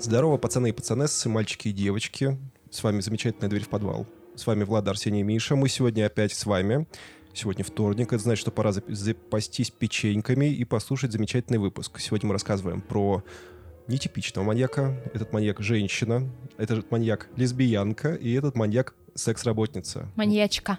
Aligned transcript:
Здорово, 0.00 0.38
пацаны 0.38 0.70
и 0.70 0.72
пацанессы, 0.72 1.28
мальчики 1.28 1.68
и 1.68 1.72
девочки. 1.72 2.38
С 2.70 2.82
вами 2.82 3.00
замечательная 3.00 3.50
дверь 3.50 3.64
в 3.64 3.68
подвал. 3.68 4.06
С 4.34 4.46
вами 4.46 4.64
Влад, 4.64 4.88
Арсений 4.88 5.20
и 5.20 5.22
Миша. 5.22 5.56
Мы 5.56 5.68
сегодня 5.68 6.06
опять 6.06 6.32
с 6.32 6.46
вами. 6.46 6.86
Сегодня 7.34 7.64
вторник, 7.64 8.10
это 8.14 8.22
значит, 8.22 8.40
что 8.40 8.50
пора 8.50 8.72
запастись 8.72 9.70
печеньками 9.70 10.46
и 10.46 10.64
послушать 10.64 11.12
замечательный 11.12 11.58
выпуск. 11.58 12.00
Сегодня 12.00 12.28
мы 12.28 12.32
рассказываем 12.32 12.80
про 12.80 13.22
нетипичного 13.88 14.46
маньяка. 14.46 14.98
Этот 15.12 15.34
маньяк 15.34 15.60
женщина, 15.60 16.30
этот 16.56 16.90
маньяк 16.90 17.28
лесбиянка 17.36 18.14
и 18.14 18.32
этот 18.32 18.56
маньяк 18.56 18.94
секс-работница. 19.14 20.10
Маньячка 20.16 20.78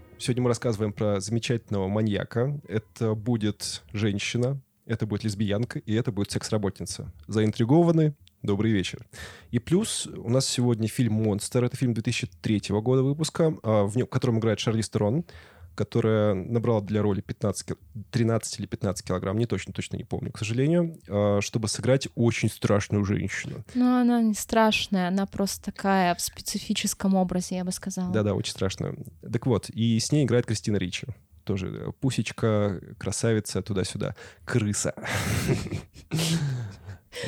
Сегодня 0.21 0.43
мы 0.43 0.49
рассказываем 0.49 0.93
про 0.93 1.19
замечательного 1.19 1.87
маньяка. 1.87 2.61
Это 2.67 3.15
будет 3.15 3.81
женщина, 3.91 4.61
это 4.85 5.07
будет 5.07 5.23
лесбиянка 5.23 5.79
и 5.79 5.95
это 5.95 6.11
будет 6.11 6.29
секс-работница. 6.29 7.11
Заинтригованы? 7.25 8.13
Добрый 8.43 8.71
вечер. 8.71 9.03
И 9.49 9.57
плюс 9.57 10.05
у 10.05 10.29
нас 10.29 10.45
сегодня 10.45 10.87
фильм 10.87 11.13
«Монстр». 11.13 11.63
Это 11.63 11.75
фильм 11.75 11.95
2003 11.95 12.61
года 12.81 13.01
выпуска, 13.01 13.57
а, 13.63 13.85
в, 13.85 14.05
котором 14.05 14.37
играет 14.37 14.59
Шарли 14.59 14.81
Стерон 14.81 15.25
которая 15.75 16.33
набрала 16.33 16.81
для 16.81 17.01
роли 17.01 17.21
15, 17.21 17.77
13 18.11 18.59
или 18.59 18.65
15 18.65 19.05
килограмм, 19.05 19.37
не 19.37 19.45
точно, 19.45 19.73
точно 19.73 19.97
не 19.97 20.03
помню, 20.03 20.31
к 20.31 20.37
сожалению, 20.37 20.97
а, 21.07 21.39
чтобы 21.41 21.67
сыграть 21.67 22.07
очень 22.15 22.49
страшную 22.49 23.05
женщину. 23.05 23.63
Ну, 23.73 23.99
она 23.99 24.21
не 24.21 24.33
страшная, 24.33 25.07
она 25.07 25.25
просто 25.25 25.65
такая 25.65 26.15
в 26.15 26.21
специфическом 26.21 27.15
образе, 27.15 27.57
я 27.57 27.63
бы 27.63 27.71
сказала. 27.71 28.11
Да-да, 28.11 28.33
очень 28.33 28.51
страшная. 28.51 28.95
Так 29.21 29.45
вот, 29.45 29.69
и 29.69 29.99
с 29.99 30.11
ней 30.11 30.25
играет 30.25 30.45
Кристина 30.45 30.77
Ричи. 30.77 31.07
Тоже 31.43 31.93
пусечка, 31.99 32.79
красавица, 32.99 33.61
туда-сюда. 33.61 34.15
Крыса. 34.45 34.93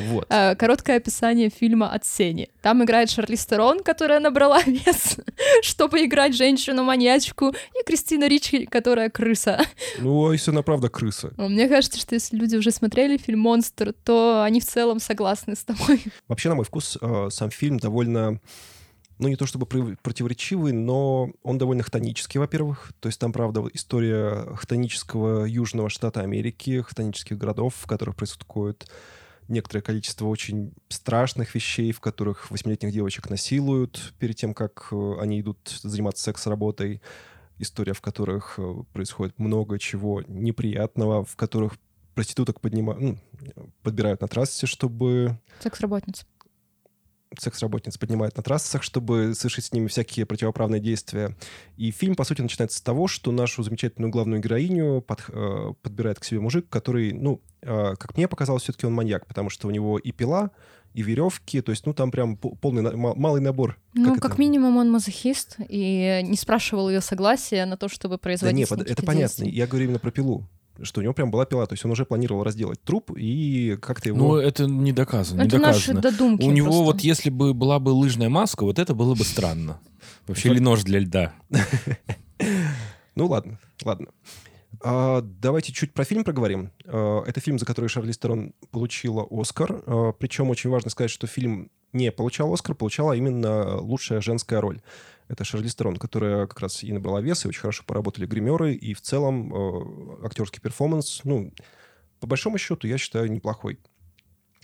Вот. 0.07 0.25
Э, 0.29 0.55
короткое 0.55 0.97
описание 0.97 1.49
фильма 1.49 1.89
от 1.91 2.05
Сени. 2.05 2.49
Там 2.61 2.83
играет 2.83 3.09
Шарли 3.09 3.35
Стерон, 3.35 3.81
которая 3.81 4.19
набрала 4.19 4.61
вес, 4.65 5.17
чтобы 5.61 6.05
играть 6.05 6.35
женщину-маньячку, 6.35 7.49
и 7.49 7.83
Кристина 7.85 8.27
Ричи, 8.27 8.65
которая 8.65 9.09
крыса. 9.09 9.61
Ну, 9.99 10.29
а 10.29 10.33
если 10.33 10.51
она 10.51 10.61
правда 10.61 10.89
крыса? 10.89 11.33
Ну, 11.37 11.49
мне 11.49 11.67
кажется, 11.67 11.99
что 11.99 12.15
если 12.15 12.37
люди 12.37 12.55
уже 12.55 12.71
смотрели 12.71 13.17
фильм 13.17 13.39
«Монстр», 13.39 13.93
то 14.03 14.43
они 14.43 14.59
в 14.59 14.65
целом 14.65 14.99
согласны 14.99 15.55
с 15.55 15.63
тобой. 15.63 16.01
Вообще, 16.27 16.49
на 16.49 16.55
мой 16.55 16.65
вкус, 16.65 16.97
э, 17.01 17.27
сам 17.29 17.49
фильм 17.51 17.77
довольно 17.77 18.39
ну, 19.19 19.27
не 19.27 19.35
то 19.35 19.45
чтобы 19.45 19.65
противоречивый, 19.65 20.73
но 20.73 21.29
он 21.43 21.57
довольно 21.57 21.83
хтонический, 21.83 22.39
во-первых. 22.39 22.91
То 22.99 23.07
есть 23.07 23.19
там, 23.19 23.31
правда, 23.31 23.63
история 23.73 24.55
хтонического 24.55 25.45
южного 25.45 25.89
штата 25.89 26.21
Америки, 26.21 26.81
хтонических 26.81 27.37
городов, 27.37 27.75
в 27.79 27.87
которых 27.87 28.15
происходит 28.15 28.85
некоторое 29.53 29.81
количество 29.81 30.27
очень 30.27 30.73
страшных 30.89 31.55
вещей, 31.55 31.91
в 31.91 31.99
которых 31.99 32.51
восьмилетних 32.51 32.91
девочек 32.91 33.29
насилуют 33.29 34.13
перед 34.19 34.35
тем, 34.35 34.53
как 34.53 34.87
э, 34.91 35.15
они 35.19 35.39
идут 35.41 35.79
заниматься 35.83 36.23
секс-работой. 36.23 37.01
История, 37.59 37.93
в 37.93 38.01
которых 38.01 38.55
э, 38.57 38.83
происходит 38.93 39.39
много 39.39 39.79
чего 39.79 40.21
неприятного, 40.27 41.23
в 41.23 41.35
которых 41.35 41.77
проституток 42.13 42.59
поднимают, 42.61 43.01
ну, 43.01 43.17
подбирают 43.81 44.21
на 44.21 44.27
трассе, 44.27 44.67
чтобы... 44.67 45.39
Секс-работниц 45.59 46.25
секс-работниц 47.39 47.97
поднимают 47.97 48.37
на 48.37 48.43
трассах, 48.43 48.83
чтобы 48.83 49.33
совершить 49.35 49.65
с 49.65 49.71
ними 49.71 49.87
всякие 49.87 50.25
противоправные 50.25 50.81
действия. 50.81 51.35
И 51.77 51.91
фильм, 51.91 52.15
по 52.15 52.23
сути, 52.23 52.41
начинается 52.41 52.77
с 52.77 52.81
того, 52.81 53.07
что 53.07 53.31
нашу 53.31 53.63
замечательную 53.63 54.11
главную 54.11 54.41
героиню 54.41 55.01
под, 55.01 55.25
э, 55.29 55.73
подбирает 55.81 56.19
к 56.19 56.23
себе 56.23 56.39
мужик, 56.39 56.67
который, 56.69 57.13
ну, 57.13 57.41
э, 57.61 57.95
как 57.97 58.15
мне 58.17 58.27
показалось, 58.27 58.63
все-таки 58.63 58.85
он 58.85 58.93
маньяк, 58.93 59.25
потому 59.27 59.49
что 59.49 59.67
у 59.67 59.71
него 59.71 59.97
и 59.97 60.11
пила, 60.11 60.51
и 60.93 61.01
веревки, 61.01 61.61
то 61.61 61.71
есть, 61.71 61.85
ну, 61.85 61.93
там 61.93 62.11
прям 62.11 62.37
полный, 62.37 62.95
малый 62.95 63.41
набор. 63.41 63.79
Ну, 63.93 64.13
как, 64.13 64.21
как 64.21 64.37
минимум 64.37 64.77
он 64.77 64.91
мазохист 64.91 65.57
и 65.67 66.21
не 66.23 66.37
спрашивал 66.37 66.89
ее 66.89 67.01
согласия 67.01 67.65
на 67.65 67.77
то, 67.77 67.89
чтобы 67.89 68.17
производить 68.17 68.69
Да 68.69 68.75
нет, 68.75 68.89
это 68.89 69.03
понятно. 69.03 69.45
Я 69.45 69.65
говорю 69.65 69.85
именно 69.85 69.99
про 69.99 70.11
пилу 70.11 70.47
что 70.81 70.99
у 71.01 71.03
него 71.03 71.13
прям 71.13 71.31
была 71.31 71.45
пила, 71.45 71.65
то 71.65 71.73
есть 71.73 71.85
он 71.85 71.91
уже 71.91 72.05
планировал 72.05 72.43
разделать 72.43 72.81
труп 72.83 73.11
и 73.15 73.77
как-то 73.81 74.09
его... 74.09 74.17
Ну, 74.17 74.35
это 74.35 74.65
не 74.65 74.91
доказано, 74.91 75.41
это 75.41 75.57
не 75.57 75.61
доказано. 75.61 75.95
Наши 75.95 76.11
додумки 76.11 76.43
у 76.43 76.51
него 76.51 76.67
просто. 76.67 76.83
вот 76.83 77.01
если 77.01 77.29
бы 77.29 77.53
была 77.53 77.79
бы 77.79 77.89
лыжная 77.89 78.29
маска, 78.29 78.63
вот 78.63 78.79
это 78.79 78.95
было 78.95 79.15
бы 79.15 79.23
странно. 79.23 79.79
Вообще, 80.27 80.49
или 80.49 80.59
нож 80.59 80.83
для 80.83 80.99
льда. 80.99 81.33
Ну 83.15 83.27
ладно, 83.27 83.59
ладно. 83.83 84.07
А, 84.83 85.21
давайте 85.21 85.71
чуть 85.71 85.93
про 85.93 86.03
фильм 86.03 86.23
проговорим. 86.23 86.71
А, 86.85 87.23
это 87.25 87.39
фильм, 87.39 87.59
за 87.59 87.65
который 87.65 87.89
Шарли 87.89 88.11
Стерон 88.11 88.53
получила 88.71 89.25
Оскар. 89.29 89.83
А, 89.85 90.11
причем 90.13 90.49
очень 90.49 90.69
важно 90.69 90.89
сказать, 90.89 91.11
что 91.11 91.27
фильм 91.27 91.69
не 91.93 92.11
получал 92.11 92.51
Оскар, 92.53 92.75
получала 92.75 93.13
именно 93.13 93.77
лучшая 93.77 94.19
женская 94.19 94.59
роль. 94.59 94.81
Это 95.27 95.43
Шарли 95.43 95.67
Стерон, 95.67 95.97
которая 95.97 96.47
как 96.47 96.59
раз 96.59 96.83
и 96.83 96.91
набрала 96.91 97.21
вес, 97.21 97.45
и 97.45 97.47
очень 97.47 97.61
хорошо 97.61 97.83
поработали 97.85 98.25
гримеры, 98.25 98.73
и 98.73 98.93
в 98.93 99.01
целом 99.01 99.53
э, 99.53 100.25
актерский 100.25 100.61
перформанс, 100.61 101.21
ну, 101.23 101.51
по 102.19 102.27
большому 102.27 102.57
счету, 102.57 102.87
я 102.87 102.97
считаю, 102.97 103.31
неплохой. 103.31 103.79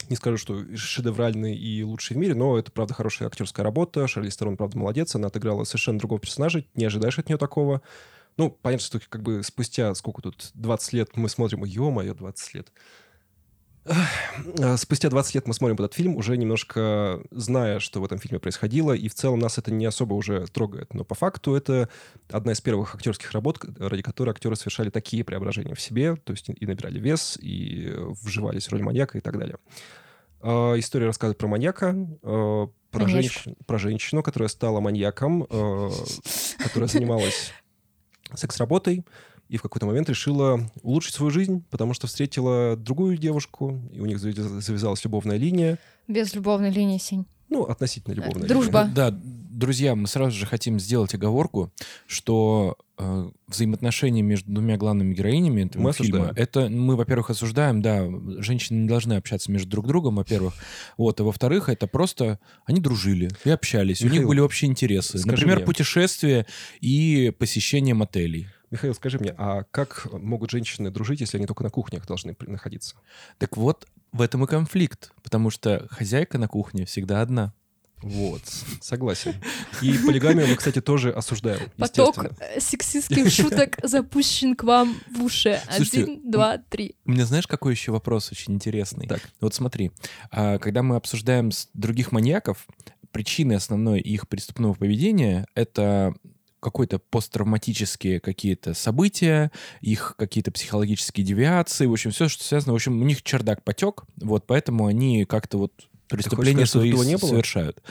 Не 0.10 0.16
скажу, 0.16 0.38
что 0.38 0.64
шедевральный 0.76 1.56
и 1.56 1.84
лучший 1.84 2.16
в 2.16 2.20
мире, 2.20 2.34
но 2.34 2.58
это, 2.58 2.72
правда, 2.72 2.94
хорошая 2.94 3.28
актерская 3.28 3.64
работа. 3.64 4.08
Шарли 4.08 4.30
Стерон, 4.30 4.56
правда, 4.56 4.78
молодец. 4.78 5.14
Она 5.16 5.28
отыграла 5.28 5.66
совершенно 5.66 6.00
другого 6.00 6.22
персонажа. 6.22 6.64
Не 6.74 6.86
ожидаешь 6.86 7.20
от 7.20 7.28
нее 7.28 7.38
такого. 7.38 7.82
Ну, 8.38 8.50
понятно, 8.50 8.86
что 8.86 9.00
как 9.10 9.22
бы 9.22 9.44
спустя 9.44 9.94
сколько 9.96 10.22
тут, 10.22 10.52
20 10.54 10.94
лет 10.94 11.18
мы 11.18 11.28
смотрим, 11.28 11.66
ё-моё, 11.66 12.14
20 12.14 12.54
лет. 12.54 12.72
Спустя 14.78 15.10
20 15.10 15.36
лет 15.36 15.48
мы 15.48 15.54
смотрим 15.54 15.76
этот 15.76 15.94
фильм, 15.94 16.16
уже 16.16 16.38
немножко 16.38 17.22
зная, 17.32 17.80
что 17.80 18.02
в 18.02 18.06
этом 18.06 18.20
фильме 18.20 18.40
происходило, 18.40 18.94
и 18.94 19.08
в 19.08 19.16
целом 19.16 19.40
нас 19.40 19.58
это 19.58 19.72
не 19.72 19.86
особо 19.86 20.14
уже 20.14 20.46
трогает. 20.48 20.94
Но 20.94 21.04
по 21.04 21.16
факту 21.16 21.56
это 21.56 21.90
одна 22.30 22.52
из 22.52 22.62
первых 22.62 22.96
актерских 22.96 23.32
работ, 23.32 23.64
ради 23.80 24.02
которой 24.02 24.32
актеры 24.32 24.56
совершали 24.56 24.90
такие 24.90 25.24
преображения 25.24 25.76
в 25.76 25.82
себе, 25.82 26.16
то 26.18 26.34
есть 26.34 26.50
и 26.50 26.66
набирали 26.66 27.00
вес, 27.00 27.38
и 27.42 27.92
вживались 28.22 28.68
в 28.68 28.74
роль 28.74 28.84
маньяка 28.84 29.18
и 29.18 29.22
так 29.22 29.38
далее. 29.38 29.58
А, 30.42 30.76
история 30.78 31.08
рассказывает 31.08 31.38
про 31.38 31.48
маньяка, 31.48 31.96
а, 32.24 32.70
про, 32.92 33.08
женщ... 33.08 33.46
про 33.66 33.78
женщину, 33.78 34.24
которая 34.24 34.50
стала 34.50 34.80
маньяком, 34.80 35.46
а, 35.50 35.92
которая 36.64 36.88
занималась 36.88 37.54
секс-работой, 38.36 39.06
и 39.50 39.58
в 39.58 39.62
какой-то 39.62 39.86
момент 39.88 40.08
решила 40.10 40.62
улучшить 40.84 41.16
свою 41.16 41.32
жизнь, 41.32 41.66
потому 41.70 41.94
что 41.94 42.08
встретила 42.08 42.78
другую 42.78 43.18
девушку, 43.18 43.82
и 43.92 44.00
у 44.00 44.06
них 44.06 44.20
завязалась 44.20 45.04
любовная 45.04 45.38
линия. 45.38 45.80
Без 46.08 46.34
любовной 46.34 46.70
линии, 46.70 47.00
Сень. 47.00 47.26
Ну, 47.50 47.64
относительно 47.64 48.14
любовная. 48.14 48.48
Дружба. 48.48 48.82
Линия. 48.82 48.94
Да, 48.94 49.20
друзья, 49.60 49.96
мы 49.96 50.08
сразу 50.08 50.38
же 50.38 50.46
хотим 50.46 50.80
сделать 50.80 51.16
оговорку, 51.16 51.74
что 52.06 52.78
э, 53.00 53.30
взаимоотношения 53.48 54.22
между 54.22 54.52
двумя 54.52 54.78
главными 54.78 55.16
героинями 55.16 55.64
этого 55.64 55.82
мы 55.82 55.94
фильма, 55.94 56.30
осуждаем. 56.30 56.36
это 56.38 56.70
мы, 56.70 56.96
во-первых, 56.96 57.32
осуждаем, 57.32 57.82
да, 57.82 58.08
женщины 58.42 58.84
не 58.84 58.88
должны 58.88 59.14
общаться 59.14 59.52
между 59.52 59.68
друг 59.68 59.88
другом, 59.88 60.18
во-первых, 60.18 60.54
вот, 60.98 61.20
а 61.20 61.24
во-вторых, 61.24 61.70
это 61.70 61.88
просто 61.88 62.40
они 62.66 62.80
дружили 62.80 63.30
и 63.44 63.50
общались, 63.50 64.02
Михаил, 64.02 64.14
у 64.14 64.20
них 64.20 64.28
были 64.28 64.40
общие 64.42 64.70
интересы, 64.70 65.20
например, 65.26 65.58
мне. 65.58 65.66
путешествия 65.66 66.46
и 66.82 67.34
посещение 67.38 67.96
мотелей. 67.96 68.48
Михаил, 68.72 68.94
скажи 68.94 69.18
мне, 69.20 69.34
а 69.38 69.64
как 69.72 70.08
могут 70.12 70.52
женщины 70.52 70.92
дружить, 70.92 71.22
если 71.22 71.38
они 71.38 71.48
только 71.48 71.64
на 71.64 71.70
кухнях 71.70 72.06
должны 72.06 72.36
находиться? 72.42 72.96
Так 73.38 73.58
вот, 73.58 73.88
в 74.12 74.22
этом 74.22 74.44
и 74.44 74.48
конфликт, 74.48 75.12
потому 75.24 75.50
что 75.50 75.88
хозяйка 75.90 76.38
на 76.38 76.48
кухне 76.48 76.86
всегда 76.86 77.22
одна. 77.22 77.54
Вот, 78.02 78.42
согласен. 78.82 79.36
И 79.82 79.98
полигамию 79.98 80.48
мы, 80.48 80.56
кстати, 80.56 80.80
тоже 80.80 81.12
осуждаем. 81.12 81.70
Поток 81.78 82.32
сексистских 82.58 83.30
шуток 83.30 83.78
запущен 83.84 84.56
к 84.56 84.64
вам 84.64 84.96
в 85.14 85.24
уши. 85.24 85.60
Один, 85.68 86.32
два, 86.32 86.60
три. 86.60 86.96
У 87.06 87.12
меня 87.12 87.26
знаешь, 87.26 87.46
какой 87.46 87.74
еще 87.74 87.92
вопрос 87.92 88.32
очень 88.32 88.54
интересный? 88.54 89.06
Так. 89.08 89.22
Вот 89.42 89.54
смотри, 89.54 89.92
а, 90.32 90.60
когда 90.60 90.82
мы 90.82 90.96
обсуждаем 90.96 91.52
других 91.74 92.14
маньяков, 92.14 92.68
причины 93.12 93.54
основной 93.54 94.00
их 94.00 94.30
преступного 94.30 94.76
поведения— 94.76 95.46
это 95.56 96.14
какой-то 96.60 97.00
посттравматические 97.00 98.20
какие-то 98.20 98.74
события, 98.74 99.52
их 99.82 100.16
какие-то 100.18 100.52
психологические 100.52 101.26
девиации, 101.26 101.86
в 101.86 101.92
общем, 101.92 102.12
все, 102.12 102.28
что 102.28 102.44
связано. 102.44 102.74
В 102.74 102.76
общем, 102.76 103.02
у 103.02 103.06
них 103.06 103.24
чердак 103.24 103.64
потек, 103.64 104.04
вот, 104.18 104.46
поэтому 104.46 104.86
они 104.86 105.26
как-то 105.26 105.58
вот 105.58 105.74
преступления 106.08 106.66
свои 106.66 106.94
совершают. 107.18 107.82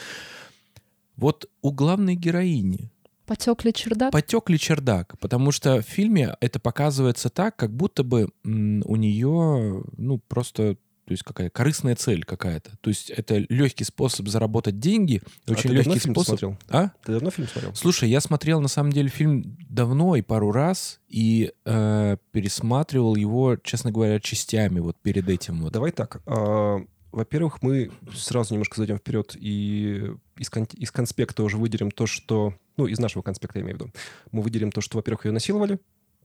Вот 1.16 1.48
у 1.62 1.72
главной 1.72 2.14
героини 2.14 2.90
Потек 3.28 3.62
ли 3.62 3.74
чердак? 3.74 4.10
Потек 4.10 4.48
ли 4.48 4.58
чердак, 4.58 5.18
потому 5.18 5.52
что 5.52 5.82
в 5.82 5.84
фильме 5.84 6.34
это 6.40 6.58
показывается 6.58 7.28
так, 7.28 7.56
как 7.56 7.70
будто 7.70 8.02
бы 8.02 8.30
у 8.42 8.96
нее, 8.96 9.84
ну, 9.98 10.18
просто 10.28 10.78
то 11.08 11.12
есть 11.12 11.22
какая 11.22 11.48
корыстная 11.48 11.96
цель 11.96 12.22
какая-то. 12.22 12.76
То 12.82 12.90
есть 12.90 13.08
это 13.08 13.38
легкий 13.48 13.84
способ 13.84 14.28
заработать 14.28 14.78
деньги, 14.78 15.22
а 15.46 15.52
очень 15.52 15.70
легкий 15.70 16.00
способ. 16.00 16.38
Смотрел? 16.38 16.58
А? 16.68 16.90
Ты 17.02 17.12
давно 17.12 17.30
фильм 17.30 17.48
смотрел? 17.48 17.74
Слушай, 17.74 18.10
я 18.10 18.20
смотрел 18.20 18.60
на 18.60 18.68
самом 18.68 18.92
деле 18.92 19.08
фильм 19.08 19.56
давно 19.70 20.16
и 20.16 20.20
пару 20.20 20.52
раз 20.52 21.00
и 21.08 21.52
э, 21.64 22.16
пересматривал 22.30 23.16
его, 23.16 23.56
честно 23.56 23.90
говоря, 23.90 24.20
частями 24.20 24.80
вот 24.80 24.98
перед 25.00 25.26
этим 25.30 25.62
вот. 25.62 25.72
Давай 25.72 25.92
так. 25.92 26.20
Э, 26.26 26.76
во-первых, 27.10 27.62
мы 27.62 27.90
сразу 28.14 28.52
немножко 28.52 28.76
зайдем 28.76 28.98
вперед 28.98 29.34
и 29.34 30.10
из, 30.36 30.50
кон- 30.50 30.68
из 30.74 30.90
конспекта 30.90 31.42
уже 31.42 31.56
выделим 31.56 31.90
то, 31.90 32.04
что 32.04 32.52
ну, 32.76 32.86
из 32.86 32.98
нашего 32.98 33.22
конспекта, 33.22 33.60
я 33.60 33.64
имею 33.64 33.78
в 33.78 33.80
виду, 33.80 33.92
мы 34.30 34.42
выделим 34.42 34.72
то, 34.72 34.82
что, 34.82 34.98
во-первых, 34.98 35.24
ее 35.24 35.32
насиловали, 35.32 35.78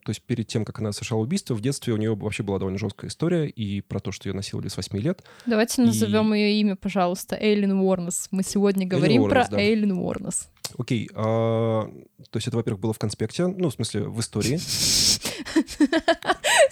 то 0.03 0.09
есть 0.09 0.21
перед 0.21 0.47
тем, 0.47 0.65
как 0.65 0.79
она 0.79 0.91
совершала 0.91 1.21
убийство, 1.21 1.53
в 1.53 1.61
детстве 1.61 1.93
у 1.93 1.97
нее 1.97 2.15
вообще 2.15 2.43
была 2.43 2.59
довольно 2.59 2.77
жесткая 2.77 3.09
история 3.09 3.47
и 3.47 3.81
про 3.81 3.99
то, 3.99 4.11
что 4.11 4.27
ее 4.29 4.35
насиловали 4.35 4.67
с 4.67 4.75
8 4.75 4.97
лет. 4.99 5.23
Давайте 5.45 5.81
и... 5.81 5.85
назовем 5.85 6.33
ее 6.33 6.59
имя, 6.59 6.75
пожалуйста, 6.75 7.37
Эйлин 7.39 7.71
Уорнес. 7.71 8.27
Мы 8.31 8.43
сегодня 8.43 8.85
говорим 8.85 9.21
Уорнес, 9.21 9.47
про 9.47 9.55
да. 9.55 9.61
Эйлин 9.61 9.93
Уорнес. 9.93 10.49
Окей, 10.77 11.09
а, 11.13 11.83
то 12.29 12.37
есть 12.37 12.47
это, 12.47 12.57
во-первых, 12.57 12.81
было 12.81 12.93
в 12.93 12.99
конспекте, 12.99 13.47
ну, 13.47 13.69
в 13.69 13.73
смысле, 13.73 14.03
в 14.03 14.19
истории. 14.19 14.59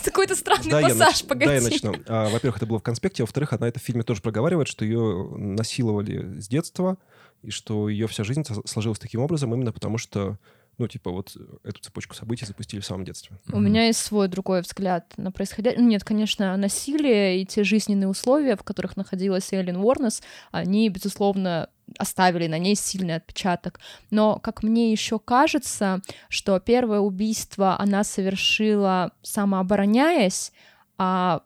Какой-то 0.04 0.36
странный 0.36 0.72
да, 0.72 0.82
пассаж, 0.82 1.24
погоди. 1.24 1.46
Да, 1.46 1.56
я 1.56 1.62
начну. 1.62 1.96
А, 2.08 2.30
во-первых, 2.30 2.58
это 2.58 2.66
было 2.66 2.80
в 2.80 2.84
конспекте, 2.84 3.24
а 3.24 3.26
во-вторых, 3.26 3.54
она 3.54 3.68
это 3.68 3.80
в 3.80 3.84
фильме 3.84 4.04
тоже 4.04 4.22
проговаривает, 4.22 4.68
что 4.68 4.84
ее 4.84 5.30
насиловали 5.38 6.40
с 6.40 6.48
детства, 6.48 6.98
и 7.44 7.50
что 7.50 7.90
ее 7.90 8.08
вся 8.08 8.24
жизнь 8.24 8.44
сложилась 8.66 9.00
таким 9.00 9.22
образом 9.22 9.54
именно 9.54 9.72
потому, 9.72 9.98
что 9.98 10.38
ну, 10.78 10.88
типа, 10.88 11.12
вот 11.12 11.36
эту 11.64 11.82
цепочку 11.82 12.16
событий 12.16 12.46
запустили 12.46 12.80
в 12.82 12.86
самом 12.86 13.06
детстве. 13.06 13.38
У 13.48 13.52
mm-hmm. 13.52 13.60
меня 13.60 13.86
есть 13.88 14.00
свой 14.00 14.28
другой 14.28 14.62
взгляд 14.62 15.14
на 15.18 15.32
происходящее. 15.32 15.82
Ну, 15.82 15.88
нет, 15.88 16.04
конечно, 16.04 16.58
насилие 16.58 17.42
и 17.42 17.46
те 17.46 17.64
жизненные 17.64 18.08
условия, 18.08 18.56
в 18.56 18.64
которых 18.64 18.98
находилась 18.98 19.54
Эллен 19.54 19.78
Уорнес, 19.78 20.24
они, 20.52 20.90
безусловно, 20.90 21.70
оставили 21.98 22.48
на 22.48 22.58
ней 22.58 22.76
сильный 22.76 23.16
отпечаток. 23.16 23.80
Но, 24.10 24.40
как 24.40 24.64
мне 24.64 24.92
еще 24.92 25.20
кажется, 25.20 26.02
что 26.30 26.60
первое 26.60 27.00
убийство 27.00 27.80
она 27.80 28.04
совершила 28.04 29.12
самообороняясь, 29.22 30.52
а 30.98 31.44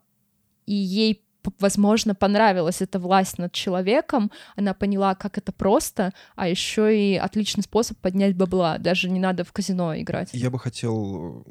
и 0.66 0.74
ей 0.74 1.25
возможно, 1.58 2.14
понравилась 2.14 2.82
эта 2.82 2.98
власть 2.98 3.38
над 3.38 3.52
человеком, 3.52 4.30
она 4.56 4.74
поняла, 4.74 5.14
как 5.14 5.38
это 5.38 5.52
просто, 5.52 6.12
а 6.34 6.48
еще 6.48 6.96
и 6.96 7.16
отличный 7.16 7.62
способ 7.62 7.98
поднять 7.98 8.36
бабла, 8.36 8.78
даже 8.78 9.10
не 9.10 9.20
надо 9.20 9.44
в 9.44 9.52
казино 9.52 9.96
играть. 9.96 10.30
Я 10.32 10.50
бы 10.50 10.58
хотел... 10.58 11.44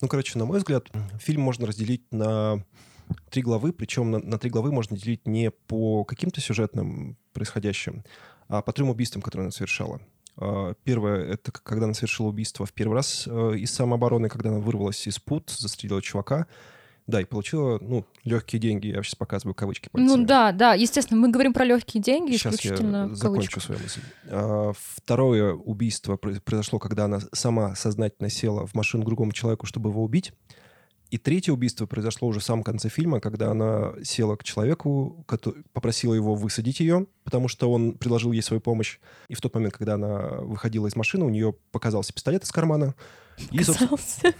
Ну, 0.00 0.08
короче, 0.08 0.38
на 0.38 0.44
мой 0.44 0.58
взгляд, 0.58 0.86
фильм 1.20 1.42
можно 1.42 1.66
разделить 1.66 2.04
на 2.12 2.64
три 3.30 3.42
главы, 3.42 3.72
причем 3.72 4.10
на, 4.10 4.18
на 4.18 4.38
три 4.38 4.50
главы 4.50 4.72
можно 4.72 4.96
делить 4.96 5.26
не 5.26 5.50
по 5.50 6.04
каким-то 6.04 6.40
сюжетным 6.40 7.16
происходящим, 7.32 8.04
а 8.48 8.62
по 8.62 8.72
трем 8.72 8.90
убийствам, 8.90 9.22
которые 9.22 9.46
она 9.46 9.52
совершала. 9.52 10.00
А, 10.36 10.74
первое— 10.84 11.24
это 11.32 11.52
когда 11.52 11.84
она 11.84 11.94
совершила 11.94 12.28
убийство 12.28 12.64
в 12.64 12.72
первый 12.72 12.94
раз 12.94 13.26
э, 13.26 13.56
из 13.56 13.72
самообороны, 13.72 14.28
когда 14.28 14.50
она 14.50 14.60
вырвалась 14.60 15.06
из 15.06 15.18
пут, 15.18 15.50
застрелила 15.50 16.00
чувака. 16.00 16.46
Да, 17.08 17.22
и 17.22 17.24
получила, 17.24 17.78
ну, 17.80 18.04
легкие 18.24 18.60
деньги. 18.60 18.88
Я 18.88 19.02
сейчас 19.02 19.14
показываю 19.14 19.54
кавычки. 19.54 19.88
Пальцами. 19.88 20.20
Ну 20.20 20.26
да, 20.26 20.52
да, 20.52 20.74
естественно, 20.74 21.18
мы 21.18 21.30
говорим 21.30 21.54
про 21.54 21.64
легкие 21.64 22.02
деньги 22.02 22.32
сейчас 22.32 22.54
исключительно 22.54 23.08
я 23.08 23.14
закончу 23.14 23.60
свою 23.60 23.80
мысль. 23.80 24.02
А, 24.26 24.72
второе 24.76 25.54
убийство 25.54 26.16
произошло, 26.16 26.78
когда 26.78 27.06
она 27.06 27.20
сама 27.32 27.74
сознательно 27.76 28.28
села 28.28 28.66
в 28.66 28.74
машину 28.74 29.04
другому 29.04 29.32
человеку, 29.32 29.64
чтобы 29.64 29.88
его 29.88 30.04
убить. 30.04 30.32
И 31.10 31.16
третье 31.16 31.52
убийство 31.52 31.86
произошло 31.86 32.28
уже 32.28 32.40
в 32.40 32.44
самом 32.44 32.62
конце 32.62 32.90
фильма, 32.90 33.20
когда 33.20 33.52
она 33.52 33.94
села 34.02 34.36
к 34.36 34.44
человеку, 34.44 35.24
попросила 35.72 36.12
его 36.12 36.34
высадить 36.34 36.80
ее, 36.80 37.06
потому 37.24 37.48
что 37.48 37.72
он 37.72 37.92
предложил 37.92 38.32
ей 38.32 38.42
свою 38.42 38.60
помощь. 38.60 38.98
И 39.28 39.34
в 39.34 39.40
тот 39.40 39.54
момент, 39.54 39.74
когда 39.74 39.94
она 39.94 40.42
выходила 40.42 40.86
из 40.86 40.94
машины, 40.94 41.24
у 41.24 41.30
нее 41.30 41.54
показался 41.72 42.12
пистолет 42.12 42.44
из 42.44 42.52
кармана. 42.52 42.94
Показался? 43.50 44.34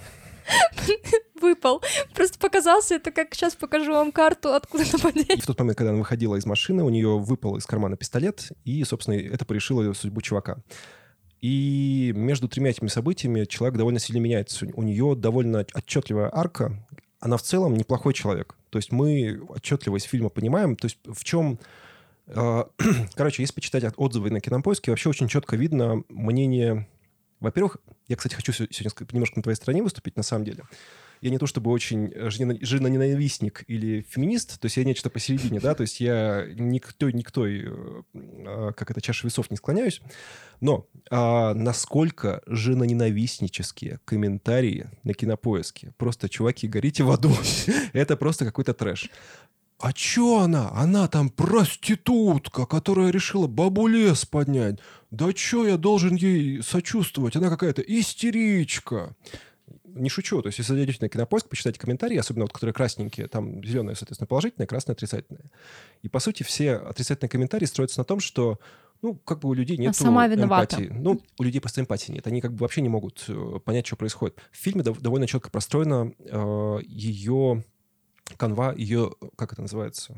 Выпал. 1.41 1.83
Просто 2.15 2.39
показался, 2.39 2.97
это 2.97 3.11
как 3.11 3.35
сейчас 3.35 3.55
покажу 3.55 3.93
вам 3.93 4.12
карту, 4.12 4.53
откуда 4.53 4.85
нападение. 4.93 5.37
И 5.37 5.41
в 5.41 5.47
тот 5.47 5.59
момент, 5.59 5.79
когда 5.79 5.91
она 5.91 5.99
выходила 5.99 6.37
из 6.37 6.47
машины, 6.47 6.83
у 6.83 6.89
нее 6.89 7.19
выпал 7.19 7.56
из 7.56 7.67
кармана 7.67 7.97
пистолет, 7.97 8.50
и, 8.65 8.83
собственно, 8.85 9.15
это 9.15 9.45
порешило 9.45 9.93
судьбу 9.93 10.21
чувака. 10.21 10.59
И 11.41 12.12
между 12.17 12.49
тремя 12.49 12.71
этими 12.71 12.89
событиями 12.89 13.45
человек 13.45 13.79
довольно 13.79 14.00
сильно 14.00 14.21
меняется. 14.21 14.67
У 14.75 14.83
нее 14.83 15.15
довольно 15.15 15.65
отчетливая 15.73 16.31
арка. 16.33 16.85
Она 17.21 17.37
в 17.37 17.43
целом 17.43 17.75
неплохой 17.75 18.12
человек. 18.12 18.56
То 18.71 18.79
есть 18.79 18.93
мы 18.93 19.41
отчетливо 19.49 19.97
из 19.97 20.03
фильма 20.03 20.29
понимаем, 20.29 20.77
то 20.77 20.87
есть 20.87 20.99
в 21.05 21.23
чем... 21.25 21.59
Э, 22.27 22.65
короче, 23.15 23.43
если 23.43 23.55
почитать 23.55 23.85
отзывы 23.97 24.31
на 24.31 24.41
Кинопоиске, 24.41 24.91
вообще 24.91 25.09
очень 25.11 25.29
четко 25.29 25.56
видно 25.56 26.03
мнение... 26.09 26.89
Во-первых, 27.40 27.79
я, 28.08 28.17
кстати, 28.17 28.35
хочу 28.35 28.52
сегодня 28.52 28.90
немножко 29.12 29.38
на 29.38 29.43
твоей 29.43 29.56
стороне 29.56 29.82
выступить, 29.82 30.17
на 30.17 30.23
самом 30.23 30.44
деле 30.44 30.64
я 31.20 31.31
не 31.31 31.38
то 31.38 31.46
чтобы 31.46 31.70
очень 31.70 32.12
женоненавистник 32.62 33.64
или 33.67 34.02
феминист, 34.08 34.61
то 34.61 34.67
есть 34.67 34.76
я 34.76 34.85
нечто 34.85 35.11
посередине, 35.11 35.61
да, 35.61 35.75
то 35.75 35.82
есть 35.82 36.00
я 36.00 36.46
никто, 36.55 37.11
никто, 37.11 37.46
э, 37.46 38.02
как 38.76 38.90
это, 38.90 39.00
чаша 39.00 39.26
весов 39.26 39.50
не 39.50 39.56
склоняюсь, 39.56 40.00
но 40.61 40.87
а, 41.11 41.55
насколько 41.55 42.43
женоненавистнические 42.46 44.00
комментарии 44.05 44.90
на 45.05 45.14
кинопоиске. 45.14 45.93
Просто, 45.96 46.29
чуваки, 46.29 46.69
горите 46.69 47.05
в 47.05 47.11
аду. 47.11 47.32
это 47.93 48.17
просто 48.17 48.44
какой-то 48.44 48.75
трэш. 48.75 49.11
А 49.81 49.93
чё 49.93 50.40
она? 50.40 50.70
Она 50.73 51.06
там 51.06 51.31
проститутка, 51.31 52.67
которая 52.67 53.11
решила 53.11 53.46
бабулес 53.46 54.25
поднять. 54.26 54.81
Да 55.10 55.32
чё 55.32 55.66
я 55.66 55.76
должен 55.76 56.14
ей 56.14 56.62
сочувствовать? 56.62 57.37
Она 57.37 57.49
какая-то 57.49 57.82
истеричка 57.82 59.16
не 59.84 60.08
шучу. 60.08 60.40
То 60.43 60.49
есть, 60.49 60.58
если 60.58 60.75
зайдете 60.75 60.99
на 61.00 61.08
кинопоиск, 61.08 61.49
почитайте 61.49 61.81
комментарии, 61.81 62.16
особенно 62.16 62.44
вот, 62.44 62.52
которые 62.52 62.72
красненькие, 62.75 63.26
там 63.26 63.64
зеленое, 63.64 63.96
соответственно, 63.96 64.26
положительное, 64.26 64.66
красное 64.66 64.94
отрицательное. 64.94 65.50
И, 66.02 66.08
по 66.08 66.20
сути, 66.20 66.43
все 66.43 66.75
отрицательные 66.75 67.30
комментарии 67.30 67.64
строятся 67.66 68.00
на 68.00 68.04
том, 68.04 68.21
что 68.21 68.59
ну, 69.00 69.14
как 69.14 69.40
бы 69.40 69.49
у 69.49 69.54
людей 69.54 69.76
нет 69.76 69.90
эмпатии. 70.44 70.92
Ну, 71.02 71.23
у 71.38 71.42
людей 71.42 71.61
просто 71.61 71.80
эмпатии 71.80 72.12
нет. 72.12 72.26
Они 72.26 72.40
как 72.40 72.52
бы 72.52 72.59
вообще 72.59 72.80
не 72.80 72.88
могут 72.88 73.25
э, 73.28 73.61
понять, 73.64 73.87
что 73.87 73.97
происходит. 73.97 74.38
В 74.50 74.56
фильме 74.56 74.83
дов- 74.83 75.00
довольно 75.00 75.26
четко 75.26 75.50
простроена 75.50 76.12
э, 76.18 76.78
ее 76.85 77.64
канва, 78.37 78.75
ее, 78.76 79.12
как 79.37 79.52
это 79.52 79.62
называется, 79.62 80.16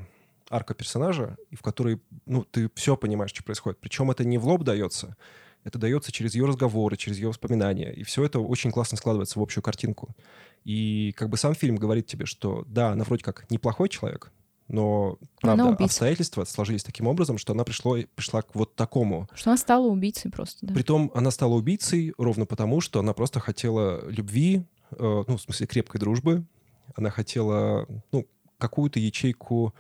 арка 0.51 0.75
персонажа, 0.75 1.37
и 1.51 1.57
в 1.57 1.63
которой, 1.63 2.03
ну, 2.27 2.45
ты 2.45 2.69
все 2.75 2.97
понимаешь, 2.97 3.31
что 3.31 3.43
происходит. 3.43 3.79
Причем 3.81 4.11
это 4.11 4.25
не 4.25 4.37
в 4.37 4.47
лоб 4.47 4.65
дается, 4.65 5.17
это 5.65 5.79
дается 5.79 6.13
через 6.13 6.35
ее 6.35 6.47
разговоры, 6.47 6.97
через 6.97 7.19
ее 7.19 7.29
воспоминания. 7.29 7.93
И 7.93 8.03
все 8.03 8.25
это 8.25 8.41
очень 8.41 8.73
классно 8.73 8.99
складывается 8.99 9.39
в 9.39 9.43
общую 9.43 9.63
картинку. 9.63 10.15
И 10.65 11.15
как 11.17 11.29
бы 11.29 11.37
сам 11.37 11.55
фильм 11.55 11.77
говорит 11.77 12.07
тебе, 12.07 12.27
что 12.27 12.65
да, 12.67 12.91
она 12.91 13.05
вроде 13.05 13.25
как 13.25 13.51
неплохой 13.51 13.89
человек, 13.89 14.33
но, 14.71 15.19
правда, 15.41 15.71
обстоятельства 15.71 16.45
сложились 16.45 16.85
таким 16.85 17.09
образом, 17.09 17.39
что 17.39 17.53
она 17.53 17.65
пришло, 17.65 17.97
пришла 18.15 18.43
к 18.43 18.55
вот 18.55 18.77
такому. 18.77 19.29
Что 19.35 19.51
она 19.51 19.57
стала 19.57 19.87
убийцей 19.87 20.31
просто, 20.31 20.65
да. 20.65 20.75
Притом 20.75 21.11
она 21.13 21.33
стала 21.33 21.55
убийцей 21.55 22.15
ровно 22.19 22.47
потому, 22.47 22.81
что 22.81 23.01
она 23.01 23.13
просто 23.13 23.41
хотела 23.41 24.09
любви, 24.09 24.63
э, 24.93 25.25
ну, 25.27 25.37
в 25.37 25.41
смысле, 25.41 25.67
крепкой 25.67 26.01
дружбы. 26.01 26.45
Она 26.95 27.11
хотела, 27.11 27.89
ну, 28.13 28.29
какую-то 28.59 29.01
ячейку 29.01 29.75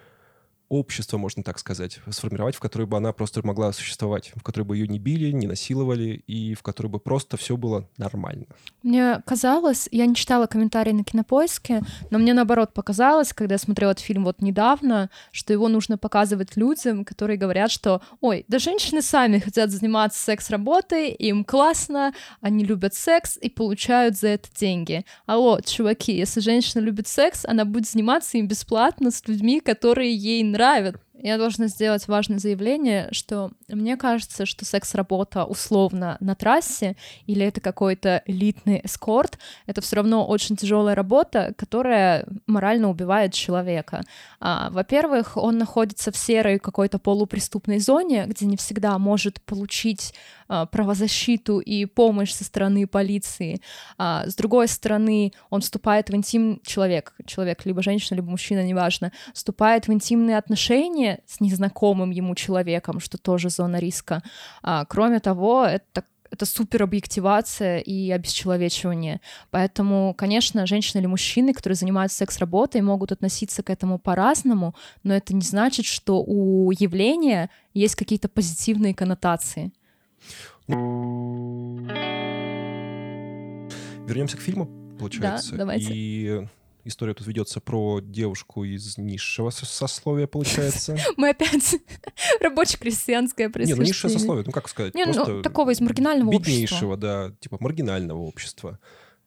общество, 0.70 1.18
можно 1.18 1.42
так 1.42 1.58
сказать, 1.58 1.98
сформировать, 2.10 2.54
в 2.54 2.60
которой 2.60 2.86
бы 2.86 2.96
она 2.96 3.12
просто 3.12 3.44
могла 3.44 3.72
существовать, 3.72 4.32
в 4.36 4.42
которой 4.42 4.62
бы 4.62 4.76
ее 4.76 4.86
не 4.86 5.00
били, 5.00 5.32
не 5.32 5.48
насиловали, 5.48 6.22
и 6.26 6.54
в 6.54 6.62
которой 6.62 6.86
бы 6.86 7.00
просто 7.00 7.36
все 7.36 7.56
было 7.56 7.88
нормально. 7.98 8.46
Мне 8.82 9.20
казалось, 9.26 9.88
я 9.90 10.06
не 10.06 10.14
читала 10.14 10.46
комментарии 10.46 10.92
на 10.92 11.02
кинопоиске, 11.02 11.82
но 12.10 12.18
мне 12.18 12.34
наоборот 12.34 12.72
показалось, 12.72 13.32
когда 13.32 13.56
я 13.56 13.58
смотрела 13.58 13.90
этот 13.90 14.04
фильм 14.04 14.24
вот 14.24 14.40
недавно, 14.40 15.10
что 15.32 15.52
его 15.52 15.68
нужно 15.68 15.98
показывать 15.98 16.56
людям, 16.56 17.04
которые 17.04 17.36
говорят, 17.36 17.72
что 17.72 18.00
ой, 18.20 18.44
да 18.46 18.60
женщины 18.60 19.02
сами 19.02 19.40
хотят 19.40 19.70
заниматься 19.70 20.22
секс-работой, 20.22 21.10
им 21.10 21.44
классно, 21.44 22.14
они 22.40 22.64
любят 22.64 22.94
секс 22.94 23.36
и 23.36 23.50
получают 23.50 24.16
за 24.16 24.28
это 24.28 24.48
деньги. 24.54 25.04
Алло, 25.26 25.60
чуваки, 25.60 26.12
если 26.12 26.38
женщина 26.38 26.80
любит 26.80 27.08
секс, 27.08 27.44
она 27.44 27.64
будет 27.64 27.88
заниматься 27.88 28.38
им 28.38 28.46
бесплатно 28.46 29.10
с 29.10 29.26
людьми, 29.26 29.58
которые 29.58 30.14
ей 30.14 30.44
нравятся 30.44 30.59
нравит. 30.59 30.95
Я 31.22 31.36
должна 31.36 31.66
сделать 31.66 32.08
важное 32.08 32.38
заявление, 32.38 33.08
что 33.12 33.50
Мне 33.68 33.96
кажется, 33.96 34.46
что 34.46 34.64
секс-работа 34.64 35.44
условно 35.44 36.16
на 36.20 36.34
трассе 36.34 36.96
или 37.26 37.44
это 37.44 37.60
какой-то 37.60 38.22
элитный 38.26 38.80
эскорт, 38.82 39.38
это 39.66 39.80
все 39.80 39.96
равно 39.96 40.26
очень 40.26 40.56
тяжелая 40.56 40.94
работа, 40.94 41.54
которая 41.56 42.26
морально 42.46 42.88
убивает 42.88 43.34
человека. 43.34 44.02
А, 44.40 44.70
во-первых, 44.70 45.36
он 45.36 45.58
находится 45.58 46.10
в 46.10 46.16
серой 46.16 46.58
какой-то 46.58 46.98
полупреступной 46.98 47.78
зоне, 47.78 48.24
где 48.26 48.46
не 48.46 48.56
всегда 48.56 48.98
может 48.98 49.40
получить 49.42 50.14
а, 50.48 50.66
правозащиту 50.66 51.60
и 51.60 51.84
помощь 51.84 52.32
со 52.32 52.44
стороны 52.44 52.86
полиции. 52.86 53.60
А, 53.98 54.26
с 54.26 54.34
другой 54.34 54.68
стороны, 54.68 55.32
он 55.50 55.60
вступает 55.60 56.10
в 56.10 56.14
интим 56.14 56.60
человек, 56.64 57.14
человек 57.26 57.64
либо 57.66 57.82
женщина, 57.82 58.16
либо 58.16 58.30
мужчина, 58.30 58.64
неважно, 58.64 59.12
вступает 59.32 59.86
в 59.86 59.92
интимные 59.92 60.38
отношения 60.38 61.09
с 61.26 61.40
незнакомым 61.40 62.10
ему 62.10 62.34
человеком, 62.34 63.00
что 63.00 63.18
тоже 63.18 63.50
зона 63.50 63.78
риска. 63.78 64.22
А, 64.62 64.84
кроме 64.84 65.20
того, 65.20 65.64
это 65.64 66.04
это 66.30 66.46
супер 66.46 66.84
объективация 66.84 67.78
и 67.78 68.10
обесчеловечивание. 68.10 69.20
Поэтому, 69.50 70.14
конечно, 70.16 70.66
женщины 70.66 71.00
или 71.00 71.06
мужчины, 71.06 71.52
которые 71.52 71.76
занимаются 71.76 72.18
секс-работой, 72.18 72.82
могут 72.82 73.12
относиться 73.12 73.62
к 73.62 73.70
этому 73.70 73.98
по-разному, 73.98 74.74
но 75.02 75.14
это 75.14 75.34
не 75.34 75.42
значит, 75.42 75.86
что 75.86 76.22
у 76.22 76.70
явления 76.70 77.50
есть 77.74 77.96
какие-то 77.96 78.28
позитивные 78.28 78.94
коннотации. 78.94 79.72
Вернемся 84.06 84.36
к 84.36 84.40
фильму, 84.40 84.68
получается. 84.98 85.52
Да, 85.52 85.58
давайте. 85.58 85.92
И 85.92 86.46
история 86.90 87.14
тут 87.14 87.26
ведется 87.26 87.60
про 87.60 88.00
девушку 88.00 88.64
из 88.64 88.98
низшего 88.98 89.50
сословия, 89.50 90.26
получается. 90.28 90.96
Мы 91.16 91.30
опять 91.30 91.76
рабоче-крестьянское 92.40 93.48
происхождение. 93.48 93.76
Не, 93.76 93.80
ну 93.80 93.88
низшее 93.88 94.10
сословие, 94.10 94.44
ну 94.46 94.52
как 94.52 94.68
сказать? 94.68 94.94
Не, 94.94 95.06
ну, 95.06 95.42
такого 95.42 95.70
из 95.70 95.80
маргинального 95.80 96.30
беднейшего, 96.30 96.96
да, 96.96 97.32
типа 97.40 97.56
маргинального 97.60 98.20
общества, 98.20 98.78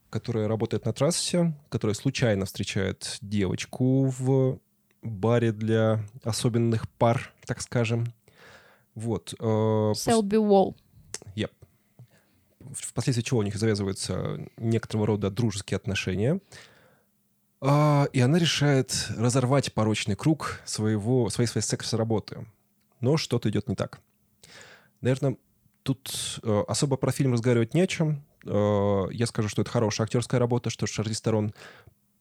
которое 0.10 0.48
работает 0.48 0.86
на 0.86 0.94
трассе, 0.94 1.54
которое 1.70 1.94
случайно 1.94 2.46
встречает 2.46 3.18
девочку 3.22 4.06
в 4.06 4.60
баре 5.02 5.52
для 5.52 6.06
особенных 6.24 6.90
пар, 6.90 7.34
так 7.46 7.62
скажем. 7.62 8.14
Вот. 8.96 9.34
Селби 9.40 10.38
Уолл. 10.38 10.78
Yep. 11.36 11.52
Впоследствии 12.74 13.24
чего 13.24 13.40
у 13.40 13.44
них 13.44 13.56
завязываются 13.56 14.40
некоторого 14.58 15.08
рода 15.08 15.30
дружеские 15.30 15.78
отношения. 15.78 16.40
А, 17.66 18.10
и 18.12 18.20
она 18.20 18.40
решает 18.40 19.08
разорвать 19.18 19.74
порочный 19.74 20.16
круг 20.16 20.60
своего, 20.66 21.30
своей, 21.30 21.48
своей 21.48 21.64
секс-работы. 21.66 22.46
Но 23.00 23.16
что-то 23.16 23.50
идет 23.50 23.70
не 23.70 23.76
так. 23.76 24.02
Наверное, 25.00 25.38
тут 25.84 26.42
э, 26.44 26.64
особо 26.68 26.98
про 26.98 27.14
фильм 27.14 27.32
разговаривать 27.32 27.74
не 27.74 27.80
о 27.80 27.88
чем. 27.88 28.22
Э, 28.46 29.06
я 29.12 29.26
скажу, 29.28 29.48
что 29.48 29.62
это 29.62 29.72
хорошая 29.72 30.06
актерская 30.06 30.42
работа, 30.42 30.70
что 30.70 30.88
Шарли 30.88 31.14
Сторон 31.14 31.54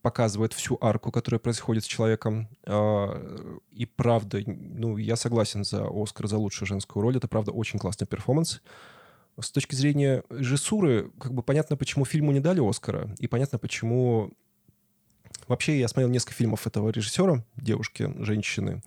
показывает 0.00 0.52
всю 0.52 0.78
арку, 0.80 1.10
которая 1.10 1.40
происходит 1.40 1.82
с 1.82 1.88
человеком. 1.88 2.48
Э, 2.64 3.58
и 3.72 3.84
правда, 3.84 4.40
ну, 4.46 4.96
я 4.96 5.16
согласен 5.16 5.64
за 5.64 5.88
Оскар 5.90 6.28
за 6.28 6.38
лучшую 6.38 6.68
женскую 6.68 7.02
роль. 7.02 7.16
Это, 7.16 7.26
правда, 7.26 7.50
очень 7.50 7.80
классный 7.80 8.06
перформанс. 8.06 8.62
С 9.40 9.50
точки 9.50 9.74
зрения 9.74 10.22
режиссуры, 10.30 11.10
как 11.18 11.34
бы 11.34 11.42
понятно, 11.42 11.76
почему 11.76 12.04
фильму 12.04 12.30
не 12.30 12.38
дали 12.38 12.60
Оскара, 12.60 13.12
и 13.18 13.26
понятно, 13.26 13.58
почему 13.58 14.30
Вообще, 15.48 15.78
я 15.78 15.88
смотрел 15.88 16.10
несколько 16.10 16.34
фильмов 16.34 16.66
этого 16.66 16.90
режиссера, 16.90 17.44
девушки, 17.56 18.12
женщины. 18.18 18.82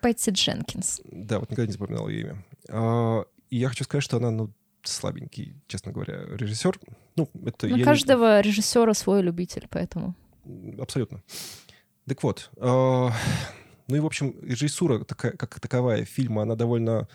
Пэтси 0.00 0.30
Дженкинс. 0.30 1.00
Да, 1.04 1.40
вот 1.40 1.50
никогда 1.50 1.66
не 1.66 1.72
запоминал 1.72 2.08
ее 2.08 2.20
имя. 2.20 2.44
А, 2.68 3.24
и 3.50 3.56
я 3.56 3.68
хочу 3.68 3.84
сказать, 3.84 4.04
что 4.04 4.18
она, 4.18 4.30
ну, 4.30 4.52
слабенький, 4.82 5.54
честно 5.66 5.92
говоря, 5.92 6.24
режиссер. 6.36 6.78
Ну, 7.16 7.28
это 7.44 7.66
На 7.66 7.82
каждого 7.82 8.36
не... 8.36 8.42
режиссера 8.42 8.94
свой 8.94 9.22
любитель, 9.22 9.66
поэтому. 9.68 10.14
Абсолютно. 10.78 11.22
Так 12.06 12.22
вот, 12.22 12.50
э, 12.56 12.62
ну 13.88 13.96
и, 13.96 13.98
в 13.98 14.06
общем, 14.06 14.34
режиссура 14.42 15.04
такая, 15.04 15.32
как 15.32 15.60
таковая 15.60 16.04
фильма, 16.04 16.42
она 16.42 16.54
довольно 16.54 17.08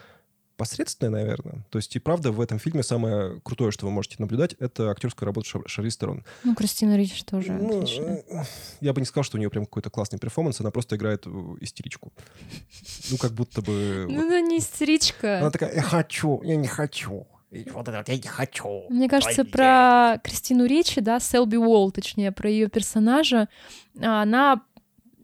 посредственная, 0.57 1.21
наверное. 1.21 1.65
То 1.69 1.79
есть 1.79 1.95
и 1.95 1.99
правда 1.99 2.31
в 2.31 2.39
этом 2.39 2.59
фильме 2.59 2.83
самое 2.83 3.39
крутое, 3.41 3.71
что 3.71 3.85
вы 3.85 3.91
можете 3.91 4.15
наблюдать, 4.19 4.53
это 4.59 4.89
актерская 4.91 5.25
работа 5.25 5.47
Шар 5.47 5.63
Шарли 5.67 5.89
Стерон. 5.89 6.23
Ну, 6.43 6.55
Кристина 6.55 6.95
Рич 6.97 7.23
тоже 7.23 7.53
ну, 7.53 7.79
отлично. 7.79 8.23
Я 8.81 8.93
бы 8.93 9.01
не 9.01 9.05
сказал, 9.05 9.23
что 9.23 9.37
у 9.37 9.39
нее 9.39 9.49
прям 9.49 9.65
какой-то 9.65 9.89
классный 9.89 10.19
перформанс, 10.19 10.59
она 10.61 10.71
просто 10.71 10.95
играет 10.95 11.25
истеричку. 11.61 12.13
Ну, 13.11 13.17
как 13.17 13.31
будто 13.31 13.61
бы... 13.61 14.07
Ну, 14.13 14.21
она 14.21 14.41
не 14.41 14.59
истеричка. 14.59 15.39
Она 15.39 15.51
такая, 15.51 15.73
я 15.73 15.81
хочу, 15.81 16.41
я 16.43 16.55
не 16.55 16.67
хочу. 16.67 17.27
Вот 17.71 17.87
это 17.87 17.97
вот 17.97 18.09
я 18.09 18.15
не 18.15 18.27
хочу. 18.27 18.85
Мне 18.89 19.07
кажется, 19.07 19.45
про 19.45 20.19
Кристину 20.23 20.65
Ричи, 20.65 21.01
да, 21.01 21.19
Селби 21.19 21.57
Уолл, 21.57 21.91
точнее, 21.91 22.31
про 22.31 22.49
ее 22.49 22.67
персонажа, 22.67 23.47
она 24.01 24.61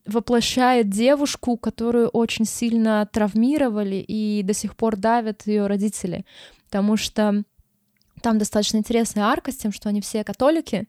воплощает 0.10 0.90
девушку, 0.90 1.58
которую 1.58 2.10
очень 2.10 2.46
сильно 2.46 3.08
травмировали 3.12 3.96
и 3.96 4.44
до 4.44 4.54
сих 4.54 4.76
пор 4.76 4.96
давят 4.98 5.48
ее 5.48 5.68
родители, 5.68 6.26
потому 6.66 6.98
что 6.98 7.44
там 8.22 8.38
достаточно 8.38 8.78
интересная 8.78 9.26
арка 9.26 9.52
с 9.52 9.58
тем, 9.58 9.72
что 9.72 9.90
они 9.90 10.02
все 10.02 10.24
католики, 10.24 10.88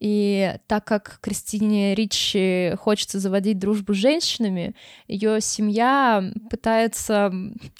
и 0.00 0.56
так 0.66 0.84
как 0.84 1.18
Кристине 1.20 1.94
Ричи 1.94 2.74
хочется 2.76 3.18
заводить 3.18 3.58
дружбу 3.58 3.94
с 3.94 3.96
женщинами, 3.96 4.74
ее 5.08 5.40
семья 5.40 6.32
пытается 6.50 7.32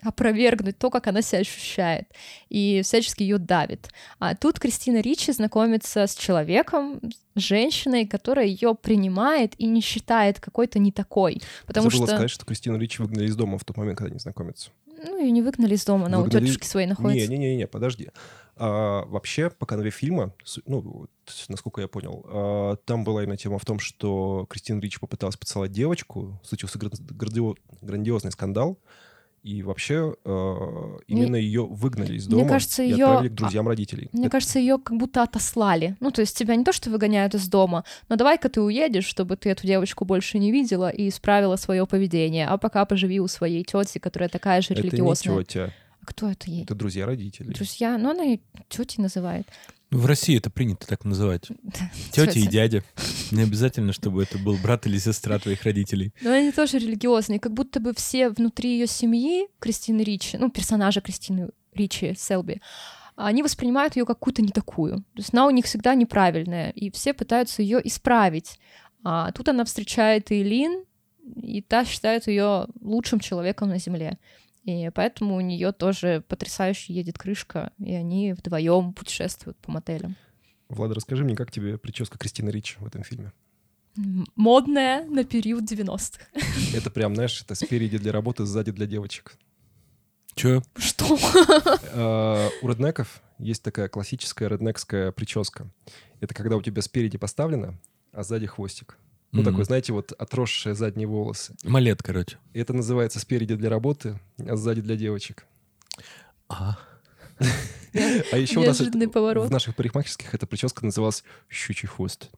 опровергнуть 0.02 0.78
то, 0.78 0.90
как 0.90 1.06
она 1.06 1.22
себя 1.22 1.40
ощущает, 1.40 2.08
и 2.48 2.82
всячески 2.82 3.22
ее 3.22 3.38
давит. 3.38 3.88
А 4.18 4.34
тут 4.34 4.58
Кристина 4.58 5.00
Ричи 5.00 5.32
знакомится 5.32 6.06
с 6.06 6.16
человеком, 6.16 7.00
с 7.34 7.40
женщиной, 7.40 8.06
которая 8.06 8.46
ее 8.46 8.74
принимает 8.74 9.54
и 9.58 9.66
не 9.66 9.80
считает 9.80 10.40
какой-то 10.40 10.78
не 10.78 10.90
такой. 10.90 11.40
Потому 11.66 11.90
Забыла 11.90 12.06
что... 12.06 12.16
сказать, 12.16 12.30
что 12.30 12.44
Кристину 12.44 12.78
Ричи 12.78 13.00
выгнали 13.00 13.26
из 13.26 13.36
дома 13.36 13.58
в 13.58 13.64
тот 13.64 13.76
момент, 13.76 13.98
когда 13.98 14.10
они 14.10 14.18
знакомятся. 14.18 14.70
Ну, 15.04 15.22
ее 15.22 15.30
не 15.30 15.42
выгнали 15.42 15.74
из 15.74 15.84
дома, 15.84 16.06
она 16.06 16.18
выгнали... 16.18 16.44
у 16.44 16.46
тетушки 16.46 16.66
своей 16.66 16.88
находится. 16.88 17.30
Не-не-не, 17.30 17.68
подожди. 17.68 18.10
А, 18.58 19.04
вообще, 19.06 19.50
по 19.50 19.66
канве 19.66 19.90
фильма, 19.90 20.34
ну, 20.66 21.06
насколько 21.48 21.80
я 21.80 21.88
понял, 21.88 22.24
а, 22.26 22.76
там 22.84 23.04
была 23.04 23.22
именно 23.22 23.36
тема 23.36 23.58
в 23.58 23.64
том, 23.64 23.78
что 23.78 24.46
Кристина 24.50 24.80
Рич 24.80 24.98
попыталась 24.98 25.36
поцеловать 25.36 25.72
девочку, 25.72 26.40
случился 26.44 26.78
грандиозный 26.78 28.32
скандал, 28.32 28.78
и 29.44 29.62
вообще 29.62 30.16
э, 30.24 30.98
именно 31.06 31.30
мне, 31.30 31.42
ее 31.42 31.64
выгнали 31.64 32.16
из 32.16 32.26
дома 32.26 32.42
мне 32.42 32.50
кажется, 32.50 32.82
и 32.82 32.90
ее... 32.90 33.04
отправили 33.04 33.28
к 33.28 33.34
друзьям 33.34 33.68
родителей. 33.68 34.08
Мне 34.12 34.22
Это... 34.22 34.32
кажется, 34.32 34.58
ее 34.58 34.78
как 34.78 34.98
будто 34.98 35.22
отослали. 35.22 35.96
Ну, 36.00 36.10
то 36.10 36.20
есть 36.20 36.36
тебя 36.36 36.56
не 36.56 36.64
то, 36.64 36.72
что 36.72 36.90
выгоняют 36.90 37.34
из 37.34 37.48
дома, 37.48 37.84
но 38.08 38.16
давай-ка 38.16 38.48
ты 38.48 38.60
уедешь, 38.60 39.06
чтобы 39.06 39.36
ты 39.36 39.50
эту 39.50 39.66
девочку 39.66 40.04
больше 40.04 40.38
не 40.38 40.50
видела 40.50 40.90
и 40.90 41.08
исправила 41.08 41.56
свое 41.56 41.86
поведение, 41.86 42.48
а 42.48 42.58
пока 42.58 42.84
поживи 42.84 43.20
у 43.20 43.28
своей 43.28 43.62
тети, 43.62 43.98
которая 43.98 44.28
такая 44.28 44.60
же 44.60 44.74
религиозная. 44.74 45.34
Это 45.34 45.38
не 45.38 45.44
тетя. 45.44 45.74
Кто 46.08 46.30
это 46.30 46.50
ей? 46.50 46.62
Это 46.62 46.74
друзья 46.74 47.04
родителей. 47.04 47.52
Друзья, 47.52 47.98
ну 47.98 48.10
она 48.10 48.24
и 48.24 48.40
тети 48.70 48.98
называет. 48.98 49.46
В 49.90 50.06
России 50.06 50.38
это 50.38 50.48
принято 50.48 50.86
так 50.86 51.04
называть. 51.04 51.48
Тетя 52.12 52.40
и 52.40 52.46
дядя. 52.46 52.82
Не 53.30 53.42
обязательно, 53.42 53.92
чтобы 53.92 54.22
это 54.22 54.38
был 54.38 54.56
брат 54.56 54.86
или 54.86 54.96
сестра 54.96 55.38
твоих 55.38 55.64
родителей. 55.64 56.14
Но 56.22 56.32
они 56.32 56.50
тоже 56.50 56.78
религиозные. 56.78 57.38
Как 57.38 57.52
будто 57.52 57.78
бы 57.78 57.92
все 57.92 58.30
внутри 58.30 58.70
ее 58.70 58.86
семьи, 58.86 59.48
Кристины 59.58 60.00
Ричи, 60.00 60.38
ну, 60.38 60.50
персонажа 60.50 61.02
Кристины 61.02 61.50
Ричи, 61.74 62.14
Селби, 62.16 62.62
они 63.14 63.42
воспринимают 63.42 63.94
ее 63.96 64.06
какую-то 64.06 64.40
не 64.40 64.48
такую. 64.48 64.96
То 64.96 65.18
есть 65.18 65.34
она 65.34 65.46
у 65.46 65.50
них 65.50 65.66
всегда 65.66 65.94
неправильная, 65.94 66.70
и 66.70 66.90
все 66.90 67.12
пытаются 67.12 67.60
ее 67.60 67.86
исправить. 67.86 68.58
А 69.04 69.30
тут 69.32 69.48
она 69.50 69.66
встречает 69.66 70.32
Эйлин, 70.32 70.84
и 71.36 71.60
та 71.60 71.84
считает 71.84 72.28
ее 72.28 72.66
лучшим 72.80 73.20
человеком 73.20 73.68
на 73.68 73.78
Земле. 73.78 74.16
И 74.68 74.90
поэтому 74.90 75.36
у 75.36 75.40
нее 75.40 75.72
тоже 75.72 76.22
потрясающе 76.28 76.92
едет 76.92 77.16
крышка, 77.16 77.72
и 77.78 77.94
они 77.94 78.34
вдвоем 78.34 78.92
путешествуют 78.92 79.56
по 79.56 79.70
мотелям. 79.70 80.14
Влада, 80.68 80.92
расскажи 80.92 81.24
мне, 81.24 81.34
как 81.34 81.50
тебе 81.50 81.78
прическа 81.78 82.18
Кристины 82.18 82.50
Рич 82.50 82.76
в 82.78 82.86
этом 82.86 83.02
фильме? 83.02 83.32
Модная 84.36 85.06
на 85.06 85.24
период 85.24 85.64
90-х. 85.64 86.20
Это 86.76 86.90
прям, 86.90 87.14
знаешь, 87.14 87.40
это 87.40 87.54
спереди 87.54 87.96
для 87.96 88.12
работы, 88.12 88.44
сзади 88.44 88.70
для 88.70 88.84
девочек. 88.84 89.38
Чё? 90.34 90.62
Что? 90.76 91.16
А, 91.94 92.50
у 92.62 92.68
реднеков 92.68 93.22
есть 93.38 93.62
такая 93.62 93.88
классическая 93.88 94.50
реднекская 94.50 95.12
прическа. 95.12 95.70
Это 96.20 96.34
когда 96.34 96.56
у 96.56 96.62
тебя 96.62 96.82
спереди 96.82 97.16
поставлено, 97.16 97.80
а 98.12 98.22
сзади 98.22 98.46
хвостик. 98.46 98.98
Ну, 99.30 99.40
mm-hmm. 99.40 99.44
такой, 99.44 99.64
знаете, 99.64 99.92
вот 99.92 100.12
отросшие 100.12 100.74
задние 100.74 101.06
волосы. 101.06 101.54
Малет, 101.64 102.02
короче. 102.02 102.38
И 102.54 102.60
это 102.60 102.72
называется 102.72 103.20
спереди 103.20 103.54
для 103.56 103.68
работы, 103.68 104.18
а 104.38 104.56
сзади 104.56 104.80
для 104.80 104.96
девочек. 104.96 105.46
А. 106.48 106.78
А 108.32 108.36
еще 108.36 108.60
у 108.60 108.64
нас 108.64 108.78
в 108.78 109.50
наших 109.50 109.74
парикмахерских 109.74 110.34
эта 110.34 110.46
прическа 110.46 110.84
называлась 110.84 111.24
«щучий 111.48 111.88
хвост». 111.88 112.30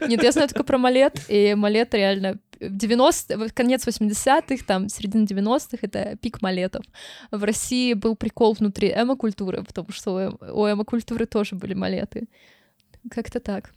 Нет, 0.00 0.22
я 0.22 0.32
знаю 0.32 0.48
только 0.48 0.64
про 0.64 0.78
малет, 0.78 1.20
и 1.28 1.54
малет 1.54 1.92
реально 1.92 2.38
в 2.60 2.76
90 2.76 3.50
конец 3.50 3.86
80-х, 3.86 4.64
там, 4.66 4.88
середина 4.88 5.24
90-х, 5.24 5.78
это 5.82 6.16
пик 6.16 6.42
малетов. 6.42 6.84
В 7.30 7.42
России 7.44 7.94
был 7.94 8.16
прикол 8.16 8.54
внутри 8.54 8.90
эмо-культуры, 8.90 9.62
потому 9.64 9.90
что 9.90 10.38
у 10.40 10.66
эмо-культуры 10.66 11.26
тоже 11.26 11.56
были 11.56 11.74
малеты. 11.74 12.28
Как-то 13.10 13.40
так. 13.40 13.72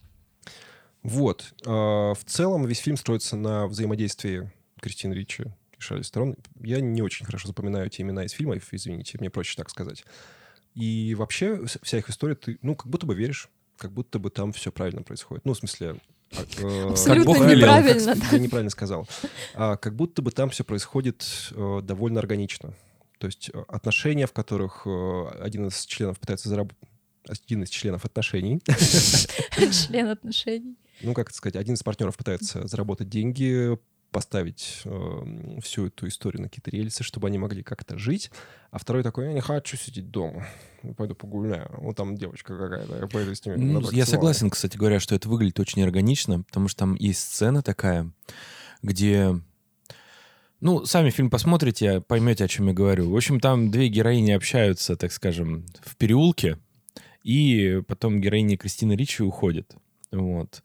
Вот. 1.04 1.54
А, 1.66 2.14
в 2.14 2.24
целом 2.26 2.66
весь 2.66 2.80
фильм 2.80 2.98
строится 2.98 3.36
на 3.36 3.68
взаимодействии 3.68 4.52
Кристины 4.80 5.14
Ричи 5.14 5.46
и 5.78 5.82
Шарли 5.82 6.04
Сторон. 6.04 6.36
Я 6.60 6.80
не 6.82 7.02
очень 7.02 7.26
хорошо 7.26 7.48
запоминаю 7.48 7.90
те 7.90 8.04
имена 8.04 8.26
из 8.26 8.32
фильмов, 8.32 8.68
извините, 8.72 9.18
мне 9.20 9.30
проще 9.30 9.56
так 9.56 9.70
сказать. 9.70 10.04
И 10.76 11.16
вообще 11.16 11.66
вся 11.82 11.98
их 11.98 12.10
история, 12.10 12.36
ты, 12.36 12.58
ну, 12.62 12.76
как 12.76 12.88
будто 12.88 13.06
бы 13.06 13.16
веришь, 13.16 13.50
как 13.78 13.92
будто 13.92 14.20
бы 14.20 14.30
там 14.30 14.54
все 14.54 14.72
правильно 14.72 15.02
происходит. 15.02 15.44
Ну, 15.44 15.54
в 15.54 15.58
смысле, 15.58 15.98
а, 16.34 16.46
э, 16.60 16.88
Абсолютно 16.90 17.54
неправильно. 17.54 18.16
Я 18.32 18.40
неправильно 18.40 18.70
сказал. 18.70 19.08
А, 19.54 19.76
как 19.78 19.96
будто 19.96 20.22
бы 20.22 20.32
там 20.32 20.50
все 20.50 20.64
происходит 20.64 21.26
э, 21.52 21.82
довольно 21.84 22.20
органично. 22.20 22.74
То 23.18 23.28
есть 23.28 23.52
э, 23.54 23.64
отношения, 23.68 24.28
в 24.28 24.34
которых 24.34 24.88
один 25.40 25.68
из 25.68 25.86
членов 25.86 26.20
пытается 26.20 26.50
заработать 26.50 26.78
один 27.28 27.64
из 27.64 27.70
членов 27.70 28.06
отношений. 28.06 28.62
Член 29.72 30.08
отношений. 30.08 30.76
Ну, 31.04 31.14
как 31.14 31.32
сказать, 31.32 31.56
один 31.56 31.76
из 31.76 31.84
партнеров 31.84 32.18
пытается 32.18 32.68
заработать 32.68 33.10
деньги, 33.10 33.78
поставить 34.12 34.82
э, 34.86 35.60
всю 35.62 35.88
эту 35.88 36.08
историю 36.08 36.42
на 36.42 36.50
какие-то 36.50 36.70
рельсы, 36.72 37.04
чтобы 37.04 37.28
они 37.28 37.38
могли 37.38 37.64
как-то 37.64 37.98
жить. 37.98 38.32
А 38.70 38.78
второй 38.78 39.04
такой, 39.04 39.28
я 39.28 39.34
не 39.34 39.42
хочу 39.42 39.78
сидеть 39.78 40.12
дома, 40.12 40.46
пойду 40.98 41.16
погуляю. 41.16 41.70
Вот 41.78 41.96
там 41.96 42.16
девочка 42.16 42.58
какая-то, 42.58 42.98
я 42.98 43.08
пойду 43.08 43.34
с 43.34 43.46
ними. 43.46 43.56
Ну, 43.56 43.90
я 43.92 44.06
согласен, 44.06 44.50
кстати 44.50 44.78
говоря, 44.78 45.00
что 45.00 45.16
это 45.16 45.30
выглядит 45.30 45.60
очень 45.60 45.82
органично, 45.84 46.44
потому 46.44 46.68
что 46.68 46.80
там 46.80 46.96
есть 46.96 47.22
сцена 47.22 47.64
такая, 47.64 48.12
где 48.82 49.40
ну, 50.60 50.86
сами 50.86 51.10
фильм 51.10 51.30
посмотрите, 51.30 52.02
поймете, 52.02 52.46
о 52.46 52.48
чем 52.48 52.68
я 52.68 52.74
говорю. 52.74 53.10
В 53.10 53.16
общем, 53.16 53.40
там 53.40 53.72
две 53.72 53.88
героини 53.88 54.32
общаются, 54.32 54.96
так 54.96 55.12
скажем, 55.12 55.66
в 55.82 55.96
переулке, 55.98 56.60
и 57.24 57.82
потом 57.88 58.22
героиня 58.22 58.58
Кристина 58.58 58.94
Ричи 58.94 59.24
уходит. 59.24 59.74
Вот. 60.12 60.64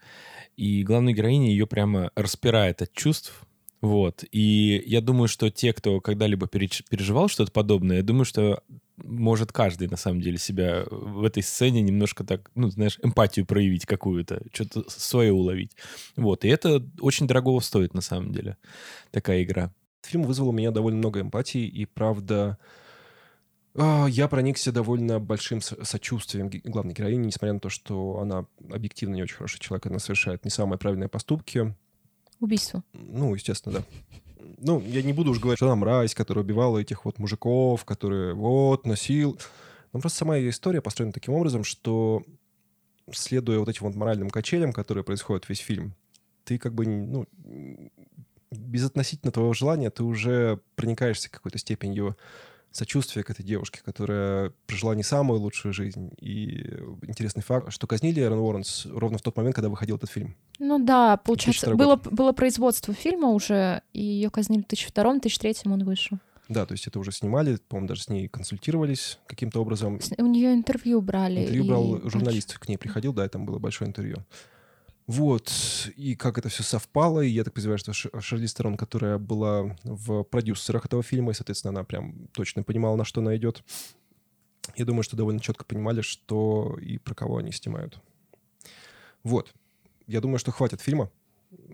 И 0.57 0.83
главная 0.83 1.13
героиня 1.13 1.51
ее 1.51 1.67
прямо 1.67 2.11
распирает 2.15 2.83
от 2.83 2.93
чувств. 2.93 3.43
Вот. 3.81 4.25
И 4.33 4.83
я 4.87 5.01
думаю, 5.01 5.29
что 5.29 5.51
те, 5.51 5.73
кто 5.73 6.01
когда-либо 6.01 6.49
переживал 6.49 7.29
что-то 7.29 7.53
подобное, 7.53 7.99
я 7.99 8.03
думаю, 8.03 8.25
что 8.25 8.63
может 8.97 9.53
каждый, 9.53 9.89
на 9.89 9.97
самом 9.97 10.23
деле, 10.23 10.39
себя 10.39 10.85
в 10.91 11.23
этой 11.23 11.43
сцене 11.43 11.83
немножко 11.83 12.25
так, 12.25 12.51
ну, 12.55 12.71
знаешь, 12.71 12.99
эмпатию 13.03 13.45
проявить 13.45 13.85
какую-то, 13.85 14.43
что-то 14.53 14.89
свое 14.89 15.33
уловить. 15.33 15.73
Вот. 16.17 16.45
И 16.45 16.49
это 16.49 16.85
очень 17.01 17.27
дорогого 17.27 17.61
стоит, 17.61 17.95
на 17.95 18.01
самом 18.01 18.33
деле, 18.33 18.57
такая 19.11 19.43
игра. 19.43 19.73
Фильм 20.03 20.23
вызвал 20.23 20.49
у 20.49 20.53
меня 20.53 20.71
довольно 20.71 20.99
много 20.99 21.21
эмпатии, 21.21 21.67
и, 21.67 21.85
правда, 21.85 22.59
я 23.77 24.29
проникся 24.29 24.73
довольно 24.73 25.21
большим 25.21 25.61
сочувствием 25.61 26.51
главной 26.65 26.95
героини, 26.95 27.27
несмотря 27.27 27.53
на 27.53 27.61
то, 27.61 27.69
что 27.69 28.21
она 28.21 28.47
объективно 28.71 29.15
не 29.15 29.23
очень 29.23 29.37
хороший 29.37 29.61
человек, 29.61 29.87
она 29.87 29.99
совершает 29.99 30.45
не 30.45 30.51
самые 30.51 30.79
правильные 30.79 31.09
поступки. 31.09 31.75
Убийство. 32.41 32.83
Ну, 32.93 33.35
естественно, 33.35 33.81
да. 33.81 33.85
Ну, 34.59 34.81
я 34.81 35.03
не 35.03 35.13
буду 35.13 35.31
уж 35.31 35.41
говорить, 35.41 35.59
что 35.59 35.67
она 35.67 35.77
мразь, 35.77 36.15
которая 36.15 36.45
убивала 36.45 36.79
этих 36.79 37.05
вот 37.05 37.19
мужиков, 37.19 37.85
которые 37.85 38.35
вот, 38.35 38.87
носил. 38.87 39.39
Но 39.93 40.01
просто 40.01 40.21
сама 40.21 40.37
ее 40.37 40.51
история 40.51 40.81
построена 40.81 41.13
таким 41.13 41.35
образом, 41.35 41.65
что 41.65 42.25
следуя 43.13 43.59
вот 43.59 43.69
этим 43.69 43.87
вот 43.87 43.95
моральным 43.95 44.31
качелям, 44.31 44.73
которые 44.73 45.05
происходят 45.05 45.49
весь 45.49 45.59
фильм, 45.59 45.95
ты 46.45 46.59
как 46.59 46.75
бы, 46.75 46.87
ну, 46.87 47.27
без 48.51 48.85
относительно 48.85 49.33
твоего 49.33 49.53
желания 49.53 49.91
ты 49.91 50.05
уже 50.05 50.61
проникаешься 50.75 51.31
какой-то 51.31 51.59
степенью 51.59 52.17
сочувствие 52.77 53.25
к 53.25 53.31
этой 53.31 53.43
девушке, 53.43 53.81
которая 53.85 54.53
прожила 54.67 54.95
не 54.95 55.03
самую 55.03 55.41
лучшую 55.41 55.73
жизнь. 55.73 56.11
И 56.21 56.75
интересный 57.03 57.43
факт, 57.43 57.73
что 57.73 57.87
казнили 57.87 58.21
Эрон 58.21 58.39
Уорренс 58.39 58.87
ровно 58.87 59.19
в 59.19 59.23
тот 59.23 59.37
момент, 59.37 59.55
когда 59.55 59.69
выходил 59.69 59.97
этот 59.97 60.11
фильм. 60.11 60.37
Ну 60.59 60.79
да, 60.79 61.17
получается, 61.17 61.75
было, 61.75 61.97
было 61.97 62.33
производство 62.33 62.95
фильма 62.95 63.29
уже, 63.29 63.83
и 63.93 64.03
ее 64.03 64.31
казнили 64.31 64.63
в 64.63 64.73
2002-2003 64.73 65.73
он 65.73 65.85
вышел. 65.85 66.19
Да, 66.49 66.65
то 66.65 66.73
есть 66.73 66.87
это 66.87 67.01
уже 67.01 67.11
снимали, 67.11 67.59
по-моему, 67.69 67.89
даже 67.89 68.03
с 68.03 68.09
ней 68.09 68.29
консультировались 68.29 69.19
каким-то 69.27 69.61
образом. 69.61 69.99
У 70.19 70.27
нее 70.27 70.55
интервью 70.55 71.01
брали. 71.01 71.41
Интервью 71.41 71.65
и... 71.65 71.69
брал 71.69 72.01
журналист, 72.09 72.59
к 72.59 72.69
ней 72.69 72.77
приходил, 72.77 73.13
да, 73.13 73.27
и 73.27 73.29
там 73.29 73.47
было 73.47 73.59
большое 73.59 73.89
интервью. 73.89 74.19
Вот, 75.07 75.53
и 75.95 76.17
как 76.17 76.37
это 76.37 76.49
все 76.49 76.65
совпало, 76.65 77.21
и 77.21 77.29
я 77.29 77.45
так 77.45 77.55
подозреваю, 77.55 77.79
что 77.79 77.93
Шарли 77.93 78.47
Стерон, 78.47 78.77
которая 78.77 79.19
была 79.19 79.77
в 79.85 80.25
продюсерах 80.25 80.85
этого 80.87 81.05
фильма, 81.05 81.31
и, 81.31 81.35
соответственно, 81.35 81.71
она 81.71 81.85
прям 81.85 82.27
точно 82.33 82.65
понимала, 82.65 82.97
на 82.97 83.05
что 83.05 83.21
она 83.21 83.37
идет. 83.37 83.63
Я 84.75 84.85
думаю, 84.85 85.05
что 85.05 85.17
довольно 85.17 85.41
четко 85.41 85.65
понимали, 85.65 86.01
что 86.01 86.77
и 86.83 86.99
про 86.99 87.15
кого 87.15 87.37
они 87.37 87.53
снимают. 87.53 88.01
Вот. 89.23 89.53
Я 90.09 90.21
думаю, 90.21 90.39
что 90.39 90.51
хватит 90.51 90.81
фильма. 90.81 91.11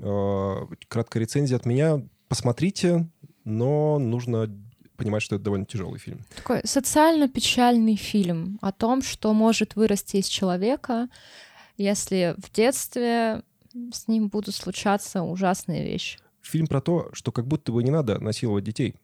А, 0.00 0.68
краткая 0.88 1.22
рецензия 1.22 1.56
от 1.56 1.64
меня. 1.64 2.02
Посмотрите, 2.28 3.08
но 3.44 3.98
нужно 3.98 4.50
понимать, 4.96 5.22
что 5.22 5.36
это 5.36 5.44
довольно 5.44 5.66
тяжелый 5.66 5.98
фильм. 5.98 6.20
Такой 6.36 6.60
социально-печальный 6.64 7.96
фильм 7.96 8.58
о 8.60 8.72
том, 8.72 9.02
что 9.02 9.32
может 9.32 9.74
вырасти 9.74 10.18
из 10.18 10.26
человека, 10.26 11.08
если 11.76 12.34
в 12.38 12.52
детстве 12.52 13.42
с 13.92 14.08
ним 14.08 14.28
будут 14.28 14.54
случаться 14.54 15.22
ужасные 15.22 15.84
вещи. 15.84 16.18
Фильм 16.42 16.66
про 16.66 16.80
то, 16.80 17.08
что 17.12 17.32
как 17.32 17.46
будто 17.46 17.72
бы 17.72 17.82
не 17.82 17.90
надо 17.90 18.18
насиловать 18.18 18.64
детей. 18.64 18.94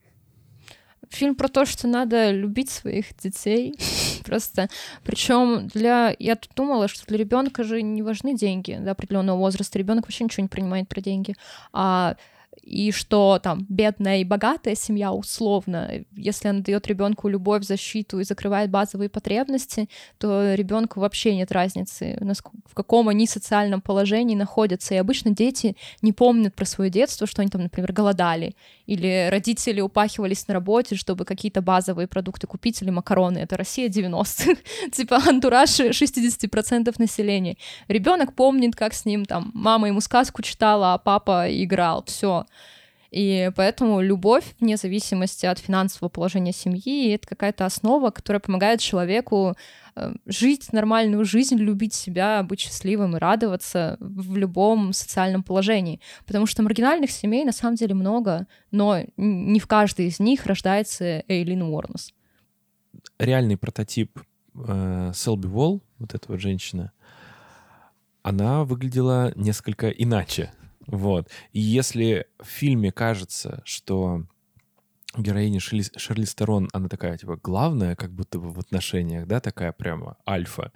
Фильм 1.10 1.36
про 1.36 1.48
то, 1.48 1.64
что 1.64 1.86
надо 1.86 2.30
любить 2.30 2.70
своих 2.70 3.16
детей. 3.16 3.74
Просто, 4.24 4.68
причем 5.04 5.68
для, 5.68 6.14
я 6.18 6.36
тут 6.36 6.50
думала, 6.54 6.88
что 6.88 7.06
для 7.06 7.16
ребенка 7.16 7.64
же 7.64 7.80
не 7.80 8.02
важны 8.02 8.36
деньги 8.36 8.78
до 8.78 8.90
определенного 8.90 9.38
возраста. 9.38 9.78
Ребенок 9.78 10.04
вообще 10.04 10.24
ничего 10.24 10.42
не 10.42 10.48
принимает 10.48 10.88
про 10.88 11.00
деньги. 11.00 11.34
А 11.72 12.16
и 12.68 12.92
что 12.92 13.38
там 13.42 13.64
бедная 13.68 14.18
и 14.18 14.24
богатая 14.24 14.74
семья 14.74 15.12
условно, 15.12 16.04
если 16.14 16.48
она 16.48 16.60
дает 16.60 16.86
ребенку 16.86 17.28
любовь, 17.28 17.64
защиту 17.64 18.20
и 18.20 18.24
закрывает 18.24 18.70
базовые 18.70 19.08
потребности, 19.08 19.88
то 20.18 20.54
ребенку 20.54 21.00
вообще 21.00 21.34
нет 21.34 21.50
разницы, 21.50 22.18
в 22.66 22.74
каком 22.74 23.08
они 23.08 23.26
социальном 23.26 23.80
положении 23.80 24.34
находятся. 24.34 24.94
И 24.94 24.98
обычно 24.98 25.30
дети 25.30 25.76
не 26.02 26.12
помнят 26.12 26.54
про 26.54 26.66
свое 26.66 26.90
детство, 26.90 27.26
что 27.26 27.40
они 27.40 27.50
там, 27.50 27.62
например, 27.62 27.92
голодали, 27.92 28.54
или 28.86 29.28
родители 29.30 29.80
упахивались 29.80 30.46
на 30.46 30.54
работе, 30.54 30.94
чтобы 30.96 31.24
какие-то 31.24 31.62
базовые 31.62 32.06
продукты 32.06 32.46
купить, 32.46 32.82
или 32.82 32.90
макароны. 32.90 33.38
Это 33.38 33.56
Россия 33.56 33.88
90-х, 33.88 34.60
типа 34.92 35.20
антураж 35.26 35.70
60% 35.70 36.94
населения. 36.98 37.56
Ребенок 37.88 38.34
помнит, 38.34 38.76
как 38.76 38.92
с 38.92 39.06
ним 39.06 39.24
там 39.24 39.50
мама 39.54 39.88
ему 39.88 40.00
сказку 40.00 40.42
читала, 40.42 40.94
а 40.94 40.98
папа 40.98 41.46
играл. 41.48 42.04
Все. 42.06 42.37
И 43.10 43.50
поэтому 43.56 44.00
любовь, 44.02 44.44
вне 44.60 44.76
зависимости 44.76 45.46
от 45.46 45.58
финансового 45.58 46.10
положения 46.10 46.52
семьи, 46.52 47.10
это 47.14 47.26
какая-то 47.26 47.64
основа, 47.64 48.10
которая 48.10 48.40
помогает 48.40 48.80
человеку 48.80 49.56
э, 49.96 50.12
жить 50.26 50.72
нормальную 50.74 51.24
жизнь, 51.24 51.56
любить 51.56 51.94
себя, 51.94 52.42
быть 52.42 52.60
счастливым 52.60 53.16
и 53.16 53.18
радоваться 53.18 53.96
в 53.98 54.36
любом 54.36 54.92
социальном 54.92 55.42
положении. 55.42 56.00
Потому 56.26 56.44
что 56.44 56.62
маргинальных 56.62 57.10
семей 57.10 57.46
на 57.46 57.52
самом 57.52 57.76
деле 57.76 57.94
много, 57.94 58.46
но 58.70 59.00
не 59.16 59.58
в 59.58 59.66
каждой 59.66 60.08
из 60.08 60.20
них 60.20 60.44
рождается 60.44 61.24
Эйлин 61.28 61.62
Уорнес. 61.62 62.12
Реальный 63.18 63.56
прототип 63.56 64.20
э, 64.54 65.12
Селби 65.14 65.46
Волл, 65.46 65.82
вот 65.98 66.12
эта 66.12 66.30
вот 66.30 66.40
женщина, 66.40 66.92
она 68.22 68.64
выглядела 68.64 69.32
несколько 69.34 69.88
иначе. 69.88 70.52
Вот. 70.88 71.28
И 71.52 71.60
если 71.60 72.26
в 72.40 72.46
фильме 72.46 72.90
кажется, 72.90 73.62
что 73.64 74.24
героиня 75.16 75.60
Шерли, 75.60 75.84
Шерли 75.96 76.24
Стерон, 76.24 76.68
она 76.72 76.88
такая, 76.88 77.18
типа, 77.18 77.38
главная, 77.42 77.94
как 77.94 78.10
будто 78.10 78.38
бы 78.38 78.50
в 78.50 78.58
отношениях, 78.58 79.26
да, 79.26 79.40
такая 79.40 79.72
прямо 79.72 80.16
альфа, 80.26 80.72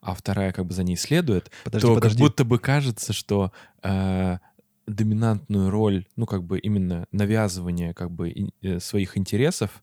а 0.00 0.14
вторая 0.14 0.52
как 0.52 0.66
бы 0.66 0.74
за 0.74 0.84
ней 0.84 0.96
следует, 0.96 1.50
подожди, 1.64 1.86
то 1.86 1.94
подожди. 1.94 2.18
как 2.18 2.26
будто 2.26 2.44
бы 2.44 2.58
кажется, 2.58 3.12
что 3.12 3.52
э, 3.82 4.38
доминантную 4.86 5.70
роль, 5.70 6.06
ну, 6.14 6.26
как 6.26 6.44
бы 6.44 6.58
именно 6.58 7.06
навязывание 7.10 7.94
как 7.94 8.12
бы 8.12 8.52
э, 8.62 8.78
своих 8.78 9.18
интересов 9.18 9.82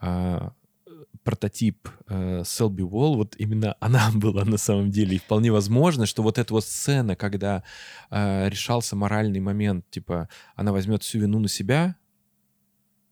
э, 0.00 0.50
прототип 1.30 1.88
э, 2.08 2.42
Селби 2.44 2.82
Уолл, 2.82 3.14
вот 3.14 3.36
именно 3.38 3.76
она 3.80 4.10
была 4.14 4.44
на 4.44 4.58
самом 4.58 4.90
деле. 4.90 5.14
И 5.14 5.18
вполне 5.18 5.52
возможно, 5.52 6.06
что 6.06 6.22
вот 6.22 6.38
эта 6.38 6.52
вот 6.52 6.64
сцена, 6.64 7.14
когда 7.14 7.62
э, 8.10 8.48
решался 8.48 8.96
моральный 8.96 9.40
момент, 9.40 9.84
типа, 9.90 10.28
она 10.56 10.72
возьмет 10.72 11.04
всю 11.04 11.20
вину 11.20 11.38
на 11.38 11.48
себя 11.48 11.94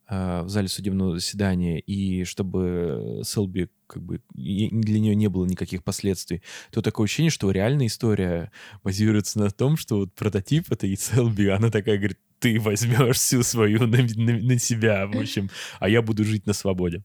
э, 0.09 0.43
в 0.43 0.49
зале 0.49 0.67
судебного 0.67 1.15
заседания, 1.15 1.79
и 1.79 2.25
чтобы 2.25 3.21
Селби 3.23 3.69
как 3.87 4.03
бы 4.03 4.21
для 4.35 4.99
нее 4.99 5.15
не 5.15 5.29
было 5.29 5.47
никаких 5.47 5.85
последствий, 5.85 6.43
то 6.73 6.83
такое 6.83 7.05
ощущение, 7.05 7.31
что 7.31 7.53
реальная 7.53 7.87
история 7.87 8.51
базируется 8.83 9.39
на 9.39 9.51
том, 9.51 9.77
что 9.77 9.99
вот 9.99 10.15
прототип 10.15 10.73
это 10.73 10.89
и 10.89 10.97
Селби, 10.97 11.47
она 11.47 11.71
такая 11.71 11.99
говорит, 11.99 12.19
ты 12.39 12.61
возьмешь 12.61 13.17
всю 13.17 13.43
свою 13.43 13.87
на, 13.87 13.99
на, 13.99 14.39
на 14.39 14.59
себя, 14.59 15.07
в 15.07 15.17
общем, 15.17 15.51
а 15.81 15.89
я 15.89 16.03
буду 16.03 16.25
жить 16.25 16.47
на 16.47 16.53
свободе. 16.53 17.03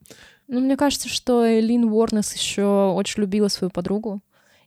Ну, 0.48 0.60
мне 0.60 0.78
кажется, 0.78 1.10
что 1.10 1.48
Элин 1.48 1.86
Уорнес 1.86 2.34
еще 2.34 2.94
очень 2.96 3.22
любила 3.22 3.48
свою 3.48 3.72
подругу. 3.72 4.22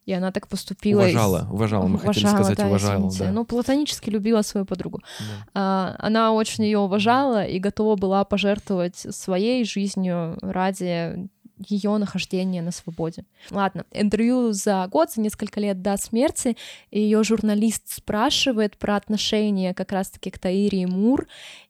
И 0.06 0.12
она 0.12 0.30
так 0.30 0.46
поступила. 0.46 1.00
Уважала, 1.00 1.38
из... 1.38 1.52
уважала, 1.52 1.86
мы 1.88 1.98
уважала, 1.98 2.12
хотели 2.12 2.28
сказать, 2.28 2.56
да, 2.58 2.66
уважала. 2.68 3.10
Да. 3.18 3.32
Ну, 3.32 3.44
платонически 3.44 4.08
любила 4.08 4.42
свою 4.42 4.64
подругу. 4.64 5.00
Да. 5.18 5.46
А, 5.54 5.96
она 5.98 6.32
очень 6.32 6.62
ее 6.62 6.78
уважала 6.78 7.44
и 7.44 7.58
готова 7.58 7.96
была 7.96 8.24
пожертвовать 8.24 8.96
своей 8.96 9.64
жизнью 9.64 10.38
ради 10.42 11.28
ее 11.58 11.96
нахождения 11.96 12.62
на 12.62 12.70
свободе. 12.70 13.24
Ладно, 13.50 13.84
интервью 13.90 14.52
за 14.52 14.86
год, 14.88 15.10
за 15.10 15.20
несколько 15.22 15.58
лет 15.58 15.82
до 15.82 15.96
смерти, 15.96 16.56
ее 16.90 17.22
журналист 17.24 17.82
спрашивает 17.88 18.76
про 18.76 18.96
отношения 18.96 19.74
как 19.74 19.92
раз-таки 19.92 20.30
к 20.30 20.38
Таире 20.38 20.86
Мур, 20.86 21.26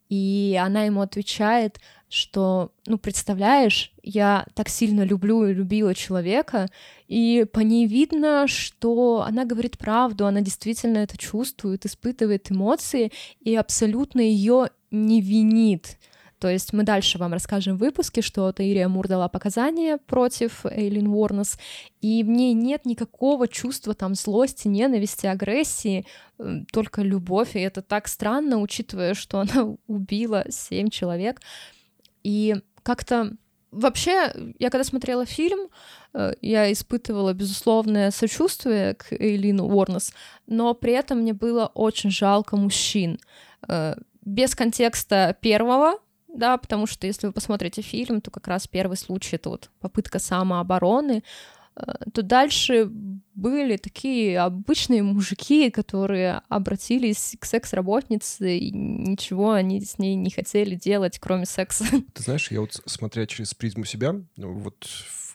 и 0.09 0.61
она 0.63 0.85
ему 0.85 1.01
отвечает, 1.01 1.81
что, 2.09 2.73
ну, 2.87 2.99
представляешь, 2.99 3.93
я 4.03 4.47
так 4.55 4.69
сильно 4.69 5.03
люблю 5.03 5.45
и 5.45 5.55
любила 5.55 5.95
человека, 5.95 6.69
и 7.09 7.47
по 7.53 7.61
ней 7.61 7.87
видно, 7.87 8.47
что 8.47 9.25
она 9.27 9.45
говорит 9.45 9.79
правду, 9.79 10.27
она 10.27 10.41
действительно 10.41 10.99
это 10.99 11.19
чувствует, 11.19 11.85
испытывает 11.85 12.51
эмоции 12.51 13.13
и 13.41 13.57
абсолютно 13.57 14.21
ее 14.21 14.71
не 14.91 15.21
винит. 15.21 15.99
То 16.39 16.49
есть 16.51 16.75
мы 16.75 16.83
дальше 16.83 17.17
вам 17.17 17.33
расскажем 17.33 17.77
в 17.77 17.81
выпуске, 17.81 18.21
что 18.21 18.53
Таирия 18.53 18.89
Мур 18.89 19.09
дала 19.09 19.29
показания 19.29 19.97
против 19.97 20.67
Эйлин 20.67 21.09
Уорнес, 21.09 21.59
и 22.03 22.23
в 22.23 22.29
ней 22.29 22.53
нет 22.53 22.85
никакого 22.85 23.49
чувства 23.49 23.95
там 23.95 24.15
злости, 24.15 24.69
ненависти, 24.69 25.27
агрессии, 25.27 26.05
только 26.73 27.01
любовь, 27.01 27.57
и 27.57 27.61
это 27.61 27.81
так 27.81 28.07
странно, 28.07 28.61
учитывая, 28.61 29.15
что 29.15 29.41
она 29.41 29.77
убила 29.87 30.45
семь 30.51 30.91
человек. 30.91 31.41
И 32.27 32.57
как-то 32.83 33.37
вообще, 33.71 34.33
я 34.59 34.71
когда 34.71 34.83
смотрела 34.83 35.25
фильм, 35.27 35.69
э, 36.13 36.33
я 36.43 36.73
испытывала 36.73 37.33
безусловное 37.35 38.11
сочувствие 38.11 38.95
к 38.95 39.13
Эйлин 39.13 39.61
Уорнес, 39.61 40.13
но 40.49 40.75
при 40.75 40.93
этом 40.95 41.19
мне 41.19 41.35
было 41.35 41.71
очень 41.75 42.11
жалко 42.11 42.57
мужчин. 42.57 43.21
Э, 43.69 43.95
без 44.25 44.57
контекста 44.57 45.37
первого, 45.41 46.01
да, 46.27 46.57
потому 46.57 46.89
что 46.89 47.07
если 47.07 47.29
вы 47.29 47.33
посмотрите 47.33 47.81
фильм, 47.81 48.21
то 48.21 48.33
как 48.33 48.49
раз 48.49 48.67
первый 48.67 48.97
случай— 48.97 49.37
это 49.39 49.51
вот 49.51 49.71
попытка 49.79 50.19
самообороны, 50.19 51.23
то 52.13 52.23
дальше 52.23 52.91
были 53.35 53.77
такие 53.77 54.41
обычные 54.41 55.03
мужики, 55.03 55.71
которые 55.71 56.41
обратились 56.49 57.37
к 57.39 57.45
секс-работнице, 57.45 58.57
и 58.57 58.71
ничего 58.71 59.53
они 59.53 59.85
с 59.85 59.99
ней 59.99 60.15
не 60.15 60.31
хотели 60.31 60.75
делать, 60.75 61.19
кроме 61.19 61.45
секса. 61.45 61.85
Ты 62.15 62.23
знаешь, 62.23 62.51
я 62.51 62.61
вот, 62.63 62.81
смотря 62.87 63.27
через 63.27 63.53
призму 63.55 63.85
себя, 63.85 64.15
вот, 64.37 64.89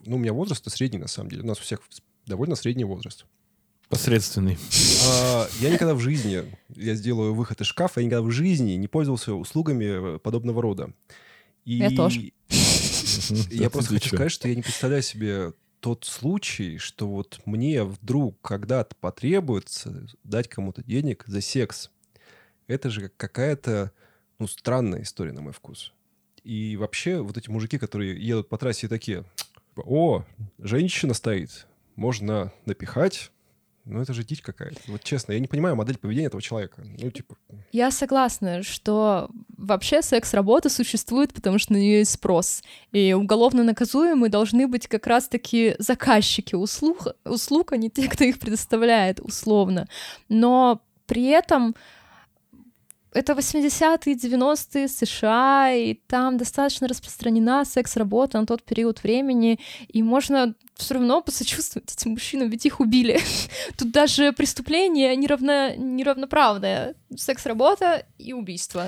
ну, 0.05 0.15
у 0.15 0.19
меня 0.19 0.33
возраст 0.33 0.69
средний, 0.71 0.99
на 0.99 1.07
самом 1.07 1.29
деле. 1.29 1.43
У 1.43 1.47
нас 1.47 1.59
у 1.59 1.61
всех 1.61 1.81
довольно 2.25 2.55
средний 2.55 2.85
возраст. 2.85 3.25
Посредственный. 3.87 4.57
А, 5.07 5.47
я 5.59 5.69
никогда 5.69 5.93
в 5.93 5.99
жизни, 5.99 6.43
я 6.75 6.95
сделаю 6.95 7.35
выход 7.35 7.61
из 7.61 7.67
шкафа, 7.67 7.99
я 7.99 8.05
никогда 8.07 8.23
в 8.23 8.31
жизни 8.31 8.71
не 8.73 8.87
пользовался 8.87 9.33
услугами 9.33 10.17
подобного 10.17 10.61
рода. 10.61 10.93
И 11.65 11.75
я 11.75 11.91
тоже. 11.91 12.31
Я 13.51 13.69
просто 13.69 13.95
хочу 13.95 14.07
сказать, 14.07 14.31
что 14.31 14.47
я 14.47 14.55
не 14.55 14.61
представляю 14.61 15.03
себе 15.03 15.53
тот 15.81 16.05
случай, 16.05 16.77
что 16.77 17.07
вот 17.07 17.41
мне 17.45 17.83
вдруг 17.83 18.39
когда-то 18.41 18.95
потребуется 18.95 20.07
дать 20.23 20.47
кому-то 20.47 20.83
денег 20.83 21.23
за 21.27 21.41
секс. 21.41 21.91
Это 22.67 22.89
же 22.89 23.09
какая-то 23.17 23.91
ну, 24.39 24.47
странная 24.47 25.01
история, 25.01 25.33
на 25.33 25.41
мой 25.41 25.53
вкус. 25.53 25.93
И 26.43 26.77
вообще 26.77 27.21
вот 27.21 27.37
эти 27.37 27.49
мужики, 27.49 27.77
которые 27.77 28.19
едут 28.19 28.47
по 28.49 28.57
трассе 28.57 28.87
такие, 28.87 29.25
о, 29.75 30.23
женщина 30.57 31.13
стоит, 31.13 31.67
можно 31.95 32.51
напихать, 32.65 33.31
ну, 33.85 34.01
это 34.01 34.13
же 34.13 34.23
дичь 34.23 34.41
какая-то. 34.41 34.79
Вот 34.87 35.03
честно, 35.03 35.33
я 35.33 35.39
не 35.39 35.47
понимаю 35.47 35.75
модель 35.75 35.97
поведения 35.97 36.27
этого 36.27 36.41
человека. 36.41 36.83
Ну, 36.99 37.09
типа... 37.09 37.35
Я 37.71 37.89
согласна, 37.91 38.61
что 38.61 39.29
вообще 39.57 40.01
секс-работа 40.01 40.69
существует, 40.69 41.33
потому 41.33 41.57
что 41.57 41.73
на 41.73 41.77
нее 41.77 41.99
есть 41.99 42.11
спрос. 42.11 42.63
И 42.91 43.13
уголовно 43.13 43.63
наказуемые 43.63 44.29
должны 44.29 44.67
быть 44.67 44.87
как 44.87 45.07
раз-таки 45.07 45.75
заказчики 45.79 46.53
услуг, 46.55 47.07
услуг, 47.25 47.71
а 47.71 47.77
не 47.77 47.89
те, 47.89 48.07
кто 48.07 48.23
их 48.23 48.39
предоставляет, 48.39 49.19
условно. 49.19 49.87
Но 50.29 50.81
при 51.07 51.25
этом 51.25 51.75
это 53.13 53.33
80-е, 53.33 54.15
90-е 54.15 54.87
США, 54.87 55.73
и 55.73 55.95
там 55.95 56.37
достаточно 56.37 56.87
распространена 56.87 57.65
секс-работа 57.65 58.39
на 58.39 58.45
тот 58.45 58.63
период 58.63 59.03
времени, 59.03 59.59
и 59.87 60.01
можно 60.01 60.55
все 60.81 60.95
равно 60.95 61.21
посочувствовать 61.21 61.91
этим 61.93 62.11
мужчинам, 62.11 62.49
ведь 62.49 62.65
их 62.65 62.79
убили. 62.79 63.19
Тут 63.77 63.91
даже 63.91 64.33
преступление 64.33 65.15
неравно, 65.15 65.75
неравноправное. 65.77 66.95
Секс-работа 67.15 68.05
и 68.17 68.33
убийство. 68.33 68.85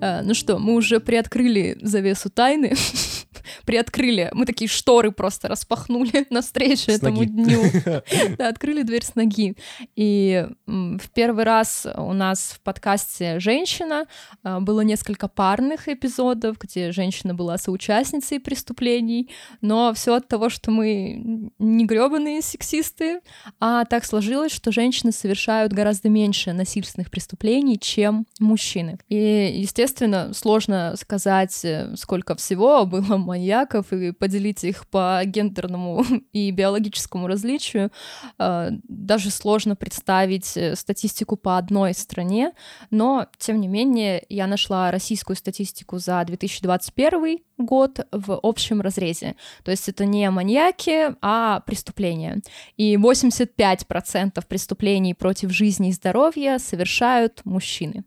А, 0.00 0.22
ну 0.22 0.34
что, 0.34 0.58
мы 0.58 0.74
уже 0.74 1.00
приоткрыли 1.00 1.78
завесу 1.80 2.30
тайны. 2.30 2.74
приоткрыли. 3.64 4.30
Мы 4.32 4.46
такие 4.46 4.68
шторы 4.68 5.12
просто 5.12 5.48
распахнули 5.48 6.26
навстречу 6.30 6.90
этому 6.90 7.24
дню. 7.24 7.60
Да, 8.38 8.48
открыли 8.48 8.82
дверь 8.82 9.04
с 9.04 9.14
ноги. 9.14 9.54
И 9.96 10.46
в 10.66 11.10
первый 11.14 11.44
раз 11.44 11.86
у 11.96 12.12
нас 12.12 12.52
в 12.56 12.60
подкасте 12.60 13.38
«Женщина» 13.40 14.06
а, 14.42 14.60
было 14.60 14.80
несколько 14.80 15.28
парных 15.28 15.88
эпизодов, 15.88 16.58
где 16.58 16.92
женщина 16.92 17.34
была 17.34 17.58
соучастницей 17.58 18.40
преступлений, 18.40 19.30
но 19.60 19.92
все 19.94 20.14
от 20.14 20.28
того, 20.28 20.48
что 20.48 20.70
мы 20.70 21.50
не 21.58 21.86
гребаные 21.86 22.42
сексисты, 22.42 23.20
а 23.58 23.84
так 23.84 24.04
сложилось, 24.04 24.52
что 24.52 24.72
женщины 24.72 25.12
совершают 25.12 25.72
гораздо 25.72 26.08
меньше 26.08 26.52
насильственных 26.52 27.10
преступлений, 27.10 27.78
чем 27.78 28.26
мужчины. 28.38 28.98
И, 29.08 29.16
естественно, 29.56 29.89
сложно 30.32 30.94
сказать, 30.96 31.64
э, 31.64 31.94
сколько 31.96 32.34
всего 32.36 32.86
было 32.86 33.16
маньяков 33.16 33.92
и 33.92 34.12
поделить 34.12 34.64
их 34.64 34.86
по 34.88 35.20
гендерному 35.24 36.04
и 36.32 36.50
биологическому 36.50 37.26
различию. 37.26 37.90
А, 38.38 38.68
даже 38.84 39.30
сложно 39.30 39.76
представить 39.76 40.56
э, 40.56 40.76
статистику 40.76 41.36
по 41.36 41.58
одной 41.58 41.94
стране, 41.94 42.52
но, 42.90 43.26
тем 43.38 43.60
не 43.60 43.68
менее, 43.68 44.24
я 44.28 44.46
нашла 44.46 44.90
российскую 44.90 45.36
статистику 45.36 45.98
за 45.98 46.22
2021 46.24 47.38
год 47.58 48.06
в 48.10 48.38
общем 48.42 48.80
разрезе. 48.80 49.36
То 49.64 49.70
есть 49.70 49.88
это 49.88 50.06
не 50.06 50.28
маньяки, 50.30 51.14
а 51.20 51.60
преступления. 51.60 52.40
И 52.76 52.96
85% 52.96 54.44
преступлений 54.46 55.14
против 55.14 55.50
жизни 55.50 55.90
и 55.90 55.92
здоровья 55.92 56.58
совершают 56.58 57.42
мужчины 57.44 58.04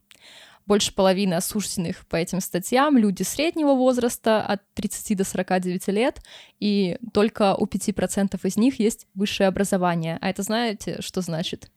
больше 0.65 0.93
половины 0.93 1.33
осужденных 1.35 2.05
по 2.07 2.15
этим 2.15 2.39
статьям 2.41 2.97
люди 2.97 3.23
среднего 3.23 3.73
возраста 3.73 4.41
от 4.41 4.61
30 4.73 5.17
до 5.17 5.23
49 5.23 5.87
лет, 5.89 6.21
и 6.59 6.97
только 7.13 7.55
у 7.55 7.65
5% 7.65 8.39
из 8.43 8.57
них 8.57 8.79
есть 8.79 9.07
высшее 9.13 9.47
образование. 9.47 10.17
А 10.21 10.29
это 10.29 10.43
знаете, 10.43 11.01
что 11.01 11.21
значит? 11.21 11.69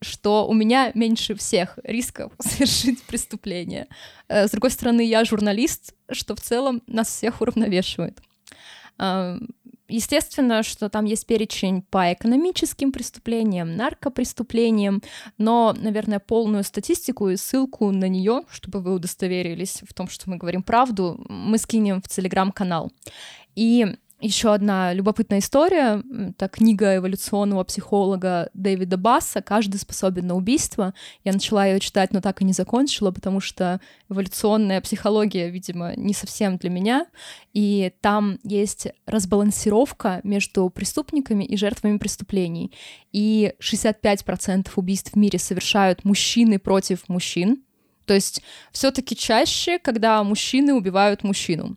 что 0.00 0.48
у 0.48 0.54
меня 0.54 0.90
меньше 0.94 1.34
всех 1.34 1.78
рисков 1.84 2.32
совершить 2.40 3.02
преступление. 3.04 3.86
Э, 4.28 4.48
с 4.48 4.50
другой 4.50 4.70
стороны, 4.70 5.06
я 5.06 5.24
журналист, 5.24 5.94
что 6.10 6.34
в 6.34 6.40
целом 6.40 6.82
нас 6.86 7.08
всех 7.08 7.40
уравновешивает. 7.40 8.20
Естественно, 9.88 10.62
что 10.62 10.90
там 10.90 11.06
есть 11.06 11.26
перечень 11.26 11.82
по 11.82 12.12
экономическим 12.12 12.92
преступлениям, 12.92 13.74
наркопреступлениям, 13.74 15.02
но, 15.38 15.74
наверное, 15.76 16.18
полную 16.18 16.62
статистику 16.62 17.30
и 17.30 17.36
ссылку 17.36 17.90
на 17.90 18.06
нее, 18.08 18.42
чтобы 18.50 18.80
вы 18.80 18.94
удостоверились 18.94 19.82
в 19.88 19.94
том, 19.94 20.08
что 20.08 20.28
мы 20.28 20.36
говорим 20.36 20.62
правду, 20.62 21.24
мы 21.28 21.56
скинем 21.56 22.02
в 22.02 22.08
телеграм-канал. 22.08 22.92
И 23.54 23.96
еще 24.20 24.52
одна 24.52 24.92
любопытная 24.92 25.38
история. 25.38 26.02
Это 26.30 26.48
книга 26.48 26.96
эволюционного 26.96 27.62
психолога 27.64 28.50
Дэвида 28.52 28.96
Басса 28.96 29.42
«Каждый 29.42 29.78
способен 29.78 30.26
на 30.26 30.34
убийство». 30.34 30.92
Я 31.24 31.32
начала 31.32 31.66
ее 31.66 31.78
читать, 31.78 32.12
но 32.12 32.20
так 32.20 32.42
и 32.42 32.44
не 32.44 32.52
закончила, 32.52 33.12
потому 33.12 33.40
что 33.40 33.80
эволюционная 34.10 34.80
психология, 34.80 35.50
видимо, 35.50 35.94
не 35.94 36.14
совсем 36.14 36.56
для 36.56 36.70
меня. 36.70 37.06
И 37.52 37.92
там 38.00 38.38
есть 38.42 38.88
разбалансировка 39.06 40.20
между 40.24 40.68
преступниками 40.68 41.44
и 41.44 41.56
жертвами 41.56 41.98
преступлений. 41.98 42.72
И 43.12 43.52
65% 43.60 44.68
убийств 44.74 45.12
в 45.12 45.16
мире 45.16 45.38
совершают 45.38 46.04
мужчины 46.04 46.58
против 46.58 47.08
мужчин. 47.08 47.62
То 48.04 48.14
есть 48.14 48.42
все-таки 48.72 49.14
чаще, 49.14 49.78
когда 49.78 50.24
мужчины 50.24 50.74
убивают 50.74 51.22
мужчину. 51.22 51.76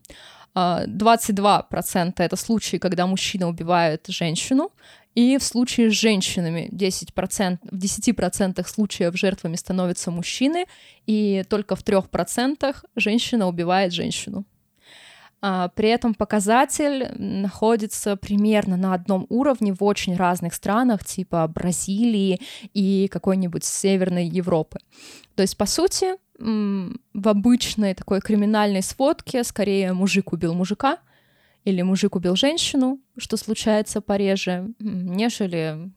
22% 0.55 2.13
это 2.17 2.35
случаи, 2.35 2.77
когда 2.77 3.07
мужчина 3.07 3.47
убивает 3.47 4.05
женщину, 4.07 4.71
и 5.15 5.37
в 5.37 5.43
случае 5.43 5.91
с 5.91 5.93
женщинами 5.93 6.69
10%, 6.71 7.59
в 7.63 7.77
10% 7.77 8.67
случаев 8.67 9.17
жертвами 9.17 9.55
становятся 9.55 10.11
мужчины, 10.11 10.65
и 11.05 11.43
только 11.49 11.75
в 11.75 11.83
3% 11.83 12.75
женщина 12.95 13.47
убивает 13.47 13.93
женщину. 13.93 14.45
А, 15.41 15.69
при 15.69 15.89
этом 15.89 16.13
показатель 16.13 17.07
находится 17.17 18.15
примерно 18.15 18.77
на 18.77 18.93
одном 18.93 19.25
уровне 19.29 19.73
в 19.73 19.83
очень 19.83 20.15
разных 20.15 20.53
странах, 20.53 21.03
типа 21.03 21.47
Бразилии 21.47 22.39
и 22.73 23.07
какой-нибудь 23.07 23.63
Северной 23.63 24.27
Европы. 24.27 24.77
То 25.35 25.41
есть, 25.41 25.57
по 25.57 25.65
сути, 25.65 26.15
в 26.41 27.27
обычной 27.27 27.93
такой 27.93 28.19
криминальной 28.19 28.81
сводке 28.81 29.43
скорее 29.43 29.93
мужик 29.93 30.33
убил 30.33 30.55
мужика 30.55 30.97
или 31.65 31.83
мужик 31.83 32.15
убил 32.15 32.35
женщину, 32.35 32.99
что 33.17 33.37
случается 33.37 34.01
пореже, 34.01 34.69
нежели 34.79 35.91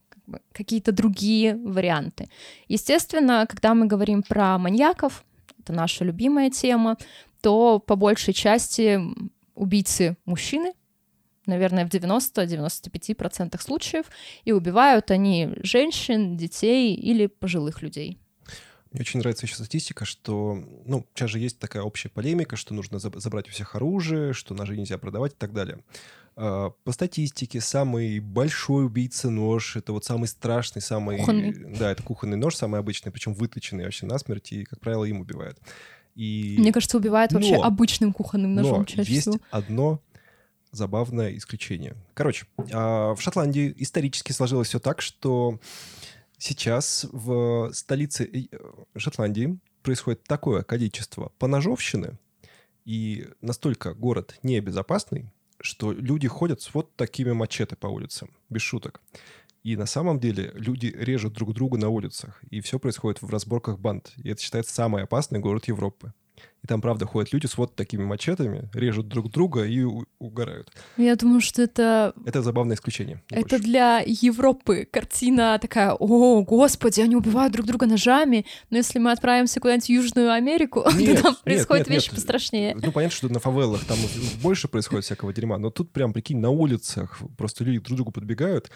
какие-то 0.53 0.93
другие 0.93 1.57
варианты. 1.57 2.29
Естественно, 2.69 3.47
когда 3.49 3.75
мы 3.75 3.87
говорим 3.87 4.23
про 4.23 4.59
маньяков, 4.59 5.25
это 5.59 5.73
наша 5.73 6.05
любимая 6.05 6.51
тема, 6.51 6.97
то 7.41 7.79
по 7.79 7.97
большей 7.97 8.35
части 8.35 9.01
убийцы 9.55 10.17
мужчины, 10.27 10.75
наверное, 11.47 11.87
в 11.87 11.91
90-95% 11.91 13.61
случаев, 13.61 14.07
и 14.45 14.53
убивают 14.53 15.11
они 15.11 15.51
женщин, 15.63 16.37
детей 16.37 16.95
или 16.95 17.27
пожилых 17.27 17.83
людей. 17.83 18.19
Мне 18.95 19.01
очень 19.01 19.19
нравится 19.19 19.45
еще 19.45 19.57
статистика, 19.57 20.05
что, 20.05 20.55
ну, 20.87 21.05
сейчас 21.15 21.29
же 21.29 21.41
есть 21.41 21.59
такая 21.59 21.83
общая 21.83 22.11
полемика, 22.11 22.55
что 22.55 22.75
нужно 22.75 23.01
забрать 23.01 23.49
у 23.49 23.51
всех 23.51 23.75
оружие, 23.75 24.33
что 24.33 24.55
ножи 24.55 24.77
нельзя 24.77 24.99
продавать 24.99 25.33
и 25.33 25.37
так 25.37 25.53
далее. 25.53 25.81
А, 26.37 26.71
по 26.85 26.93
статистике, 26.93 27.61
самый 27.61 28.21
большой 28.21 28.87
убийца 28.87 29.31
нож, 29.31 29.75
это 29.75 29.93
вот 29.93 30.05
самый 30.05 30.29
страшный, 30.29 30.81
самый... 30.81 31.19
Кухонный. 31.19 31.77
Да, 31.77 31.91
это 31.91 32.05
кухонный 32.05 32.37
нож, 32.37 32.55
самый 32.55 32.79
обычный, 32.79 33.11
причем 33.11 33.35
выточенный 33.35 33.83
вообще 33.83 34.07
насмерть, 34.07 34.53
и, 34.53 34.63
как 34.63 34.79
правило, 34.79 35.05
им 35.05 35.23
убивают. 35.23 35.59
И... 36.15 36.55
Мне 36.57 36.73
кажется, 36.73 36.97
убивают 36.97 37.33
но, 37.33 37.41
вообще 37.41 37.57
обычным 37.57 38.13
кухонным 38.13 38.55
ножом 38.55 38.79
но 38.79 38.85
чаще 38.85 39.13
есть 39.13 39.23
всего. 39.23 39.41
одно 39.51 40.01
забавное 40.71 41.37
исключение. 41.37 41.97
Короче, 42.15 42.47
а, 42.73 43.17
в 43.17 43.21
Шотландии 43.21 43.75
исторически 43.77 44.31
сложилось 44.31 44.69
все 44.69 44.79
так, 44.79 45.03
что 45.03 45.59
сейчас 46.45 47.07
в 47.11 47.73
столице 47.73 48.25
э, 48.25 48.99
Шотландии 48.99 49.59
происходит 49.83 50.25
такое 50.25 50.63
количество 50.63 51.33
поножовщины, 51.39 52.19
и 52.85 53.27
настолько 53.41 53.95
город 53.95 54.39
небезопасный, 54.43 55.31
что 55.61 55.93
люди 55.93 56.29
ходят 56.29 56.61
с 56.61 56.75
вот 56.75 56.95
такими 56.97 57.33
мачете 57.33 57.77
по 57.77 57.87
улицам, 57.87 58.31
без 58.51 58.61
шуток. 58.61 59.01
И 59.63 59.77
на 59.77 59.87
самом 59.87 60.21
деле 60.21 60.51
люди 60.55 60.89
режут 60.95 61.33
друг 61.33 61.55
друга 61.55 61.79
на 61.79 61.89
улицах, 61.89 62.43
и 62.51 62.61
все 62.61 62.79
происходит 62.79 63.23
в 63.23 63.31
разборках 63.31 63.79
банд. 63.79 64.13
И 64.17 64.29
это 64.29 64.43
считается 64.43 64.75
самый 64.75 65.05
опасный 65.05 65.39
город 65.39 65.69
Европы. 65.69 66.13
И 66.65 66.67
там, 66.67 66.81
правда, 66.81 67.05
ходят 67.05 67.31
люди 67.35 67.47
с 67.47 67.59
вот 67.59 67.77
такими 67.77 68.03
мачетами, 68.03 68.71
режут 68.73 69.07
друг 69.07 69.31
друга 69.31 69.65
и 69.67 69.85
угорают. 70.19 70.73
Я 70.97 71.15
думаю, 71.15 71.43
что 71.43 71.61
это... 71.61 72.15
Это 72.25 72.41
забавное 72.41 72.75
исключение. 72.75 73.23
Это 73.29 73.57
больше. 73.57 73.65
для 73.65 74.03
Европы 74.07 74.89
картина 74.91 75.59
такая, 75.61 75.93
о, 75.93 76.43
господи, 76.43 77.03
они 77.03 77.17
убивают 77.17 77.53
друг 77.53 77.67
друга 77.67 77.85
ножами, 77.85 78.47
но 78.71 78.79
если 78.79 78.99
мы 78.99 79.13
отправимся 79.13 79.61
куда-нибудь 79.61 79.85
в 79.85 79.91
Южную 79.91 80.33
Америку, 80.33 80.85
нет, 80.97 81.17
то 81.17 81.23
там 81.25 81.33
нет, 81.33 81.43
происходят 81.43 81.87
нет, 81.87 81.97
вещи 81.97 82.07
нет. 82.07 82.15
пострашнее. 82.15 82.75
Ну, 82.75 82.93
понятно, 82.93 83.15
что 83.15 83.29
на 83.29 83.41
фавелах 83.41 83.85
там 83.85 83.99
больше 84.43 84.67
происходит 84.67 85.05
всякого 85.05 85.35
дерьма, 85.35 85.59
но 85.59 85.69
тут 85.69 85.93
прям, 85.93 86.15
прикинь, 86.15 86.39
на 86.39 86.49
улицах 86.49 87.21
просто 87.37 87.63
люди 87.65 87.81
друг 87.81 87.93
к 87.93 87.97
другу 87.97 88.13
подбегают, 88.13 88.71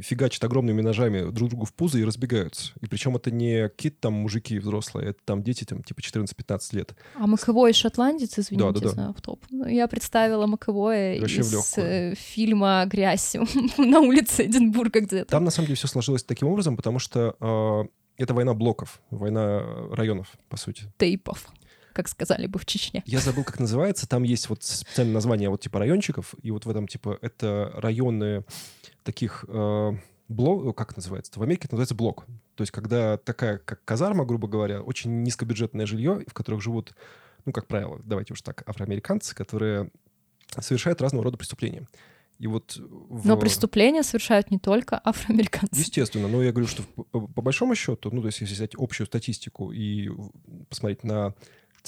фигачат 0.00 0.44
огромными 0.44 0.82
ножами 0.82 1.30
друг 1.30 1.50
другу 1.50 1.64
в 1.64 1.72
пузо 1.72 1.98
и 1.98 2.04
разбегаются. 2.04 2.72
И 2.80 2.86
причем 2.86 3.16
это 3.16 3.30
не 3.30 3.68
какие-то 3.68 3.98
там 4.02 4.14
мужики 4.14 4.58
взрослые, 4.58 5.10
это 5.10 5.20
там 5.24 5.42
дети 5.42 5.64
там 5.64 5.82
типа 5.82 6.00
14-15 6.00 6.60
лет. 6.72 6.94
А 7.14 7.26
Маковой 7.26 7.72
шотландец, 7.72 8.38
извините 8.38 8.72
да, 8.72 8.80
да, 8.80 8.80
да. 8.80 8.88
за 8.90 9.08
автоп. 9.10 9.44
Я 9.50 9.88
представила 9.88 10.46
Маковое 10.46 11.20
Вообще 11.20 11.40
из 11.40 11.78
э, 11.78 12.14
фильма 12.16 12.84
«Грязь» 12.86 13.36
на 13.78 14.00
улице 14.00 14.46
Эдинбурга 14.46 15.00
где-то. 15.00 15.30
Там 15.30 15.44
на 15.44 15.50
самом 15.50 15.66
деле 15.66 15.76
все 15.76 15.88
сложилось 15.88 16.22
таким 16.22 16.48
образом, 16.48 16.76
потому 16.76 16.98
что 16.98 17.36
э, 17.40 18.22
это 18.22 18.34
война 18.34 18.54
блоков, 18.54 19.00
война 19.10 19.62
районов, 19.92 20.32
по 20.48 20.56
сути. 20.56 20.84
Тейпов 20.98 21.48
как 21.98 22.06
сказали 22.06 22.46
бы 22.46 22.60
в 22.60 22.64
Чечне. 22.64 23.02
Я 23.06 23.18
забыл, 23.18 23.42
как 23.42 23.58
называется. 23.58 24.08
Там 24.08 24.22
есть 24.22 24.48
вот 24.48 24.62
специальное 24.62 25.14
название 25.14 25.50
вот 25.50 25.62
типа 25.62 25.80
райончиков, 25.80 26.32
и 26.40 26.52
вот 26.52 26.64
в 26.64 26.70
этом 26.70 26.86
типа 26.86 27.18
это 27.22 27.72
районы 27.74 28.44
таких 29.08 29.46
э, 29.48 29.92
блок, 30.28 30.76
как 30.76 30.94
называется? 30.94 31.32
В 31.34 31.42
Америке 31.42 31.62
это 31.64 31.76
называется 31.76 31.94
блок. 31.94 32.26
То 32.56 32.62
есть 32.62 32.70
когда 32.70 33.16
такая, 33.16 33.56
как 33.56 33.82
казарма, 33.86 34.26
грубо 34.26 34.48
говоря, 34.48 34.82
очень 34.82 35.22
низкобюджетное 35.22 35.86
жилье, 35.86 36.22
в 36.26 36.34
которых 36.34 36.60
живут, 36.60 36.94
ну, 37.46 37.52
как 37.52 37.66
правило, 37.66 38.02
давайте 38.04 38.34
уж 38.34 38.42
так, 38.42 38.68
афроамериканцы, 38.68 39.34
которые 39.34 39.90
совершают 40.60 41.00
разного 41.00 41.24
рода 41.24 41.38
преступления. 41.38 41.88
И 42.38 42.46
вот 42.46 42.76
в... 42.76 43.26
Но 43.26 43.38
преступления 43.38 44.02
совершают 44.02 44.50
не 44.50 44.58
только 44.58 45.00
афроамериканцы. 45.02 45.80
Естественно, 45.80 46.28
но 46.28 46.42
я 46.42 46.52
говорю, 46.52 46.68
что 46.68 46.82
по 47.12 47.40
большому 47.40 47.74
счету, 47.74 48.10
ну, 48.12 48.20
то 48.20 48.26
есть 48.26 48.42
если 48.42 48.54
взять 48.54 48.74
общую 48.76 49.06
статистику 49.06 49.72
и 49.72 50.10
посмотреть 50.68 51.02
на 51.02 51.34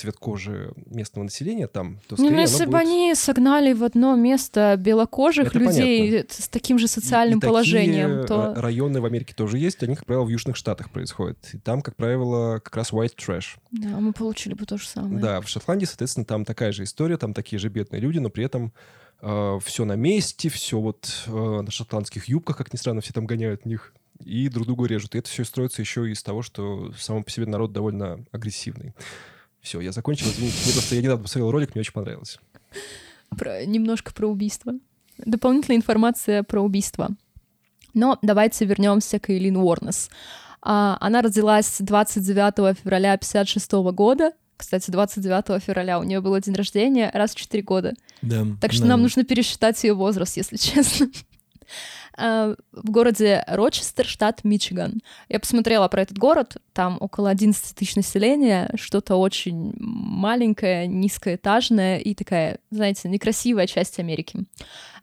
цвет 0.01 0.17
кожи 0.17 0.73
местного 0.87 1.25
населения 1.25 1.67
там, 1.67 2.01
то 2.09 2.17
скорее 2.17 2.31
Ну, 2.31 2.41
если 2.41 2.65
бы 2.65 2.73
будет... 2.73 2.81
они 2.83 3.15
согнали 3.15 3.73
в 3.73 3.85
одно 3.85 4.17
место 4.17 4.77
белокожих 4.79 5.49
Это 5.49 5.59
людей 5.59 6.11
понятно. 6.11 6.35
с 6.35 6.49
таким 6.49 6.79
же 6.79 6.89
социальным 6.89 7.39
и, 7.39 7.43
и 7.43 7.47
положением, 7.47 8.23
такие 8.23 8.27
то... 8.27 8.55
районы 8.57 9.01
в 9.01 9.05
Америке 9.05 9.35
тоже 9.35 9.59
есть, 9.59 9.83
они, 9.83 9.95
как 9.95 10.07
правило, 10.07 10.25
в 10.25 10.29
Южных 10.29 10.57
Штатах 10.57 10.91
происходят. 10.91 11.39
И 11.53 11.59
там, 11.59 11.83
как 11.83 11.97
правило, 11.97 12.61
как 12.61 12.75
раз 12.77 12.93
white 12.93 13.15
trash. 13.17 13.59
Да, 13.71 13.89
мы 14.01 14.13
получили 14.13 14.55
бы 14.55 14.65
то 14.65 14.79
же 14.79 14.87
самое. 14.87 15.21
Да, 15.21 15.41
в 15.41 15.49
Шотландии, 15.49 15.85
соответственно, 15.85 16.25
там 16.25 16.45
такая 16.45 16.73
же 16.73 16.85
история, 16.85 17.19
там 17.19 17.35
такие 17.35 17.59
же 17.59 17.69
бедные 17.69 18.01
люди, 18.01 18.19
но 18.19 18.31
при 18.31 18.45
этом 18.45 18.73
э, 19.21 19.59
все 19.63 19.85
на 19.85 19.97
месте, 19.97 20.49
все 20.49 20.81
вот 20.81 21.25
э, 21.27 21.31
на 21.31 21.71
шотландских 21.71 22.27
юбках, 22.27 22.57
как 22.57 22.73
ни 22.73 22.79
странно, 22.79 23.03
все 23.03 23.13
там 23.13 23.27
гоняют 23.27 23.63
в 23.63 23.67
них 23.67 23.93
и 24.25 24.49
друг 24.49 24.67
другу 24.67 24.87
режут. 24.87 25.15
И 25.15 25.19
это 25.19 25.29
все 25.29 25.45
строится 25.45 25.83
еще 25.83 26.11
из 26.11 26.23
того, 26.23 26.43
что 26.43 26.93
само 26.99 27.23
по 27.23 27.31
себе 27.31 27.47
народ 27.47 27.73
довольно 27.73 28.25
агрессивный. 28.33 28.95
Все, 29.61 29.81
я 29.81 29.93
закончил. 29.93 30.27
Извините, 30.27 30.57
мне 30.65 30.73
просто 30.73 30.95
я 30.95 31.03
недавно 31.03 31.23
посмотрел 31.23 31.51
ролик, 31.51 31.75
мне 31.75 31.81
очень 31.81 31.93
понравилось. 31.93 32.39
Про, 33.31 33.65
немножко 33.65 34.13
про 34.13 34.27
убийство. 34.27 34.75
Дополнительная 35.19 35.77
информация 35.77 36.43
про 36.43 36.61
убийство. 36.63 37.11
Но 37.95 38.19
давайте 38.23 38.65
вернемся 38.65 39.19
к 39.19 39.31
Эйлин 39.31 39.57
Уорнес. 39.57 40.11
А, 40.63 40.97
она 41.01 41.23
родилась 41.23 41.77
29 41.79 42.79
февраля 42.79 43.17
56 43.17 43.73
года. 43.93 44.33
Кстати, 44.57 44.91
29 44.91 45.63
февраля 45.63 45.99
у 45.99 46.03
нее 46.03 46.21
был 46.21 46.39
день 46.39 46.55
рождения 46.55 47.11
раз 47.15 47.33
в 47.33 47.37
4 47.37 47.63
года. 47.63 47.95
Да. 48.23 48.47
Так 48.61 48.73
что 48.73 48.83
да. 48.83 48.89
нам 48.89 49.03
нужно 49.03 49.25
пересчитать 49.25 49.83
ее 49.85 49.95
возраст, 49.95 50.37
если 50.37 50.57
честно. 50.57 51.09
В 52.17 52.57
городе 52.91 53.45
Рочестер, 53.47 54.07
штат 54.07 54.45
Мичиган. 54.45 55.01
Я 55.29 55.41
посмотрела 55.41 55.89
про 55.89 56.03
этот 56.03 56.19
город, 56.19 56.57
там 56.73 56.97
около 57.01 57.31
11 57.31 57.75
тысяч 57.75 57.97
населения, 57.97 58.71
что-то 58.75 59.17
очень 59.17 59.75
маленькое, 59.79 60.87
низкоэтажное 60.87 61.99
и 61.99 62.15
такая, 62.15 62.59
знаете, 62.71 63.09
некрасивая 63.09 63.67
часть 63.67 63.99
Америки. 63.99 64.45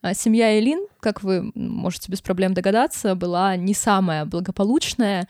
А 0.01 0.13
семья 0.13 0.59
Элин, 0.59 0.85
как 0.99 1.23
вы 1.23 1.51
можете 1.55 2.11
без 2.11 2.21
проблем 2.21 2.53
догадаться, 2.53 3.15
была 3.15 3.55
не 3.55 3.73
самая 3.73 4.25
благополучная, 4.25 5.27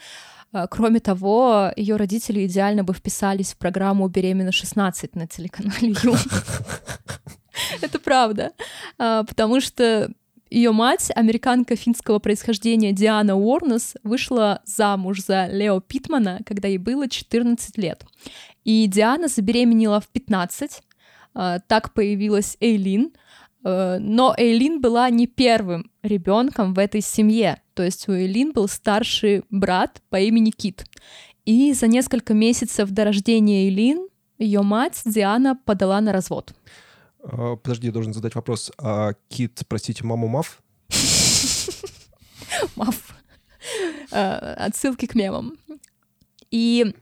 а, 0.53 0.67
Кроме 0.67 0.99
того, 0.99 1.71
ее 1.75 1.97
родители 1.97 2.45
идеально 2.45 2.83
бы 2.83 2.93
вписались 2.93 3.53
в 3.53 3.57
программу 3.57 4.07
«Беременна 4.07 4.49
16» 4.49 5.11
на 5.13 5.27
телеканале 5.27 5.95
Ю. 6.03 6.15
Это 7.81 7.99
правда. 7.99 8.51
Потому 8.97 9.59
что 9.59 10.11
ее 10.49 10.71
мать, 10.71 11.12
американка 11.15 11.75
финского 11.75 12.19
происхождения 12.19 12.93
Диана 12.93 13.36
Уорнес, 13.36 13.95
вышла 14.03 14.62
замуж 14.65 15.21
за 15.21 15.47
Лео 15.47 15.79
Питмана, 15.79 16.39
когда 16.45 16.67
ей 16.67 16.77
было 16.77 17.10
14 17.10 17.77
лет. 17.77 18.05
И 18.63 18.88
Диана 18.88 19.27
забеременела 19.27 19.99
в 19.99 20.07
15. 20.07 20.81
А, 21.33 21.60
так 21.60 21.93
появилась 21.93 22.57
Эйлин. 22.60 23.12
А, 23.63 23.97
но 23.99 24.33
Эйлин 24.38 24.81
была 24.81 25.10
не 25.10 25.27
первым 25.27 25.91
ребенком 26.03 26.73
в 26.73 26.79
этой 26.79 27.01
семье. 27.01 27.62
То 27.73 27.83
есть 27.83 28.07
у 28.07 28.13
Эйлин 28.13 28.51
был 28.51 28.67
старший 28.67 29.43
брат 29.49 30.01
по 30.10 30.19
имени 30.19 30.51
Кит. 30.51 30.86
И 31.45 31.73
за 31.73 31.88
несколько 31.88 32.33
месяцев 32.33 32.89
до 32.89 33.05
рождения 33.05 33.65
Эйлин 33.65 34.07
ее 34.38 34.62
мать 34.62 35.01
Диана 35.05 35.55
подала 35.55 35.99
на 36.01 36.12
развод. 36.12 36.53
А, 37.29 37.55
подожди, 37.55 37.87
я 37.87 37.93
должен 37.93 38.13
задать 38.13 38.35
вопрос. 38.35 38.71
А 38.77 39.13
Кит, 39.29 39.61
простите, 39.67 40.03
маму 40.03 40.27
Мав? 40.27 40.61
Мав. 42.75 42.95
А, 44.11 44.55
отсылки 44.57 45.05
к 45.05 45.15
мемам. 45.15 45.57
И 46.51 46.93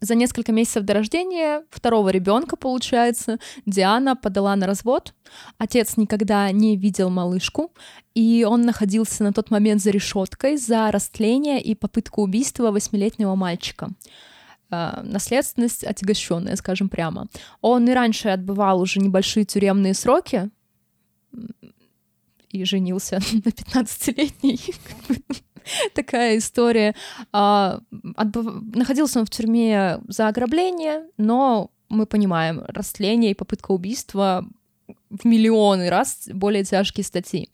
За 0.00 0.14
несколько 0.14 0.52
месяцев 0.52 0.84
до 0.84 0.92
рождения 0.94 1.62
второго 1.70 2.10
ребенка, 2.10 2.56
получается, 2.56 3.38
Диана 3.64 4.14
подала 4.16 4.54
на 4.56 4.66
развод. 4.66 5.14
Отец 5.56 5.96
никогда 5.96 6.50
не 6.52 6.76
видел 6.76 7.08
малышку, 7.08 7.72
и 8.14 8.44
он 8.46 8.62
находился 8.62 9.24
на 9.24 9.32
тот 9.32 9.50
момент 9.50 9.80
за 9.80 9.90
решеткой 9.90 10.58
за 10.58 10.90
растление 10.90 11.62
и 11.62 11.74
попытку 11.74 12.22
убийства 12.22 12.72
восьмилетнего 12.72 13.34
мальчика 13.36 13.88
а, 14.74 15.02
наследственность 15.02 15.84
отягощенная, 15.84 16.56
скажем 16.56 16.88
прямо. 16.88 17.28
Он 17.60 17.88
и 17.88 17.92
раньше 17.92 18.28
отбывал 18.28 18.80
уже 18.80 19.00
небольшие 19.00 19.44
тюремные 19.44 19.94
сроки 19.94 20.50
и 22.50 22.64
женился 22.64 23.16
на 23.32 23.50
15-летней 23.50 24.60
такая 25.94 26.38
история. 26.38 26.94
А, 27.32 27.80
находился 27.90 29.20
он 29.20 29.26
в 29.26 29.30
тюрьме 29.30 30.00
за 30.08 30.28
ограбление, 30.28 31.04
но 31.16 31.70
мы 31.88 32.06
понимаем, 32.06 32.62
растление 32.66 33.30
и 33.30 33.34
попытка 33.34 33.72
убийства 33.72 34.44
в 35.10 35.24
миллионы 35.24 35.88
раз 35.88 36.28
более 36.32 36.64
тяжкие 36.64 37.04
статьи. 37.04 37.48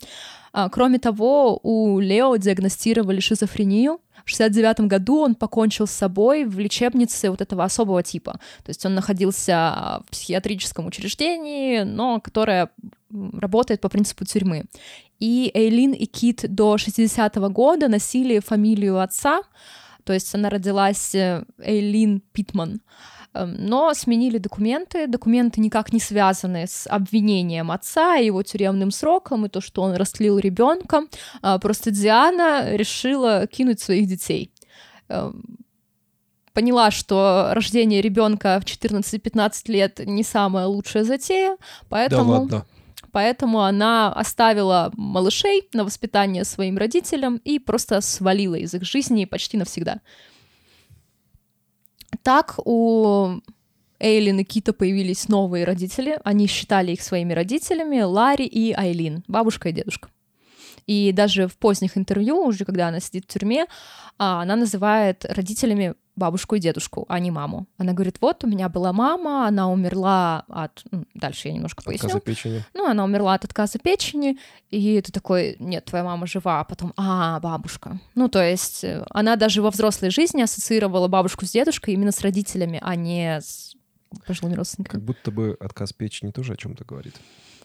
А, 0.53 0.69
кроме 0.69 0.99
того, 0.99 1.61
у 1.63 2.01
Лео 2.01 2.37
диагностировали 2.37 3.21
шизофрению. 3.21 4.01
В 4.25 4.31
69 4.31 4.81
году 4.81 5.21
он 5.21 5.35
покончил 5.35 5.87
с 5.87 5.93
собой 5.93 6.45
в 6.45 6.59
лечебнице 6.59 7.31
вот 7.31 7.41
этого 7.41 7.65
особого 7.65 8.03
типа. 8.03 8.33
То 8.65 8.69
есть 8.71 8.85
он 8.85 8.95
находился 8.95 10.03
в 10.07 10.11
психиатрическом 10.11 10.87
учреждении, 10.87 11.81
но 11.83 12.21
которое 12.21 12.71
работает 13.11 13.81
по 13.81 13.89
принципу 13.89 14.25
тюрьмы. 14.25 14.65
И 15.19 15.51
Эйлин 15.55 15.93
и 15.93 16.07
Кит 16.07 16.45
до 16.49 16.77
60-го 16.77 17.51
года 17.51 17.89
носили 17.89 18.41
фамилию 18.41 19.01
отца, 19.01 19.43
то 20.05 20.13
есть 20.15 20.35
она 20.35 20.49
родилась 20.49 21.15
э, 21.15 21.45
Эйлин 21.59 22.23
Питман, 22.33 22.81
но 23.33 23.95
сменили 23.95 24.39
документы, 24.39 25.07
документы 25.07 25.61
никак 25.61 25.93
не 25.93 26.01
связаны 26.01 26.67
с 26.67 26.87
обвинением 26.89 27.71
отца 27.71 28.17
и 28.17 28.27
его 28.27 28.43
тюремным 28.43 28.91
сроком, 28.91 29.47
и 29.47 29.49
то, 29.49 29.61
что 29.61 29.83
он 29.83 29.95
растлил 29.95 30.39
ребенка. 30.39 31.03
Просто 31.61 31.91
Диана 31.91 32.75
решила 32.75 33.47
кинуть 33.47 33.81
своих 33.81 34.07
детей 34.09 34.53
эм, 35.09 35.59
поняла, 36.53 36.91
что 36.91 37.51
рождение 37.53 38.01
ребенка 38.03 38.61
в 38.61 38.65
14-15 38.65 39.53
лет 39.67 40.01
не 40.05 40.23
самая 40.25 40.67
лучшая 40.67 41.05
затея, 41.05 41.57
поэтому... 41.89 42.33
Да 42.33 42.39
ладно 42.41 42.67
поэтому 43.13 43.63
она 43.63 44.13
оставила 44.13 44.93
малышей 44.97 45.69
на 45.73 45.85
воспитание 45.85 46.45
своим 46.45 46.79
родителям 46.79 47.37
и 47.39 47.59
просто 47.59 48.01
свалила 48.01 48.55
из 48.55 48.75
их 48.75 48.85
жизни 48.85 49.25
почти 49.25 49.57
навсегда. 49.57 50.01
Так 52.23 52.59
у 52.65 53.41
Эйлин 53.99 54.41
и 54.41 54.45
Кита 54.45 54.73
появились 54.73 55.29
новые 55.29 55.65
родители. 55.65 56.19
Они 56.25 56.47
считали 56.47 56.93
их 56.93 57.03
своими 57.03 57.33
родителями, 57.33 58.01
Ларри 58.01 58.47
и 58.47 58.73
Айлин, 58.73 59.23
бабушка 59.29 59.69
и 59.69 59.73
дедушка. 59.73 60.09
И 60.87 61.13
даже 61.13 61.47
в 61.47 61.57
поздних 61.57 61.97
интервью, 61.97 62.45
уже 62.45 62.65
когда 62.65 62.89
она 62.89 63.01
сидит 63.01 63.25
в 63.25 63.29
тюрьме, 63.29 63.67
а, 64.19 64.43
она 64.43 64.57
называет 64.57 65.25
родителями 65.25 65.95
бабушку 66.21 66.55
и 66.55 66.61
дедушку, 66.61 67.05
а 67.09 67.19
не 67.19 67.33
маму. 67.33 67.67
Она 67.79 67.93
говорит, 67.93 68.19
вот 68.21 68.45
у 68.45 68.47
меня 68.47 68.69
была 68.69 68.93
мама, 68.93 69.49
она 69.49 69.69
умерла 69.71 70.45
от... 70.49 70.83
Ну, 70.93 71.05
дальше 71.15 71.49
я 71.49 71.55
немножко 71.55 71.83
поясню. 71.83 72.07
Отказа 72.07 72.21
печени. 72.21 72.65
Ну, 72.75 72.87
она 72.89 73.05
умерла 73.05 73.35
от 73.35 73.45
отказа 73.45 73.79
печени, 73.79 74.39
и 74.71 75.01
ты 75.01 75.11
такой, 75.11 75.57
нет, 75.59 75.87
твоя 75.87 76.05
мама 76.05 76.27
жива, 76.27 76.61
а 76.61 76.65
потом, 76.65 76.93
а, 76.97 77.41
бабушка. 77.41 77.99
Ну, 78.15 78.29
то 78.29 78.43
есть 78.45 78.85
э, 78.85 79.05
она 79.11 79.35
даже 79.35 79.63
во 79.63 79.71
взрослой 79.71 80.11
жизни 80.11 80.43
ассоциировала 80.43 81.09
бабушку 81.09 81.47
с 81.47 81.51
дедушкой 81.51 81.95
именно 81.95 82.13
с 82.13 82.21
родителями, 82.21 82.79
а 82.83 82.95
не 82.95 83.41
с 83.41 83.75
пожилыми 84.27 84.55
родственниками. 84.55 85.01
Как 85.01 85.05
будто 85.05 85.31
бы 85.31 85.57
отказ 85.59 85.93
печени 85.93 86.31
тоже 86.31 86.53
о 86.53 86.57
чем-то 86.57 86.85
говорит. 86.85 87.15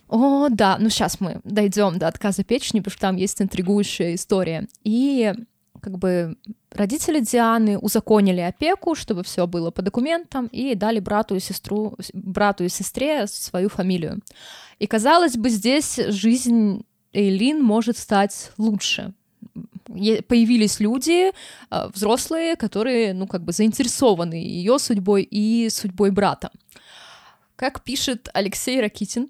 О, 0.07 0.49
да, 0.49 0.77
ну 0.79 0.89
сейчас 0.89 1.19
мы 1.19 1.41
дойдем 1.43 1.97
до 1.97 2.07
отказа 2.07 2.43
печени, 2.43 2.79
потому 2.79 2.91
что 2.93 3.01
там 3.01 3.15
есть 3.15 3.41
интригующая 3.41 4.15
история. 4.15 4.67
И 4.83 5.33
как 5.85 5.99
бы 5.99 6.35
родители 6.71 7.19
Дианы 7.19 7.77
узаконили 7.77 8.41
опеку, 8.41 8.95
чтобы 8.95 9.21
все 9.21 9.45
было 9.45 9.69
по 9.69 9.83
документам, 9.83 10.47
и 10.47 10.73
дали 10.73 10.99
брату 10.99 11.35
и 11.35 11.39
сестру, 11.39 11.95
брату 12.13 12.63
и 12.63 12.69
сестре 12.69 13.27
свою 13.27 13.69
фамилию. 13.69 14.19
И 14.79 14.87
казалось 14.87 15.37
бы, 15.37 15.49
здесь 15.49 15.99
жизнь 16.07 16.83
Эйлин 17.13 17.61
может 17.61 17.99
стать 17.99 18.51
лучше. 18.57 19.13
Появились 20.27 20.79
люди, 20.79 21.31
а, 21.69 21.89
взрослые, 21.89 22.55
которые, 22.55 23.13
ну, 23.13 23.27
как 23.27 23.43
бы 23.43 23.51
заинтересованы 23.51 24.33
ее 24.33 24.79
судьбой 24.79 25.21
и 25.21 25.69
судьбой 25.69 26.09
брата. 26.09 26.49
Как 27.55 27.83
пишет 27.83 28.27
Алексей 28.33 28.81
Ракитин, 28.81 29.29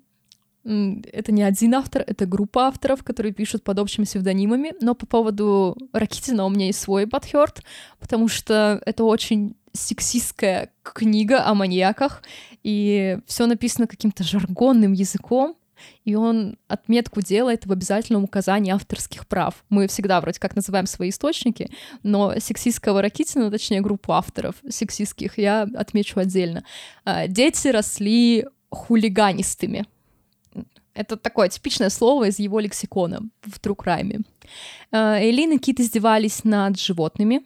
это 0.65 1.31
не 1.31 1.43
один 1.43 1.75
автор, 1.75 2.03
это 2.05 2.25
группа 2.25 2.67
авторов, 2.67 3.03
которые 3.03 3.33
пишут 3.33 3.63
под 3.63 3.79
общими 3.79 4.05
псевдонимами. 4.05 4.73
Но 4.81 4.95
по 4.95 5.05
поводу 5.05 5.77
Ракитина 5.93 6.45
у 6.45 6.49
меня 6.49 6.67
есть 6.67 6.79
свой 6.79 7.07
подхёрт, 7.07 7.63
потому 7.99 8.27
что 8.27 8.81
это 8.85 9.03
очень 9.03 9.55
сексистская 9.73 10.71
книга 10.83 11.45
о 11.45 11.53
маньяках, 11.53 12.23
и 12.63 13.19
все 13.27 13.45
написано 13.45 13.87
каким-то 13.87 14.23
жаргонным 14.23 14.93
языком, 14.93 15.55
и 16.05 16.15
он 16.15 16.57
отметку 16.67 17.21
делает 17.21 17.65
в 17.65 17.71
обязательном 17.71 18.23
указании 18.23 18.71
авторских 18.71 19.27
прав. 19.27 19.63
Мы 19.69 19.87
всегда 19.87 20.21
вроде 20.21 20.39
как 20.39 20.55
называем 20.55 20.87
свои 20.87 21.09
источники, 21.09 21.69
но 22.03 22.39
сексистского 22.39 23.01
Ракитина, 23.01 23.51
точнее 23.51 23.81
группу 23.81 24.13
авторов 24.13 24.55
сексистских, 24.67 25.37
я 25.37 25.67
отмечу 25.75 26.19
отдельно. 26.19 26.63
А, 27.03 27.27
дети 27.27 27.67
росли 27.67 28.45
хулиганистыми. 28.69 29.85
Это 30.95 31.17
такое 31.17 31.49
типичное 31.49 31.89
слово 31.89 32.29
из 32.29 32.39
его 32.39 32.59
лексикона 32.59 33.19
в 33.43 33.59
True 33.59 33.75
Crime. 33.75 34.25
Эйлин 34.91 35.51
и 35.51 35.57
Кит 35.59 35.79
издевались 35.79 36.43
над 36.43 36.79
животными. 36.79 37.41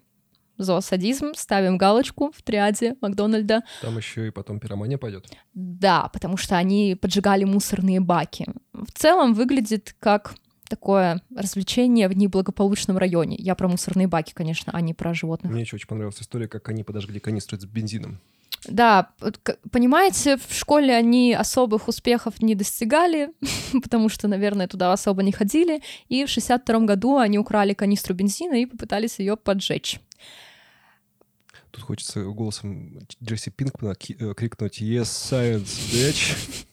Зоосадизм, 0.58 1.34
ставим 1.36 1.78
галочку 1.78 2.32
в 2.36 2.42
триаде 2.42 2.96
Макдональда. 3.02 3.64
Там 3.82 3.98
еще 3.98 4.28
и 4.28 4.30
потом 4.30 4.60
пиромания 4.60 4.98
пойдет. 4.98 5.32
Да, 5.54 6.10
потому 6.14 6.36
что 6.38 6.58
они 6.58 6.98
поджигали 7.02 7.46
мусорные 7.46 8.02
баки. 8.02 8.46
В 8.74 8.92
целом 8.92 9.34
выглядит 9.34 9.96
как 10.00 10.36
такое 10.68 11.22
развлечение 11.36 12.10
в 12.10 12.16
неблагополучном 12.16 12.98
районе. 12.98 13.38
Я 13.40 13.56
про 13.56 13.68
мусорные 13.68 14.08
баки, 14.08 14.34
конечно, 14.36 14.72
а 14.76 14.82
не 14.82 14.94
про 14.94 15.14
животных. 15.14 15.52
Мне 15.52 15.62
еще 15.62 15.78
очень 15.78 15.88
понравилась 15.88 16.22
история, 16.22 16.48
как 16.48 16.70
они 16.70 16.84
подожгли 16.84 17.20
канистры 17.20 17.60
с 17.60 17.66
бензином. 17.66 18.20
Да, 18.70 19.12
понимаете, 19.72 20.38
в 20.38 20.54
школе 20.54 20.96
они 20.96 21.34
особых 21.34 21.88
успехов 21.88 22.42
не 22.42 22.56
достигали, 22.56 23.30
потому 23.82 24.10
что, 24.10 24.28
наверное, 24.28 24.68
туда 24.68 24.94
особо 24.94 25.24
не 25.24 25.32
ходили, 25.32 25.82
и 26.08 26.26
в 26.26 26.30
62 26.30 26.80
году 26.82 27.18
они 27.18 27.40
украли 27.40 27.74
канистру 27.74 28.16
бензина 28.16 28.62
и 28.62 28.66
попытались 28.66 29.20
ее 29.20 29.36
поджечь. 29.38 30.00
Тут 31.72 31.84
хочется 31.84 32.24
голосом 32.24 33.00
Джесси 33.24 33.52
Пинкмана 33.52 33.94
э, 33.94 34.34
крикнуть 34.34 34.82
«Yes, 34.82 35.04
science, 35.04 35.64
bitch!» 35.94 36.66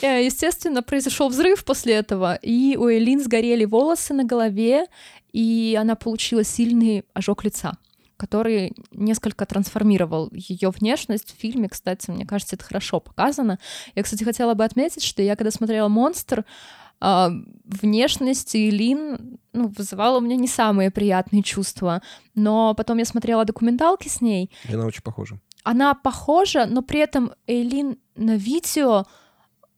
э, 0.02 0.24
Естественно, 0.24 0.82
произошел 0.82 1.28
взрыв 1.28 1.64
после 1.64 1.94
этого, 1.94 2.34
и 2.34 2.76
у 2.76 2.90
Элин 2.90 3.22
сгорели 3.22 3.64
волосы 3.64 4.14
на 4.14 4.24
голове, 4.24 4.86
и 5.32 5.78
она 5.80 5.94
получила 5.94 6.42
сильный 6.42 7.04
ожог 7.14 7.44
лица 7.44 7.76
который 8.20 8.74
несколько 8.92 9.46
трансформировал 9.46 10.28
ее 10.32 10.68
внешность 10.70 11.32
в 11.32 11.40
фильме. 11.40 11.68
Кстати, 11.68 12.10
мне 12.10 12.26
кажется, 12.26 12.56
это 12.56 12.64
хорошо 12.66 13.00
показано. 13.00 13.58
Я, 13.94 14.02
кстати, 14.02 14.24
хотела 14.24 14.52
бы 14.52 14.64
отметить, 14.64 15.02
что 15.02 15.22
я, 15.22 15.36
когда 15.36 15.50
смотрела 15.50 15.88
«Монстр», 15.88 16.44
Uh, 17.02 17.30
внешность 17.64 18.54
Илин 18.54 19.38
ну, 19.54 19.68
вызывала 19.68 20.18
у 20.18 20.20
меня 20.20 20.36
не 20.36 20.46
самые 20.46 20.90
приятные 20.90 21.42
чувства. 21.42 22.02
Но 22.34 22.74
потом 22.74 22.98
я 22.98 23.06
смотрела 23.06 23.46
документалки 23.46 24.06
с 24.08 24.20
ней. 24.20 24.50
И 24.68 24.74
она 24.74 24.84
очень 24.84 25.02
похожа. 25.02 25.40
Она 25.64 25.94
похожа, 25.94 26.66
но 26.66 26.82
при 26.82 27.00
этом 27.00 27.32
Эйлин 27.46 27.96
на 28.16 28.36
видео 28.36 29.06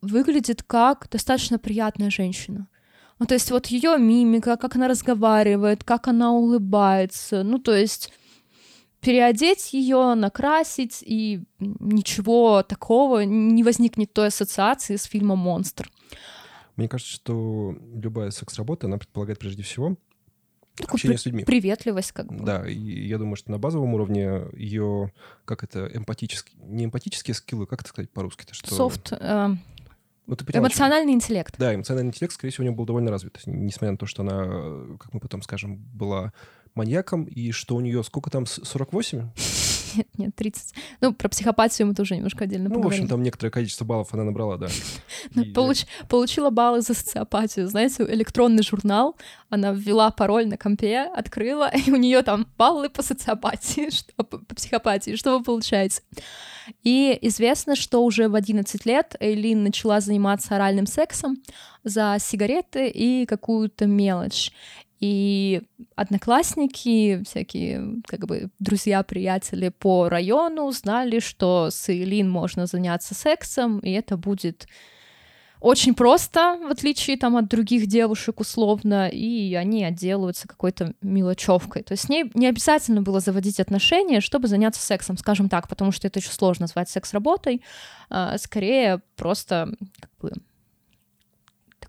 выглядит 0.01 0.65
как 0.65 1.09
достаточно 1.11 1.61
приятная 1.61 2.11
женщина. 2.11 2.67
Ну, 3.21 3.27
то 3.27 3.35
есть 3.35 3.53
вот 3.53 3.69
ее 3.69 3.99
мимика, 3.99 4.57
как 4.57 4.75
она 4.75 4.89
разговаривает, 4.89 5.85
как 5.85 6.09
она 6.09 6.33
улыбается. 6.33 7.45
Ну, 7.45 7.61
то 7.61 7.73
есть 7.73 8.13
переодеть 9.03 9.73
ее, 9.75 10.15
накрасить, 10.15 11.03
и 11.05 11.43
ничего 11.59 12.63
такого 12.63 13.25
не 13.25 13.63
возникнет 13.65 14.13
той 14.13 14.29
ассоциации 14.29 14.97
с 14.97 15.05
фильмом 15.05 15.41
«Монстр». 15.41 15.91
Мне 16.77 16.89
кажется, 16.89 17.13
что 17.13 17.77
любая 17.95 18.31
секс-работа, 18.31 18.87
она 18.87 18.97
предполагает 18.97 19.39
прежде 19.39 19.63
всего 19.63 19.97
Такую 20.77 20.95
общение 20.95 21.19
с 21.19 21.27
людьми. 21.27 21.45
Приветливость, 21.45 22.13
как 22.13 22.33
бы. 22.33 22.45
Да, 22.47 22.67
и 22.67 23.07
я 23.07 23.19
думаю, 23.19 23.37
что 23.37 23.51
на 23.51 23.59
базовом 23.59 23.93
уровне 23.93 24.45
ее, 24.55 25.13
как 25.45 25.65
это, 25.65 25.91
эмпатические, 25.93 26.65
не 26.65 26.87
эмпатические 26.87 27.35
скиллы, 27.35 27.67
как 27.67 27.83
это 27.83 27.91
сказать 27.91 28.11
по-русски-то? 28.11 28.55
Что... 28.55 28.75
Софт, 28.75 29.13
э, 29.13 29.49
ну, 30.27 30.37
ты 30.37 30.47
поняла, 30.47 30.63
эмоциональный 30.67 31.13
интеллект. 31.13 31.57
Да, 31.59 31.75
эмоциональный 31.75 32.09
интеллект, 32.09 32.33
скорее 32.33 32.53
всего, 32.53 32.63
у 32.63 32.67
нее 32.69 32.75
был 32.75 32.87
довольно 32.87 33.11
развит. 33.11 33.39
Несмотря 33.45 33.93
на 33.93 33.99
то, 33.99 34.07
что 34.07 34.23
она, 34.23 34.97
как 34.99 35.13
мы 35.13 35.21
потом 35.21 35.43
скажем, 35.43 35.77
была 35.77 36.33
маньяком, 36.75 37.25
и 37.25 37.51
что 37.53 37.77
у 37.77 37.81
нее 37.81 38.03
сколько 38.05 38.31
там, 38.31 38.47
48? 38.47 39.31
Нет, 39.95 40.09
нет, 40.17 40.35
30. 40.35 40.75
Ну, 41.03 41.13
про 41.13 41.29
психопатию 41.29 41.87
мы 41.87 41.95
тоже 41.95 42.17
немножко 42.17 42.45
отдельно 42.45 42.71
Ну, 42.71 42.77
поговорим. 42.77 42.91
в 42.91 43.03
общем, 43.03 43.09
там 43.09 43.23
некоторое 43.23 43.51
количество 43.51 43.85
баллов 43.85 44.09
она 44.15 44.25
набрала, 44.25 44.57
да. 44.57 44.69
Ну, 45.35 45.43
И- 45.43 45.53
получ- 45.53 45.85
Получила 46.09 46.49
баллы 46.49 46.81
за 46.81 46.95
социопатию. 46.95 47.69
Знаете, 47.69 48.03
электронный 48.05 48.63
журнал, 48.63 49.19
она 49.51 49.73
ввела 49.73 50.11
пароль 50.11 50.47
на 50.49 50.57
компе, 50.57 51.03
открыла, 51.03 51.71
и 51.87 51.91
у 51.91 51.97
нее 51.97 52.23
там 52.23 52.47
баллы 52.57 52.89
по 52.89 53.03
социопатии, 53.03 53.91
что, 53.91 54.15
по 54.25 54.39
по 54.39 54.55
психопатии. 54.55 55.15
Что 55.15 55.37
вы 55.37 55.45
получаете? 55.45 56.01
И 56.83 57.19
известно, 57.21 57.77
что 57.77 58.03
уже 58.03 58.29
в 58.31 58.35
11 58.35 58.87
лет 58.87 59.15
Эйлин 59.21 59.63
начала 59.63 60.01
заниматься 60.01 60.55
оральным 60.57 60.87
сексом 60.87 61.37
за 61.85 62.17
сигареты 62.19 62.89
и 62.89 63.27
какую-то 63.27 63.85
мелочь. 63.87 64.53
И 65.03 65.63
одноклассники, 65.97 67.25
всякие 67.25 68.03
как 68.07 68.25
бы 68.29 68.51
друзья-приятели 68.61 69.71
по 69.71 70.09
району 70.09 70.71
знали, 70.71 71.19
что 71.19 71.71
с 71.73 71.89
Эйлин 71.89 72.31
можно 72.31 72.67
заняться 72.67 73.13
сексом, 73.13 73.81
и 73.81 73.91
это 73.91 74.17
будет 74.17 74.69
очень 75.59 75.97
просто, 75.97 76.57
в 76.69 76.71
отличие 76.71 77.17
там 77.17 77.37
от 77.37 77.49
других 77.49 77.89
девушек 77.89 78.39
условно, 78.39 79.09
и 79.09 79.55
они 79.55 79.85
отделываются 79.85 80.47
какой-то 80.47 80.95
мелочевкой. 81.03 81.83
То 81.83 81.95
есть 81.95 82.05
с 82.05 82.09
ней 82.09 82.31
не 82.35 82.47
обязательно 82.47 83.03
было 83.03 83.19
заводить 83.19 83.59
отношения, 83.59 84.21
чтобы 84.21 84.47
заняться 84.47 84.81
сексом, 84.81 85.17
скажем 85.17 85.49
так, 85.49 85.69
потому 85.69 85.91
что 85.91 86.07
это 86.07 86.21
еще 86.21 86.31
сложно 86.31 86.65
назвать 86.65 86.89
секс-работой. 86.89 87.61
А, 88.09 88.39
скорее 88.39 89.03
просто 89.17 89.75
как 89.99 90.11
бы 90.21 90.33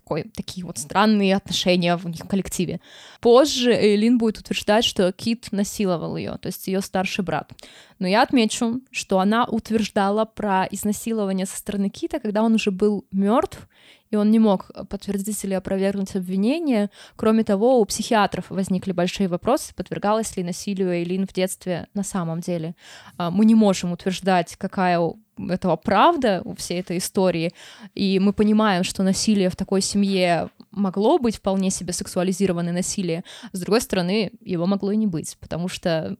такой, 0.04 0.24
такие 0.34 0.66
вот 0.66 0.78
странные 0.78 1.34
отношения 1.34 1.96
в 1.96 2.06
них 2.06 2.24
в 2.24 2.28
коллективе. 2.28 2.80
Позже 3.20 3.72
Эйлин 3.72 4.18
будет 4.18 4.38
утверждать, 4.38 4.84
что 4.84 5.10
Кит 5.12 5.48
насиловал 5.50 6.16
ее, 6.16 6.36
то 6.40 6.48
есть 6.48 6.66
ее 6.66 6.82
старший 6.82 7.24
брат. 7.24 7.52
Но 7.98 8.06
я 8.06 8.22
отмечу, 8.22 8.80
что 8.90 9.18
она 9.18 9.46
утверждала 9.46 10.26
про 10.26 10.66
изнасилование 10.70 11.46
со 11.46 11.56
стороны 11.56 11.88
Кита, 11.88 12.20
когда 12.20 12.42
он 12.42 12.54
уже 12.54 12.70
был 12.70 13.06
мертв, 13.12 13.66
и 14.10 14.16
он 14.16 14.30
не 14.30 14.38
мог 14.38 14.70
подтвердить 14.88 15.42
или 15.44 15.54
опровергнуть 15.54 16.14
обвинение. 16.14 16.90
Кроме 17.16 17.42
того, 17.42 17.80
у 17.80 17.84
психиатров 17.84 18.50
возникли 18.50 18.92
большие 18.92 19.28
вопросы, 19.28 19.74
подвергалась 19.74 20.36
ли 20.36 20.44
насилию 20.44 20.90
Эйлин 20.90 21.26
в 21.26 21.32
детстве 21.32 21.88
на 21.94 22.04
самом 22.04 22.40
деле. 22.40 22.76
А, 23.16 23.30
Мы 23.30 23.44
не 23.44 23.54
можем 23.54 23.92
утверждать, 23.92 24.54
какая 24.56 25.00
этого 25.38 25.76
правда 25.76 26.42
у 26.44 26.54
всей 26.54 26.80
этой 26.80 26.98
истории, 26.98 27.52
и 27.94 28.18
мы 28.18 28.32
понимаем, 28.32 28.84
что 28.84 29.02
насилие 29.02 29.50
в 29.50 29.56
такой 29.56 29.80
семье 29.80 30.50
могло 30.70 31.18
быть 31.18 31.36
вполне 31.36 31.70
себе 31.70 31.92
сексуализированное 31.92 32.72
насилие. 32.72 33.24
С 33.52 33.60
другой 33.60 33.80
стороны, 33.80 34.32
его 34.40 34.66
могло 34.66 34.92
и 34.92 34.96
не 34.96 35.06
быть, 35.06 35.36
потому 35.40 35.68
что 35.68 36.16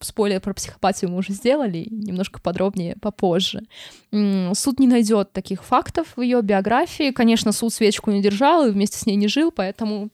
спойлер 0.00 0.40
про 0.40 0.54
психопатию 0.54 1.10
мы 1.10 1.18
уже 1.18 1.32
сделали, 1.32 1.86
немножко 1.90 2.40
подробнее 2.40 2.96
попозже. 3.00 3.62
Суд 4.10 4.78
не 4.78 4.86
найдет 4.86 5.32
таких 5.32 5.64
фактов 5.64 6.08
в 6.16 6.20
ее 6.20 6.42
биографии. 6.42 7.10
Конечно, 7.10 7.52
суд 7.52 7.72
свечку 7.72 8.10
не 8.10 8.22
держал 8.22 8.66
и 8.66 8.70
вместе 8.70 8.98
с 8.98 9.06
ней 9.06 9.16
не 9.16 9.28
жил, 9.28 9.50
поэтому 9.50 10.10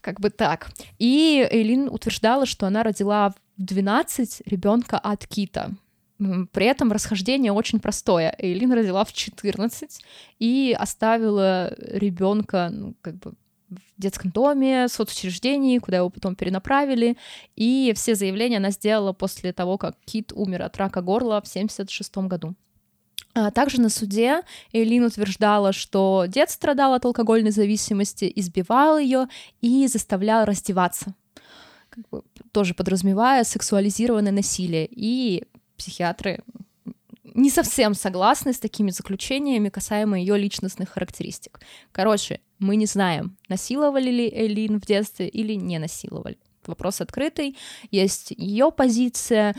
как 0.00 0.20
бы 0.20 0.30
так. 0.30 0.70
И 0.98 1.46
Эйлин 1.50 1.88
утверждала, 1.88 2.46
что 2.46 2.66
она 2.66 2.82
родила 2.82 3.30
в 3.30 3.34
12 3.56 4.42
ребенка 4.46 4.98
от 4.98 5.26
Кита. 5.26 5.72
При 6.18 6.66
этом 6.66 6.90
расхождение 6.90 7.52
очень 7.52 7.78
простое. 7.78 8.34
Эйлин 8.38 8.72
родила 8.72 9.04
в 9.04 9.12
14 9.12 10.00
и 10.40 10.76
оставила 10.78 11.72
ребенка, 11.78 12.70
ну, 12.72 12.94
как 13.02 13.18
бы 13.18 13.34
в 13.68 13.80
детском 13.98 14.30
доме, 14.30 14.88
соцучреждении, 14.88 15.78
куда 15.78 15.98
его 15.98 16.10
потом 16.10 16.34
перенаправили. 16.34 17.16
И 17.54 17.92
все 17.94 18.14
заявления 18.14 18.56
она 18.56 18.70
сделала 18.70 19.12
после 19.12 19.52
того, 19.52 19.78
как 19.78 19.96
Кит 20.04 20.32
умер 20.32 20.62
от 20.62 20.76
рака 20.76 21.02
горла 21.02 21.40
в 21.40 21.48
76 21.48 22.16
году. 22.18 22.54
А 23.34 23.50
Также 23.50 23.80
на 23.80 23.88
суде 23.88 24.42
Эйлин 24.72 25.04
утверждала, 25.04 25.72
что 25.72 26.24
дед 26.26 26.50
страдал 26.50 26.94
от 26.94 27.04
алкогольной 27.04 27.52
зависимости, 27.52 28.30
избивал 28.34 28.98
ее 28.98 29.28
и 29.60 29.86
заставлял 29.86 30.44
раздеваться, 30.44 31.14
как 31.90 32.08
бы 32.08 32.22
тоже 32.52 32.74
подразумевая 32.74 33.44
сексуализированное 33.44 34.32
насилие. 34.32 34.88
И 34.90 35.44
психиатры 35.78 36.40
не 37.34 37.50
совсем 37.50 37.94
согласны 37.94 38.52
с 38.52 38.58
такими 38.58 38.90
заключениями 38.90 39.68
касаемо 39.68 40.18
ее 40.18 40.36
личностных 40.36 40.90
характеристик. 40.90 41.60
Короче, 41.92 42.40
мы 42.58 42.76
не 42.76 42.86
знаем, 42.86 43.36
насиловали 43.48 44.10
ли 44.10 44.28
Эйлин 44.28 44.80
в 44.80 44.86
детстве 44.86 45.28
или 45.28 45.54
не 45.54 45.78
насиловали. 45.78 46.38
Вопрос 46.66 47.00
открытый. 47.00 47.56
Есть 47.90 48.32
ее 48.32 48.70
позиция, 48.70 49.54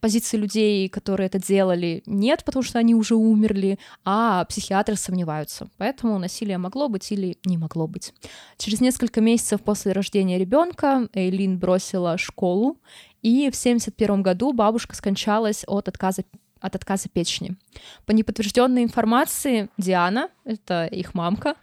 позиции 0.00 0.36
людей, 0.36 0.88
которые 0.88 1.26
это 1.26 1.38
делали, 1.38 2.02
нет, 2.06 2.44
потому 2.44 2.62
что 2.62 2.78
они 2.78 2.94
уже 2.94 3.16
умерли, 3.16 3.78
а 4.04 4.44
психиатры 4.44 4.96
сомневаются. 4.96 5.68
Поэтому 5.78 6.18
насилие 6.18 6.58
могло 6.58 6.88
быть 6.88 7.10
или 7.10 7.38
не 7.44 7.58
могло 7.58 7.88
быть. 7.88 8.14
Через 8.56 8.80
несколько 8.80 9.20
месяцев 9.20 9.60
после 9.62 9.92
рождения 9.92 10.38
ребенка 10.38 11.08
Эйлин 11.12 11.58
бросила 11.58 12.18
школу, 12.18 12.76
и 13.22 13.50
в 13.50 13.58
1971 13.58 14.22
году 14.22 14.52
бабушка 14.52 14.94
скончалась 14.94 15.64
от 15.66 15.88
отказа 15.88 16.22
от 16.60 16.74
отказа 16.74 17.08
печени. 17.08 17.56
По 18.04 18.10
неподтвержденной 18.10 18.82
информации 18.82 19.68
Диана, 19.78 20.28
это 20.44 20.86
их 20.86 21.14
мамка, 21.14 21.54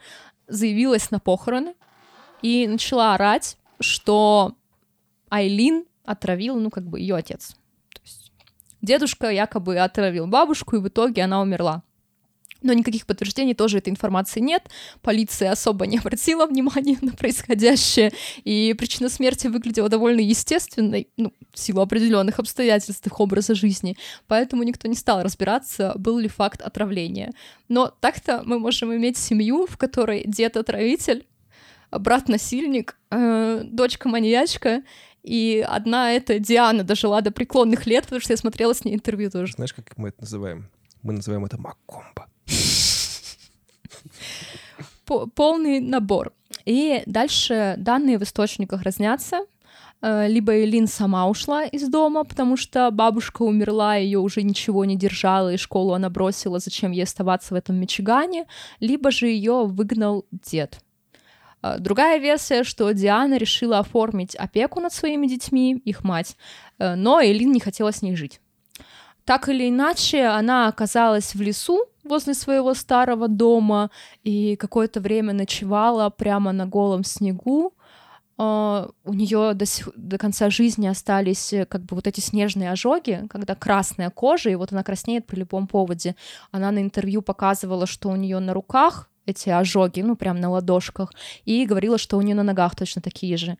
заявилась 0.47 1.11
на 1.11 1.19
похороны 1.19 1.75
и 2.41 2.65
начала 2.65 3.13
орать, 3.13 3.57
что 3.81 4.53
Айлин 5.29 5.83
отравил, 6.05 6.57
ну, 6.57 6.69
как 6.69 6.87
бы 6.87 7.01
ее 7.01 7.15
отец. 7.15 7.57
Дедушка 8.85 9.31
якобы 9.31 9.79
отравил 9.79 10.27
бабушку, 10.27 10.75
и 10.75 10.79
в 10.79 10.87
итоге 10.87 11.23
она 11.23 11.41
умерла. 11.41 11.81
Но 12.61 12.71
никаких 12.71 13.07
подтверждений 13.07 13.55
тоже 13.55 13.79
этой 13.79 13.89
информации 13.89 14.39
нет. 14.39 14.69
Полиция 15.01 15.51
особо 15.51 15.87
не 15.87 15.97
обратила 15.97 16.45
внимания 16.51 16.99
на 17.01 17.11
происходящее, 17.13 18.13
и 18.43 18.75
причина 18.77 19.09
смерти 19.09 19.47
выглядела 19.47 19.89
довольно 19.89 20.19
естественной, 20.19 21.07
ну, 21.17 21.33
в 21.51 21.57
силу 21.57 21.81
определенных 21.81 22.37
обстоятельств 22.37 23.07
их 23.07 23.19
образа 23.19 23.55
жизни. 23.55 23.97
Поэтому 24.27 24.61
никто 24.61 24.87
не 24.87 24.95
стал 24.95 25.23
разбираться, 25.23 25.93
был 25.95 26.19
ли 26.19 26.27
факт 26.27 26.61
отравления. 26.61 27.31
Но 27.67 27.91
так-то 27.99 28.43
мы 28.45 28.59
можем 28.59 28.93
иметь 28.93 29.17
семью, 29.17 29.65
в 29.65 29.77
которой 29.77 30.25
дед 30.27 30.57
отравитель, 30.57 31.25
брат 31.91 32.29
насильник, 32.29 32.97
э, 33.09 33.61
дочка 33.63 34.09
маньячка, 34.09 34.83
и 35.25 35.65
одна 35.67 36.11
эта 36.13 36.37
Диана 36.39 36.83
дожила 36.83 37.21
до 37.21 37.31
преклонных 37.31 37.87
лет, 37.87 38.03
потому 38.03 38.21
что 38.21 38.33
я 38.33 38.37
смотрела 38.37 38.73
с 38.73 38.85
ней 38.85 38.93
интервью 38.93 39.31
тоже. 39.31 39.53
Знаешь, 39.53 39.73
как 39.73 39.97
мы 39.97 40.09
это 40.09 40.21
называем? 40.21 40.69
Мы 41.01 41.13
называем 41.13 41.45
это 41.45 41.59
Маккомба. 41.59 42.27
По- 45.05 45.27
полный 45.27 45.79
набор. 45.79 46.31
И 46.65 47.03
дальше 47.05 47.75
данные 47.77 48.17
в 48.17 48.23
источниках 48.23 48.83
разнятся. 48.83 49.45
Э, 50.01 50.27
Либо 50.27 50.63
Элин 50.63 50.87
сама 50.87 51.27
ушла 51.27 51.63
из 51.65 51.87
дома, 51.89 52.23
потому 52.23 52.57
что 52.57 52.89
бабушка 52.91 53.43
умерла, 53.43 53.95
ее 53.95 54.19
уже 54.19 54.41
ничего 54.43 54.85
не 54.85 54.95
держала, 54.95 55.53
и 55.53 55.57
школу 55.57 55.93
она 55.93 56.09
бросила, 56.09 56.59
зачем 56.59 56.91
ей 56.91 57.03
оставаться 57.03 57.53
в 57.53 57.57
этом 57.57 57.75
Мичигане, 57.77 58.45
либо 58.79 59.11
же 59.11 59.27
ее 59.27 59.65
выгнал 59.65 60.25
дед. 60.31 60.79
Э, 61.65 61.79
Другая 61.79 62.19
версия, 62.19 62.63
что 62.63 62.91
Диана 62.93 63.37
решила 63.37 63.79
оформить 63.79 64.35
опеку 64.35 64.79
над 64.79 64.93
своими 64.93 65.27
детьми, 65.27 65.81
их 65.85 66.03
мать, 66.03 66.37
э, 66.79 66.95
но 66.95 67.21
Элин 67.21 67.51
не 67.51 67.59
хотела 67.59 67.91
с 67.91 68.01
ней 68.01 68.15
жить. 68.15 68.39
Так 69.25 69.49
или 69.49 69.67
иначе, 69.69 70.25
она 70.25 70.67
оказалась 70.67 71.33
в 71.33 71.41
лесу 71.41 71.85
возле 72.03 72.35
своего 72.35 72.75
старого 72.75 73.27
дома 73.27 73.89
и 74.23 74.55
какое-то 74.55 74.99
время 75.01 75.33
ночевала 75.33 76.11
прямо 76.11 76.51
на 76.51 76.67
голом 76.67 77.03
снегу. 77.03 77.73
А, 78.37 78.89
У 79.03 79.13
нее 79.13 79.53
до, 79.55 79.65
сих- 79.65 79.89
до 79.95 80.17
конца 80.17 80.49
жизни 80.49 80.87
остались 80.87 81.53
э, 81.53 81.65
как 81.65 81.81
бы 81.85 81.95
вот 81.95 82.05
эти 82.05 82.19
снежные 82.19 82.71
ожоги, 82.71 83.25
когда 83.29 83.55
красная 83.55 84.09
кожа, 84.11 84.49
и 84.49 84.55
вот 84.55 84.71
она 84.73 84.83
краснеет 84.83 85.25
при 85.25 85.39
любом 85.39 85.67
поводе. 85.67 86.15
Она 86.51 86.71
на 86.71 86.79
интервью 86.79 87.21
показывала, 87.21 87.87
что 87.87 88.09
у 88.09 88.15
нее 88.15 88.39
на 88.39 88.53
руках 88.53 89.09
эти 89.25 89.49
ожоги, 89.49 90.01
ну, 90.01 90.15
прям 90.15 90.39
на 90.39 90.49
ладошках, 90.49 91.13
и 91.45 91.65
говорила, 91.65 91.97
что 91.97 92.17
у 92.17 92.21
нее 92.21 92.35
на 92.35 92.43
ногах 92.43 92.75
точно 92.75 93.01
такие 93.01 93.37
же. 93.37 93.57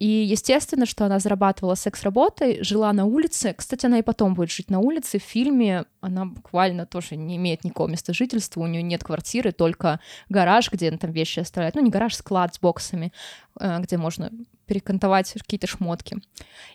И 0.00 0.06
естественно, 0.06 0.86
что 0.86 1.06
она 1.06 1.20
зарабатывала 1.20 1.76
секс-работой, 1.76 2.62
жила 2.64 2.92
на 2.92 3.04
улице. 3.04 3.54
Кстати, 3.56 3.86
она 3.86 3.98
и 3.98 4.02
потом 4.02 4.34
будет 4.34 4.50
жить 4.50 4.70
на 4.70 4.80
улице. 4.80 5.18
В 5.18 5.22
фильме 5.22 5.84
она 6.00 6.26
буквально 6.26 6.84
тоже 6.84 7.16
не 7.16 7.36
имеет 7.36 7.64
никакого 7.64 7.88
места 7.88 8.12
жительства, 8.12 8.60
у 8.60 8.66
нее 8.66 8.82
нет 8.82 9.04
квартиры, 9.04 9.52
только 9.52 10.00
гараж, 10.28 10.70
где 10.72 10.88
она 10.88 10.98
там 10.98 11.12
вещи 11.12 11.40
оставляет. 11.40 11.76
Ну, 11.76 11.82
не 11.82 11.90
гараж, 11.90 12.16
склад 12.16 12.54
с 12.54 12.58
боксами, 12.58 13.12
э, 13.60 13.78
где 13.80 13.96
можно 13.96 14.30
перекантовать 14.66 15.32
какие-то 15.32 15.66
шмотки. 15.66 16.18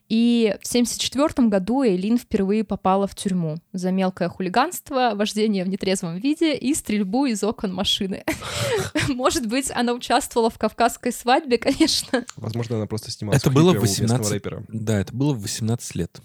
И 0.07 0.55
в 0.61 0.67
1974 0.67 1.47
году 1.47 1.83
Эйлин 1.83 2.17
впервые 2.17 2.63
попала 2.63 3.07
в 3.07 3.15
тюрьму 3.15 3.57
за 3.73 3.91
мелкое 3.91 4.29
хулиганство, 4.29 5.11
вождение 5.15 5.63
в 5.63 5.67
нетрезвом 5.67 6.17
виде 6.17 6.55
и 6.55 6.73
стрельбу 6.73 7.25
из 7.25 7.43
окон 7.43 7.73
машины. 7.73 8.23
Может 9.07 9.47
быть, 9.47 9.71
она 9.71 9.93
участвовала 9.93 10.49
в 10.49 10.57
кавказской 10.57 11.11
свадьбе, 11.11 11.57
конечно. 11.57 12.25
Возможно, 12.35 12.77
она 12.77 12.87
просто 12.87 13.11
снималась 13.11 13.41
Это 13.41 13.49
в 13.49 13.53
было 13.53 13.71
клипе 13.71 13.79
у 13.79 13.89
местного 13.89 14.19
18 14.19 14.31
рэпера. 14.31 14.63
Да, 14.67 14.99
это 14.99 15.13
было 15.13 15.33
в 15.33 15.41
18 15.41 15.95
лет. 15.95 16.19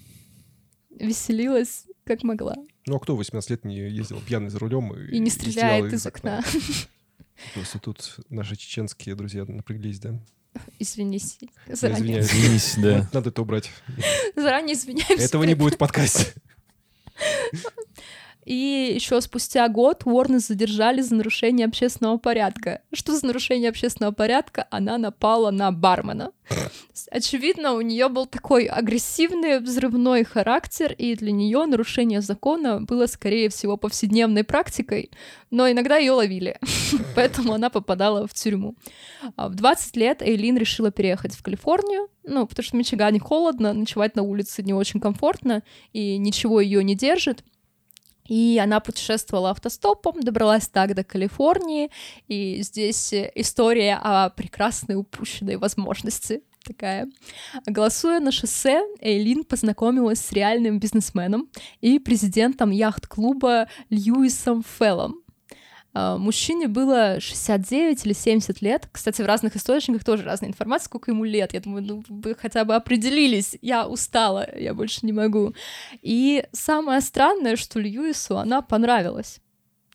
веселилась 0.99 1.85
как 2.05 2.23
могла. 2.23 2.55
Ну 2.85 2.95
а 2.95 2.99
кто 2.99 3.15
18 3.15 3.49
лет 3.49 3.65
не 3.65 3.77
ездил 3.77 4.21
пьяный 4.21 4.49
за 4.49 4.59
рулем 4.59 4.93
и, 4.93 5.15
и 5.15 5.19
не 5.19 5.29
стреляет 5.29 5.91
из 5.91 6.05
окна? 6.05 6.39
окна. 6.39 6.61
Просто 7.53 7.79
тут 7.79 8.17
наши 8.29 8.55
чеченские 8.55 9.15
друзья 9.15 9.45
напряглись, 9.45 9.99
да? 9.99 10.19
Извинись. 10.79 11.37
Заранее. 11.67 12.19
Извинись, 12.19 12.75
да. 12.77 13.09
Надо 13.13 13.29
это 13.29 13.41
убрать. 13.41 13.71
Заранее 14.35 14.75
извиняемся. 14.75 15.23
Этого 15.23 15.43
не 15.43 15.55
будет 15.55 15.75
в 15.75 15.77
подкасте. 15.77 16.33
И 18.45 18.93
еще 18.95 19.19
спустя 19.21 19.67
год 19.67 20.03
Уорнес 20.05 20.47
задержали 20.47 21.01
за 21.01 21.15
нарушение 21.15 21.65
общественного 21.65 22.17
порядка. 22.17 22.81
Что 22.93 23.15
за 23.15 23.25
нарушение 23.25 23.69
общественного 23.69 24.13
порядка? 24.13 24.67
Она 24.69 24.99
напала 24.99 25.49
на 25.49 25.71
бармена. 25.71 26.31
Очевидно, 27.09 27.73
у 27.73 27.81
нее 27.81 28.07
был 28.07 28.27
такой 28.27 28.65
агрессивный 28.65 29.59
взрывной 29.59 30.23
характер, 30.23 30.93
и 30.95 31.15
для 31.15 31.31
нее 31.31 31.65
нарушение 31.65 32.21
закона 32.21 32.81
было, 32.81 33.07
скорее 33.07 33.49
всего, 33.49 33.77
повседневной 33.77 34.43
практикой, 34.43 35.09
но 35.49 35.69
иногда 35.69 35.97
ее 35.97 36.11
ловили, 36.11 36.59
поэтому 37.15 37.53
она 37.53 37.71
попадала 37.71 38.27
в 38.27 38.33
тюрьму. 38.33 38.75
А 39.35 39.49
в 39.49 39.55
20 39.55 39.95
лет 39.97 40.21
Эйлин 40.21 40.57
решила 40.57 40.91
переехать 40.91 41.33
в 41.33 41.41
Калифорнию, 41.41 42.09
ну, 42.23 42.45
потому 42.45 42.63
что 42.63 42.75
в 42.75 42.79
Мичигане 42.79 43.19
холодно, 43.19 43.73
ночевать 43.73 44.15
на 44.15 44.21
улице 44.21 44.61
не 44.61 44.73
очень 44.73 44.99
комфортно, 44.99 45.63
и 45.93 46.17
ничего 46.17 46.61
ее 46.61 46.83
не 46.83 46.95
держит. 46.95 47.43
И 48.27 48.59
она 48.61 48.79
путешествовала 48.79 49.51
автостопом, 49.51 50.21
добралась 50.21 50.67
так 50.67 50.95
до 50.95 51.03
Калифорнии, 51.03 51.91
и 52.27 52.61
здесь 52.61 53.13
история 53.13 53.99
о 54.01 54.29
прекрасной 54.29 54.95
упущенной 54.95 55.57
возможности 55.57 56.41
такая. 56.65 57.07
Голосуя 57.67 58.19
на 58.19 58.31
шоссе, 58.31 58.81
Эйлин 58.99 59.43
познакомилась 59.43 60.19
с 60.19 60.31
реальным 60.31 60.79
бизнесменом 60.79 61.49
и 61.81 61.99
президентом 61.99 62.71
яхт-клуба 62.71 63.67
Льюисом 63.89 64.63
Феллом. 64.63 65.24
А, 65.97 66.17
мужчине 66.17 66.67
было 66.67 67.21
69 67.21 68.05
или 68.05 68.11
70 68.13 68.61
лет. 68.61 68.89
Кстати, 68.91 69.21
в 69.21 69.25
разных 69.25 69.55
источниках 69.55 70.03
тоже 70.03 70.23
разная 70.23 70.49
информация, 70.49 70.85
сколько 70.87 71.11
ему 71.11 71.23
лет. 71.23 71.53
Я 71.53 71.61
думаю, 71.61 71.83
ну, 71.83 72.03
вы 72.09 72.35
хотя 72.35 72.65
бы 72.65 72.75
определились. 72.75 73.57
Я 73.61 73.87
устала, 73.87 74.45
я 74.59 74.73
больше 74.73 75.05
не 75.05 75.13
могу. 75.13 75.55
И 76.01 76.45
самое 76.51 76.99
странное, 76.99 77.55
что 77.55 77.79
Льюису 77.79 78.37
она 78.37 78.61
понравилась. 78.61 79.39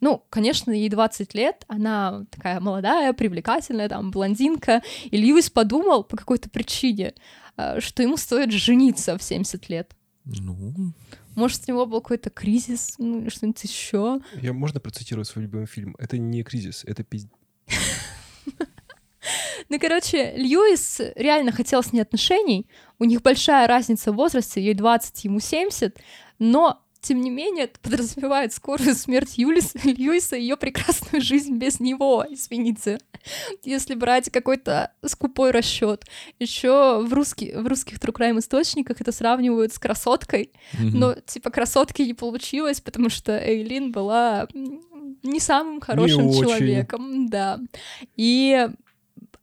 Ну, 0.00 0.24
конечно, 0.30 0.70
ей 0.70 0.88
20 0.88 1.34
лет, 1.34 1.64
она 1.68 2.24
такая 2.30 2.58
молодая, 2.60 3.12
привлекательная, 3.12 3.90
там, 3.90 4.10
блондинка, 4.10 4.82
и 5.04 5.18
Льюис 5.18 5.50
подумал 5.50 6.04
по 6.04 6.16
какой-то 6.16 6.48
причине, 6.48 7.12
а, 7.58 7.78
что 7.82 8.02
ему 8.02 8.16
стоит 8.16 8.50
жениться 8.50 9.18
в 9.18 9.22
70 9.22 9.68
лет. 9.68 9.94
Ну, 10.24 10.94
может, 11.34 11.62
у 11.66 11.72
него 11.72 11.86
был 11.86 12.00
какой-то 12.00 12.30
кризис, 12.30 12.94
ну, 12.98 13.20
или 13.20 13.28
что-нибудь 13.28 13.62
еще. 13.64 14.20
Я 14.34 14.52
можно 14.52 14.80
процитировать 14.80 15.28
свой 15.28 15.44
любимый 15.44 15.66
фильм? 15.66 15.96
Это 15.98 16.18
не 16.18 16.42
кризис, 16.42 16.84
это 16.84 17.04
пиздец. 17.04 17.32
Ну, 19.68 19.78
короче, 19.78 20.32
Льюис 20.36 21.00
реально 21.14 21.52
хотел 21.52 21.82
с 21.82 21.92
ней 21.92 22.00
отношений. 22.00 22.66
У 22.98 23.04
них 23.04 23.22
большая 23.22 23.68
разница 23.68 24.10
в 24.10 24.16
возрасте, 24.16 24.60
ей 24.60 24.74
20, 24.74 25.24
ему 25.26 25.38
70, 25.38 25.96
но 26.40 26.82
тем 27.00 27.20
не 27.20 27.30
менее, 27.30 27.64
это 27.64 27.80
подразумевает 27.80 28.52
скорую 28.52 28.94
смерть 28.94 29.38
Юлис, 29.38 29.74
Льюиса 29.84 30.36
и 30.36 30.42
ее 30.42 30.56
прекрасную 30.56 31.22
жизнь 31.22 31.56
без 31.56 31.80
него, 31.80 32.24
извините. 32.28 32.98
Если 33.64 33.94
брать 33.94 34.30
какой-то 34.30 34.92
скупой 35.04 35.50
расчет. 35.50 36.04
Еще 36.38 37.02
в, 37.02 37.12
русский, 37.12 37.52
в 37.52 37.66
русских 37.66 37.98
True 37.98 38.12
Crime 38.14 38.38
источниках 38.38 39.00
это 39.00 39.12
сравнивают 39.12 39.72
с 39.72 39.78
красоткой, 39.78 40.50
mm-hmm. 40.72 40.90
но 40.94 41.14
типа 41.14 41.50
красотки 41.50 42.02
не 42.02 42.14
получилось, 42.14 42.80
потому 42.80 43.08
что 43.08 43.36
Эйлин 43.36 43.92
была 43.92 44.48
не 45.22 45.40
самым 45.40 45.80
хорошим 45.80 46.26
не 46.26 46.38
человеком, 46.38 47.10
очень. 47.10 47.28
да. 47.28 47.60
И 48.16 48.68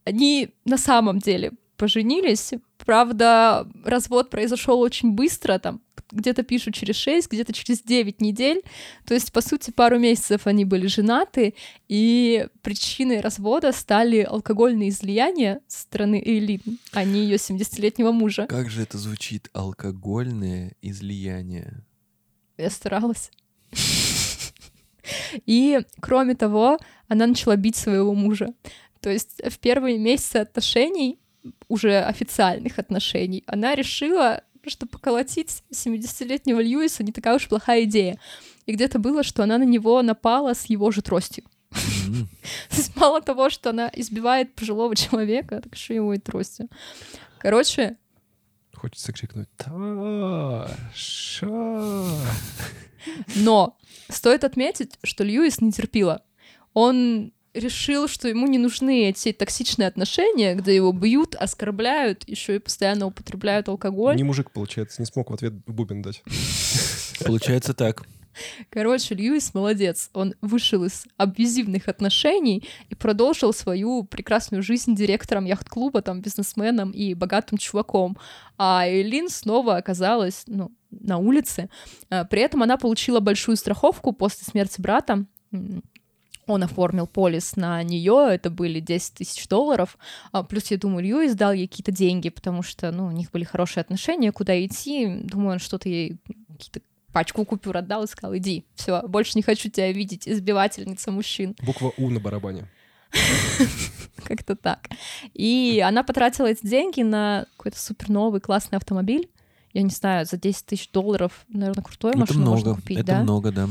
они 0.05 0.49
на 0.65 0.77
самом 0.77 1.19
деле 1.19 1.51
поженились. 1.75 2.53
Правда, 2.87 3.67
развод 3.83 4.29
произошел 4.29 4.79
очень 4.79 5.11
быстро, 5.11 5.59
там 5.59 5.81
где-то 6.09 6.43
пишут 6.43 6.73
через 6.73 6.95
6, 6.95 7.29
где-то 7.29 7.51
через 7.51 7.81
9 7.81 8.21
недель. 8.21 8.61
То 9.05 9.13
есть, 9.13 9.33
по 9.33 9.41
сути, 9.41 9.71
пару 9.71 9.99
месяцев 9.99 10.47
они 10.47 10.63
были 10.63 10.87
женаты, 10.87 11.53
и 11.89 12.47
причиной 12.61 13.19
развода 13.19 13.73
стали 13.73 14.21
алкогольные 14.21 14.87
излияния 14.87 15.59
со 15.67 15.81
стороны 15.81 16.23
Эйлин, 16.25 16.79
а 16.93 17.03
не 17.03 17.25
ее 17.25 17.35
70-летнего 17.35 18.13
мужа. 18.13 18.47
Как 18.47 18.69
же 18.69 18.83
это 18.83 18.97
звучит? 18.97 19.49
Алкогольные 19.51 20.77
излияния. 20.81 21.83
Я 22.55 22.69
старалась. 22.69 23.31
И, 25.45 25.81
кроме 25.99 26.35
того, 26.35 26.79
она 27.09 27.27
начала 27.27 27.57
бить 27.57 27.75
своего 27.75 28.13
мужа. 28.13 28.53
То 29.01 29.09
есть 29.09 29.41
в 29.45 29.59
первые 29.59 29.97
месяцы 29.97 30.37
отношений, 30.37 31.19
уже 31.67 31.99
официальных 31.99 32.79
отношений, 32.79 33.43
она 33.47 33.75
решила 33.75 34.41
что 34.69 34.85
поколотить 34.85 35.63
70-летнего 35.71 36.59
Льюиса 36.59 37.03
не 37.03 37.11
такая 37.13 37.35
уж 37.35 37.47
плохая 37.47 37.83
идея. 37.83 38.19
И 38.65 38.73
где-то 38.73 38.99
было, 38.99 39.23
что 39.23 39.43
она 39.43 39.57
на 39.57 39.63
него 39.63 40.01
напала 40.01 40.53
с 40.53 40.65
его 40.65 40.91
же 40.91 41.01
тростью. 41.01 41.45
То 41.71 42.75
есть 42.75 42.95
мало 42.95 43.21
того, 43.21 43.49
что 43.49 43.69
она 43.69 43.89
избивает 43.93 44.55
пожилого 44.55 44.95
человека, 44.95 45.61
так 45.61 45.73
еще 45.73 45.95
его 45.95 46.13
и 46.13 46.19
тростью. 46.19 46.69
Короче... 47.39 47.97
Хочется 48.73 49.11
крикнуть 49.11 49.49
«Таша!» 49.57 50.67
Но 53.35 53.77
стоит 54.09 54.43
отметить, 54.43 54.99
что 55.03 55.23
Льюис 55.23 55.61
не 55.61 55.71
терпила. 55.71 56.23
Он 56.73 57.31
решил, 57.59 58.07
что 58.07 58.27
ему 58.27 58.47
не 58.47 58.57
нужны 58.57 59.09
эти 59.09 59.31
токсичные 59.31 59.87
отношения, 59.87 60.55
где 60.55 60.75
его 60.75 60.91
бьют, 60.91 61.35
оскорбляют, 61.35 62.27
еще 62.27 62.55
и 62.55 62.59
постоянно 62.59 63.07
употребляют 63.07 63.69
алкоголь. 63.69 64.15
Не 64.15 64.23
мужик, 64.23 64.51
получается, 64.51 65.01
не 65.01 65.05
смог 65.05 65.29
в 65.29 65.33
ответ 65.33 65.53
бубен 65.65 66.01
дать. 66.01 66.23
Получается 67.25 67.73
так. 67.73 68.05
Короче, 68.69 69.15
Льюис 69.15 69.53
молодец. 69.53 70.09
Он 70.13 70.35
вышел 70.41 70.83
из 70.83 71.05
абьюзивных 71.17 71.87
отношений 71.87 72.67
и 72.89 72.95
продолжил 72.95 73.53
свою 73.53 74.03
прекрасную 74.03 74.63
жизнь 74.63 74.95
директором 74.95 75.45
яхт-клуба, 75.45 76.01
там, 76.01 76.21
бизнесменом 76.21 76.91
и 76.91 77.13
богатым 77.13 77.57
чуваком. 77.57 78.17
А 78.57 78.87
Элин 78.87 79.29
снова 79.29 79.77
оказалась, 79.77 80.43
ну, 80.45 80.71
на 80.91 81.17
улице. 81.17 81.69
А, 82.09 82.25
при 82.25 82.41
этом 82.41 82.63
она 82.63 82.77
получила 82.77 83.19
большую 83.19 83.57
страховку 83.57 84.13
после 84.13 84.45
смерти 84.45 84.79
брата 84.79 85.25
он 86.47 86.63
оформил 86.63 87.05
полис 87.07 87.55
на 87.55 87.83
нее, 87.83 88.29
это 88.31 88.49
были 88.49 88.79
10 88.79 89.13
тысяч 89.15 89.47
долларов, 89.47 89.97
а, 90.31 90.43
плюс, 90.43 90.71
я 90.71 90.77
думаю, 90.77 91.03
Льюис 91.03 91.35
дал 91.35 91.53
ей 91.53 91.67
какие-то 91.67 91.91
деньги, 91.91 92.29
потому 92.29 92.63
что, 92.63 92.91
ну, 92.91 93.07
у 93.07 93.11
них 93.11 93.31
были 93.31 93.43
хорошие 93.43 93.81
отношения, 93.81 94.31
куда 94.31 94.65
идти, 94.65 95.07
думаю, 95.23 95.53
он 95.53 95.59
что-то 95.59 95.89
ей 95.89 96.17
какие-то 96.49 96.81
пачку 97.11 97.45
купюр 97.45 97.77
отдал 97.77 98.03
и 98.03 98.07
сказал, 98.07 98.35
иди, 98.35 98.65
все, 98.75 99.01
больше 99.07 99.33
не 99.35 99.41
хочу 99.41 99.69
тебя 99.69 99.91
видеть, 99.91 100.27
избивательница 100.27 101.11
мужчин. 101.11 101.55
Буква 101.61 101.91
У 101.97 102.09
на 102.09 102.19
барабане. 102.19 102.67
Как-то 104.23 104.55
так. 104.55 104.87
И 105.33 105.83
она 105.85 106.03
потратила 106.03 106.47
эти 106.47 106.65
деньги 106.65 107.01
на 107.01 107.45
какой-то 107.55 107.79
супер 107.79 108.09
новый 108.09 108.41
классный 108.41 108.77
автомобиль. 108.77 109.29
Я 109.73 109.81
не 109.81 109.89
знаю, 109.89 110.25
за 110.25 110.37
10 110.37 110.65
тысяч 110.65 110.89
долларов, 110.91 111.45
наверное, 111.47 111.83
крутую 111.83 112.17
машину 112.17 112.49
можно 112.49 112.75
купить, 112.75 112.99
это 112.99 113.07
да? 113.07 113.23
много, 113.23 113.51
да. 113.51 113.69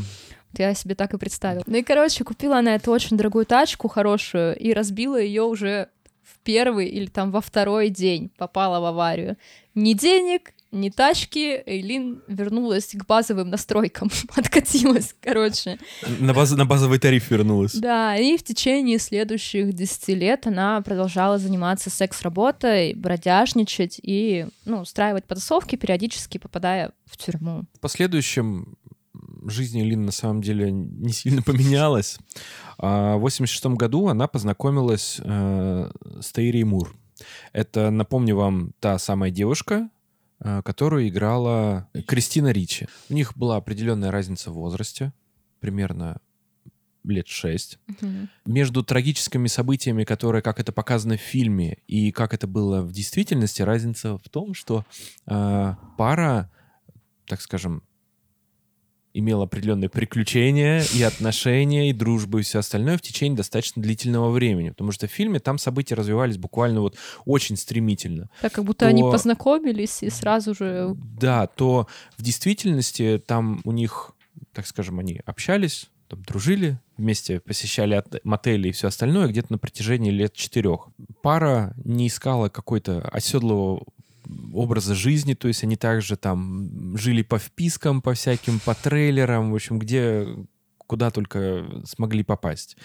Я 0.59 0.75
себе 0.75 0.95
так 0.95 1.15
и 1.15 1.19
представила. 1.19 1.63
Ну 1.67 1.77
и, 1.77 1.83
короче, 1.83 2.25
купила 2.25 2.59
она 2.59 2.75
эту 2.75 2.91
очень 2.91 3.17
дорогую 3.17 3.47
тачку 3.47 3.89
хорошую 3.89 4.57
и 4.57 4.73
разбила 4.73 5.21
ее 5.21 5.43
уже 5.43 5.89
в 6.23 6.39
первый 6.45 6.89
или 6.89 7.07
там 7.07 7.31
во 7.31 7.41
второй 7.41 7.89
день. 7.89 8.31
Попала 8.37 8.81
в 8.81 8.85
аварию. 8.85 9.37
Ни 9.75 9.93
денег, 9.93 10.53
ни 10.73 10.91
тачки. 10.91 11.63
Эйлин 11.67 12.23
вернулась 12.29 12.93
к 12.93 13.07
базовым 13.07 13.51
настройкам. 13.51 14.11
Откатилась, 14.37 15.15
короче. 15.21 15.79
На, 16.21 16.35
баз... 16.35 16.53
на 16.53 16.67
базовый 16.67 16.99
тариф 16.99 17.31
вернулась. 17.31 17.75
Да, 17.75 18.17
и 18.17 18.37
в 18.37 18.43
течение 18.43 18.99
следующих 18.99 19.73
10 19.73 20.09
лет 20.09 20.47
она 20.47 20.81
продолжала 20.83 21.39
заниматься 21.39 21.91
секс-работой, 21.91 22.95
бродяжничать 22.95 24.01
и 24.03 24.47
ну, 24.65 24.81
устраивать 24.81 25.25
потасовки, 25.25 25.77
периодически 25.77 26.39
попадая 26.39 26.93
в 27.07 27.17
тюрьму. 27.17 27.65
В 27.75 27.81
последующем 27.81 28.77
жизнь 29.51 29.81
Лин 29.81 30.05
на 30.05 30.13
самом 30.13 30.43
деле 30.43 30.71
не 30.71 31.13
сильно 31.13 31.43
поменялась. 31.43 32.19
А 32.79 33.17
в 33.17 33.21
86 33.21 33.67
году 33.77 34.09
она 34.09 34.27
познакомилась 34.27 35.21
э, 35.23 35.91
с 36.21 36.33
Тейри 36.33 36.65
Мур. 36.65 36.95
Это, 37.53 37.91
напомню 37.91 38.37
вам, 38.37 38.73
та 38.81 38.99
самая 38.99 39.31
девушка, 39.31 39.89
э, 40.41 40.63
которую 40.63 41.09
играла 41.09 41.89
Кристина 42.07 42.53
Ричи. 42.53 42.87
У 43.09 43.15
них 43.15 43.37
была 43.37 43.57
определенная 43.57 44.11
разница 44.11 44.51
в 44.51 44.55
возрасте, 44.55 45.13
примерно 45.61 46.21
лет 47.05 47.29
шесть. 47.29 47.79
Uh-huh. 47.89 48.27
Между 48.47 48.83
трагическими 48.83 49.47
событиями, 49.47 50.03
которые, 50.03 50.43
как 50.43 50.59
это 50.59 50.73
показано 50.73 51.17
в 51.17 51.21
фильме, 51.21 51.79
и 51.87 52.11
как 52.11 52.35
это 52.35 52.49
было 52.49 52.83
в 52.83 52.91
действительности, 52.91 53.63
разница 53.63 54.19
в 54.19 54.29
том, 54.29 54.55
что 54.55 54.85
э, 55.27 55.75
пара 55.97 56.51
так 57.27 57.41
скажем, 57.41 57.83
имел 59.19 59.43
определенные 59.43 59.89
приключения 59.89 60.85
и 60.95 61.03
отношения, 61.03 61.91
и 61.91 61.93
дружбу, 61.93 62.39
и 62.39 62.43
все 62.43 62.59
остальное 62.59 62.99
в 62.99 63.03
течение 63.03 63.37
достаточно 63.37 63.83
длительного 63.83 64.31
времени. 64.31 64.71
Потому 64.71 64.93
что 64.93 65.07
в 65.07 65.11
фильме 65.11 65.41
там 65.41 65.59
события 65.59 65.95
развивались 65.95 66.37
буквально 66.37 66.81
вот 66.81 66.97
очень 67.25 67.57
стремительно. 67.57 68.29
Так, 68.43 68.53
как 68.53 68.65
будто 68.65 68.81
то... 68.81 68.89
они 68.89 69.03
познакомились 69.03 70.03
и 70.03 70.11
сразу 70.11 70.55
же... 70.55 70.95
Да, 71.19 71.47
то 71.47 71.87
в 72.17 72.23
действительности 72.23 73.23
там 73.25 73.61
у 73.65 73.73
них, 73.73 74.13
так 74.53 74.67
скажем, 74.67 74.99
они 74.99 75.21
общались, 75.25 75.89
там, 76.09 76.23
дружили, 76.23 76.79
вместе 76.97 77.41
посещали 77.41 78.03
мотели 78.23 78.69
и 78.69 78.73
все 78.73 78.89
остальное 78.89 79.29
где-то 79.29 79.53
на 79.53 79.59
протяжении 79.59 80.11
лет 80.11 80.35
четырех. 80.35 80.89
Пара 81.23 81.75
не 81.85 82.07
искала 82.07 82.49
какой-то 82.49 83.01
оседлого 83.09 83.85
образа 84.53 84.95
жизни, 84.95 85.35
то 85.35 85.49
есть 85.49 85.65
они 85.65 85.77
также 85.77 86.17
там 86.17 86.97
жили 86.97 87.23
по 87.23 87.39
впискам, 87.39 88.03
по 88.03 88.15
всяким, 88.15 88.61
по 88.61 88.75
трейлерам, 88.75 89.53
в 89.53 89.55
общем, 89.55 89.79
где 89.79 90.27
куда 90.87 91.11
только 91.11 91.65
смогли 91.85 92.23
попасть. 92.23 92.77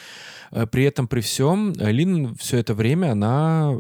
Э, 0.51 0.65
при 0.65 0.83
этом, 0.83 1.07
при 1.07 1.21
всем, 1.21 1.73
Лин 1.73 2.35
все 2.35 2.57
это 2.57 2.73
время, 2.73 3.11
она 3.11 3.77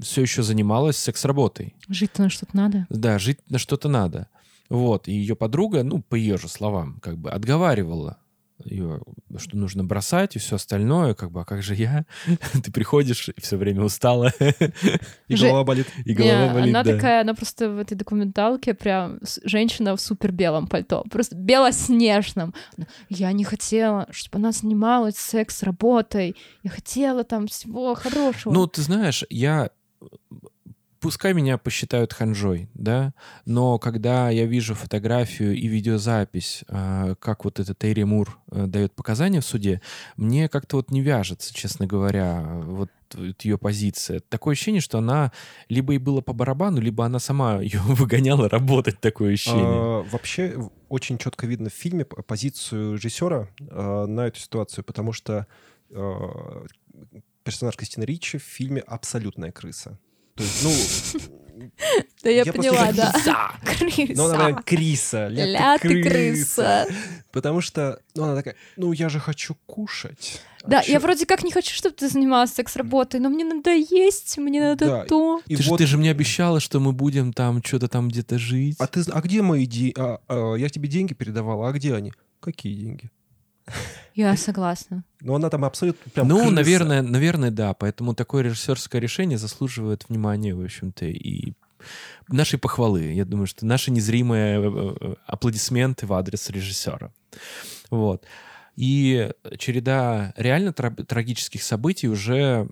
все 0.00 0.22
еще 0.22 0.42
занималась 0.42 0.96
секс-работой. 0.96 1.74
Жить 1.88 2.18
на 2.18 2.28
что-то 2.28 2.56
надо. 2.56 2.86
Да, 2.88 3.18
жить 3.18 3.40
на 3.50 3.58
что-то 3.58 3.88
надо. 3.88 4.28
Вот, 4.68 5.06
и 5.06 5.12
ее 5.12 5.36
подруга, 5.36 5.82
ну, 5.82 6.00
по 6.00 6.14
ее 6.14 6.38
же 6.38 6.48
словам, 6.48 6.98
как 7.00 7.18
бы 7.18 7.30
отговаривала 7.30 8.21
ее, 8.64 9.00
что 9.38 9.56
нужно 9.56 9.84
бросать 9.84 10.36
и 10.36 10.38
все 10.38 10.56
остальное, 10.56 11.14
как 11.14 11.30
бы, 11.30 11.40
а 11.40 11.44
как 11.44 11.62
же 11.62 11.74
я? 11.74 12.04
Ты 12.64 12.72
приходишь 12.72 13.28
и 13.28 13.40
все 13.40 13.56
время 13.56 13.82
устала. 13.82 14.32
И 15.28 15.36
голова 15.36 15.64
болит. 15.64 15.86
И 16.04 16.14
голова 16.14 16.54
болит, 16.54 16.74
Она 16.74 16.84
такая, 16.84 17.22
она 17.22 17.34
просто 17.34 17.70
в 17.70 17.78
этой 17.78 17.94
документалке 17.94 18.74
прям 18.74 19.18
женщина 19.44 19.96
в 19.96 20.00
супер 20.00 20.32
белом 20.32 20.66
пальто, 20.66 21.04
просто 21.10 21.36
белоснежном. 21.36 22.54
Я 23.08 23.32
не 23.32 23.44
хотела, 23.44 24.06
чтобы 24.10 24.38
она 24.38 24.52
занималась 24.52 25.16
секс-работой. 25.16 26.36
Я 26.62 26.70
хотела 26.70 27.24
там 27.24 27.46
всего 27.46 27.94
хорошего. 27.94 28.52
Ну, 28.52 28.66
ты 28.66 28.82
знаешь, 28.82 29.24
я 29.30 29.70
пускай 31.02 31.34
меня 31.34 31.58
посчитают 31.58 32.12
ханжой, 32.12 32.68
да, 32.74 33.12
но 33.44 33.78
когда 33.78 34.30
я 34.30 34.46
вижу 34.46 34.74
фотографию 34.76 35.54
и 35.54 35.66
видеозапись, 35.66 36.64
а, 36.68 37.16
как 37.16 37.44
вот 37.44 37.58
этот 37.58 37.82
Эйри 37.84 38.04
Мур 38.04 38.38
э, 38.52 38.66
дает 38.66 38.94
показания 38.94 39.40
в 39.40 39.44
суде, 39.44 39.82
мне 40.16 40.48
как-то 40.48 40.76
вот 40.76 40.92
не 40.92 41.00
вяжется, 41.02 41.52
честно 41.52 41.88
говоря, 41.88 42.40
вот 42.64 42.88
ее 43.40 43.58
позиция. 43.58 44.20
Такое 44.20 44.52
ощущение, 44.52 44.80
что 44.80 44.98
она 44.98 45.32
либо 45.68 45.92
и 45.92 45.98
было 45.98 46.20
по 46.20 46.32
барабану, 46.32 46.80
либо 46.80 47.04
она 47.04 47.18
сама 47.18 47.56
ее 47.60 47.80
выгоняла 47.80 48.48
работать, 48.48 49.00
такое 49.00 49.34
ощущение. 49.34 49.64
А, 49.64 50.06
вообще 50.10 50.70
очень 50.88 51.18
четко 51.18 51.48
видно 51.48 51.68
в 51.68 51.74
фильме 51.74 52.04
позицию 52.04 52.94
режиссера 52.94 53.48
а, 53.70 54.06
на 54.06 54.28
эту 54.28 54.38
ситуацию, 54.38 54.84
потому 54.84 55.12
что 55.12 55.48
а, 55.90 56.64
персонаж 57.42 57.76
Кристины 57.76 58.04
Ричи 58.04 58.38
в 58.38 58.44
фильме 58.44 58.80
абсолютная 58.82 59.50
крыса. 59.50 59.98
То 60.34 60.42
есть, 60.42 60.64
ну... 60.64 61.20
Да 62.22 62.30
я 62.30 62.44
поняла, 62.44 62.92
да. 62.92 63.12
Криса. 63.64 64.12
Ну, 64.16 64.24
она 64.26 64.38
такая, 64.38 64.62
Криса, 64.62 65.28
ля 65.28 65.78
ты 65.78 66.02
крыса. 66.02 66.86
Потому 67.30 67.60
что, 67.60 68.00
ну, 68.14 68.24
она 68.24 68.36
такая, 68.36 68.56
ну, 68.76 68.92
я 68.92 69.08
же 69.08 69.20
хочу 69.20 69.56
кушать. 69.66 70.40
Да, 70.66 70.82
я 70.86 71.00
вроде 71.00 71.26
как 71.26 71.42
не 71.42 71.50
хочу, 71.50 71.74
чтобы 71.74 71.94
ты 71.96 72.08
занималась 72.08 72.52
секс-работой, 72.52 73.20
но 73.20 73.28
мне 73.28 73.44
надо 73.44 73.72
есть, 73.74 74.38
мне 74.38 74.60
надо 74.60 75.04
то. 75.08 75.42
И 75.46 75.56
ты, 75.56 75.62
же, 75.62 75.76
ты 75.76 75.86
же 75.86 75.98
мне 75.98 76.10
обещала, 76.10 76.60
что 76.60 76.78
мы 76.78 76.92
будем 76.92 77.32
там 77.32 77.62
что-то 77.62 77.88
там 77.88 78.08
где-то 78.08 78.38
жить. 78.38 78.76
А 78.78 78.86
ты, 78.86 79.02
а 79.10 79.20
где 79.20 79.42
мои 79.42 79.66
деньги? 79.66 79.94
А, 79.98 80.20
а, 80.28 80.54
я 80.54 80.68
тебе 80.68 80.88
деньги 80.88 81.14
передавала, 81.14 81.68
а 81.68 81.72
где 81.72 81.94
они? 81.94 82.12
Какие 82.40 82.74
деньги? 82.74 83.10
Я 84.14 84.36
согласна. 84.36 85.04
Но 85.20 85.34
она 85.34 85.48
там 85.48 85.64
абсолютно 85.64 86.10
прям 86.10 86.28
Ну, 86.28 86.38
крыса. 86.38 86.50
наверное, 86.52 87.02
наверное, 87.02 87.50
да. 87.50 87.72
Поэтому 87.74 88.14
такое 88.14 88.42
режиссерское 88.42 89.00
решение 89.00 89.38
заслуживает 89.38 90.08
внимания, 90.08 90.54
в 90.54 90.62
общем-то, 90.62 91.06
и 91.06 91.54
нашей 92.28 92.58
похвалы. 92.58 93.12
Я 93.12 93.24
думаю, 93.24 93.46
что 93.46 93.66
наши 93.66 93.90
незримые 93.90 94.60
э, 94.60 94.96
э, 95.00 95.14
аплодисменты 95.26 96.06
в 96.06 96.12
адрес 96.12 96.50
режиссера. 96.50 97.10
Вот. 97.90 98.24
И 98.76 99.30
череда 99.58 100.32
реально 100.36 100.72
трагических 100.72 101.62
событий 101.62 102.08
уже 102.08 102.68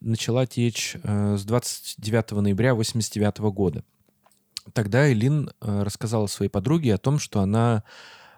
начала 0.00 0.46
течь 0.46 0.96
э, 1.02 1.36
с 1.38 1.44
29 1.44 2.32
ноября 2.32 2.72
1989 2.72 3.38
года. 3.54 3.84
Тогда 4.72 5.10
Элин 5.10 5.50
рассказала 5.60 6.26
своей 6.26 6.50
подруге 6.50 6.94
о 6.94 6.98
том, 6.98 7.18
что 7.20 7.40
она 7.40 7.84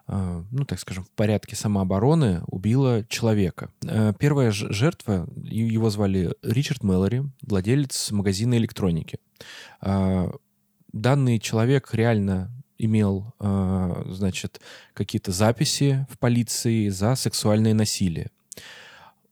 ну, 0.08 0.64
так 0.64 0.78
скажем, 0.78 1.04
в 1.04 1.10
порядке 1.10 1.54
самообороны 1.54 2.42
убила 2.46 3.04
человека. 3.08 3.70
Э, 3.82 4.14
первая 4.18 4.50
жертва, 4.50 5.28
его 5.36 5.90
звали 5.90 6.34
Ричард 6.42 6.82
Мэллори, 6.82 7.24
владелец 7.42 8.10
магазина 8.10 8.56
электроники. 8.56 9.18
А, 9.80 10.30
данный 10.92 11.38
человек 11.38 11.92
реально 11.92 12.50
имел, 12.78 13.34
а, 13.38 14.04
значит, 14.08 14.60
какие-то 14.94 15.32
записи 15.32 16.06
в 16.10 16.18
полиции 16.18 16.88
за 16.88 17.14
сексуальное 17.14 17.74
насилие. 17.74 18.30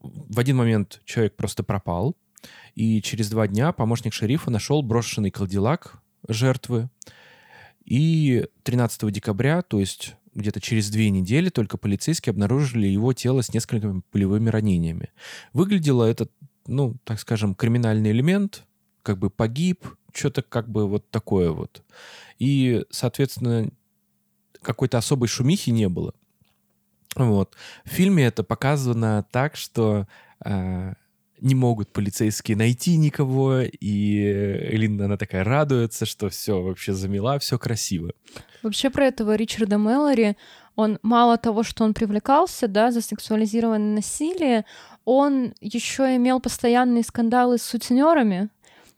В 0.01 0.39
один 0.39 0.57
момент 0.57 1.01
человек 1.05 1.37
просто 1.37 1.63
пропал, 1.63 2.17
и 2.75 3.01
через 3.01 3.31
два 3.31 3.49
дня 3.49 3.73
помощник 3.73 4.13
шерифа 4.13 4.51
нашел 4.51 4.83
брошенный 4.83 5.31
кадиллак 5.31 6.03
жертвы. 6.29 6.91
И 7.85 8.47
13 8.65 9.11
декабря, 9.13 9.63
то 9.63 9.81
есть 9.81 10.17
где-то 10.37 10.61
через 10.61 10.91
две 10.91 11.11
недели 11.11 11.49
только 11.49 11.79
полицейские 11.79 12.33
обнаружили 12.33 12.87
его 12.87 13.13
тело 13.13 13.43
с 13.43 13.53
несколькими 13.53 14.03
пулевыми 14.11 14.51
ранениями. 14.51 15.11
Выглядело 15.53 16.05
это, 16.05 16.29
ну, 16.67 16.97
так 17.05 17.19
скажем, 17.19 17.55
криминальный 17.55 18.11
элемент, 18.11 18.65
как 19.03 19.19
бы 19.19 19.31
погиб, 19.31 19.87
что-то 20.13 20.43
как 20.43 20.69
бы 20.69 20.87
вот 20.87 21.11
такое 21.11 21.51
вот. 21.51 21.83
И, 22.39 22.85
соответственно, 22.91 23.71
какой-то 24.63 24.99
особой 24.99 25.29
шумихи 25.29 25.71
не 25.71 25.89
было. 25.89 26.15
Вот. 27.15 27.57
В 27.85 27.89
фильме 27.89 28.27
это 28.27 28.45
показано 28.45 29.27
так, 29.31 29.57
что 29.57 30.07
э, 30.45 30.95
не 31.41 31.55
могут 31.55 31.93
полицейские 31.93 32.57
найти 32.57 32.97
никого, 32.97 33.61
и 33.61 34.71
Элина, 34.73 35.07
она 35.07 35.17
такая 35.17 35.45
радуется, 35.45 36.07
что 36.07 36.29
все 36.29 36.63
вообще 36.63 36.93
замела, 36.93 37.39
все 37.39 37.59
красиво. 37.59 38.13
Вообще 38.63 38.91
про 38.91 39.07
этого 39.07 39.35
Ричарда 39.35 39.79
Мэллори, 39.79 40.37
он 40.75 40.99
мало 41.03 41.39
того, 41.39 41.63
что 41.63 41.85
он 41.85 41.95
привлекался, 41.95 42.69
да, 42.69 42.91
за 42.91 43.01
сексуализированное 43.01 43.97
насилие, 43.97 44.65
он 45.05 45.55
еще 45.61 46.17
имел 46.17 46.41
постоянные 46.41 47.05
скандалы 47.05 47.59
с 47.59 47.63
сутенерами, 47.63 48.51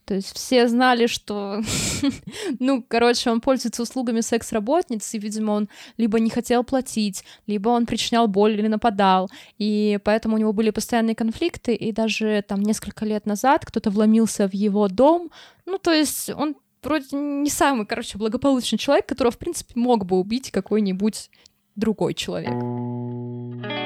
то 0.08 0.14
есть 0.14 0.34
все 0.34 0.68
знали, 0.68 1.06
что, 1.06 1.60
ну, 2.58 2.82
короче, 2.88 3.30
он 3.30 3.42
пользуется 3.42 3.82
услугами 3.82 4.22
секс-работниц, 4.22 5.12
видимо, 5.12 5.52
он 5.52 5.68
либо 5.98 6.18
не 6.18 6.30
хотел 6.30 6.64
платить, 6.64 7.24
либо 7.46 7.68
он 7.68 7.84
причинял 7.84 8.26
боль 8.26 8.52
или 8.52 8.68
нападал, 8.68 9.30
и 9.58 9.98
поэтому 10.02 10.36
у 10.36 10.38
него 10.38 10.54
были 10.54 10.70
постоянные 10.70 11.14
конфликты, 11.14 11.74
и 11.74 11.92
даже 11.92 12.42
там 12.48 12.62
несколько 12.62 13.04
лет 13.04 13.26
назад 13.26 13.66
кто-то 13.66 13.90
вломился 13.90 14.48
в 14.48 14.54
его 14.54 14.88
дом, 14.88 15.30
ну, 15.66 15.76
то 15.76 15.92
есть 15.92 16.30
он 16.30 16.56
вроде 16.82 17.08
не 17.12 17.50
самый, 17.50 17.84
короче, 17.84 18.16
благополучный 18.16 18.78
человек, 18.78 19.04
которого, 19.04 19.32
в 19.32 19.38
принципе, 19.38 19.78
мог 19.78 20.06
бы 20.06 20.18
убить 20.18 20.50
какой-нибудь 20.50 21.28
другой 21.76 22.14
человек. 22.14 23.77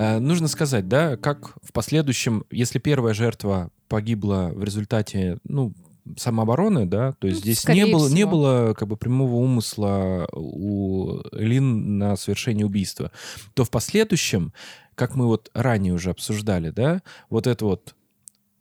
Э, 0.00 0.18
нужно 0.18 0.48
сказать, 0.48 0.88
да, 0.88 1.18
как 1.18 1.58
в 1.62 1.74
последующем, 1.74 2.44
если 2.50 2.78
первая 2.78 3.12
жертва 3.12 3.70
погибла 3.86 4.50
в 4.54 4.64
результате, 4.64 5.36
ну, 5.44 5.74
самообороны, 6.16 6.86
да, 6.86 7.12
то 7.18 7.26
есть 7.26 7.40
ну, 7.40 7.52
здесь 7.52 7.68
не 7.68 7.84
было, 7.84 8.08
не 8.08 8.24
было 8.24 8.72
как 8.72 8.88
бы 8.88 8.96
прямого 8.96 9.34
умысла 9.34 10.26
у 10.32 11.20
Лин 11.32 11.98
на 11.98 12.16
совершение 12.16 12.64
убийства, 12.64 13.12
то 13.52 13.64
в 13.64 13.70
последующем, 13.70 14.54
как 14.94 15.16
мы 15.16 15.26
вот 15.26 15.50
ранее 15.52 15.92
уже 15.92 16.10
обсуждали, 16.10 16.70
да, 16.70 17.02
вот 17.28 17.46
это 17.46 17.66
вот 17.66 17.94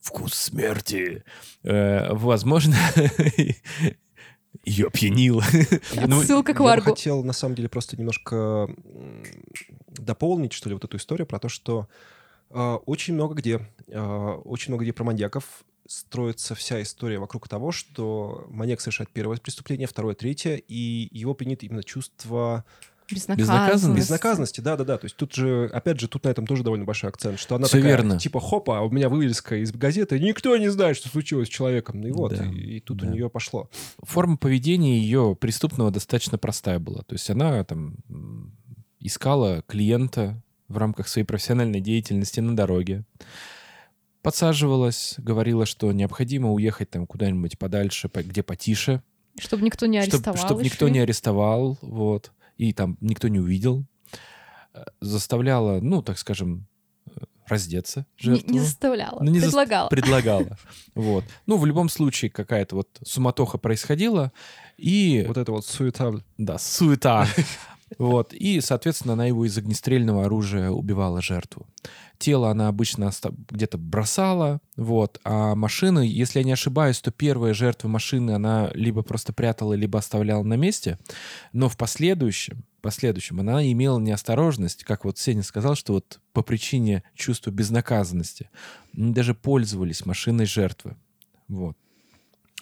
вкус 0.02 0.34
смерти, 0.34 1.24
э, 1.64 2.14
возможно, 2.14 2.76
ее 4.66 4.88
опьянило. 4.88 5.44
Ну, 6.08 6.22
Ссылка 6.22 6.54
к 6.54 6.60
Варгу. 6.60 6.90
Я 6.90 6.96
хотел, 6.96 7.24
на 7.24 7.34
самом 7.34 7.56
деле, 7.56 7.70
просто 7.70 7.98
немножко 7.98 8.70
дополнить, 9.88 10.54
что 10.54 10.70
ли, 10.70 10.76
вот 10.76 10.84
эту 10.84 10.98
историю 10.98 11.28
про 11.28 11.40
то, 11.40 11.50
что 11.50 11.88
э, 12.50 12.74
очень 12.86 13.14
много 13.14 13.36
где, 13.36 13.62
э, 13.88 14.00
очень 14.00 14.72
много 14.72 14.84
где 14.84 14.94
про 14.94 15.04
маньяков 15.04 15.64
строится 15.88 16.54
вся 16.54 16.82
история 16.82 17.18
вокруг 17.20 17.48
того, 17.48 17.72
что 17.72 18.46
маньяк 18.50 18.80
совершает 18.80 19.10
первое 19.10 19.38
преступление, 19.38 19.88
второе, 19.88 20.14
третье, 20.14 20.56
и 20.56 21.10
его 21.12 21.34
принято 21.34 21.66
именно 21.66 21.84
чувство 21.84 22.64
Безнаказанность. 23.12 24.00
Безнаказанности, 24.00 24.62
да-да-да. 24.62 24.98
То 24.98 25.06
есть 25.06 25.16
тут 25.16 25.34
же, 25.34 25.70
опять 25.74 26.00
же, 26.00 26.08
тут 26.08 26.24
на 26.26 26.30
этом 26.30 26.46
тоже 26.48 26.64
довольно 26.64 26.86
большой 26.86 27.10
акцент, 27.10 27.40
что 27.40 27.56
она 27.56 27.68
Всё 27.68 27.78
такая, 27.78 27.92
верно. 27.96 28.20
типа, 28.20 28.40
хопа, 28.40 28.80
а 28.80 28.82
у 28.82 28.90
меня 28.90 29.10
вывеска 29.10 29.56
из 29.58 29.72
газеты, 29.72 30.20
никто 30.20 30.56
не 30.58 30.70
знает, 30.70 30.98
что 30.98 31.10
случилось 31.10 31.48
с 31.48 31.52
человеком. 31.52 32.06
И 32.06 32.12
вот, 32.12 32.36
Да, 32.36 32.46
и, 32.46 32.78
и 32.78 32.80
тут 32.80 32.98
да. 32.98 33.08
у 33.08 33.12
нее 33.12 33.30
пошло. 33.30 33.70
Форма 34.04 34.38
поведения 34.38 35.00
ее 35.00 35.36
преступного 35.40 35.92
достаточно 35.92 36.38
простая 36.38 36.80
была. 36.80 37.02
То 37.04 37.14
есть 37.16 37.30
она 37.30 37.64
там 37.64 37.96
искала 39.00 39.64
клиента 39.68 40.42
в 40.68 40.78
рамках 40.78 41.08
своей 41.08 41.26
профессиональной 41.26 41.80
деятельности 41.82 42.40
на 42.42 42.56
дороге, 42.56 43.04
подсаживалась, 44.22 45.16
говорила, 45.18 45.66
что 45.66 45.92
необходимо 45.92 46.52
уехать 46.52 46.90
там 46.90 47.08
куда-нибудь 47.08 47.58
подальше, 47.58 48.10
по- 48.10 48.22
где 48.24 48.44
потише, 48.44 49.02
Чтобы 49.40 49.64
никто 49.64 49.86
не 49.86 49.98
арестовал 50.00 50.38
чтобы 50.38 50.62
ещё. 50.62 50.72
никто 50.72 50.90
не 50.90 51.00
арестовал, 51.00 51.78
вот, 51.82 52.32
и 52.60 52.74
там 52.74 52.98
никто 53.02 53.30
не 53.30 53.40
увидел. 53.40 53.86
Э, 54.74 54.84
Заставляла, 55.02 55.80
ну, 55.80 56.02
так 56.04 56.18
скажем, 56.20 56.68
э, 57.08 57.12
раздеться 57.48 58.06
Не, 58.20 58.24
жертву. 58.24 58.52
не 58.52 58.60
заставляла, 58.60 59.24
Ну, 59.24 59.32
не 59.32 59.40
предлагала. 59.40 59.90
Предлагала. 59.90 60.58
Вот. 60.94 61.24
Ну, 61.48 61.58
в 61.58 61.66
любом 61.66 61.90
случае, 61.90 62.30
какая-то 62.30 62.76
вот 62.76 62.90
суматоха 63.04 63.58
происходила, 63.58 64.32
и... 64.78 65.24
Вот 65.28 65.38
это 65.38 65.52
вот 65.54 65.66
суета. 65.66 66.14
Да, 66.38 66.58
суета. 66.60 67.26
Вот. 67.98 68.34
И, 68.34 68.62
соответственно, 68.62 69.14
она 69.14 69.26
его 69.26 69.46
из 69.46 69.58
огнестрельного 69.58 70.26
оружия 70.26 70.70
убивала 70.70 71.24
жертву. 71.24 71.66
Тело 72.20 72.52
она 72.52 72.68
обычно 72.68 73.12
где-то 73.50 73.78
бросала, 73.78 74.60
вот. 74.76 75.22
А 75.24 75.56
машины, 75.56 76.02
если 76.02 76.40
я 76.40 76.46
не 76.46 76.52
ошибаюсь, 76.52 77.00
то 77.00 77.12
первая 77.12 77.54
жертва 77.54 77.88
машины 77.88 78.32
она 78.32 78.70
либо 78.74 79.04
просто 79.04 79.32
прятала, 79.32 79.74
либо 79.74 80.00
оставляла 80.00 80.44
на 80.44 80.56
месте. 80.56 81.00
Но 81.54 81.70
в 81.70 81.78
последующем, 81.78 82.66
в 82.80 82.82
последующем 82.82 83.40
она 83.40 83.66
имела 83.72 84.00
неосторожность, 84.00 84.84
как 84.84 85.06
вот 85.06 85.18
Сеня 85.18 85.44
сказал, 85.44 85.76
что 85.76 85.94
вот 85.94 86.20
по 86.34 86.42
причине 86.42 87.04
чувства 87.16 87.52
безнаказанности 87.52 88.50
они 88.98 89.14
даже 89.14 89.34
пользовались 89.34 90.06
машиной 90.06 90.46
жертвы. 90.46 90.98
Вот. 91.48 91.78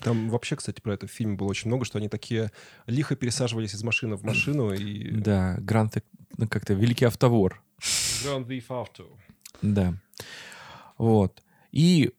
Там 0.04 0.30
вообще, 0.30 0.56
кстати, 0.56 0.82
про 0.82 0.94
это 0.94 1.08
в 1.08 1.12
фильме 1.12 1.36
было 1.36 1.48
очень 1.48 1.70
много, 1.70 1.84
что 1.84 1.98
они 1.98 2.10
такие 2.10 2.52
лихо 2.86 3.16
пересаживались 3.16 3.74
из 3.74 3.82
машины 3.82 4.18
в 4.18 4.24
машину 4.24 4.72
и... 4.72 5.10
Да, 5.10 5.58
Грант, 5.62 5.98
ну, 6.38 6.48
как-то 6.48 6.76
великий 6.76 7.06
автовор. 7.06 7.64
Grand 8.24 8.46
Theft 8.46 8.68
Auto. 8.70 9.08
Да. 9.62 9.94
Вот. 10.98 11.44
И 11.72 12.12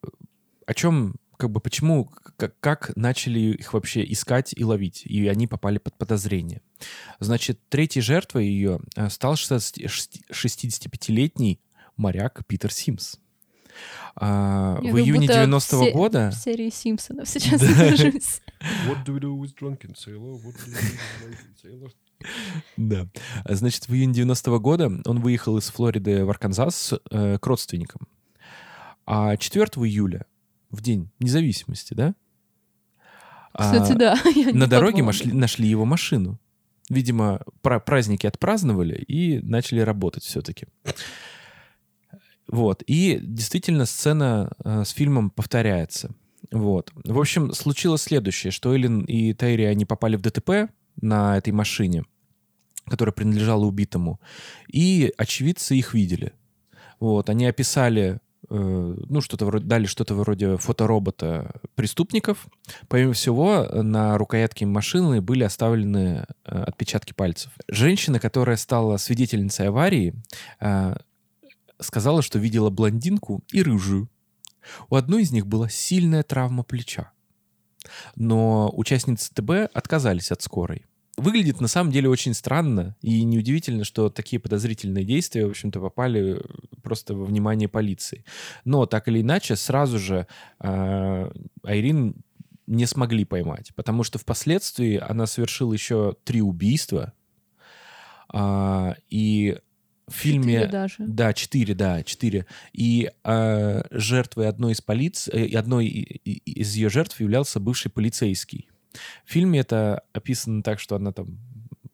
о 0.66 0.74
чем, 0.74 1.16
как 1.36 1.50
бы, 1.50 1.60
почему, 1.60 2.04
как, 2.36 2.58
как 2.60 2.96
начали 2.96 3.40
их 3.40 3.72
вообще 3.72 4.04
искать 4.10 4.52
и 4.56 4.64
ловить, 4.64 5.02
и 5.04 5.26
они 5.28 5.46
попали 5.46 5.78
под 5.78 5.96
подозрение. 5.96 6.62
Значит, 7.20 7.58
третьей 7.68 8.02
жертвой 8.02 8.46
ее 8.46 8.80
э, 8.96 9.08
стал 9.08 9.36
16 9.36 9.78
65-летний 10.30 11.60
моряк 11.96 12.44
Питер 12.46 12.72
Симс. 12.72 13.16
А, 14.16 14.78
Я 14.82 14.92
в 14.92 14.98
июне 14.98 15.26
будто 15.28 15.44
90-го 15.44 15.82
все- 15.82 15.92
года... 15.92 16.30
В 16.30 16.34
серии 16.34 16.70
Симпсонов 16.70 17.28
сейчас 17.28 17.60
Да. 17.60 17.66
нахожусь. 17.90 18.40
What 18.60 19.04
do 19.04 19.14
we 19.14 19.20
do 19.20 19.34
with 19.38 19.54
drunken 19.54 19.94
sailor? 19.94 20.34
What 20.42 20.54
do 20.56 20.66
we 20.66 20.72
do 20.72 20.80
with 20.80 21.20
drunken 21.20 21.54
sailor? 21.62 21.92
Да. 22.76 23.08
Значит, 23.48 23.88
в 23.88 23.94
июне 23.94 24.12
90-го 24.12 24.58
года 24.58 24.90
он 25.04 25.20
выехал 25.20 25.56
из 25.58 25.68
Флориды 25.70 26.24
в 26.24 26.30
Арканзас 26.30 26.94
э, 27.10 27.38
к 27.38 27.46
родственникам. 27.46 28.08
А 29.06 29.36
4 29.36 29.64
июля, 29.86 30.26
в 30.70 30.82
день 30.82 31.10
независимости, 31.20 31.94
да? 31.94 32.14
Кстати, 33.52 33.92
а, 33.92 33.94
да. 33.94 34.16
На 34.52 34.66
дороге 34.66 35.02
нашли, 35.02 35.32
нашли 35.32 35.68
его 35.68 35.84
машину. 35.84 36.38
Видимо, 36.90 37.40
пра- 37.62 37.80
праздники 37.80 38.26
отпраздновали 38.26 38.96
и 38.96 39.40
начали 39.40 39.80
работать 39.80 40.24
все-таки. 40.24 40.66
Вот. 42.48 42.82
И 42.86 43.18
действительно 43.22 43.84
сцена 43.86 44.50
э, 44.64 44.84
с 44.84 44.90
фильмом 44.90 45.30
повторяется. 45.30 46.14
Вот. 46.50 46.92
В 47.04 47.18
общем, 47.18 47.52
случилось 47.52 48.02
следующее, 48.02 48.50
что 48.50 48.74
Эллен 48.74 49.00
и 49.00 49.32
Тайри, 49.34 49.64
они 49.64 49.84
попали 49.84 50.16
в 50.16 50.22
ДТП 50.22 50.70
на 51.00 51.36
этой 51.36 51.52
машине, 51.52 52.04
которая 52.86 53.12
принадлежала 53.12 53.64
убитому, 53.64 54.20
и 54.68 55.12
очевидцы 55.16 55.76
их 55.76 55.94
видели. 55.94 56.32
Вот. 57.00 57.30
Они 57.30 57.46
описали, 57.46 58.20
э, 58.50 58.96
ну, 59.08 59.20
что-то 59.20 59.46
вроде, 59.46 59.66
дали 59.66 59.86
что-то 59.86 60.14
вроде 60.14 60.56
фоторобота 60.56 61.60
преступников. 61.74 62.46
Помимо 62.88 63.12
всего, 63.12 63.66
на 63.72 64.18
рукоятке 64.18 64.66
машины 64.66 65.20
были 65.20 65.44
оставлены 65.44 66.24
э, 66.44 66.62
отпечатки 66.62 67.12
пальцев. 67.12 67.52
Женщина, 67.68 68.18
которая 68.18 68.56
стала 68.56 68.96
свидетельницей 68.96 69.68
аварии, 69.68 70.14
э, 70.60 70.96
сказала, 71.80 72.22
что 72.22 72.38
видела 72.38 72.70
блондинку 72.70 73.42
и 73.52 73.62
рыжую. 73.62 74.08
У 74.88 74.96
одной 74.96 75.22
из 75.22 75.32
них 75.32 75.46
была 75.46 75.68
сильная 75.68 76.22
травма 76.22 76.62
плеча. 76.62 77.12
Но 78.16 78.70
участницы 78.74 79.32
ТБ 79.32 79.70
отказались 79.72 80.32
от 80.32 80.42
скорой. 80.42 80.84
Выглядит 81.16 81.60
на 81.60 81.66
самом 81.66 81.90
деле 81.90 82.08
очень 82.08 82.32
странно, 82.32 82.96
и 83.00 83.24
неудивительно, 83.24 83.82
что 83.84 84.08
такие 84.08 84.38
подозрительные 84.38 85.04
действия, 85.04 85.46
в 85.46 85.50
общем-то, 85.50 85.80
попали 85.80 86.40
просто 86.82 87.14
во 87.14 87.24
внимание 87.24 87.68
полиции. 87.68 88.24
Но 88.64 88.86
так 88.86 89.08
или 89.08 89.20
иначе, 89.20 89.56
сразу 89.56 89.98
же 89.98 90.28
э, 90.60 91.30
Айрин 91.64 92.22
не 92.68 92.86
смогли 92.86 93.24
поймать, 93.24 93.72
потому 93.74 94.04
что 94.04 94.18
впоследствии 94.18 94.96
она 94.96 95.26
совершила 95.26 95.72
еще 95.72 96.14
три 96.22 96.40
убийства, 96.42 97.14
а, 98.30 98.94
и 99.08 99.58
в 100.08 100.14
фильме... 100.14 100.54
Четыре 100.54 100.72
даже. 100.72 100.96
Да, 101.06 101.32
четыре, 101.32 101.74
да, 101.74 102.02
четыре. 102.02 102.46
И 102.72 103.10
э, 103.24 103.82
жертвой 103.90 104.48
одной 104.48 104.72
из 104.72 104.80
полиц... 104.80 105.28
э, 105.28 105.56
одной 105.56 105.86
из 105.86 106.74
ее 106.74 106.88
жертв 106.88 107.20
являлся 107.20 107.60
бывший 107.60 107.90
полицейский. 107.90 108.68
В 109.24 109.30
фильме 109.30 109.60
это 109.60 110.02
описано 110.12 110.62
так, 110.62 110.80
что 110.80 110.96
она 110.96 111.12
там 111.12 111.38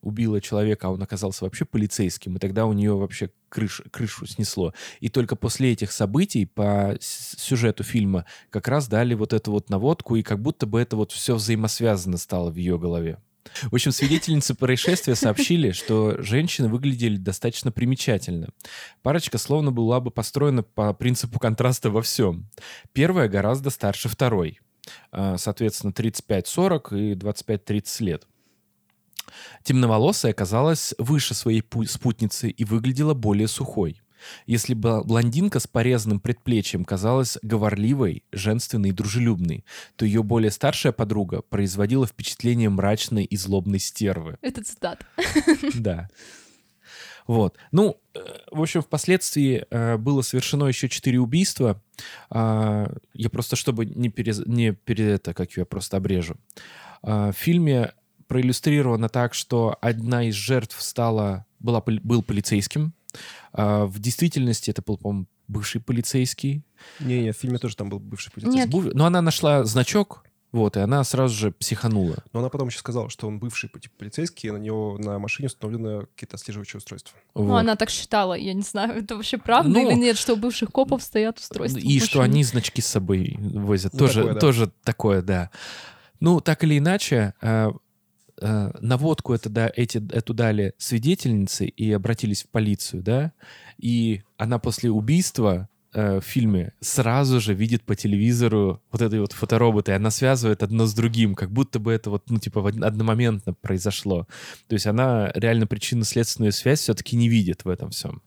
убила 0.04 0.40
человека, 0.40 0.88
а 0.88 0.90
он 0.90 1.02
оказался 1.02 1.44
вообще 1.44 1.64
полицейским, 1.64 2.36
и 2.36 2.38
тогда 2.38 2.66
у 2.66 2.72
нее 2.72 2.94
вообще 2.94 3.30
крыш, 3.48 3.82
крышу 3.90 4.26
снесло. 4.26 4.74
И 5.00 5.08
только 5.08 5.34
после 5.34 5.72
этих 5.72 5.92
событий 5.92 6.44
по 6.44 6.96
сюжету 7.00 7.82
фильма 7.84 8.26
как 8.50 8.68
раз 8.68 8.86
дали 8.86 9.14
вот 9.14 9.32
эту 9.32 9.50
вот 9.50 9.70
наводку, 9.70 10.16
и 10.16 10.22
как 10.22 10.40
будто 10.40 10.66
бы 10.66 10.80
это 10.80 10.96
вот 10.96 11.10
все 11.12 11.34
взаимосвязано 11.34 12.18
стало 12.18 12.50
в 12.50 12.56
ее 12.56 12.78
голове. 12.78 13.18
В 13.70 13.74
общем, 13.74 13.92
свидетельницы 13.92 14.55
происшествия 14.55 15.14
сообщили, 15.14 15.72
что 15.72 16.20
женщины 16.22 16.68
выглядели 16.68 17.16
достаточно 17.16 17.70
примечательно. 17.70 18.49
Парочка 19.03 19.38
словно 19.38 19.70
была 19.70 20.01
бы 20.01 20.11
построена 20.11 20.62
по 20.62 20.92
принципу 20.95 21.38
контраста 21.38 21.90
во 21.90 22.03
всем. 22.03 22.49
Первая 22.92 23.28
гораздо 23.28 23.70
старше 23.70 24.09
второй. 24.09 24.61
А, 25.12 25.36
Соответственно, 25.38 25.92
35-40 25.92 27.12
и 27.12 27.14
25-30 27.14 28.03
лет. 28.05 28.26
Темноволосая 29.62 30.32
оказалась 30.32 30.95
выше 30.99 31.34
своей 31.34 31.61
пу- 31.61 31.86
спутницы 31.86 32.51
и 32.51 32.64
выглядела 32.64 33.14
более 33.14 33.49
сухой. 33.49 34.01
Если 34.47 34.75
бы 34.75 35.03
блондинка 35.05 35.61
с 35.61 35.66
порезанным 35.66 36.20
предплечьем 36.20 36.85
казалась 36.85 37.39
говорливой, 37.43 38.25
женственной 38.33 38.91
и 38.91 38.93
дружелюбной, 38.93 39.64
то 39.97 40.05
ее 40.05 40.22
более 40.22 40.51
старшая 40.51 40.93
подруга 40.93 41.43
производила 41.43 42.07
впечатление 42.07 42.68
мрачной 42.68 43.25
и 43.25 43.37
злобной 43.37 43.79
стервы. 43.79 44.39
Это 44.43 44.62
цитата. 44.62 45.07
Да. 45.75 46.09
Вот. 47.27 47.57
Ну, 47.72 48.01
э, 48.14 48.18
в 48.51 48.61
общем, 48.61 48.83
впоследствии 48.83 49.66
э, 49.70 49.97
было 49.97 50.22
совершено 50.22 50.66
еще 50.66 50.89
четыре 50.89 51.20
убийства. 51.20 51.83
А, 52.29 52.93
Я 53.14 53.31
просто, 53.31 53.57
чтобы 53.57 53.87
не 53.87 54.11
перез... 54.11 54.43
не 54.47 54.72
пере... 54.72 55.12
это, 55.12 55.33
как 55.33 55.53
я 55.53 55.64
просто 55.64 55.97
обрежу. 55.97 56.37
А, 57.03 57.33
В 57.33 57.37
фильме 57.37 57.93
проиллюстрировано 58.27 59.09
так, 59.09 59.35
что 59.35 59.77
одна 59.81 60.25
из 60.25 60.35
жертв 60.35 60.81
стала, 60.83 61.47
была, 61.61 61.83
был 61.87 62.22
полицейским. 62.22 62.93
А, 63.52 63.86
В 63.86 63.98
действительности 63.98 64.70
это 64.70 64.82
был, 64.82 64.98
по-моему, 64.98 65.26
бывший 65.48 65.80
полицейский. 65.80 66.62
Не-не, 67.00 67.32
в 67.32 67.36
фильме 67.36 67.58
тоже 67.58 67.76
там 67.76 67.88
был 67.88 67.98
бывший 67.98 68.32
полицейский. 68.32 68.80
Нет. 68.80 68.94
Но 68.94 69.06
она 69.06 69.20
нашла 69.22 69.64
значок, 69.64 70.24
вот, 70.54 70.76
и 70.76 70.80
она 70.80 71.02
сразу 71.02 71.34
же 71.34 71.50
психанула. 71.50 72.18
Но 72.32 72.38
она 72.38 72.48
потом 72.48 72.68
еще 72.68 72.78
сказала, 72.78 73.10
что 73.10 73.26
он 73.26 73.40
бывший 73.40 73.68
типа, 73.68 73.96
полицейский, 73.98 74.50
и 74.50 74.52
на 74.52 74.56
него 74.56 74.96
на 74.98 75.18
машине 75.18 75.48
установлены 75.48 76.06
какие-то 76.14 76.36
отслеживающие 76.36 76.78
устройства. 76.78 77.18
Ну, 77.34 77.46
Вот. 77.46 77.58
она 77.58 77.74
так 77.74 77.90
считала. 77.90 78.34
Я 78.34 78.54
не 78.54 78.62
знаю, 78.62 78.94
это 79.02 79.16
вообще 79.16 79.36
правда 79.36 79.68
Ну, 79.68 79.90
или 79.90 79.98
нет, 79.98 80.16
что 80.16 80.34
у 80.34 80.36
бывших 80.36 80.70
копов 80.70 81.02
стоят 81.02 81.40
устройства. 81.40 81.80
И 81.80 81.98
что 81.98 82.20
они 82.20 82.44
значки 82.44 82.80
с 82.80 82.86
собой 82.86 83.36
возят. 83.40 83.94
Ну, 83.94 83.98
тоже, 83.98 84.20
такое, 84.20 84.34
да. 84.34 84.40
тоже 84.40 84.72
такое, 84.84 85.22
да. 85.22 85.50
Ну, 86.20 86.40
так 86.40 86.62
или 86.62 86.78
иначе, 86.78 87.34
э, 88.41 88.70
наводку 88.80 89.32
это, 89.32 89.49
да, 89.49 89.70
эти, 89.74 90.03
эту 90.12 90.35
дали 90.35 90.74
свидетельницы 90.78 91.66
и 91.66 91.93
обратились 91.93 92.43
в 92.43 92.49
полицию, 92.49 93.03
да, 93.03 93.32
и 93.78 94.22
она 94.37 94.59
после 94.59 94.91
убийства 94.91 95.68
э, 95.93 96.20
в 96.20 96.24
фильме 96.24 96.72
сразу 96.80 97.41
же 97.41 97.55
видит 97.55 97.85
по 97.85 97.95
телевизору 97.95 98.82
вот 98.91 99.03
этой 99.03 99.20
вот 99.20 99.32
фотороботы, 99.32 99.93
и 99.93 99.95
она 99.95 100.11
связывает 100.11 100.62
одно 100.62 100.87
с 100.87 100.95
другим, 100.95 101.35
как 101.35 101.51
будто 101.51 101.78
бы 101.78 101.93
это 101.93 102.11
вот, 102.11 102.28
ну, 102.30 102.39
типа, 102.39 102.68
одномоментно 102.68 103.55
произошло. 103.55 104.26
То 104.68 104.74
есть 104.74 104.87
она 104.87 105.30
реально 105.35 105.66
причинно-следственную 105.66 106.53
связь 106.53 106.80
все-таки 106.80 107.16
не 107.16 107.28
видит 107.28 107.64
в 107.64 107.68
этом 107.68 107.91
всем. 107.91 108.22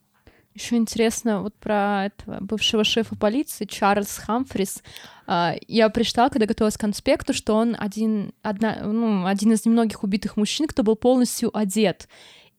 Еще 0.58 0.78
интересно 0.78 1.43
вот 1.43 1.53
про 1.53 2.05
этого 2.08 2.39
бывшего 2.41 2.84
шефа 2.84 3.16
полиции 3.16 3.66
Чарльз 3.66 4.18
Хамфрис. 4.18 4.82
А, 5.28 5.53
я 5.68 5.88
прочитала, 5.89 6.30
когда 6.30 6.47
готовилась 6.47 6.78
к 6.78 6.82
конспекту, 6.82 7.32
что 7.36 7.53
он 7.53 7.76
один, 7.78 8.34
одна, 8.41 8.80
ну, 8.82 9.28
один 9.28 9.51
из 9.51 9.68
немногих 9.68 10.01
убитых 10.03 10.36
мужчин, 10.36 10.66
кто 10.68 10.82
был 10.82 10.95
полностью 10.95 11.55
одет. 11.55 12.10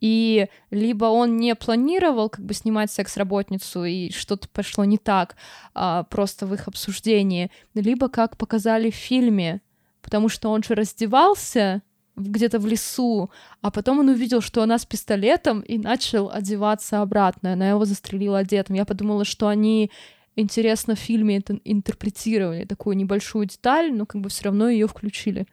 И 0.00 0.46
либо 0.70 1.06
он 1.06 1.38
не 1.38 1.56
планировал 1.56 2.28
как 2.28 2.44
бы 2.44 2.54
снимать 2.54 2.92
секс-работницу, 2.92 3.82
и 3.82 4.12
что-то 4.12 4.48
пошло 4.48 4.84
не 4.84 4.98
так 4.98 5.34
а, 5.74 6.04
просто 6.04 6.46
в 6.46 6.54
их 6.54 6.68
обсуждении, 6.68 7.50
либо 7.74 8.08
как 8.08 8.36
показали 8.36 8.92
в 8.92 8.94
фильме, 8.94 9.60
потому 10.02 10.28
что 10.28 10.50
он 10.50 10.62
же 10.62 10.76
раздевался, 10.76 11.82
где-то 12.18 12.58
в 12.58 12.66
лесу, 12.66 13.30
а 13.62 13.70
потом 13.70 14.00
он 14.00 14.08
увидел, 14.08 14.40
что 14.40 14.62
она 14.62 14.78
с 14.78 14.86
пистолетом 14.86 15.60
и 15.60 15.78
начал 15.78 16.30
одеваться 16.30 17.00
обратно. 17.00 17.52
Она 17.52 17.70
его 17.70 17.84
застрелила 17.84 18.38
одетым. 18.38 18.76
Я 18.76 18.84
подумала, 18.84 19.24
что 19.24 19.48
они 19.48 19.90
интересно 20.36 20.94
в 20.94 20.98
фильме 20.98 21.38
это 21.38 21.58
интерпретировали, 21.64 22.64
такую 22.64 22.96
небольшую 22.96 23.46
деталь, 23.46 23.92
но 23.92 24.06
как 24.06 24.20
бы 24.20 24.28
все 24.28 24.44
равно 24.44 24.68
ее 24.68 24.86
включили. 24.86 25.46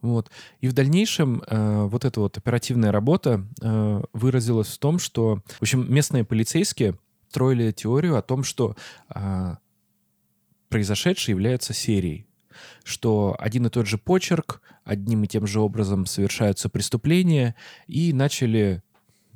Вот. 0.00 0.30
И 0.60 0.68
в 0.68 0.72
дальнейшем 0.72 1.42
э, 1.46 1.84
вот 1.84 2.04
эта 2.04 2.20
вот 2.20 2.38
оперативная 2.38 2.90
работа 2.90 3.46
э, 3.60 4.02
выразилась 4.14 4.68
в 4.68 4.78
том, 4.78 4.98
что, 4.98 5.42
в 5.46 5.62
общем, 5.62 5.92
местные 5.92 6.24
полицейские 6.24 6.96
строили 7.28 7.70
теорию 7.70 8.16
о 8.16 8.22
том, 8.22 8.42
что 8.42 8.76
э, 9.14 9.56
произошедшее 10.68 11.34
является 11.34 11.74
серией 11.74 12.26
что 12.84 13.36
один 13.38 13.66
и 13.66 13.70
тот 13.70 13.86
же 13.86 13.98
почерк, 13.98 14.62
одним 14.84 15.24
и 15.24 15.26
тем 15.26 15.46
же 15.46 15.60
образом 15.60 16.06
совершаются 16.06 16.68
преступления, 16.68 17.54
и 17.86 18.12
начали 18.12 18.82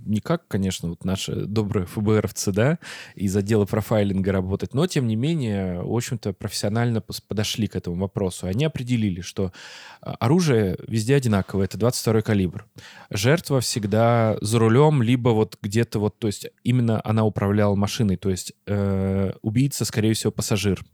не 0.07 0.21
как, 0.21 0.47
конечно, 0.49 0.91
вот 0.91 1.05
наши 1.05 1.35
добрые 1.47 1.87
ФБРовцы, 1.87 2.53
да, 2.53 2.79
из 3.15 3.35
отдела 3.37 3.65
профайлинга 3.65 4.33
работать, 4.33 4.75
но, 4.75 4.87
тем 4.87 5.07
не 5.07 5.17
менее, 5.17 5.83
в 5.83 5.95
общем-то, 5.95 6.33
профессионально 6.33 7.01
подошли 7.01 7.67
к 7.67 7.77
этому 7.77 7.97
вопросу. 7.97 8.47
Они 8.47 8.65
определили, 8.65 9.21
что 9.21 9.53
а, 10.01 10.15
оружие 10.21 10.77
везде 10.87 11.17
одинаковое, 11.17 11.67
это 11.67 11.79
22 11.79 12.23
калибр. 12.23 12.67
Жертва 13.11 13.61
всегда 13.61 14.37
за 14.41 14.59
рулем, 14.59 15.03
либо 15.03 15.31
вот 15.31 15.59
где-то 15.61 15.99
вот, 15.99 16.19
то 16.19 16.27
есть 16.27 16.49
именно 16.63 17.01
она 17.05 17.25
управляла 17.25 17.75
машиной, 17.75 18.17
то 18.17 18.31
есть 18.31 18.53
э, 18.67 19.33
убийца, 19.43 19.85
скорее 19.85 20.15
всего, 20.15 20.33
пассажир. 20.33 20.85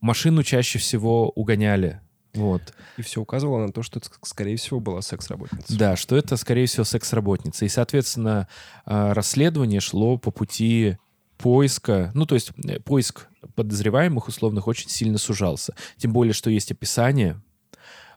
Машину 0.00 0.42
чаще 0.42 0.78
всего 0.78 1.30
угоняли. 1.30 2.00
Вот. 2.34 2.62
И 2.96 3.02
все 3.02 3.20
указывало 3.20 3.66
на 3.66 3.72
то, 3.72 3.82
что 3.82 3.98
это, 3.98 4.08
скорее 4.22 4.56
всего, 4.56 4.80
была 4.80 5.02
секс-работница. 5.02 5.76
Да, 5.76 5.96
что 5.96 6.16
это, 6.16 6.36
скорее 6.36 6.66
всего, 6.66 6.84
секс-работница. 6.84 7.64
И, 7.64 7.68
соответственно, 7.68 8.48
а, 8.84 9.14
расследование 9.14 9.80
шло 9.80 10.16
по 10.16 10.30
пути 10.30 10.96
поиска, 11.38 12.10
ну, 12.14 12.26
то 12.26 12.34
есть 12.34 12.52
э, 12.68 12.80
поиск 12.80 13.26
подозреваемых 13.54 14.28
условных 14.28 14.66
очень 14.66 14.90
сильно 14.90 15.16
сужался. 15.16 15.74
Тем 15.96 16.12
более, 16.12 16.34
что 16.34 16.50
есть 16.50 16.70
описание, 16.70 17.40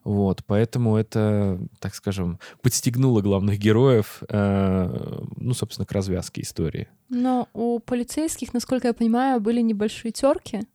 вот, 0.03 0.43
поэтому 0.45 0.97
это, 0.97 1.57
так 1.79 1.95
скажем, 1.95 2.37
подстегнуло 2.61 3.21
главных 3.21 3.57
героев, 3.57 4.21
э, 4.27 5.21
ну, 5.37 5.53
собственно, 5.53 5.85
к 5.85 5.91
развязке 5.93 6.41
истории. 6.41 6.89
Но 7.07 7.47
у 7.53 7.79
полицейских, 7.79 8.53
насколько 8.53 8.87
я 8.87 8.93
понимаю, 8.93 9.39
были 9.39 9.61
небольшие 9.61 10.11
терки 10.11 10.67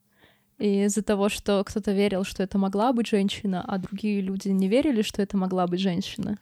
и 0.59 0.85
из-за 0.85 1.03
того, 1.03 1.29
что 1.29 1.63
кто-то 1.65 1.93
верил, 1.93 2.25
что 2.25 2.43
это 2.43 2.59
могла 2.59 2.93
быть 2.93 3.07
женщина, 3.07 3.63
а 3.67 3.79
другие 3.79 4.21
люди 4.21 4.49
не 4.49 4.69
верили, 4.69 5.03
что 5.03 5.23
это 5.23 5.37
могла 5.37 5.67
быть 5.67 5.81
женщина. 5.81 6.39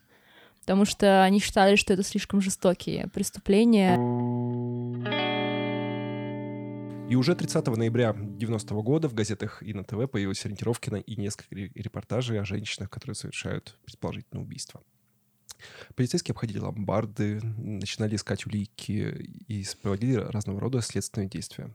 Потому 0.60 0.84
что 0.84 1.22
они 1.22 1.38
считали, 1.38 1.76
что 1.76 1.92
это 1.92 2.02
слишком 2.02 2.40
жестокие 2.40 3.08
преступления. 3.12 3.96
И 7.08 7.14
уже 7.14 7.36
30 7.36 7.76
ноября 7.76 8.14
90 8.16 8.74
-го 8.74 8.82
года 8.82 9.08
в 9.08 9.14
газетах 9.14 9.62
и 9.62 9.72
на 9.72 9.84
ТВ 9.84 10.10
появились 10.10 10.44
ориентировки 10.44 10.90
на 10.90 10.96
и 10.96 11.14
несколько 11.14 11.54
репортажей 11.54 12.40
о 12.40 12.44
женщинах, 12.44 12.90
которые 12.90 13.14
совершают 13.14 13.78
предположительное 13.84 14.42
убийство. 14.42 14.82
Полицейские 15.94 16.32
обходили 16.32 16.58
ломбарды, 16.58 17.40
начинали 17.42 18.16
искать 18.16 18.46
улики 18.46 19.36
и 19.48 19.64
проводили 19.80 20.14
разного 20.14 20.60
рода 20.60 20.80
следственные 20.80 21.28
действия. 21.28 21.74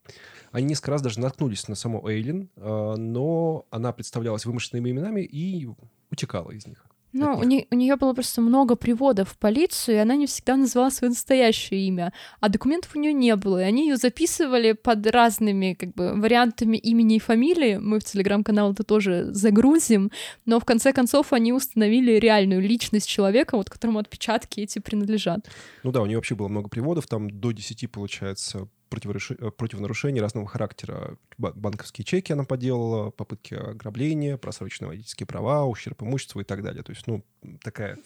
Они 0.52 0.68
несколько 0.68 0.92
раз 0.92 1.02
даже 1.02 1.20
наткнулись 1.20 1.68
на 1.68 1.76
саму 1.76 2.08
Эйлин, 2.08 2.50
а, 2.56 2.96
но 2.96 3.66
она 3.70 3.92
представлялась 3.92 4.46
вымышленными 4.46 4.92
именами 4.92 5.22
и 5.22 5.68
утекала 6.10 6.52
из 6.52 6.68
них. 6.68 6.86
Ну, 7.14 7.38
у, 7.38 7.44
не, 7.44 7.68
у 7.70 7.76
нее 7.76 7.96
было 7.98 8.14
просто 8.14 8.42
много 8.42 8.76
приводов 8.76 9.30
в 9.30 9.38
полицию, 9.38 9.98
и 9.98 10.00
она 10.00 10.16
не 10.16 10.28
всегда 10.28 10.56
называла 10.56 10.90
свое 10.90 11.10
настоящее 11.10 11.88
имя, 11.88 12.14
а 12.40 12.50
документов 12.50 12.96
у 12.96 13.00
нее 13.00 13.14
не 13.14 13.36
было, 13.36 13.62
и 13.62 13.66
они 13.66 13.88
ее 13.88 13.98
записывали 13.98 14.74
под 14.74 15.06
разными 15.08 15.74
как 15.74 15.94
бы 15.94 16.14
вариантами 16.14 16.78
имени 16.78 17.18
и 17.18 17.20
фамилии. 17.20 17.78
Мы 17.78 18.00
в 18.00 18.04
телеграм-канал 18.04 18.72
это 18.72 18.84
тоже 18.84 19.34
загрузим, 19.34 20.12
но 20.46 20.60
в 20.60 20.66
конце 20.66 20.94
концов 20.94 21.34
они 21.34 21.54
установили 21.54 22.14
реальную 22.14 22.62
личность 22.62 23.08
человека, 23.08 23.58
вот 23.58 23.70
которому 23.70 24.00
отпечатки 24.00 24.62
эти 24.62 24.80
принадлежат. 24.80 25.50
Ну 25.84 25.92
да, 25.92 26.02
у 26.02 26.06
нее 26.06 26.18
вообще 26.18 26.36
было 26.36 26.48
много 26.48 26.70
приводов, 26.70 27.08
там 27.08 27.30
до 27.30 27.52
10, 27.52 27.92
получается, 27.92 28.68
Э, 28.92 29.52
против 29.52 29.80
нарушений 29.80 30.22
разного 30.22 30.48
характера. 30.48 31.18
Банковские 31.38 32.06
чеки 32.06 32.34
она 32.34 32.44
поделала, 32.44 33.10
попытки 33.12 33.54
ограбления, 33.54 34.38
просроченные 34.38 34.90
водительские 34.90 35.28
права, 35.28 35.66
ущерб 35.66 36.04
имуществу 36.04 36.42
и 36.42 36.44
так 36.44 36.62
далее. 36.62 36.84
То 36.84 36.92
есть, 36.92 37.08
ну, 37.08 37.24
такая 37.64 37.98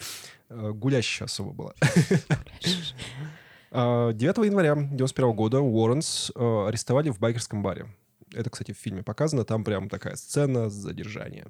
э, 0.50 0.72
гулящая 0.72 1.26
особо 1.26 1.54
была. 1.54 1.74
9 3.72 3.72
а, 3.72 4.14
января 4.46 4.74
1991 4.74 5.36
года 5.36 5.60
Уорренс 5.60 6.32
э, 6.36 6.66
арестовали 6.68 7.10
в 7.10 7.20
байкерском 7.20 7.64
баре. 7.64 7.88
Это, 8.34 8.50
кстати, 8.50 8.72
в 8.72 8.78
фильме 8.78 9.04
показано. 9.04 9.44
Там 9.44 9.64
прям 9.64 9.90
такая 9.90 10.16
сцена 10.16 10.70
задержания. 10.70 11.48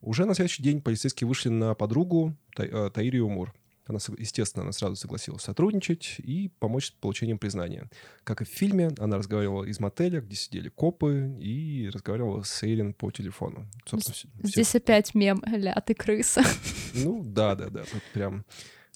Уже 0.00 0.26
на 0.26 0.34
следующий 0.34 0.62
день 0.62 0.82
полицейские 0.82 1.28
вышли 1.28 1.48
на 1.48 1.74
подругу 1.74 2.36
Таирию 2.54 3.28
Мур. 3.28 3.54
Она, 3.86 3.98
естественно, 4.18 4.62
она 4.62 4.72
сразу 4.72 4.96
согласилась 4.96 5.42
сотрудничать 5.42 6.16
и 6.18 6.48
помочь 6.58 6.86
с 6.86 6.90
получением 6.90 7.38
признания. 7.38 7.90
Как 8.24 8.40
и 8.40 8.44
в 8.44 8.48
фильме, 8.48 8.90
она 8.98 9.18
разговаривала 9.18 9.64
из 9.64 9.78
мотеля, 9.78 10.20
где 10.20 10.36
сидели 10.36 10.68
копы, 10.70 11.36
и 11.40 11.90
разговаривала 11.92 12.42
с 12.42 12.62
Эйлин 12.62 12.94
по 12.94 13.10
телефону. 13.10 13.66
Собственно, 13.86 14.32
Здесь 14.42 14.68
все... 14.68 14.78
опять 14.78 15.14
мем, 15.14 15.42
ля, 15.46 15.74
ты 15.86 15.94
крыса. 15.94 16.42
Ну, 16.94 17.24
да-да-да, 17.24 17.82
тут 17.82 18.02
прям 18.12 18.44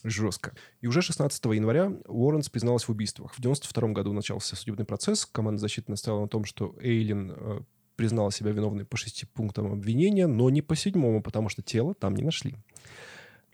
жестко. 0.05 0.55
И 0.81 0.87
уже 0.87 1.03
16 1.03 1.45
января 1.47 1.93
Уорренс 2.07 2.49
призналась 2.49 2.85
в 2.85 2.91
убийствах. 2.91 3.35
В 3.35 3.41
92 3.41 3.89
году 3.89 4.13
начался 4.13 4.57
судебный 4.57 4.85
процесс. 4.85 5.27
Команда 5.27 5.61
защиты 5.61 5.91
настояла 5.91 6.23
на 6.23 6.29
том, 6.29 6.45
что 6.45 6.77
Эйлин 6.81 7.33
э, 7.37 7.61
признала 7.97 8.31
себя 8.31 8.53
виновной 8.53 8.85
по 8.85 8.97
шести 8.97 9.27
пунктам 9.27 9.73
обвинения, 9.73 10.29
но 10.29 10.49
не 10.51 10.63
по 10.63 10.77
седьмому, 10.77 11.23
потому 11.23 11.49
что 11.49 11.63
тело 11.63 11.95
там 11.95 12.15
не 12.15 12.23
нашли. 12.23 12.57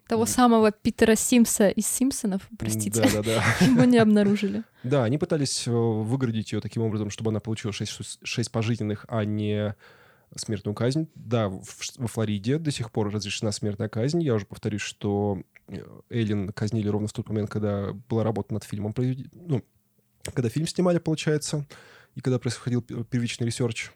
Того 0.07 0.25
самого 0.25 0.71
Питера 0.71 1.15
Симса 1.15 1.69
из 1.69 1.87
Симпсонов, 1.87 2.47
простите. 2.59 3.01
Да-да-да. 3.01 3.43
Его 3.65 3.85
не 3.85 3.97
обнаружили. 3.97 4.63
Да, 4.83 5.03
они 5.03 5.17
пытались 5.17 5.67
э, 5.67 5.71
выградить 5.71 6.51
ее 6.51 6.61
таким 6.61 6.83
образом, 6.83 7.09
чтобы 7.09 7.31
она 7.31 7.39
получила 7.39 7.73
6, 7.73 8.19
6 8.23 8.51
пожизненных, 8.51 9.05
а 9.09 9.25
не 9.25 9.75
смертную 10.35 10.75
казнь. 10.75 11.07
Да, 11.15 11.49
в, 11.49 11.63
во 11.97 12.07
Флориде 12.07 12.59
до 12.59 12.71
сих 12.71 12.91
пор 12.91 13.11
разрешена 13.11 13.51
смертная 13.51 13.89
казнь. 13.89 14.21
Я 14.21 14.35
уже 14.35 14.45
повторюсь, 14.45 14.81
что 14.81 15.41
э, 15.67 15.77
Эйлин 16.09 16.49
казнили 16.49 16.87
ровно 16.87 17.07
в 17.07 17.13
тот 17.13 17.27
момент, 17.29 17.49
когда 17.49 17.93
была 18.09 18.23
работа 18.23 18.53
над 18.53 18.63
фильмом. 18.63 18.93
Ну, 18.97 19.63
когда 20.33 20.49
фильм 20.49 20.67
снимали, 20.67 20.99
получается, 20.99 21.65
и 22.15 22.21
когда 22.21 22.37
происходил 22.37 22.81
первичный 22.81 23.47
research. 23.47 23.91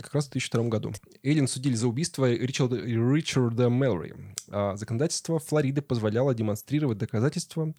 Как 0.00 0.14
раз 0.14 0.26
в 0.26 0.30
2002 0.30 0.64
году. 0.68 0.92
Эйлин 1.22 1.48
судили 1.48 1.74
за 1.74 1.88
убийство 1.88 2.30
Ричарда, 2.30 2.76
Ричарда 2.76 3.68
Мэллори. 3.68 4.14
А 4.48 4.76
законодательство 4.76 5.38
Флориды 5.40 5.82
позволяло 5.82 6.34
демонстрировать 6.34 6.98
доказательства 6.98 7.74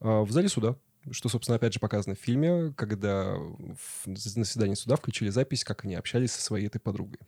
а, 0.00 0.22
в 0.22 0.30
зале 0.30 0.48
суда, 0.48 0.76
что, 1.10 1.28
собственно, 1.28 1.56
опять 1.56 1.74
же 1.74 1.80
показано 1.80 2.16
в 2.16 2.18
фильме, 2.18 2.72
когда 2.74 3.36
на 4.06 4.16
заседании 4.16 4.74
суда 4.74 4.96
включили 4.96 5.28
запись, 5.28 5.62
как 5.62 5.84
они 5.84 5.94
общались 5.94 6.32
со 6.32 6.42
своей 6.42 6.66
этой 6.66 6.80
подругой. 6.80 7.18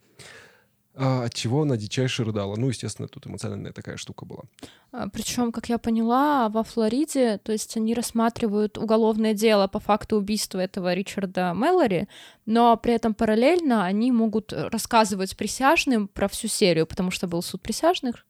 А, 0.93 1.23
от 1.25 1.33
чего 1.33 1.61
она 1.61 1.77
дичайше 1.77 2.23
рыдала. 2.25 2.57
Ну, 2.57 2.67
естественно, 2.67 3.07
тут 3.07 3.25
эмоциональная 3.25 3.71
такая 3.71 3.95
штука 3.95 4.25
была. 4.25 4.43
А, 4.91 5.09
Причем, 5.09 5.51
как 5.51 5.69
я 5.69 5.77
поняла, 5.77 6.49
во 6.49 6.63
Флориде, 6.63 7.37
то 7.37 7.53
есть 7.53 7.77
они 7.77 7.93
рассматривают 7.93 8.77
уголовное 8.77 9.33
дело 9.33 9.67
по 9.67 9.79
факту 9.79 10.17
убийства 10.17 10.59
этого 10.59 10.93
Ричарда 10.93 11.53
Мэллори, 11.53 12.09
но 12.45 12.75
при 12.75 12.93
этом 12.93 13.13
параллельно 13.13 13.85
они 13.85 14.11
могут 14.11 14.51
рассказывать 14.51 15.37
присяжным 15.37 16.09
про 16.09 16.27
всю 16.27 16.49
серию, 16.49 16.85
потому 16.85 17.09
что 17.09 17.27
был 17.27 17.41
суд 17.41 17.61
присяжных, 17.61 18.25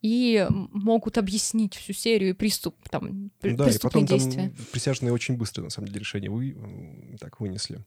и 0.00 0.46
могут 0.50 1.18
объяснить 1.18 1.76
всю 1.76 1.92
серию 1.92 2.30
и 2.30 2.32
приступ, 2.32 2.74
там, 2.90 3.30
да, 3.40 3.70
и 3.70 3.78
потом 3.78 4.06
действия. 4.06 4.52
Там 4.56 4.66
присяжные 4.72 5.12
очень 5.12 5.36
быстро, 5.36 5.62
на 5.62 5.70
самом 5.70 5.86
деле, 5.86 6.00
решение 6.00 6.30
вы 6.30 6.56
так 7.20 7.38
вынесли. 7.38 7.78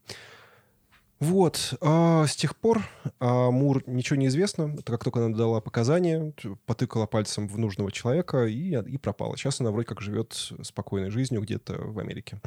Вот, 1.18 1.74
а, 1.80 2.26
с 2.26 2.36
тех 2.36 2.54
пор 2.56 2.82
а, 3.20 3.50
Мур 3.50 3.82
ничего 3.86 4.16
не 4.16 4.26
известно. 4.26 4.74
Это 4.78 4.92
как 4.92 5.02
только 5.02 5.24
она 5.24 5.34
дала 5.34 5.62
показания, 5.62 6.34
потыкала 6.66 7.06
пальцем 7.06 7.48
в 7.48 7.58
нужного 7.58 7.90
человека 7.90 8.44
и, 8.44 8.78
и 8.86 8.98
пропала. 8.98 9.36
Сейчас 9.36 9.60
она 9.60 9.70
вроде 9.70 9.86
как 9.86 10.02
живет 10.02 10.34
спокойной 10.60 11.10
жизнью 11.10 11.40
где-то 11.40 11.74
в 11.78 11.98
Америке. 11.98 12.38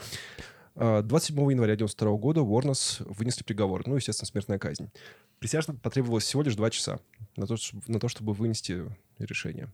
27 0.75 1.35
а, 1.35 1.51
января 1.51 1.73
1992 1.73 2.17
года 2.17 2.41
Уорнес 2.41 2.99
вынесли 2.99 3.43
приговор. 3.43 3.87
Ну, 3.87 3.95
естественно, 3.95 4.27
смертная 4.27 4.59
казнь. 4.59 4.91
Присяжным 5.39 5.77
потребовалось 5.77 6.25
всего 6.25 6.43
лишь 6.43 6.55
два 6.55 6.69
часа 6.69 6.99
на 7.37 7.47
то, 7.47 7.55
на 7.87 7.99
то 7.99 8.07
чтобы 8.07 8.33
вынести 8.33 8.85
решение. 9.17 9.73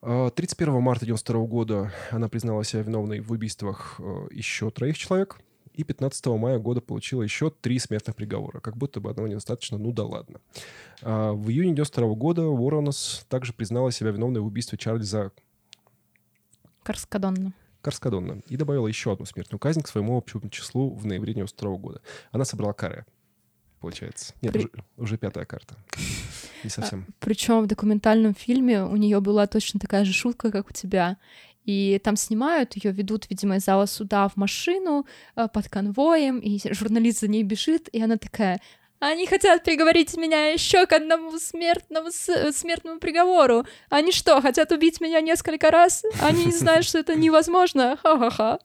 31 0.00 0.74
а, 0.74 0.80
марта 0.80 1.04
1992 1.04 1.46
года 1.46 1.92
она 2.12 2.28
признала 2.28 2.62
себя 2.62 2.82
виновной 2.82 3.18
в 3.18 3.32
убийствах 3.32 3.96
э, 3.98 4.28
еще 4.30 4.70
троих 4.70 4.96
человек– 4.96 5.40
и 5.76 5.84
15 5.84 6.26
мая 6.26 6.58
года 6.58 6.80
получила 6.80 7.22
еще 7.22 7.50
три 7.50 7.78
смертных 7.78 8.16
приговора. 8.16 8.60
Как 8.60 8.76
будто 8.76 9.00
бы 9.00 9.10
одного 9.10 9.28
недостаточно, 9.28 9.78
ну 9.78 9.92
да 9.92 10.04
ладно. 10.04 10.40
А 11.02 11.32
в 11.32 11.50
июне 11.50 11.74
92 11.74 12.14
года 12.14 12.42
Уорренс 12.42 13.26
также 13.28 13.52
признала 13.52 13.92
себя 13.92 14.10
виновной 14.10 14.40
в 14.40 14.46
убийстве 14.46 14.78
Чарльза 14.78 15.32
Карскадонна. 16.82 17.52
Карскадонна. 17.82 18.42
И 18.48 18.56
добавила 18.56 18.86
еще 18.86 19.12
одну 19.12 19.26
смертную 19.26 19.58
казнь 19.58 19.82
к 19.82 19.88
своему 19.88 20.16
общему 20.16 20.48
числу 20.48 20.94
в 20.94 21.04
ноябре 21.04 21.34
92 21.34 21.76
года. 21.76 22.00
Она 22.32 22.44
собрала 22.44 22.72
каре, 22.72 23.04
получается. 23.80 24.34
Нет, 24.40 24.52
При... 24.52 24.60
уже, 24.60 24.70
уже 24.96 25.18
пятая 25.18 25.44
карта. 25.44 25.76
Не 26.64 26.70
совсем. 26.70 27.06
А, 27.08 27.12
причем 27.20 27.62
в 27.62 27.66
документальном 27.66 28.34
фильме 28.34 28.82
у 28.84 28.96
нее 28.96 29.20
была 29.20 29.46
точно 29.46 29.78
такая 29.78 30.04
же 30.04 30.12
шутка, 30.12 30.50
как 30.50 30.70
у 30.70 30.72
тебя. 30.72 31.18
И 31.66 32.00
там 32.02 32.16
снимают, 32.16 32.76
ее 32.76 32.92
ведут, 32.92 33.28
видимо, 33.28 33.56
из 33.56 33.64
зала 33.64 33.86
суда 33.86 34.28
в 34.28 34.36
машину 34.36 35.06
э, 35.34 35.48
под 35.52 35.68
конвоем, 35.68 36.38
и 36.38 36.58
журналист 36.72 37.20
за 37.20 37.28
ней 37.28 37.42
бежит, 37.42 37.88
и 37.92 38.00
она 38.00 38.16
такая, 38.16 38.60
они 38.98 39.26
хотят 39.26 39.62
приговорить 39.62 40.16
меня 40.16 40.52
еще 40.52 40.86
к 40.86 40.92
одному 40.92 41.38
смертному, 41.38 42.10
смертному 42.10 42.98
приговору. 42.98 43.66
Они 43.90 44.10
что, 44.10 44.40
хотят 44.40 44.72
убить 44.72 45.00
меня 45.00 45.20
несколько 45.20 45.70
раз? 45.70 46.02
Они 46.22 46.46
не 46.46 46.52
знают, 46.52 46.86
что 46.86 46.98
это 46.98 47.14
невозможно. 47.14 47.98
Ха-ха-ха. 48.02 48.58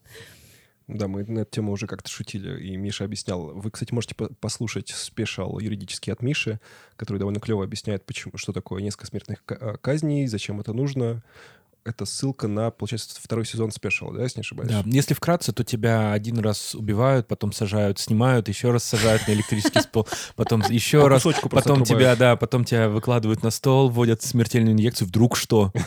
Да, 0.88 1.06
мы 1.06 1.24
на 1.24 1.40
эту 1.40 1.50
тему 1.52 1.72
уже 1.72 1.86
как-то 1.86 2.08
шутили, 2.08 2.60
и 2.60 2.76
Миша 2.76 3.04
объяснял. 3.04 3.52
Вы, 3.54 3.70
кстати, 3.70 3.92
можете 3.92 4.14
послушать 4.14 4.88
спешал 4.88 5.58
юридический 5.58 6.12
от 6.12 6.22
Миши, 6.22 6.60
который 6.96 7.18
довольно 7.18 7.40
клево 7.40 7.64
объясняет, 7.64 8.04
почему, 8.04 8.36
что 8.36 8.52
такое 8.52 8.82
несколько 8.82 9.06
смертных 9.06 9.42
э, 9.48 9.76
казней, 9.80 10.26
зачем 10.26 10.60
это 10.60 10.72
нужно 10.72 11.22
это 11.84 12.04
ссылка 12.04 12.48
на, 12.48 12.70
получается, 12.70 13.20
второй 13.20 13.44
сезон 13.44 13.70
спешл, 13.70 14.10
да, 14.10 14.22
если 14.22 14.38
не 14.38 14.42
ошибаюсь? 14.42 14.70
Да, 14.70 14.82
если 14.86 15.14
вкратце, 15.14 15.52
то 15.52 15.64
тебя 15.64 16.12
один 16.12 16.38
раз 16.38 16.74
убивают, 16.74 17.28
потом 17.28 17.52
сажают, 17.52 17.98
снимают, 17.98 18.48
еще 18.48 18.70
раз 18.70 18.84
сажают 18.84 19.26
на 19.26 19.32
электрический 19.32 19.80
стол, 19.82 20.06
потом 20.36 20.62
еще 20.68 21.06
раз, 21.08 21.24
потом 21.50 21.84
тебя, 21.84 22.16
да, 22.16 22.36
потом 22.36 22.64
тебя 22.64 22.88
выкладывают 22.88 23.42
на 23.42 23.50
стол, 23.50 23.88
вводят 23.88 24.22
смертельную 24.22 24.74
инъекцию, 24.74 25.08
вдруг 25.08 25.36
что? 25.36 25.72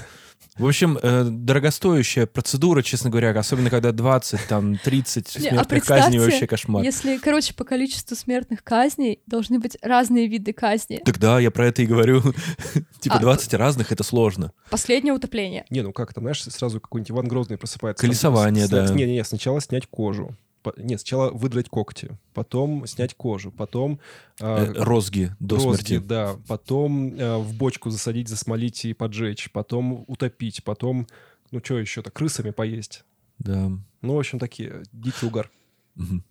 В 0.57 0.65
общем, 0.65 0.97
э, 1.01 1.25
дорогостоящая 1.25 2.25
процедура, 2.25 2.81
честно 2.81 3.09
говоря, 3.09 3.31
особенно 3.31 3.69
когда 3.69 3.91
20, 3.91 4.47
там, 4.47 4.77
30 4.77 5.35
а 5.35 5.39
смертных 5.39 5.83
а 5.83 5.87
казней 5.87 6.19
вообще 6.19 6.47
кошмар. 6.47 6.83
Если, 6.83 7.17
короче, 7.17 7.53
по 7.53 7.63
количеству 7.63 8.15
смертных 8.15 8.63
казней 8.63 9.19
должны 9.25 9.59
быть 9.59 9.77
разные 9.81 10.27
виды 10.27 10.53
казни. 10.53 11.01
Тогда 11.03 11.39
я 11.39 11.51
про 11.51 11.67
это 11.67 11.81
и 11.81 11.85
говорю. 11.85 12.21
типа 12.99 13.19
20 13.19 13.53
а, 13.53 13.57
разных— 13.57 13.91
это 13.93 14.03
сложно. 14.03 14.51
Последнее 14.69 15.13
утопление. 15.13 15.65
Не, 15.69 15.81
ну 15.81 15.91
как 15.91 16.13
то 16.13 16.21
знаешь, 16.21 16.41
сразу 16.43 16.79
какой-нибудь 16.79 17.11
Иван 17.11 17.27
Грозный 17.27 17.57
просыпается. 17.57 18.01
Колесование, 18.01 18.67
да. 18.67 18.87
Не-не-не, 18.87 19.23
сначала 19.23 19.61
снять 19.61 19.87
кожу 19.87 20.35
нет, 20.77 20.99
сначала 20.99 21.31
выдрать 21.31 21.69
когти, 21.69 22.17
потом 22.33 22.87
снять 22.87 23.13
кожу, 23.13 23.51
потом... 23.51 23.99
Э, 24.39 24.73
розги 24.73 25.35
до 25.39 25.55
розги, 25.57 25.85
смерти. 25.85 26.05
да. 26.05 26.35
Потом 26.47 27.13
э, 27.15 27.37
в 27.37 27.53
бочку 27.55 27.89
засадить, 27.89 28.27
засмолить 28.27 28.85
и 28.85 28.93
поджечь. 28.93 29.49
Потом 29.51 30.03
утопить. 30.07 30.63
Потом, 30.63 31.07
ну 31.51 31.61
что 31.63 31.79
еще-то, 31.79 32.11
крысами 32.11 32.51
поесть. 32.51 33.03
Да. 33.39 33.71
Ну, 34.01 34.13
в 34.15 34.19
общем, 34.19 34.39
такие, 34.39 34.83
дикий 34.91 35.25
угар. 35.25 35.51
Угу. 35.97 36.21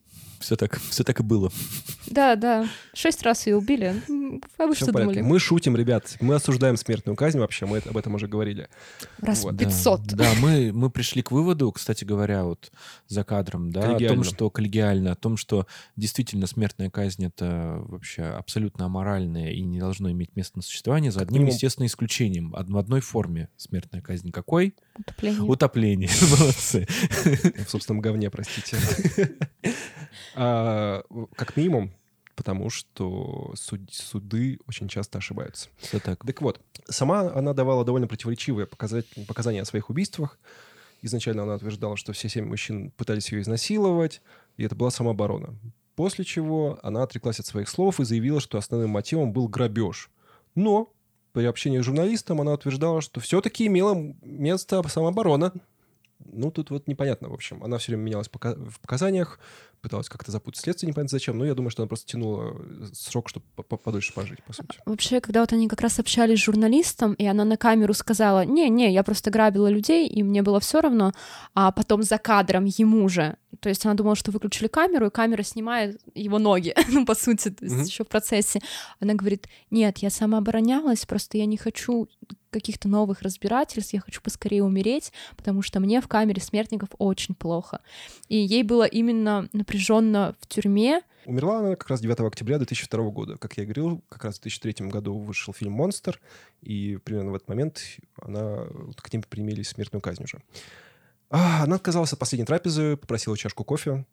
Все 0.44 0.56
так, 0.56 0.78
все 0.90 1.04
так 1.04 1.20
и 1.20 1.22
было. 1.22 1.50
Да, 2.06 2.36
да. 2.36 2.68
Шесть 2.92 3.22
раз 3.22 3.46
ее 3.46 3.56
убили. 3.56 4.02
А 4.58 4.66
вы 4.66 4.74
что 4.74 4.92
думали? 4.92 5.22
Мы 5.22 5.38
шутим, 5.38 5.74
ребят. 5.74 6.18
Мы 6.20 6.34
осуждаем 6.34 6.76
смертную 6.76 7.16
казнь 7.16 7.38
вообще. 7.38 7.64
Мы 7.64 7.78
об 7.78 7.96
этом 7.96 8.14
уже 8.14 8.28
говорили. 8.28 8.68
Раз 9.22 9.42
вот. 9.42 9.56
500. 9.56 10.02
Да, 10.02 10.16
да 10.16 10.30
мы, 10.42 10.70
мы 10.74 10.90
пришли 10.90 11.22
к 11.22 11.30
выводу, 11.30 11.72
кстати 11.72 12.04
говоря, 12.04 12.44
вот 12.44 12.70
за 13.08 13.24
кадром, 13.24 13.70
да, 13.70 13.96
о 13.96 13.98
том, 13.98 14.22
что 14.22 14.50
коллегиально, 14.50 15.12
о 15.12 15.16
том, 15.16 15.38
что 15.38 15.66
действительно 15.96 16.46
смертная 16.46 16.90
казнь 16.90 17.24
это 17.24 17.82
вообще 17.86 18.24
абсолютно 18.24 18.84
аморальное 18.84 19.50
и 19.50 19.62
не 19.62 19.80
должно 19.80 20.10
иметь 20.10 20.36
место 20.36 20.58
на 20.58 20.62
существование 20.62 21.10
за 21.10 21.22
одним, 21.22 21.46
естественным 21.46 21.86
исключением. 21.86 22.50
В 22.50 22.76
одной 22.76 23.00
форме 23.00 23.48
смертная 23.56 24.02
казнь 24.02 24.30
какой? 24.30 24.74
Утопление. 24.98 25.42
Утопление. 25.42 26.10
Молодцы. 26.38 26.86
В 27.66 27.70
собственном 27.70 28.02
говне, 28.02 28.28
простите. 28.28 28.76
А, 30.34 31.02
как 31.36 31.56
минимум, 31.56 31.92
потому 32.34 32.70
что 32.70 33.52
суд, 33.54 33.80
суды 33.92 34.58
очень 34.66 34.88
часто 34.88 35.18
ошибаются. 35.18 35.68
Все 35.78 36.00
так. 36.00 36.24
Так 36.24 36.42
вот, 36.42 36.60
сама 36.88 37.32
она 37.32 37.52
давала 37.52 37.84
довольно 37.84 38.06
противоречивые 38.06 38.66
показать, 38.66 39.06
показания 39.26 39.62
о 39.62 39.64
своих 39.64 39.90
убийствах. 39.90 40.38
Изначально 41.02 41.42
она 41.42 41.54
утверждала, 41.56 41.96
что 41.96 42.12
все 42.12 42.28
семь 42.28 42.46
мужчин 42.46 42.90
пытались 42.92 43.30
ее 43.30 43.42
изнасиловать, 43.42 44.22
и 44.56 44.64
это 44.64 44.74
была 44.74 44.90
самооборона. 44.90 45.54
После 45.96 46.24
чего 46.24 46.78
она 46.82 47.02
отреклась 47.02 47.38
от 47.40 47.46
своих 47.46 47.68
слов 47.68 48.00
и 48.00 48.04
заявила, 48.04 48.40
что 48.40 48.58
основным 48.58 48.90
мотивом 48.90 49.32
был 49.32 49.46
грабеж. 49.46 50.10
Но 50.54 50.92
при 51.32 51.44
общении 51.44 51.80
с 51.80 51.84
журналистом 51.84 52.40
она 52.40 52.52
утверждала, 52.52 53.00
что 53.00 53.20
все-таки 53.20 53.66
имела 53.66 53.94
место 54.22 54.82
самооборона. 54.88 55.52
Ну, 56.24 56.50
тут 56.50 56.70
вот 56.70 56.88
непонятно, 56.88 57.28
в 57.28 57.34
общем. 57.34 57.62
Она 57.62 57.78
все 57.78 57.92
время 57.92 58.04
менялась 58.04 58.28
в 58.28 58.80
показаниях, 58.80 59.38
пыталась 59.84 60.08
как-то 60.08 60.32
запутать 60.32 60.60
следствие, 60.62 60.88
непонятно 60.88 61.10
зачем, 61.10 61.36
но 61.36 61.44
я 61.44 61.54
думаю, 61.54 61.70
что 61.70 61.82
она 61.82 61.88
просто 61.88 62.10
тянула 62.10 62.56
э, 62.58 62.86
срок, 62.94 63.28
чтобы 63.28 63.44
подольше 63.54 64.14
пожить, 64.14 64.42
по 64.42 64.54
сути. 64.54 64.78
Вообще, 64.86 65.20
когда 65.20 65.40
вот 65.40 65.52
они 65.52 65.68
как 65.68 65.82
раз 65.82 65.98
общались 65.98 66.38
с 66.40 66.42
журналистом, 66.42 67.12
и 67.12 67.26
она 67.26 67.44
на 67.44 67.58
камеру 67.58 67.92
сказала, 67.92 68.46
не-не, 68.46 68.90
я 68.90 69.02
просто 69.02 69.30
грабила 69.30 69.68
людей, 69.68 70.08
и 70.08 70.22
мне 70.22 70.42
было 70.42 70.58
все 70.58 70.80
равно, 70.80 71.12
а 71.54 71.70
потом 71.70 72.02
за 72.02 72.16
кадром 72.16 72.64
ему 72.64 73.06
же, 73.10 73.36
то 73.60 73.68
есть 73.68 73.84
она 73.84 73.94
думала, 73.94 74.16
что 74.16 74.30
выключили 74.30 74.68
камеру, 74.68 75.08
и 75.08 75.10
камера 75.10 75.42
снимает 75.42 76.00
его 76.14 76.38
ноги, 76.38 76.74
ну, 76.88 77.04
по 77.04 77.14
сути, 77.14 77.50
то 77.50 77.64
есть 77.64 77.76
mm-hmm. 77.76 77.84
еще 77.84 78.04
в 78.04 78.08
процессе. 78.08 78.60
Она 79.00 79.12
говорит, 79.12 79.48
нет, 79.70 79.98
я 79.98 80.08
сама 80.08 80.38
оборонялась, 80.38 81.04
просто 81.04 81.36
я 81.36 81.44
не 81.44 81.58
хочу 81.58 82.08
каких-то 82.54 82.88
новых 82.88 83.22
разбирательств, 83.22 83.92
я 83.92 84.00
хочу 84.00 84.22
поскорее 84.22 84.62
умереть, 84.62 85.12
потому 85.36 85.60
что 85.60 85.80
мне 85.80 86.00
в 86.00 86.06
камере 86.06 86.40
смертников 86.40 86.88
очень 86.98 87.34
плохо. 87.34 87.80
И 88.28 88.36
ей 88.36 88.62
было 88.62 88.84
именно 88.84 89.48
напряженно 89.52 90.36
в 90.40 90.46
тюрьме. 90.46 91.02
Умерла 91.26 91.58
она 91.58 91.70
как 91.74 91.90
раз 91.90 92.00
9 92.00 92.20
октября 92.20 92.58
2002 92.58 93.10
года. 93.10 93.36
Как 93.36 93.56
я 93.58 93.64
говорил, 93.64 94.04
как 94.08 94.24
раз 94.24 94.38
в 94.38 94.42
2003 94.42 94.86
году 94.86 95.18
вышел 95.18 95.52
фильм 95.52 95.72
«Монстр», 95.72 96.20
и 96.62 96.98
примерно 97.02 97.32
в 97.32 97.34
этот 97.34 97.48
момент 97.48 97.80
она, 98.22 98.66
к 98.96 99.12
ним 99.12 99.22
примели 99.22 99.62
смертную 99.62 100.00
казнь 100.00 100.22
уже. 100.22 100.40
А, 101.30 101.64
она 101.64 101.76
отказалась 101.76 102.12
от 102.12 102.18
последней 102.20 102.46
трапезы, 102.46 102.96
попросила 102.96 103.36
чашку 103.36 103.64
кофе, 103.64 104.06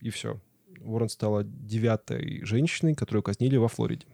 и 0.00 0.10
все. 0.10 0.38
Уоррен 0.80 1.08
стала 1.08 1.42
девятой 1.42 2.44
женщиной, 2.44 2.94
которую 2.94 3.24
казнили 3.24 3.56
во 3.56 3.68
Флориде. 3.68 4.06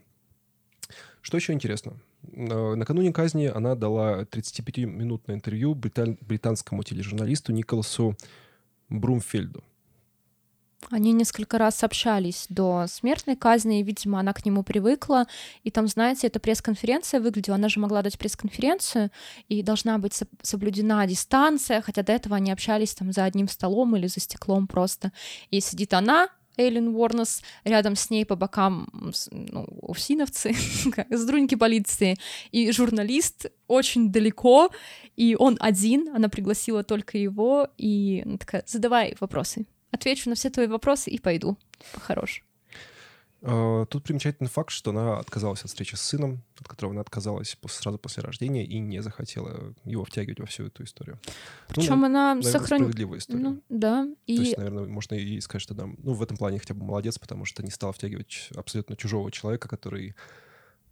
Что 1.21 1.37
еще 1.37 1.53
интересно? 1.53 2.01
Накануне 2.33 3.13
казни 3.13 3.47
она 3.47 3.75
дала 3.75 4.23
35-минутное 4.23 5.37
интервью 5.37 5.75
британ- 5.75 6.19
британскому 6.21 6.83
тележурналисту 6.83 7.53
Николасу 7.53 8.17
Брумфельду. 8.89 9.63
Они 10.91 11.13
несколько 11.13 11.59
раз 11.59 11.83
общались 11.83 12.47
до 12.49 12.87
смертной 12.87 13.35
казни, 13.35 13.81
и, 13.81 13.83
видимо, 13.83 14.21
она 14.21 14.33
к 14.33 14.45
нему 14.45 14.63
привыкла. 14.63 15.27
И 15.65 15.71
там, 15.71 15.89
знаете, 15.89 16.29
эта 16.29 16.39
пресс-конференция 16.39 17.21
выглядела, 17.21 17.57
она 17.57 17.69
же 17.69 17.81
могла 17.81 18.03
дать 18.03 18.19
пресс-конференцию, 18.19 19.11
и 19.49 19.63
должна 19.63 19.99
быть 19.99 20.23
соблюдена 20.43 21.07
дистанция, 21.07 21.81
хотя 21.81 22.03
до 22.03 22.13
этого 22.13 22.37
они 22.37 22.53
общались 22.53 22.95
там 22.95 23.11
за 23.11 23.25
одним 23.25 23.49
столом 23.49 23.97
или 23.97 24.07
за 24.07 24.21
стеклом 24.21 24.69
просто. 24.69 25.13
И 25.51 25.61
сидит 25.61 25.93
она, 25.93 26.29
Эйлин 26.57 26.89
Уорнес, 26.89 27.43
рядом 27.65 27.97
с 27.97 28.11
ней 28.11 28.25
по 28.25 28.37
бокам 28.37 28.89
ну, 29.31 29.67
усиновцы, 29.83 30.55
сотрудники 31.11 31.55
полиции, 31.55 32.17
и 32.51 32.71
журналист 32.73 33.47
очень 33.69 34.11
далеко, 34.11 34.71
и 35.17 35.37
он 35.39 35.57
один, 35.61 36.09
она 36.15 36.29
пригласила 36.29 36.83
только 36.83 37.19
его, 37.19 37.69
и 37.77 38.23
она 38.25 38.39
такая, 38.39 38.63
задавай 38.67 39.17
вопросы, 39.21 39.67
отвечу 39.91 40.29
на 40.31 40.37
все 40.37 40.51
твои 40.51 40.67
вопросы 40.67 41.11
и 41.11 41.19
пойду, 41.19 41.59
хорош. 41.93 42.46
А, 43.43 43.85
тут 43.87 44.05
примечательный 44.05 44.49
факт, 44.49 44.71
что 44.71 44.91
она 44.91 45.19
отказалась 45.19 45.63
от 45.63 45.69
встречи 45.69 45.95
с 45.95 46.01
сыном, 46.01 46.43
от 46.59 46.69
которого 46.69 46.93
она 46.93 47.01
отказалась 47.03 47.57
сразу 47.69 47.99
после 47.99 48.23
рождения 48.23 48.65
и 48.65 48.79
не 48.79 49.03
захотела 49.03 49.75
его 49.85 50.05
втягивать 50.05 50.41
во 50.41 50.47
всю 50.47 50.67
эту 50.67 50.85
историю. 50.85 51.19
Причем 51.69 52.01
ну, 52.01 52.07
она 52.07 52.43
сохранила... 52.43 52.89
справедливая 52.89 53.19
история. 53.19 53.41
Ну, 53.41 53.63
да. 53.69 54.09
И... 54.27 54.37
То 54.37 54.43
есть, 54.43 54.57
наверное, 54.57 54.87
можно 54.87 55.15
и 55.15 55.41
сказать, 55.41 55.63
что 55.63 55.75
да, 55.75 55.87
ну, 55.87 56.15
в 56.15 56.23
этом 56.23 56.37
плане 56.37 56.59
хотя 56.59 56.75
бы 56.75 56.85
молодец, 56.85 57.19
потому 57.19 57.45
что 57.45 57.63
не 57.63 57.71
стала 57.71 57.93
втягивать 57.93 58.51
абсолютно 58.57 58.97
чужого 58.97 59.31
человека, 59.31 59.69
который 59.69 60.15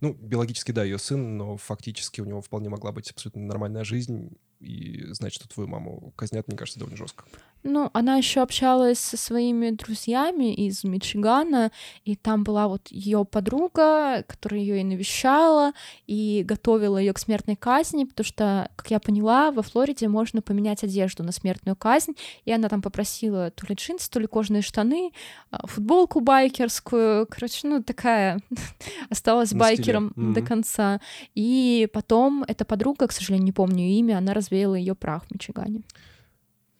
ну, 0.00 0.12
биологически, 0.12 0.72
да, 0.72 0.84
ее 0.84 0.98
сын, 0.98 1.38
но 1.38 1.56
фактически 1.56 2.20
у 2.20 2.24
него 2.24 2.42
вполне 2.42 2.68
могла 2.68 2.92
быть 2.92 3.10
абсолютно 3.10 3.42
нормальная 3.42 3.84
жизнь, 3.84 4.36
и 4.60 5.04
знать, 5.10 5.32
что 5.32 5.48
твою 5.48 5.68
маму 5.68 6.12
казнят, 6.16 6.48
мне 6.48 6.56
кажется, 6.56 6.78
довольно 6.78 6.96
жестко. 6.96 7.24
Ну, 7.66 7.88
она 7.94 8.16
еще 8.16 8.42
общалась 8.42 8.98
со 8.98 9.16
своими 9.16 9.70
друзьями 9.70 10.52
из 10.52 10.84
Мичигана, 10.84 11.72
и 12.04 12.14
там 12.14 12.44
была 12.44 12.68
вот 12.68 12.88
ее 12.88 13.24
подруга, 13.24 14.22
которая 14.26 14.60
ее 14.60 14.82
и 14.82 14.84
навещала, 14.84 15.72
и 16.06 16.44
готовила 16.46 16.98
ее 16.98 17.14
к 17.14 17.18
смертной 17.18 17.56
казни, 17.56 18.04
потому 18.04 18.26
что, 18.26 18.68
как 18.76 18.90
я 18.90 19.00
поняла, 19.00 19.50
во 19.50 19.62
Флориде 19.62 20.08
можно 20.08 20.42
поменять 20.42 20.84
одежду 20.84 21.22
на 21.22 21.32
смертную 21.32 21.74
казнь, 21.74 22.12
и 22.44 22.52
она 22.52 22.68
там 22.68 22.82
попросила 22.82 23.50
то 23.50 23.66
ли 23.66 23.74
джинсы, 23.74 24.10
то 24.10 24.20
ли 24.20 24.26
кожаные 24.26 24.60
штаны, 24.60 25.12
а, 25.50 25.66
футболку 25.66 26.20
байкерскую, 26.20 27.26
короче, 27.26 27.66
ну 27.66 27.82
такая 27.82 28.40
осталась 29.08 29.54
байкером 29.54 30.08
mm-hmm. 30.08 30.32
до 30.34 30.42
конца. 30.42 31.00
И 31.34 31.88
потом 31.94 32.44
эта 32.46 32.66
подруга, 32.66 33.06
к 33.06 33.12
сожалению, 33.12 33.46
не 33.46 33.52
помню 33.52 33.86
имя, 33.86 34.18
она 34.18 34.34
развеяла 34.34 34.74
ее 34.74 34.94
прах 34.94 35.24
в 35.24 35.32
Мичигане. 35.32 35.80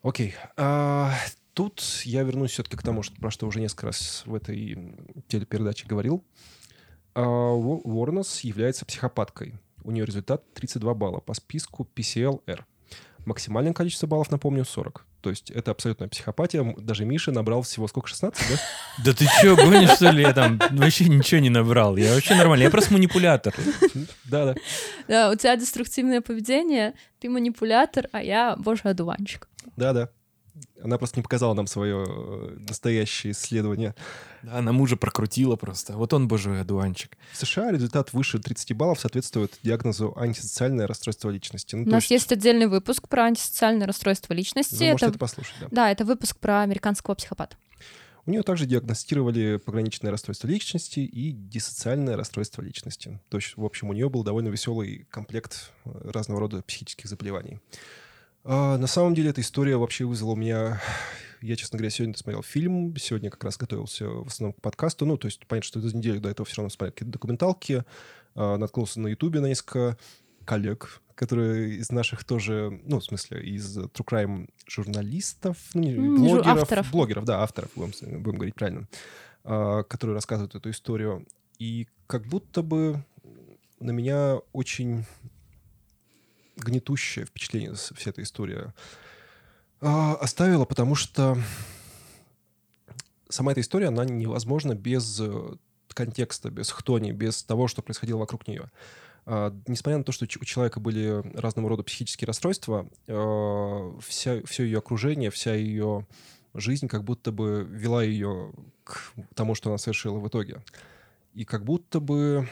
Окей. 0.05 0.34
Uh, 0.59 1.11
тут 1.55 1.82
я 2.05 2.24
вернусь 2.24 2.50
все-таки 2.50 2.76
к 2.76 2.82
тому, 2.82 3.02
что, 3.02 3.16
про 3.16 3.30
что 3.30 3.46
уже 3.46 3.59
несколько 3.59 3.86
раз 3.86 4.22
в 4.26 4.34
этой 4.34 4.94
телепередаче 5.28 5.86
говорил. 5.86 6.22
Uh, 7.14 7.80
Уорнес 7.84 8.40
является 8.40 8.84
психопаткой. 8.84 9.55
У 9.82 9.90
нее 9.90 10.05
результат 10.05 10.44
32 10.52 10.92
балла 10.92 11.20
по 11.20 11.32
списку 11.32 11.88
PCL-R. 11.94 12.66
Максимальное 13.24 13.72
количество 13.72 14.07
баллов, 14.07 14.30
напомню, 14.30 14.66
40. 14.66 15.07
То 15.24 15.30
есть 15.30 15.50
это 15.50 15.70
абсолютная 15.70 16.06
психопатия. 16.06 16.74
Даже 16.76 17.06
Миша 17.06 17.32
набрал 17.32 17.62
всего 17.62 17.88
сколько, 17.88 18.08
16, 18.08 18.46
да? 18.46 18.56
Да 19.06 19.14
ты 19.14 19.24
что, 19.24 19.56
гонишь, 19.56 19.92
что 19.92 20.10
ли? 20.10 20.20
Я 20.20 20.34
там 20.34 20.60
вообще 20.70 21.06
ничего 21.06 21.40
не 21.40 21.48
набрал. 21.48 21.96
Я 21.96 22.12
вообще 22.12 22.34
нормально. 22.34 22.64
Я 22.64 22.70
просто 22.70 22.92
манипулятор. 22.92 23.54
Да-да. 24.24 24.54
Да, 25.08 25.30
у 25.30 25.34
тебя 25.34 25.56
деструктивное 25.56 26.20
поведение, 26.20 26.92
ты 27.20 27.30
манипулятор, 27.30 28.08
а 28.12 28.22
я 28.22 28.54
божий 28.56 28.90
одуванчик. 28.90 29.48
Да-да. 29.78 30.10
Она 30.82 30.98
просто 30.98 31.18
не 31.18 31.22
показала 31.22 31.55
нам 31.55 31.66
свое 31.66 32.05
э, 32.07 32.57
настоящее 32.68 33.32
исследование. 33.32 33.94
Да, 34.42 34.59
она 34.59 34.72
мужа 34.72 34.96
прокрутила 34.96 35.57
просто. 35.57 35.96
Вот 35.96 36.12
он 36.12 36.28
божий 36.28 36.61
одуванчик. 36.61 37.16
В 37.32 37.36
США 37.36 37.72
результат 37.72 38.12
выше 38.12 38.38
30 38.38 38.76
баллов 38.76 39.00
соответствует 39.00 39.59
диагнозу 39.62 40.14
антисоциальное 40.16 40.86
расстройство 40.86 41.30
личности. 41.30 41.74
Ну, 41.74 41.82
У 41.82 41.86
нас 41.86 42.05
есть... 42.05 42.11
есть 42.11 42.32
отдельный 42.32 42.66
выпуск 42.66 43.09
про 43.09 43.24
антисоциальное 43.24 43.86
расстройство 43.86 44.32
личности. 44.32 44.74
Вы 44.74 44.90
можете 44.90 45.07
это, 45.07 45.11
это 45.11 45.18
послушать, 45.18 45.55
да. 45.61 45.68
Да, 45.70 45.90
это 45.90 46.05
выпуск 46.05 46.38
про 46.38 46.62
американского 46.62 47.14
психопата. 47.14 47.57
У 48.26 48.30
нее 48.30 48.42
также 48.42 48.64
диагностировали 48.64 49.57
пограничное 49.57 50.11
расстройство 50.11 50.46
личности 50.46 51.00
и 51.00 51.32
диссоциальное 51.32 52.16
расстройство 52.16 52.62
личности. 52.62 53.20
То 53.28 53.36
есть, 53.36 53.57
в 53.57 53.64
общем, 53.64 53.90
у 53.90 53.92
нее 53.92 54.09
был 54.09 54.22
довольно 54.22 54.48
веселый 54.48 55.07
комплект 55.11 55.72
э, 55.84 56.11
разного 56.11 56.40
рода 56.40 56.62
психических 56.62 57.07
заболеваний. 57.07 57.61
А, 58.45 58.76
на 58.76 58.86
самом 58.86 59.14
деле 59.14 59.30
эта 59.30 59.40
история 59.40 59.76
вообще 59.76 60.05
вызвала 60.05 60.32
у 60.32 60.36
меня... 60.36 60.80
Я, 61.40 61.57
честно 61.57 61.76
говоря, 61.76 61.90
сегодня 61.90 62.16
смотрел 62.16 62.42
фильм, 62.42 62.97
сегодня 62.97 63.28
как 63.28 63.45
раз 63.45 63.59
готовился 63.59 64.09
в 64.09 64.28
основном 64.28 64.55
к 64.55 64.62
подкасту. 64.62 65.05
Ну, 65.05 65.18
то 65.18 65.26
есть, 65.26 65.47
понятно, 65.47 65.66
что 65.66 65.78
эту 65.78 65.95
неделю 65.95 66.20
до 66.20 66.30
этого 66.30 66.47
все 66.47 66.57
равно 66.57 66.70
смотрел 66.70 66.92
какие-то 66.92 67.12
документалки. 67.12 67.84
А, 68.34 68.57
наткнулся 68.57 69.01
на 69.01 69.09
Ютубе 69.09 69.40
на 69.40 69.47
несколько 69.47 69.99
коллег, 70.45 71.03
которые 71.14 71.76
из 71.76 71.90
наших 71.90 72.24
тоже, 72.24 72.80
ну, 72.84 73.01
в 73.01 73.05
смысле, 73.05 73.42
из 73.42 73.78
True 73.78 74.05
Crime 74.07 74.51
журналистов, 74.66 75.59
ну, 75.74 75.82
не, 75.82 75.92
mm, 75.92 76.16
блогеров, 76.16 76.62
авторов. 76.62 76.90
блогеров, 76.90 77.24
да, 77.24 77.42
авторов, 77.42 77.70
будем, 77.76 78.22
будем 78.22 78.36
говорить 78.36 78.55
правильно, 78.55 78.88
а, 79.45 79.82
которые 79.84 80.14
рассказывают 80.14 80.55
эту 80.55 80.70
историю. 80.70 81.26
И 81.59 81.88
как 82.07 82.26
будто 82.26 82.62
бы 82.62 83.05
на 83.80 83.90
меня 83.90 84.38
очень 84.53 85.05
гнетущее 86.57 87.26
впечатление 87.26 87.74
вся 87.74 88.11
эта 88.11 88.22
история 88.22 88.74
а, 89.80 90.14
оставила, 90.14 90.64
потому 90.64 90.94
что 90.94 91.36
сама 93.28 93.52
эта 93.52 93.61
история, 93.61 93.88
она 93.88 94.05
невозможна 94.05 94.74
без 94.74 95.20
э, 95.20 95.57
контекста, 95.88 96.50
без 96.50 96.70
хтони, 96.70 97.12
без 97.12 97.42
того, 97.42 97.68
что 97.68 97.82
происходило 97.82 98.18
вокруг 98.18 98.46
нее. 98.46 98.70
А, 99.26 99.55
несмотря 99.66 99.98
на 99.98 100.05
то, 100.05 100.12
что 100.12 100.24
у 100.24 100.44
человека 100.44 100.80
были 100.80 101.22
разного 101.36 101.68
рода 101.68 101.82
психические 101.82 102.26
расстройства, 102.26 102.88
а, 103.09 103.98
вся, 104.00 104.42
все 104.44 104.64
ее 104.64 104.78
окружение, 104.78 105.30
вся 105.30 105.55
ее 105.55 106.07
жизнь 106.55 106.88
как 106.88 107.05
будто 107.05 107.32
бы 107.32 107.66
вела 107.68 108.02
ее 108.02 108.52
к 108.84 109.12
тому, 109.34 109.55
что 109.55 109.70
она 109.70 109.78
совершила 109.78 110.18
в 110.18 110.28
итоге. 110.28 110.62
И 111.34 111.44
как 111.44 111.64
будто 111.64 112.00
бы 112.00 112.48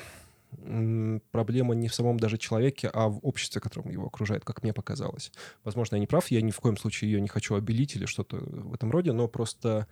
проблема 1.30 1.74
не 1.74 1.88
в 1.88 1.94
самом 1.94 2.18
даже 2.18 2.38
человеке, 2.38 2.90
а 2.92 3.08
в 3.08 3.18
обществе, 3.22 3.60
которым 3.60 3.90
его 3.90 4.06
окружает, 4.06 4.44
как 4.44 4.62
мне 4.62 4.72
показалось. 4.72 5.32
Возможно, 5.64 5.96
я 5.96 6.00
не 6.00 6.06
прав, 6.06 6.30
я 6.30 6.42
ни 6.42 6.50
в 6.50 6.60
коем 6.60 6.76
случае 6.76 7.10
ее 7.10 7.20
не 7.20 7.28
хочу 7.28 7.54
обелить 7.54 7.96
или 7.96 8.06
что-то 8.06 8.36
в 8.36 8.74
этом 8.74 8.90
роде, 8.90 9.12
но 9.12 9.28
просто 9.28 9.86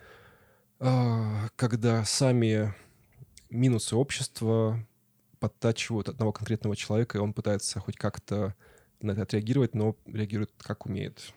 э, 0.79 1.47
когда 1.55 2.05
сами 2.05 2.73
минусы 3.49 3.95
общества 3.95 4.85
подтачивают 5.39 6.09
одного 6.09 6.31
конкретного 6.31 6.75
человека, 6.75 7.17
и 7.17 7.21
он 7.21 7.33
пытается 7.33 7.79
хоть 7.79 7.97
как-то 7.97 8.55
на 9.01 9.11
это 9.11 9.23
отреагировать, 9.23 9.73
но 9.73 9.95
реагирует 10.05 10.51
как 10.57 10.85
умеет 10.85 11.33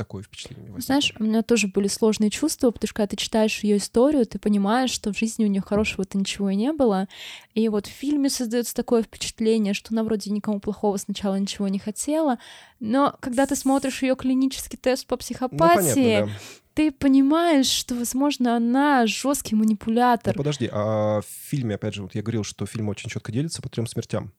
такое 0.00 0.22
впечатление. 0.22 0.72
Возникло. 0.72 0.82
Знаешь, 0.82 1.12
у 1.18 1.22
меня 1.22 1.42
тоже 1.42 1.68
были 1.68 1.88
сложные 1.88 2.30
чувства, 2.30 2.70
потому 2.70 2.88
что 2.88 2.94
когда 2.94 3.08
ты 3.08 3.16
читаешь 3.16 3.60
ее 3.60 3.76
историю, 3.76 4.24
ты 4.24 4.38
понимаешь, 4.38 4.90
что 4.90 5.12
в 5.12 5.18
жизни 5.18 5.44
у 5.44 5.48
нее 5.48 5.60
хорошего-то 5.60 6.16
ничего 6.16 6.50
и 6.50 6.56
не 6.56 6.72
было. 6.72 7.06
И 7.54 7.68
вот 7.68 7.86
в 7.86 7.90
фильме 7.90 8.30
создается 8.30 8.74
такое 8.74 9.02
впечатление, 9.02 9.74
что 9.74 9.92
она 9.92 10.02
вроде 10.02 10.30
никому 10.30 10.58
плохого 10.58 10.96
сначала 10.96 11.36
ничего 11.36 11.68
не 11.68 11.78
хотела, 11.78 12.38
но 12.78 13.14
когда 13.20 13.46
ты 13.46 13.56
смотришь 13.56 14.02
ее 14.02 14.16
клинический 14.16 14.78
тест 14.78 15.06
по 15.06 15.16
психопатии, 15.18 16.20
ну, 16.20 16.26
понятно, 16.26 16.26
да 16.26 16.32
ты 16.74 16.92
понимаешь, 16.92 17.66
что, 17.66 17.94
возможно, 17.94 18.56
она 18.56 19.06
жесткий 19.06 19.54
манипулятор. 19.54 20.34
Ну, 20.34 20.38
подожди, 20.38 20.68
а 20.72 21.20
в 21.20 21.26
фильме, 21.26 21.74
опять 21.74 21.94
же, 21.94 22.02
вот 22.02 22.14
я 22.14 22.22
говорил, 22.22 22.44
что 22.44 22.64
фильм 22.64 22.88
очень 22.88 23.10
четко 23.10 23.32
делится 23.32 23.60
по 23.60 23.68
трем 23.68 23.86
смертям. 23.86 24.32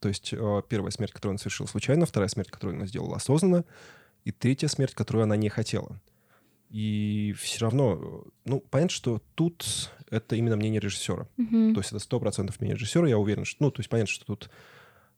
То 0.00 0.08
есть 0.08 0.32
э, 0.32 0.62
первая 0.68 0.90
смерть, 0.90 1.12
которую 1.12 1.34
он 1.34 1.38
совершил 1.38 1.66
случайно, 1.66 2.06
вторая 2.06 2.28
смерть, 2.28 2.50
которую 2.50 2.76
она 2.76 2.86
сделала 2.86 3.16
осознанно, 3.16 3.64
и 4.28 4.30
третья 4.30 4.68
смерть, 4.68 4.94
которую 4.94 5.22
она 5.22 5.36
не 5.36 5.48
хотела. 5.48 5.98
И 6.68 7.34
все 7.38 7.60
равно, 7.60 8.24
ну, 8.44 8.60
понятно, 8.60 8.94
что 8.94 9.22
тут 9.34 9.90
это 10.10 10.36
именно 10.36 10.54
мнение 10.56 10.80
режиссера. 10.80 11.26
Mm-hmm. 11.38 11.72
То 11.72 11.80
есть 11.80 11.92
это 11.92 11.98
сто 11.98 12.20
процентов 12.20 12.60
мнение 12.60 12.76
режиссера, 12.76 13.08
я 13.08 13.16
уверен, 13.16 13.46
что, 13.46 13.64
ну, 13.64 13.70
то 13.70 13.80
есть 13.80 13.88
понятно, 13.88 14.12
что 14.12 14.26
тут 14.26 14.50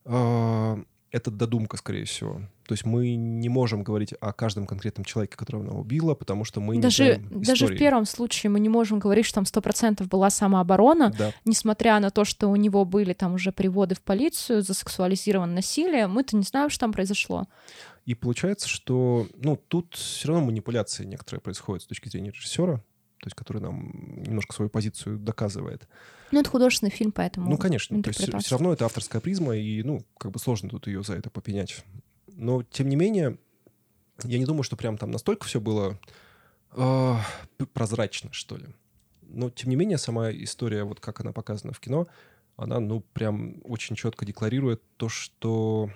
э, 0.05 0.83
это 1.11 1.29
додумка, 1.29 1.75
скорее 1.75 2.05
всего. 2.05 2.41
То 2.65 2.73
есть 2.73 2.85
мы 2.85 3.15
не 3.15 3.49
можем 3.49 3.83
говорить 3.83 4.13
о 4.21 4.31
каждом 4.31 4.65
конкретном 4.65 5.03
человеке, 5.03 5.35
которого 5.35 5.65
она 5.65 5.77
убила, 5.77 6.15
потому 6.15 6.45
что 6.45 6.61
мы 6.61 6.79
даже, 6.79 7.03
не 7.03 7.13
знаем 7.15 7.43
Даже 7.43 7.67
в 7.67 7.77
первом 7.77 8.05
случае 8.05 8.49
мы 8.49 8.61
не 8.61 8.69
можем 8.69 8.99
говорить, 8.99 9.25
что 9.25 9.35
там 9.35 9.45
сто 9.45 9.61
процентов 9.61 10.07
была 10.07 10.29
самооборона, 10.29 11.13
да. 11.17 11.33
несмотря 11.43 11.99
на 11.99 12.11
то, 12.11 12.23
что 12.23 12.47
у 12.47 12.55
него 12.55 12.85
были 12.85 13.11
там 13.11 13.33
уже 13.33 13.51
приводы 13.51 13.95
в 13.95 14.01
полицию 14.01 14.61
за 14.61 14.73
сексуализированное 14.73 15.55
насилие, 15.55 16.07
мы-то 16.07 16.37
не 16.37 16.43
знаем, 16.43 16.69
что 16.69 16.79
там 16.79 16.93
произошло. 16.93 17.45
И 18.05 18.15
получается, 18.15 18.67
что 18.67 19.27
ну, 19.35 19.55
тут 19.55 19.95
все 19.95 20.29
равно 20.29 20.45
манипуляции 20.45 21.05
некоторые 21.05 21.41
происходят 21.41 21.83
с 21.83 21.85
точки 21.85 22.09
зрения 22.09 22.31
режиссера, 22.31 22.77
то 22.77 23.27
есть 23.27 23.35
который 23.35 23.61
нам 23.61 24.23
немножко 24.23 24.53
свою 24.53 24.69
позицию 24.69 25.19
доказывает. 25.19 25.87
Ну, 26.31 26.39
это 26.39 26.49
художественный 26.49 26.91
фильм, 26.91 27.11
поэтому... 27.11 27.49
Ну, 27.49 27.57
конечно. 27.57 28.01
То 28.01 28.09
есть 28.09 28.19
все 28.19 28.55
равно 28.55 28.73
это 28.73 28.85
авторская 28.85 29.21
призма, 29.21 29.55
и, 29.55 29.83
ну, 29.83 30.03
как 30.17 30.31
бы 30.31 30.39
сложно 30.39 30.69
тут 30.69 30.87
ее 30.87 31.03
за 31.03 31.13
это 31.13 31.29
попенять. 31.29 31.83
Но, 32.27 32.63
тем 32.63 32.89
не 32.89 32.95
менее, 32.95 33.37
я 34.23 34.39
не 34.39 34.45
думаю, 34.45 34.63
что 34.63 34.75
прям 34.75 34.97
там 34.97 35.11
настолько 35.11 35.45
все 35.45 35.59
было 35.59 35.99
э, 36.71 37.15
прозрачно, 37.73 38.33
что 38.33 38.57
ли. 38.57 38.65
Но, 39.21 39.49
тем 39.51 39.69
не 39.69 39.75
менее, 39.75 39.99
сама 39.99 40.31
история, 40.31 40.83
вот 40.83 40.99
как 40.99 41.19
она 41.19 41.31
показана 41.31 41.73
в 41.73 41.79
кино, 41.79 42.07
она, 42.55 42.79
ну, 42.79 43.01
прям 43.13 43.61
очень 43.63 43.95
четко 43.95 44.25
декларирует 44.25 44.81
то, 44.97 45.09
что 45.09 45.91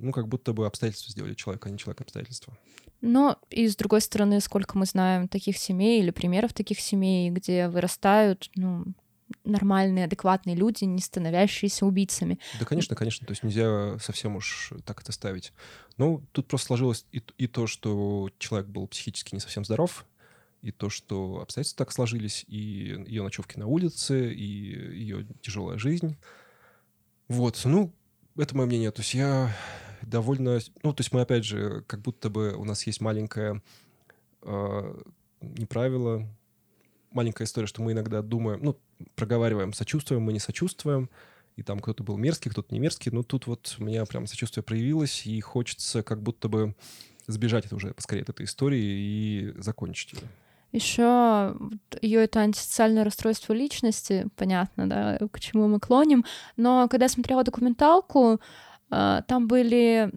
ну, 0.00 0.12
как 0.12 0.28
будто 0.28 0.52
бы 0.52 0.66
обстоятельства 0.66 1.12
сделали 1.12 1.34
человека, 1.34 1.68
а 1.68 1.72
не 1.72 1.78
человек 1.78 2.00
обстоятельства. 2.00 2.56
Но 3.00 3.38
и 3.50 3.66
с 3.66 3.76
другой 3.76 4.00
стороны, 4.00 4.40
сколько 4.40 4.76
мы 4.76 4.84
знаем 4.84 5.28
таких 5.28 5.56
семей 5.56 6.00
или 6.00 6.10
примеров 6.10 6.52
таких 6.52 6.80
семей, 6.80 7.30
где 7.30 7.68
вырастают, 7.68 8.50
ну, 8.56 8.84
нормальные, 9.44 10.04
адекватные 10.04 10.56
люди, 10.56 10.84
не 10.84 11.00
становящиеся 11.00 11.86
убийцами. 11.86 12.38
Да, 12.58 12.66
конечно, 12.66 12.96
конечно. 12.96 13.26
То 13.26 13.32
есть 13.32 13.42
нельзя 13.42 13.98
совсем 13.98 14.36
уж 14.36 14.72
так 14.84 15.00
это 15.00 15.12
ставить. 15.12 15.52
Ну, 15.96 16.24
тут 16.32 16.48
просто 16.48 16.66
сложилось 16.68 17.06
и, 17.12 17.22
и 17.38 17.46
то, 17.46 17.66
что 17.66 18.30
человек 18.38 18.68
был 18.68 18.86
психически 18.86 19.34
не 19.34 19.40
совсем 19.40 19.64
здоров, 19.64 20.06
и 20.62 20.72
то, 20.72 20.90
что 20.90 21.40
обстоятельства 21.40 21.84
так 21.84 21.92
сложились, 21.92 22.44
и 22.48 23.02
ее 23.06 23.22
ночевки 23.22 23.58
на 23.58 23.66
улице, 23.66 24.32
и 24.32 24.44
ее 24.44 25.26
тяжелая 25.40 25.78
жизнь. 25.78 26.16
Вот, 27.28 27.60
ну, 27.64 27.92
это 28.36 28.56
мое 28.56 28.66
мнение. 28.66 28.90
То 28.90 29.00
есть 29.00 29.14
я 29.14 29.54
довольно... 30.10 30.58
Ну, 30.82 30.92
то 30.92 31.00
есть 31.00 31.12
мы, 31.12 31.22
опять 31.22 31.44
же, 31.44 31.84
как 31.86 32.00
будто 32.00 32.28
бы 32.28 32.54
у 32.54 32.64
нас 32.64 32.86
есть 32.86 33.00
маленькое 33.00 33.62
э, 34.42 35.02
не 35.40 35.66
правило, 35.66 36.26
маленькая 37.10 37.44
история, 37.44 37.66
что 37.66 37.82
мы 37.82 37.92
иногда 37.92 38.22
думаем, 38.22 38.60
ну, 38.62 38.76
проговариваем, 39.14 39.72
сочувствуем, 39.72 40.22
мы 40.22 40.32
не 40.32 40.38
сочувствуем, 40.38 41.10
и 41.56 41.62
там 41.62 41.80
кто-то 41.80 42.02
был 42.02 42.16
мерзкий, 42.16 42.50
кто-то 42.50 42.72
не 42.72 42.80
мерзкий, 42.80 43.10
но 43.10 43.22
тут 43.22 43.46
вот 43.46 43.76
у 43.78 43.84
меня 43.84 44.04
прям 44.04 44.26
сочувствие 44.26 44.62
проявилось, 44.62 45.26
и 45.26 45.40
хочется 45.40 46.02
как 46.02 46.22
будто 46.22 46.48
бы 46.48 46.74
сбежать 47.26 47.66
это 47.66 47.76
уже 47.76 47.94
поскорее 47.94 48.22
от 48.22 48.30
этой 48.30 48.46
истории 48.46 48.80
и 48.80 49.52
закончить 49.56 50.14
ее. 50.14 50.28
Еще 50.72 51.56
ее 52.00 52.22
это 52.22 52.40
антисоциальное 52.40 53.02
расстройство 53.02 53.52
личности, 53.52 54.28
понятно, 54.36 54.88
да, 54.88 55.18
к 55.32 55.40
чему 55.40 55.66
мы 55.66 55.80
клоним. 55.80 56.24
Но 56.56 56.86
когда 56.88 57.06
я 57.06 57.08
смотрела 57.08 57.42
документалку, 57.42 58.34
а, 58.34 58.38
там 58.90 59.46
были 59.46 60.10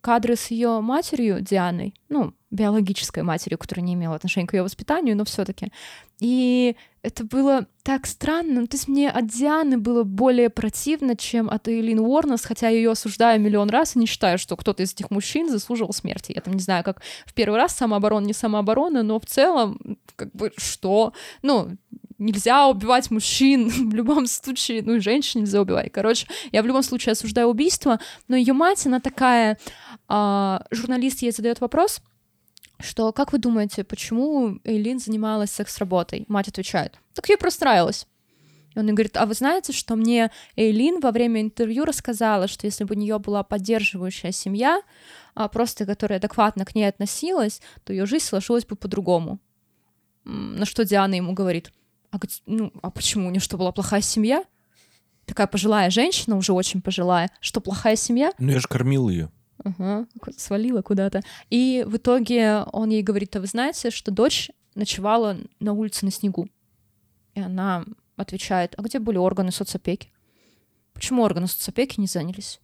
кадры 0.00 0.36
с 0.36 0.50
ее 0.50 0.80
матерью 0.80 1.40
Дианой, 1.40 1.94
ну, 2.08 2.32
биологической 2.50 3.22
матерью, 3.22 3.58
которая 3.58 3.84
не 3.84 3.94
имела 3.94 4.14
отношения 4.14 4.46
к 4.46 4.54
ее 4.54 4.62
воспитанию, 4.62 5.16
но 5.16 5.24
все-таки. 5.24 5.72
И 6.20 6.76
это 7.02 7.24
было 7.24 7.66
так 7.82 8.06
странно. 8.06 8.60
Ну, 8.60 8.66
то 8.68 8.76
есть 8.76 8.86
мне 8.86 9.10
от 9.10 9.26
Дианы 9.26 9.78
было 9.78 10.04
более 10.04 10.50
противно, 10.50 11.16
чем 11.16 11.50
от 11.50 11.66
Эйлин 11.66 11.98
Уорнес, 11.98 12.44
хотя 12.44 12.68
я 12.68 12.76
ее 12.76 12.92
осуждаю 12.92 13.40
миллион 13.40 13.70
раз 13.70 13.96
и 13.96 13.98
не 13.98 14.06
считаю, 14.06 14.38
что 14.38 14.56
кто-то 14.56 14.82
из 14.82 14.92
этих 14.92 15.10
мужчин 15.10 15.48
заслуживал 15.48 15.92
смерти. 15.92 16.32
Я 16.32 16.42
там 16.42 16.54
не 16.54 16.60
знаю, 16.60 16.84
как 16.84 17.02
в 17.26 17.34
первый 17.34 17.56
раз 17.56 17.74
самооборона, 17.74 18.26
не 18.26 18.34
самооборона, 18.34 19.02
но 19.02 19.18
в 19.18 19.26
целом, 19.26 19.80
как 20.14 20.30
бы, 20.32 20.52
что? 20.56 21.12
Ну, 21.40 21.76
нельзя 22.22 22.68
убивать 22.68 23.10
мужчин 23.10 23.68
в 23.90 23.94
любом 23.94 24.26
случае, 24.26 24.82
ну 24.82 24.94
и 24.94 25.00
женщин 25.00 25.40
нельзя 25.40 25.60
убивать. 25.60 25.92
Короче, 25.92 26.26
я 26.52 26.62
в 26.62 26.66
любом 26.66 26.82
случае 26.82 27.12
осуждаю 27.12 27.48
убийство, 27.48 28.00
но 28.28 28.36
ее 28.36 28.52
мать, 28.52 28.86
она 28.86 29.00
такая, 29.00 29.58
а, 30.08 30.64
журналист 30.70 31.22
ей 31.22 31.32
задает 31.32 31.60
вопрос, 31.60 32.00
что 32.80 33.12
как 33.12 33.32
вы 33.32 33.38
думаете, 33.38 33.84
почему 33.84 34.58
Эйлин 34.64 34.98
занималась 34.98 35.50
секс-работой? 35.50 36.24
Мать 36.28 36.48
отвечает, 36.48 36.98
так 37.14 37.28
ей 37.28 37.36
просто 37.36 37.64
нравилось. 37.64 38.06
И 38.74 38.78
он 38.78 38.86
говорит, 38.86 39.16
а 39.16 39.26
вы 39.26 39.34
знаете, 39.34 39.72
что 39.72 39.96
мне 39.96 40.30
Эйлин 40.56 41.00
во 41.00 41.10
время 41.10 41.42
интервью 41.42 41.84
рассказала, 41.84 42.48
что 42.48 42.66
если 42.66 42.84
бы 42.84 42.94
у 42.94 42.98
нее 42.98 43.18
была 43.18 43.42
поддерживающая 43.42 44.32
семья, 44.32 44.80
а 45.34 45.48
просто 45.48 45.84
которая 45.84 46.18
адекватно 46.18 46.64
к 46.64 46.74
ней 46.74 46.84
относилась, 46.84 47.60
то 47.84 47.92
ее 47.92 48.06
жизнь 48.06 48.24
сложилась 48.24 48.64
бы 48.64 48.76
по-другому. 48.76 49.38
На 50.24 50.64
что 50.64 50.84
Диана 50.84 51.14
ему 51.14 51.34
говорит, 51.34 51.70
а, 52.12 52.18
ну, 52.46 52.72
а 52.82 52.90
почему? 52.90 53.26
У 53.26 53.30
нее 53.30 53.40
что, 53.40 53.56
была 53.56 53.72
плохая 53.72 54.02
семья? 54.02 54.44
Такая 55.24 55.46
пожилая 55.46 55.90
женщина, 55.90 56.36
уже 56.36 56.52
очень 56.52 56.82
пожилая. 56.82 57.30
Что, 57.40 57.60
плохая 57.60 57.96
семья? 57.96 58.32
Ну, 58.38 58.52
я 58.52 58.60
же 58.60 58.68
кормил 58.68 59.08
ее. 59.08 59.30
Ага, 59.64 60.06
свалила 60.36 60.82
куда-то. 60.82 61.22
И 61.48 61.84
в 61.86 61.96
итоге 61.96 62.64
он 62.72 62.90
ей 62.90 63.02
говорит, 63.02 63.34
а 63.36 63.40
вы 63.40 63.46
знаете, 63.46 63.90
что 63.90 64.10
дочь 64.10 64.50
ночевала 64.74 65.38
на 65.58 65.72
улице 65.72 66.04
на 66.04 66.10
снегу? 66.10 66.48
И 67.34 67.40
она 67.40 67.84
отвечает, 68.16 68.74
а 68.76 68.82
где 68.82 68.98
были 68.98 69.16
органы 69.16 69.52
соцопеки? 69.52 70.12
Почему 70.92 71.22
органы 71.22 71.46
соцопеки 71.46 71.98
не 71.98 72.06
занялись? 72.06 72.60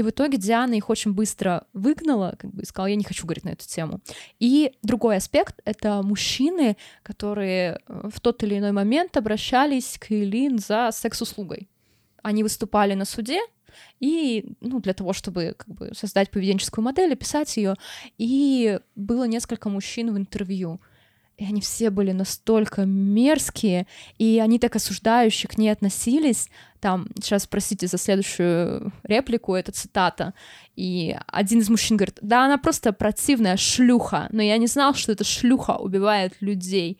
И 0.00 0.02
в 0.02 0.08
итоге 0.08 0.38
Диана 0.38 0.72
их 0.72 0.88
очень 0.88 1.12
быстро 1.12 1.66
выгнала, 1.74 2.34
как 2.38 2.50
бы 2.54 2.64
сказала, 2.64 2.86
я 2.86 2.96
не 2.96 3.04
хочу 3.04 3.26
говорить 3.26 3.44
на 3.44 3.50
эту 3.50 3.68
тему. 3.68 4.00
И 4.38 4.72
другой 4.82 5.16
аспект— 5.16 5.60
это 5.66 6.00
мужчины, 6.02 6.78
которые 7.02 7.80
э, 7.86 8.08
в 8.10 8.18
тот 8.18 8.42
или 8.42 8.56
иной 8.56 8.72
момент 8.72 9.18
обращались 9.18 9.98
к 9.98 10.10
Элин 10.10 10.58
за 10.58 10.88
секс-услугой. 10.90 11.68
Они 12.22 12.42
выступали 12.42 12.94
на 12.94 13.04
суде, 13.04 13.40
и 13.98 14.54
ну, 14.62 14.80
для 14.80 14.94
того, 14.94 15.12
чтобы 15.12 15.54
как 15.54 15.68
бы, 15.68 15.90
создать 15.92 16.30
поведенческую 16.30 16.82
модель, 16.82 17.12
описать 17.12 17.54
ее. 17.58 17.74
И 18.16 18.80
было 18.96 19.24
несколько 19.24 19.68
мужчин 19.68 20.14
в 20.14 20.16
интервью 20.16 20.80
и 21.40 21.44
они 21.44 21.62
все 21.62 21.88
были 21.88 22.12
настолько 22.12 22.84
мерзкие, 22.84 23.86
и 24.18 24.40
они 24.44 24.58
так 24.58 24.76
осуждающе 24.76 25.48
к 25.48 25.56
ней 25.56 25.70
относились. 25.70 26.50
Там, 26.80 27.08
сейчас 27.14 27.46
простите 27.46 27.86
за 27.86 27.96
следующую 27.96 28.92
реплику, 29.04 29.54
это 29.54 29.72
цитата. 29.72 30.34
И 30.76 31.16
один 31.26 31.60
из 31.60 31.70
мужчин 31.70 31.96
говорит, 31.96 32.18
да, 32.20 32.44
она 32.44 32.58
просто 32.58 32.92
противная 32.92 33.56
шлюха, 33.56 34.28
но 34.32 34.42
я 34.42 34.58
не 34.58 34.66
знал, 34.66 34.94
что 34.94 35.12
эта 35.12 35.24
шлюха 35.24 35.78
убивает 35.78 36.34
людей. 36.40 36.98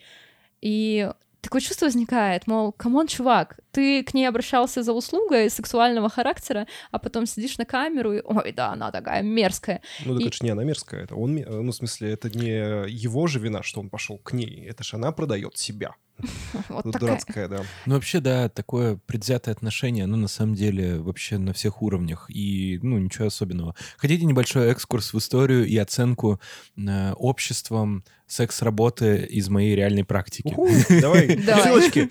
И 0.63 1.11
такое 1.41 1.61
чувство 1.61 1.87
возникает, 1.87 2.47
мол, 2.47 2.73
come 2.73 2.92
on, 2.92 3.07
чувак, 3.07 3.59
ты 3.73 4.03
к 4.03 4.15
ней 4.15 4.27
обращался 4.27 4.83
за 4.83 4.93
услугой 4.93 5.51
сексуального 5.51 6.09
характера, 6.09 6.67
а 6.91 6.99
потом 6.99 7.27
сидишь 7.27 7.59
на 7.59 7.65
камеру 7.65 8.13
и, 8.13 8.21
ой, 8.23 8.53
да, 8.53 8.73
она 8.73 8.91
такая 8.91 9.23
мерзкая. 9.23 9.83
Ну, 10.05 10.15
так 10.15 10.23
и... 10.23 10.27
это 10.27 10.37
же 10.37 10.45
не 10.45 10.51
она 10.51 10.65
мерзкая, 10.65 11.05
это 11.05 11.15
он, 11.15 11.35
ну, 11.35 11.73
в 11.73 11.75
смысле, 11.75 12.13
это 12.13 12.31
не 12.31 12.89
его 12.91 13.27
же 13.27 13.39
вина, 13.39 13.63
что 13.63 13.81
он 13.81 13.91
пошел 13.91 14.19
к 14.19 14.33
ней, 14.33 14.67
это 14.67 14.85
же 14.85 14.97
она 14.97 15.13
продает 15.13 15.57
себя. 15.57 15.95
Вот 16.69 16.85
такая. 16.85 17.01
Дурацкая, 17.01 17.49
да. 17.49 17.63
Ну, 17.87 17.95
вообще, 17.95 18.21
да, 18.21 18.49
такое 18.49 18.97
предвзятое 19.07 19.55
отношение, 19.55 20.07
ну, 20.07 20.17
на 20.17 20.29
самом 20.29 20.55
деле, 20.55 20.99
вообще 20.99 21.39
на 21.39 21.53
всех 21.53 21.83
уровнях. 21.83 22.27
И, 22.29 22.79
ну, 22.83 22.99
ничего 22.99 23.27
особенного. 23.27 23.75
Хотите 23.97 24.25
небольшой 24.25 24.71
экскурс 24.71 25.13
в 25.13 25.19
историю 25.19 25.67
и 25.67 25.77
оценку 25.77 26.41
э, 26.77 27.13
обществом 27.13 28.05
секс-работы 28.31 29.25
из 29.25 29.49
моей 29.49 29.77
реальной 29.77 30.05
практики? 30.05 30.55
Давай, 31.01 31.39
ссылочки. 31.39 32.09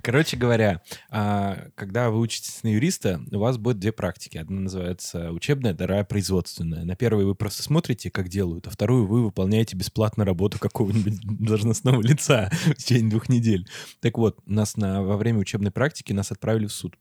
Короче 0.00 0.36
говоря, 0.36 0.82
а, 1.10 1.68
когда 1.74 2.10
вы 2.10 2.20
учитесь 2.20 2.62
на 2.62 2.68
юриста, 2.68 3.20
у 3.30 3.38
вас 3.38 3.58
будет 3.58 3.78
две 3.78 3.92
практики. 3.92 4.38
Одна 4.38 4.62
называется 4.62 5.30
учебная, 5.30 5.74
вторая 5.74 6.04
производственная. 6.04 6.84
На 6.84 6.96
первой 6.96 7.24
вы 7.24 7.34
просто 7.34 7.62
смотрите, 7.62 8.10
как 8.10 8.28
делают, 8.28 8.66
а 8.66 8.70
вторую 8.70 9.06
вы 9.06 9.22
выполняете 9.22 9.76
бесплатно 9.76 10.24
работу 10.24 10.58
какого-нибудь 10.58 11.20
должностного 11.22 12.00
лица 12.00 12.50
в 12.64 12.74
течение 12.74 13.10
двух 13.10 13.28
недель 13.28 13.42
недель. 13.42 13.68
Так 14.00 14.18
вот, 14.18 14.38
нас 14.46 14.76
на, 14.76 15.02
во 15.02 15.16
время 15.16 15.40
учебной 15.40 15.70
практики 15.70 16.12
нас 16.12 16.30
отправили 16.30 16.66
в 16.66 16.72
суд. 16.72 16.96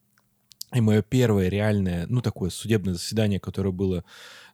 И 0.73 0.81
мое 0.81 1.01
первое 1.01 1.49
реальное, 1.49 2.05
ну, 2.07 2.21
такое 2.21 2.49
судебное 2.49 2.93
заседание, 2.93 3.39
которое 3.39 3.71
было, 3.71 4.03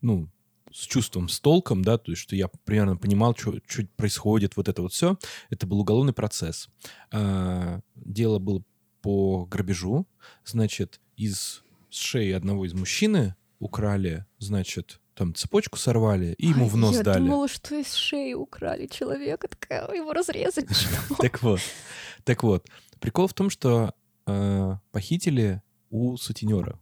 ну, 0.01 0.29
с 0.77 0.85
чувством, 0.85 1.27
с 1.27 1.39
толком, 1.39 1.83
да, 1.83 1.97
то 1.97 2.11
есть, 2.11 2.21
что 2.21 2.35
я 2.35 2.49
примерно 2.63 2.97
понимал, 2.97 3.35
что, 3.35 3.55
происходит, 3.95 4.55
вот 4.57 4.69
это 4.69 4.83
вот 4.83 4.93
все, 4.93 5.17
это 5.49 5.65
был 5.65 5.79
уголовный 5.79 6.13
процесс. 6.13 6.69
А, 7.11 7.79
дело 7.95 8.37
было 8.37 8.61
по 9.01 9.45
грабежу, 9.45 10.07
значит, 10.45 11.01
из 11.15 11.63
шеи 11.89 12.31
одного 12.31 12.63
из 12.65 12.75
мужчины 12.75 13.35
украли, 13.57 14.27
значит, 14.37 15.01
там 15.15 15.33
цепочку 15.33 15.79
сорвали 15.79 16.35
и 16.37 16.49
ему 16.49 16.67
в 16.67 16.77
нос 16.77 16.97
я 16.97 17.03
дали. 17.03 17.23
Я 17.23 17.25
думала, 17.27 17.47
что 17.47 17.73
из 17.73 17.95
шеи 17.95 18.33
украли 18.33 18.85
человека, 18.85 19.47
такая, 19.47 19.91
его 19.91 20.13
разрезали. 20.13 20.67
Так 21.17 21.41
вот, 21.41 21.59
так 22.23 22.43
вот, 22.43 22.67
прикол 22.99 23.25
в 23.25 23.33
том, 23.33 23.49
что 23.49 23.95
э, 24.27 24.73
похитили 24.91 25.63
у 25.89 26.17
сутенера. 26.17 26.79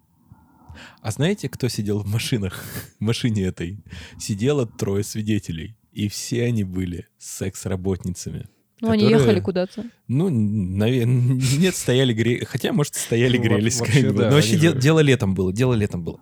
А 1.02 1.12
знаете, 1.12 1.50
кто 1.50 1.68
сидел 1.68 2.00
в 2.00 2.08
машинах? 2.08 2.64
В 3.00 3.04
машине 3.04 3.44
этой 3.44 3.84
сидело 4.20 4.66
трое 4.66 5.04
свидетелей. 5.04 5.78
И 5.92 6.10
все 6.10 6.46
они 6.46 6.64
были 6.64 7.08
секс-работницами. 7.18 8.50
Ну, 8.82 8.90
которые... 8.90 9.08
они 9.08 9.24
ехали 9.24 9.40
куда-то. 9.40 9.86
Ну, 10.08 10.30
наверное, 10.30 11.40
нет, 11.58 11.76
стояли 11.76 12.14
грели. 12.14 12.44
Хотя, 12.44 12.74
может, 12.74 12.96
стояли, 12.96 13.38
грелись. 13.38 13.80
Вообще, 13.80 14.12
да, 14.12 14.30
Но 14.30 14.36
вообще 14.36 14.58
же... 14.58 14.74
дело 14.78 15.00
летом 15.00 15.34
было, 15.34 15.54
дело 15.54 15.74
летом 15.74 16.04
было. 16.04 16.20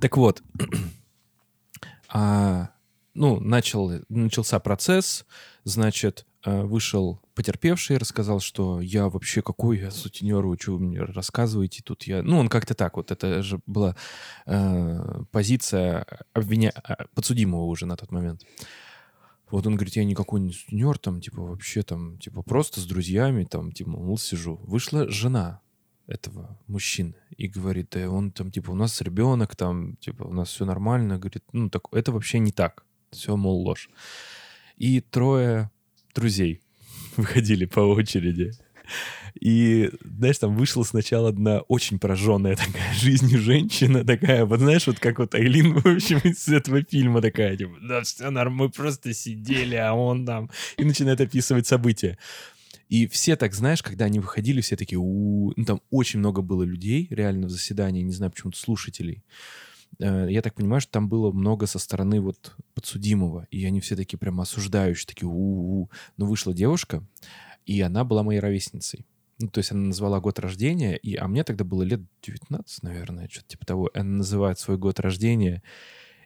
Так 0.00 0.16
вот, 0.18 0.42
а, 2.08 2.70
ну, 3.14 3.40
начал, 3.40 3.90
начался 4.08 4.60
процесс, 4.60 5.24
значит, 5.64 6.26
вышел 6.44 7.20
потерпевший, 7.34 7.98
рассказал, 7.98 8.40
что 8.40 8.80
я 8.80 9.08
вообще 9.08 9.42
какой 9.42 9.78
я 9.78 9.90
сутенер, 9.90 10.46
вы 10.46 10.56
что 10.58 10.72
вы 10.72 10.80
мне 10.80 11.00
рассказываете 11.00 11.82
тут 11.82 12.04
я... 12.04 12.22
Ну, 12.22 12.38
он 12.38 12.48
как-то 12.48 12.74
так 12.74 12.96
вот, 12.96 13.10
это 13.10 13.42
же 13.42 13.60
была 13.66 13.96
э, 14.46 15.22
позиция 15.30 16.06
обвиня... 16.32 16.72
А, 16.84 17.06
подсудимого 17.14 17.64
уже 17.64 17.86
на 17.86 17.96
тот 17.96 18.12
момент. 18.12 18.42
Вот 19.50 19.66
он 19.66 19.76
говорит, 19.76 19.96
я 19.96 20.04
никакой 20.04 20.40
не 20.40 20.52
сутенер, 20.52 20.98
там, 20.98 21.20
типа, 21.20 21.42
вообще 21.42 21.82
там, 21.82 22.18
типа, 22.18 22.42
просто 22.42 22.80
с 22.80 22.86
друзьями, 22.86 23.44
там, 23.44 23.72
типа, 23.72 23.90
мол, 23.90 24.18
сижу. 24.18 24.56
Вышла 24.64 25.08
жена 25.08 25.60
этого 26.06 26.58
мужчины 26.66 27.14
и 27.36 27.48
говорит, 27.48 27.90
да 27.92 28.10
он 28.10 28.30
там, 28.30 28.50
типа, 28.50 28.70
у 28.70 28.74
нас 28.74 29.00
ребенок, 29.00 29.56
там, 29.56 29.96
типа, 29.96 30.24
у 30.24 30.32
нас 30.32 30.48
все 30.48 30.64
нормально. 30.64 31.18
Говорит, 31.18 31.44
ну, 31.52 31.70
так, 31.70 31.88
это 31.92 32.12
вообще 32.12 32.38
не 32.38 32.52
так. 32.52 32.84
Все, 33.10 33.36
мол, 33.36 33.62
ложь. 33.62 33.88
И 34.76 35.00
трое 35.00 35.70
друзей 36.18 36.60
выходили 37.16 37.64
по 37.64 37.80
очереди 37.80 38.52
И, 39.40 39.90
знаешь, 40.02 40.38
там 40.38 40.56
вышла 40.56 40.82
сначала 40.82 41.28
одна 41.28 41.60
очень 41.60 41.98
пораженная 41.98 42.56
такая 42.56 42.94
жизнью 43.00 43.40
женщина, 43.40 44.04
такая, 44.04 44.44
вот 44.44 44.60
знаешь, 44.60 44.86
вот 44.86 44.98
как 44.98 45.18
вот 45.18 45.34
Айлин, 45.34 45.74
в 45.78 45.86
общем, 45.86 46.18
из 46.24 46.48
этого 46.48 46.82
фильма 46.82 47.20
такая, 47.20 47.56
типа, 47.56 47.76
да, 47.82 48.02
все 48.02 48.30
нормально, 48.30 48.64
мы 48.64 48.68
просто 48.70 49.14
сидели, 49.14 49.76
а 49.76 49.94
он 49.94 50.26
там... 50.26 50.50
И 50.76 50.84
начинает 50.84 51.20
описывать 51.20 51.66
события. 51.66 52.18
И 52.88 53.06
все 53.06 53.36
так, 53.36 53.54
знаешь, 53.54 53.82
когда 53.82 54.06
они 54.06 54.18
выходили, 54.18 54.62
все 54.62 54.76
такие, 54.76 54.98
у, 54.98 55.52
ну 55.56 55.64
там 55.64 55.82
очень 55.90 56.20
много 56.20 56.40
было 56.40 56.62
людей 56.62 57.06
реально 57.10 57.46
в 57.46 57.50
заседании, 57.50 58.02
не 58.02 58.12
знаю, 58.12 58.32
почему-то 58.32 58.58
слушателей. 58.58 59.22
Э, 60.00 60.26
я 60.30 60.42
так 60.42 60.54
понимаю, 60.54 60.80
что 60.80 60.92
там 60.92 61.08
было 61.08 61.30
много 61.32 61.66
со 61.66 61.78
стороны 61.78 62.20
вот 62.20 62.54
подсудимого, 62.74 63.46
и 63.50 63.64
они 63.64 63.80
все 63.80 63.96
такие 63.96 64.18
прям 64.18 64.40
осуждающие, 64.40 65.06
такие 65.06 65.28
у-у-у. 65.28 65.90
Но 66.16 66.26
вышла 66.26 66.54
девушка, 66.54 67.02
и 67.66 67.80
она 67.80 68.04
была 68.04 68.22
моей 68.22 68.40
ровесницей. 68.40 69.04
Ну, 69.40 69.48
то 69.48 69.58
есть 69.58 69.70
она 69.70 69.86
назвала 69.86 70.20
год 70.20 70.38
рождения, 70.40 70.96
и, 70.96 71.14
а 71.14 71.28
мне 71.28 71.44
тогда 71.44 71.64
было 71.64 71.82
лет 71.82 72.00
19, 72.22 72.82
наверное, 72.82 73.28
что-то 73.30 73.48
типа 73.48 73.66
того. 73.66 73.90
Она 73.94 74.16
называет 74.18 74.58
свой 74.58 74.76
год 74.78 74.98
рождения, 74.98 75.62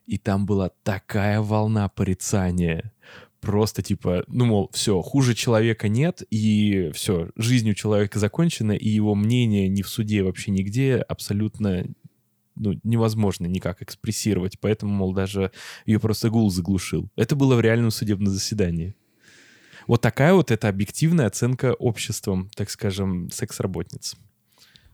и 0.06 0.18
там 0.18 0.46
была 0.46 0.70
такая 0.82 1.40
волна 1.40 1.88
порицания. 1.88 2.92
Просто 3.40 3.82
типа, 3.82 4.24
ну, 4.28 4.46
мол, 4.46 4.70
все, 4.72 5.02
хуже 5.02 5.34
человека 5.34 5.88
нет, 5.88 6.22
и 6.30 6.90
все, 6.94 7.30
жизнь 7.36 7.68
у 7.70 7.74
человека 7.74 8.18
закончена, 8.18 8.72
и 8.72 8.88
его 8.88 9.14
мнение 9.14 9.68
ни 9.68 9.82
в 9.82 9.88
суде 9.88 10.22
вообще 10.22 10.52
нигде 10.52 10.96
абсолютно 10.96 11.84
ну, 12.54 12.74
невозможно 12.82 13.46
никак 13.46 13.82
экспрессировать, 13.82 14.58
поэтому, 14.60 14.92
мол, 14.92 15.12
даже 15.12 15.52
ее 15.86 16.00
просто 16.00 16.30
гул 16.30 16.50
заглушил. 16.50 17.10
Это 17.16 17.36
было 17.36 17.56
в 17.56 17.60
реальном 17.60 17.90
судебном 17.90 18.32
заседании. 18.32 18.94
Вот 19.86 20.00
такая 20.00 20.34
вот 20.34 20.50
это 20.50 20.68
объективная 20.68 21.26
оценка 21.26 21.74
обществом, 21.74 22.50
так 22.54 22.70
скажем, 22.70 23.30
секс-работниц. 23.30 24.16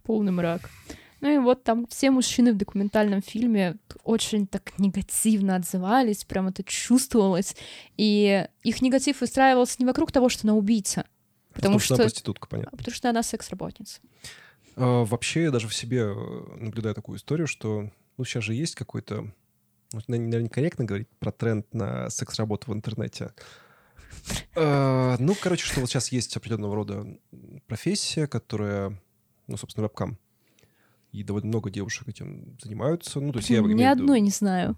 Полный 0.03 0.33
мрак. 0.33 0.71
Ну 1.21 1.35
и 1.35 1.39
вот 1.39 1.65
там 1.65 1.87
все 1.89 2.11
мужчины 2.11 2.53
в 2.53 2.57
документальном 2.57 3.23
фильме 3.23 3.77
очень 4.05 4.47
так 4.47 4.79
негативно 4.79 5.57
отзывались, 5.57 6.25
прям 6.25 6.49
это 6.49 6.63
чувствовалось. 6.63 7.57
И 7.97 8.47
их 8.63 8.81
негатив 8.81 9.21
выстраивался 9.21 9.77
не 9.81 9.87
вокруг 9.87 10.13
того, 10.13 10.29
что 10.29 10.47
она 10.47 10.55
убийца. 10.55 11.05
Потому, 11.53 11.79
потому 11.79 11.79
что, 11.81 11.87
что 11.87 11.95
она 11.95 12.05
проститутка, 12.05 12.49
понятно. 12.49 12.71
А 12.73 12.77
потому 12.77 12.95
что 12.95 13.11
она 13.11 13.23
секс-работница. 13.23 14.01
А, 14.79 15.05
вообще, 15.05 15.45
я 15.45 15.51
даже 15.51 15.69
в 15.69 15.75
себе 15.75 16.03
э, 16.03 16.57
наблюдаю 16.57 16.95
такую 16.95 17.19
историю, 17.19 17.47
что 17.47 17.91
ну, 18.17 18.25
сейчас 18.25 18.45
же 18.45 18.55
есть 18.55 18.75
какой-то... 18.75 19.33
Ну, 19.93 20.01
наверное, 20.07 20.43
некорректно 20.43 20.85
говорить 20.85 21.09
про 21.19 21.33
тренд 21.33 21.73
на 21.73 22.11
секс-работу 22.11 22.71
в 22.71 22.75
интернете. 22.75 23.33
А, 24.55 25.17
ну, 25.19 25.35
короче, 25.41 25.65
что 25.65 25.81
вот 25.81 25.89
сейчас 25.89 26.13
есть 26.13 26.37
определенного 26.37 26.77
рода 26.77 27.07
профессия, 27.67 28.27
которая, 28.27 29.01
ну, 29.47 29.57
собственно, 29.57 29.85
вебкам. 29.85 30.19
И 31.11 31.25
довольно 31.25 31.49
много 31.49 31.71
девушек 31.71 32.07
этим 32.07 32.57
занимаются. 32.63 33.19
Ну, 33.19 33.33
то 33.33 33.39
есть 33.39 33.51
я 33.51 33.61
Ни 33.63 33.83
одной 33.83 34.21
не 34.21 34.31
знаю. 34.31 34.77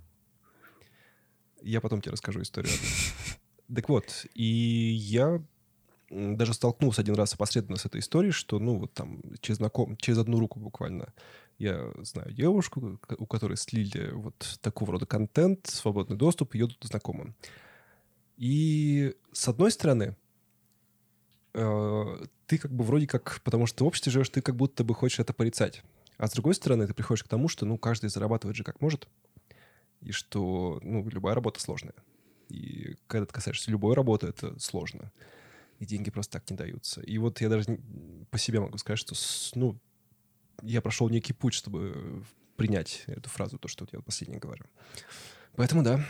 Я 1.61 1.81
потом 1.81 2.01
тебе 2.01 2.13
расскажу 2.13 2.41
историю. 2.41 2.73
Так 3.75 3.89
вот, 3.89 4.27
и 4.35 4.45
я 4.45 5.43
даже 6.11 6.55
столкнулся 6.55 7.03
один 7.03 7.15
раз 7.15 7.35
опосредованно 7.35 7.79
с 7.79 7.87
этой 7.87 8.01
историей, 8.01 8.33
что, 8.33 8.59
ну, 8.59 8.79
вот 8.79 8.93
там, 8.93 9.21
через, 9.41 9.59
знаком, 9.59 9.97
через 9.97 10.19
одну 10.19 10.41
руку 10.41 10.59
буквально 10.59 11.13
я 11.59 11.93
знаю 11.99 12.33
девушку, 12.33 12.99
у 13.19 13.27
которой 13.27 13.57
слили 13.57 14.11
вот 14.13 14.59
такого 14.61 14.93
рода 14.93 15.07
контент, 15.07 15.67
свободный 15.67 16.17
доступ 16.17 16.55
ее 16.55 16.69
знакомым. 16.81 17.35
И 18.37 19.15
с 19.33 19.47
одной 19.47 19.71
стороны, 19.71 20.17
э, 21.55 22.25
ты 22.47 22.59
как 22.59 22.73
бы 22.73 22.83
вроде 22.83 23.07
как, 23.07 23.41
потому 23.45 23.67
что 23.67 23.85
в 23.85 23.87
обществе 23.87 24.11
живешь, 24.11 24.31
ты 24.31 24.41
как 24.41 24.57
будто 24.57 24.83
бы 24.83 24.95
хочешь 24.95 25.21
это 25.21 25.33
порицать. 25.33 25.83
А 26.17 26.27
с 26.27 26.33
другой 26.33 26.55
стороны, 26.55 26.87
ты 26.87 26.95
приходишь 26.95 27.23
к 27.23 27.29
тому, 27.29 27.49
что, 27.49 27.67
ну, 27.67 27.79
каждый 27.79 28.11
зарабатывает 28.11 28.57
же 28.57 28.65
как 28.65 28.81
может, 28.81 29.09
и 30.01 30.13
что, 30.13 30.81
ну, 30.83 31.09
любая 31.09 31.35
работа 31.35 31.61
сложная. 31.61 31.95
И 32.49 32.97
когда 33.07 33.27
ты 33.27 33.33
касаешься 33.33 33.71
любой 33.71 33.95
работы, 33.95 34.27
это 34.27 34.59
сложно 34.59 35.13
и 35.81 35.87
деньги 35.87 36.11
просто 36.11 36.39
так 36.39 36.49
не 36.51 36.57
даются. 36.57 37.01
И 37.01 37.19
вот 37.19 37.41
я 37.41 37.49
даже 37.49 37.81
по 38.31 38.39
себе 38.39 38.61
могу 38.61 38.79
сказать, 38.79 38.99
что, 38.99 39.15
ну, 39.55 39.77
я 40.63 40.81
прошел 40.83 41.09
некий 41.09 41.33
путь, 41.33 41.55
чтобы 41.55 42.23
принять 42.57 43.05
эту 43.07 43.31
фразу, 43.31 43.59
то, 43.59 43.67
что 43.67 43.87
я 43.91 44.01
последнее 44.01 44.39
говорю. 44.39 44.65
Поэтому 45.57 45.83
да. 45.83 46.05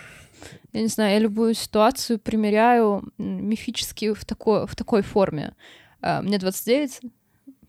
Я 0.73 0.83
не 0.83 0.89
знаю, 0.89 1.13
я 1.13 1.19
любую 1.21 1.55
ситуацию 1.55 2.19
примеряю 2.19 3.13
мифически 3.17 4.13
в 4.13 4.25
такой, 4.25 4.67
в 4.67 4.75
такой 4.75 5.03
форме. 5.03 5.55
А, 6.01 6.21
мне 6.21 6.39
29, 6.39 7.01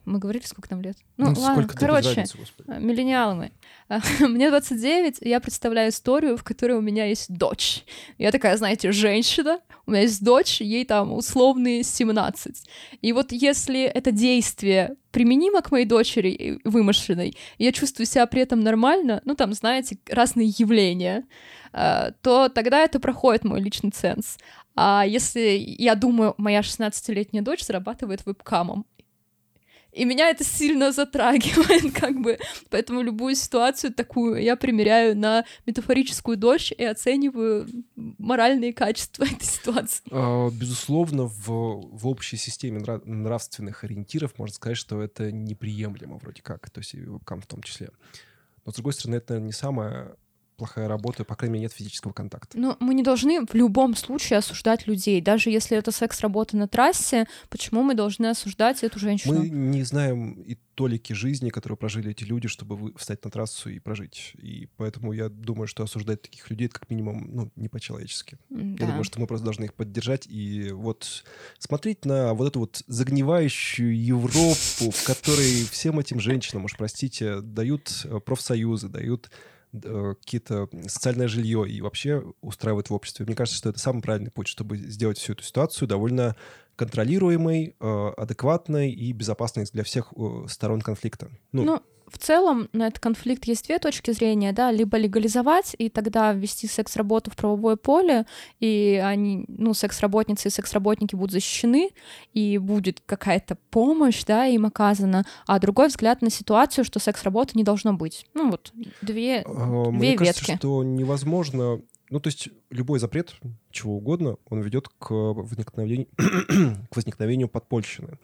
мы 0.05 0.19
говорили, 0.19 0.43
сколько 0.45 0.69
нам 0.71 0.81
лет? 0.81 0.97
Ну, 1.17 1.31
ну 1.31 1.41
ладно, 1.41 1.67
короче, 1.67 2.09
разницы, 2.09 2.37
миллениалы 2.67 3.35
мы. 3.35 3.51
Мне 4.27 4.49
29, 4.49 5.17
я 5.21 5.39
представляю 5.39 5.89
историю, 5.89 6.37
в 6.37 6.43
которой 6.43 6.73
у 6.73 6.81
меня 6.81 7.05
есть 7.05 7.31
дочь. 7.33 7.83
Я 8.17 8.31
такая, 8.31 8.57
знаете, 8.57 8.91
женщина, 8.91 9.59
у 9.85 9.91
меня 9.91 10.01
есть 10.01 10.23
дочь, 10.23 10.61
ей 10.61 10.85
там 10.85 11.13
условные 11.13 11.83
17. 11.83 12.63
И 13.01 13.13
вот 13.13 13.31
если 13.31 13.83
это 13.83 14.11
действие 14.11 14.95
применимо 15.11 15.61
к 15.61 15.71
моей 15.71 15.85
дочери 15.85 16.59
вымышленной, 16.63 17.35
я 17.57 17.71
чувствую 17.71 18.07
себя 18.07 18.25
при 18.25 18.41
этом 18.41 18.61
нормально, 18.61 19.21
ну 19.25 19.35
там, 19.35 19.53
знаете, 19.53 19.97
разные 20.09 20.47
явления, 20.57 21.25
э, 21.73 22.11
то 22.21 22.49
тогда 22.49 22.79
это 22.79 22.99
проходит 22.99 23.43
мой 23.43 23.61
личный 23.61 23.91
ценз. 23.91 24.37
А 24.75 25.05
если 25.05 25.57
я 25.77 25.95
думаю, 25.95 26.33
моя 26.37 26.61
16-летняя 26.61 27.43
дочь 27.43 27.63
зарабатывает 27.63 28.25
вебкамом, 28.25 28.85
и 29.91 30.05
меня 30.05 30.29
это 30.29 30.43
сильно 30.43 30.91
затрагивает, 30.91 31.93
как 31.99 32.19
бы. 32.21 32.37
Поэтому 32.69 33.01
любую 33.01 33.35
ситуацию 33.35 33.93
такую 33.93 34.41
я 34.41 34.55
примеряю 34.55 35.17
на 35.17 35.45
метафорическую 35.65 36.37
дочь 36.37 36.71
и 36.71 36.83
оцениваю 36.83 37.67
моральные 37.95 38.73
качества 38.73 39.23
этой 39.31 39.45
ситуации. 39.45 40.03
А, 40.11 40.49
безусловно, 40.49 41.25
в, 41.25 41.47
в 41.47 42.07
общей 42.07 42.37
системе 42.37 42.79
нравственных 43.05 43.83
ориентиров 43.83 44.37
можно 44.37 44.55
сказать, 44.55 44.77
что 44.77 45.01
это 45.01 45.31
неприемлемо 45.31 46.17
вроде 46.17 46.41
как, 46.41 46.69
то 46.69 46.79
есть 46.79 46.93
в 46.93 47.47
том 47.47 47.61
числе. 47.63 47.89
Но, 48.65 48.71
с 48.71 48.75
другой 48.75 48.93
стороны, 48.93 49.15
это 49.15 49.39
не 49.39 49.51
самое 49.51 50.15
плохая 50.61 50.87
работа, 50.87 51.23
по 51.23 51.35
крайней 51.35 51.53
мере, 51.53 51.63
нет 51.63 51.73
физического 51.73 52.13
контакта. 52.13 52.55
Но 52.55 52.77
мы 52.79 52.93
не 52.93 53.01
должны 53.01 53.47
в 53.47 53.55
любом 53.55 53.95
случае 53.95 54.37
осуждать 54.37 54.85
людей. 54.85 55.19
Даже 55.19 55.49
если 55.49 55.75
это 55.75 55.91
секс-работа 55.91 56.55
на 56.55 56.67
трассе, 56.67 57.25
почему 57.49 57.81
мы 57.81 57.95
должны 57.95 58.27
осуждать 58.27 58.83
эту 58.83 58.99
женщину? 58.99 59.39
Мы 59.39 59.49
не 59.49 59.81
знаем 59.81 60.33
и 60.33 60.55
толики 60.75 61.13
жизни, 61.13 61.49
которые 61.49 61.77
прожили 61.77 62.11
эти 62.11 62.23
люди, 62.23 62.47
чтобы 62.47 62.93
встать 62.95 63.25
на 63.25 63.31
трассу 63.31 63.71
и 63.71 63.79
прожить. 63.79 64.33
И 64.37 64.67
поэтому 64.77 65.13
я 65.13 65.29
думаю, 65.29 65.65
что 65.65 65.83
осуждать 65.83 66.21
таких 66.21 66.47
людей, 66.51 66.67
это 66.67 66.79
как 66.79 66.91
минимум, 66.91 67.29
ну, 67.33 67.51
не 67.55 67.67
по-человечески. 67.67 68.37
Да. 68.49 68.85
Я 68.85 68.85
думаю, 68.85 69.03
что 69.03 69.19
мы 69.19 69.25
просто 69.25 69.45
должны 69.45 69.65
их 69.65 69.73
поддержать 69.73 70.27
и 70.27 70.69
вот 70.71 71.23
смотреть 71.57 72.05
на 72.05 72.35
вот 72.35 72.47
эту 72.47 72.59
вот 72.59 72.83
загнивающую 72.85 73.99
Европу, 73.99 74.91
в 74.91 75.03
которой 75.05 75.65
всем 75.65 75.99
этим 75.99 76.19
женщинам, 76.19 76.65
уж 76.65 76.77
простите, 76.77 77.41
дают 77.41 78.05
э, 78.05 78.19
профсоюзы, 78.19 78.89
дают 78.89 79.31
какие-то 79.73 80.69
социальное 80.87 81.27
жилье 81.27 81.67
и 81.67 81.81
вообще 81.81 82.23
устраивать 82.41 82.89
в 82.89 82.93
обществе. 82.93 83.25
Мне 83.25 83.35
кажется, 83.35 83.57
что 83.57 83.69
это 83.69 83.79
самый 83.79 84.01
правильный 84.01 84.31
путь, 84.31 84.47
чтобы 84.47 84.77
сделать 84.77 85.17
всю 85.17 85.33
эту 85.33 85.43
ситуацию 85.43 85.87
довольно 85.87 86.35
контролируемой, 86.75 87.75
э, 87.79 88.11
адекватной 88.17 88.91
и 88.91 89.11
безопасной 89.13 89.65
для 89.71 89.83
всех 89.83 90.13
э, 90.15 90.45
сторон 90.47 90.81
конфликта. 90.81 91.29
Ну, 91.51 91.63
ну 91.63 91.81
в 92.11 92.17
целом 92.17 92.69
на 92.73 92.87
этот 92.87 92.99
конфликт 92.99 93.45
есть 93.45 93.65
две 93.65 93.79
точки 93.79 94.11
зрения, 94.11 94.51
да, 94.51 94.71
либо 94.71 94.97
легализовать 94.97 95.75
и 95.77 95.89
тогда 95.89 96.33
ввести 96.33 96.67
секс-работу 96.67 97.31
в 97.31 97.35
правовое 97.35 97.75
поле, 97.75 98.25
и 98.59 99.01
они, 99.03 99.45
ну, 99.47 99.73
секс-работницы 99.73 100.49
и 100.49 100.51
секс-работники 100.51 101.15
будут 101.15 101.31
защищены, 101.31 101.91
и 102.33 102.57
будет 102.57 103.01
какая-то 103.05 103.57
помощь, 103.69 104.23
да, 104.25 104.45
им 104.45 104.65
оказана, 104.65 105.25
а 105.47 105.59
другой 105.59 105.87
взгляд 105.87 106.21
на 106.21 106.29
ситуацию, 106.29 106.83
что 106.85 106.99
секс-работы 106.99 107.51
не 107.55 107.63
должно 107.63 107.93
быть. 107.93 108.25
Ну 108.33 108.51
вот, 108.51 108.71
две, 109.01 109.43
а, 109.45 109.89
две 109.89 109.91
Мне 109.91 110.11
ветки. 110.11 110.17
кажется, 110.17 110.55
что 110.57 110.83
невозможно 110.83 111.81
ну, 112.11 112.19
то 112.19 112.27
есть 112.27 112.49
любой 112.69 112.99
запрет, 112.99 113.33
чего 113.71 113.95
угодно, 113.95 114.35
он 114.49 114.59
ведет 114.59 114.89
к 114.99 115.11
возникновению, 115.11 116.07
к 116.89 116.95
возникновению 116.97 117.47
подпольщины. 117.47 118.19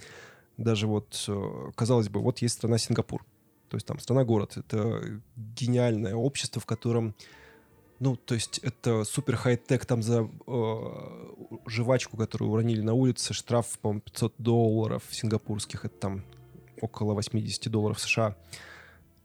Даже 0.58 0.88
вот, 0.88 1.24
э, 1.30 1.72
казалось 1.74 2.10
бы, 2.10 2.20
вот 2.20 2.40
есть 2.40 2.56
страна 2.56 2.78
Сингапур. 2.78 3.24
То 3.70 3.76
есть 3.76 3.86
там 3.86 4.00
страна-город— 4.00 4.54
это 4.58 5.22
гениальное 5.36 6.16
общество, 6.16 6.62
в 6.62 6.66
котором 6.66 7.16
ну, 8.00 8.16
то 8.16 8.36
есть 8.36 8.60
это 8.60 9.04
супер 9.06 9.36
хай-тек 9.38 9.86
там 9.86 10.04
за 10.04 10.30
э, 10.48 11.60
жвачку, 11.66 12.16
которую 12.16 12.52
уронили 12.52 12.82
на 12.82 12.94
улице, 12.94 13.34
штраф, 13.34 13.80
по-моему, 13.80 14.02
500 14.02 14.36
долларов 14.38 15.04
сингапурских, 15.10 15.86
это 15.86 15.96
там 15.96 16.24
около 16.80 17.14
80 17.14 17.72
долларов 17.72 18.00
США. 18.00 18.36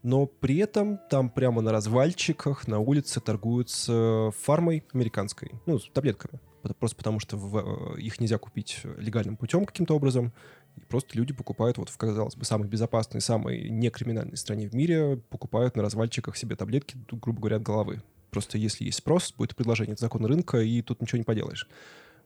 Но 0.01 0.25
при 0.25 0.57
этом 0.57 0.99
там 1.09 1.29
прямо 1.29 1.61
на 1.61 1.71
развальчиках 1.71 2.67
на 2.67 2.79
улице 2.79 3.21
торгуются 3.21 4.31
фармой 4.39 4.83
американской, 4.91 5.51
ну, 5.65 5.77
с 5.79 5.87
таблетками. 5.89 6.39
Просто 6.79 6.97
потому 6.97 7.19
что 7.19 7.37
в, 7.37 7.95
э, 7.95 8.01
их 8.01 8.19
нельзя 8.19 8.37
купить 8.39 8.81
легальным 8.97 9.37
путем 9.37 9.65
каким-то 9.65 9.95
образом 9.95 10.33
И 10.77 10.85
просто 10.85 11.17
люди 11.17 11.33
покупают, 11.33 11.77
вот 11.77 11.89
в, 11.89 11.97
казалось 11.97 12.35
бы, 12.35 12.45
самой 12.45 12.67
безопасной, 12.67 13.21
самой 13.21 13.69
некриминальной 13.69 14.37
стране 14.37 14.67
в 14.67 14.73
мире, 14.73 15.17
покупают 15.29 15.75
на 15.75 15.83
развальчиках 15.83 16.35
себе 16.37 16.55
таблетки, 16.55 16.97
грубо 17.11 17.39
говоря, 17.39 17.57
от 17.57 17.63
головы. 17.63 18.01
Просто 18.31 18.57
если 18.57 18.85
есть 18.85 18.97
спрос, 18.97 19.33
будет 19.37 19.55
предложение. 19.55 19.93
Это 19.93 20.01
закон 20.01 20.25
рынка, 20.25 20.59
и 20.59 20.81
тут 20.81 21.01
ничего 21.01 21.19
не 21.19 21.23
поделаешь. 21.23 21.67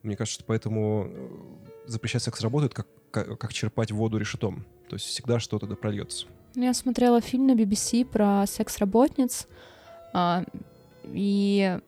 Мне 0.03 0.15
кажется, 0.15 0.35
что 0.35 0.45
поэтому 0.45 1.07
э, 1.09 1.29
запрещать 1.85 2.23
секс 2.23 2.39
работает, 2.41 2.73
как, 2.73 2.87
как, 3.11 3.37
как 3.37 3.51
черпать 3.51 3.91
воду 3.91 4.17
решетом. 4.17 4.65
То 4.89 4.95
есть 4.95 5.07
всегда 5.07 5.39
что-то 5.39 5.67
да 5.67 5.75
прольется. 5.75 6.27
Я 6.55 6.73
смотрела 6.73 7.19
фильм 7.19 7.47
на 7.47 7.55
BBC 7.55 8.05
про 8.05 8.45
секс-работниц, 8.47 9.47
а, 10.13 10.45
и 11.03 11.79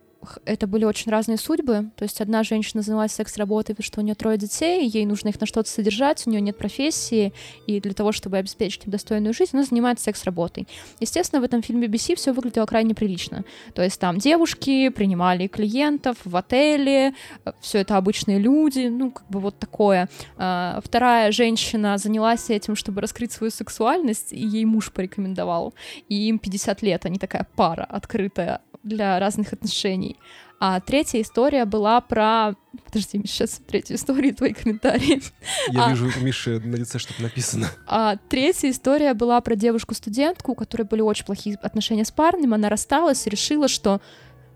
это 0.46 0.68
были 0.68 0.86
очень 0.86 1.12
разные 1.12 1.38
судьбы. 1.38 1.90
То 1.96 2.04
есть 2.04 2.20
одна 2.22 2.44
женщина 2.44 2.82
занялась 2.82 3.14
секс-работой, 3.14 3.76
потому 3.76 3.86
что 3.86 4.02
у 4.02 4.04
нее 4.04 4.16
трое 4.16 4.38
детей, 4.38 4.88
ей 4.88 5.06
нужно 5.06 5.30
их 5.30 5.40
на 5.40 5.48
что-то 5.48 5.70
содержать, 5.70 6.26
у 6.28 6.30
нее 6.30 6.42
нет 6.42 6.58
профессии, 6.58 7.34
и 7.68 7.80
для 7.80 7.94
того, 7.94 8.12
чтобы 8.12 8.38
обеспечить 8.38 8.86
им 8.86 8.92
достойную 8.92 9.34
жизнь, 9.34 9.52
она 9.54 9.64
занимается 9.64 10.06
секс-работой. 10.06 10.68
Естественно, 11.00 11.42
в 11.42 11.46
этом 11.46 11.62
фильме 11.62 11.88
BBC 11.88 12.16
все 12.16 12.34
выглядело 12.34 12.66
крайне 12.66 12.96
прилично. 12.96 13.44
То 13.74 13.82
есть 13.82 14.00
там 14.00 14.18
девушки 14.18 14.90
принимали 14.90 15.48
клиентов 15.48 16.18
в 16.24 16.36
отеле, 16.36 17.14
все 17.62 17.80
это 17.80 17.98
обычные 17.98 18.40
люди, 18.40 18.88
ну, 18.88 19.12
как 19.12 19.28
бы 19.30 19.40
вот 19.40 19.58
такое. 19.58 20.10
А, 20.38 20.80
вторая 20.84 21.32
женщина 21.32 21.98
занялась 21.98 22.50
этим, 22.50 22.76
чтобы 22.76 23.02
раскрыть 23.02 23.32
свою 23.32 23.52
сексуальность, 23.52 24.34
и 24.34 24.46
ей 24.46 24.66
муж 24.66 24.92
порекомендовал. 24.92 25.74
И 26.10 26.28
им 26.28 26.40
50 26.40 26.82
лет, 26.82 27.06
они 27.06 27.18
такая 27.18 27.48
пара 27.56 27.86
открытая 27.86 28.62
для 28.84 29.20
разных 29.20 29.54
отношений. 29.54 30.18
А 30.62 30.82
третья 30.82 31.22
история 31.22 31.64
была 31.64 32.02
про... 32.02 32.56
Подожди, 32.86 33.18
Миша, 33.18 33.48
сейчас 33.48 33.62
третью 33.66 33.96
историю, 33.96 34.36
твои 34.36 34.54
комментарии. 34.54 35.22
Я 35.70 35.86
а... 35.86 35.90
вижу 35.90 36.08
у 36.08 36.24
Миши 36.24 36.60
на 36.60 36.76
лице 36.76 37.00
что-то 37.00 37.24
написано. 37.24 37.68
А 37.88 38.18
третья 38.28 38.70
история 38.70 39.14
была 39.14 39.40
про 39.40 39.56
девушку-студентку, 39.56 40.52
у 40.52 40.56
которой 40.56 40.84
были 40.84 41.02
очень 41.02 41.26
плохие 41.26 41.56
отношения 41.62 42.04
с 42.04 42.12
парнем. 42.12 42.54
Она 42.54 42.68
рассталась 42.68 43.26
и 43.26 43.30
решила, 43.30 43.70
что 43.70 44.02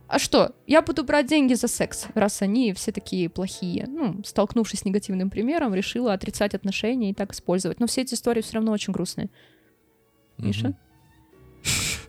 а 0.07 0.19
что, 0.19 0.53
я 0.67 0.81
буду 0.81 1.03
брать 1.03 1.27
деньги 1.27 1.53
за 1.53 1.67
секс, 1.67 2.07
раз 2.13 2.41
они 2.41 2.73
все 2.73 2.91
такие 2.91 3.29
плохие. 3.29 3.85
Ну, 3.87 4.21
столкнувшись 4.23 4.81
с 4.81 4.85
негативным 4.85 5.29
примером, 5.29 5.73
решила 5.73 6.13
отрицать 6.13 6.53
отношения 6.53 7.11
и 7.11 7.13
так 7.13 7.31
использовать. 7.31 7.79
Но 7.79 7.87
все 7.87 8.01
эти 8.01 8.13
истории 8.13 8.41
все 8.41 8.55
равно 8.55 8.73
очень 8.73 8.93
грустные. 8.93 9.29
Миша? 10.37 10.77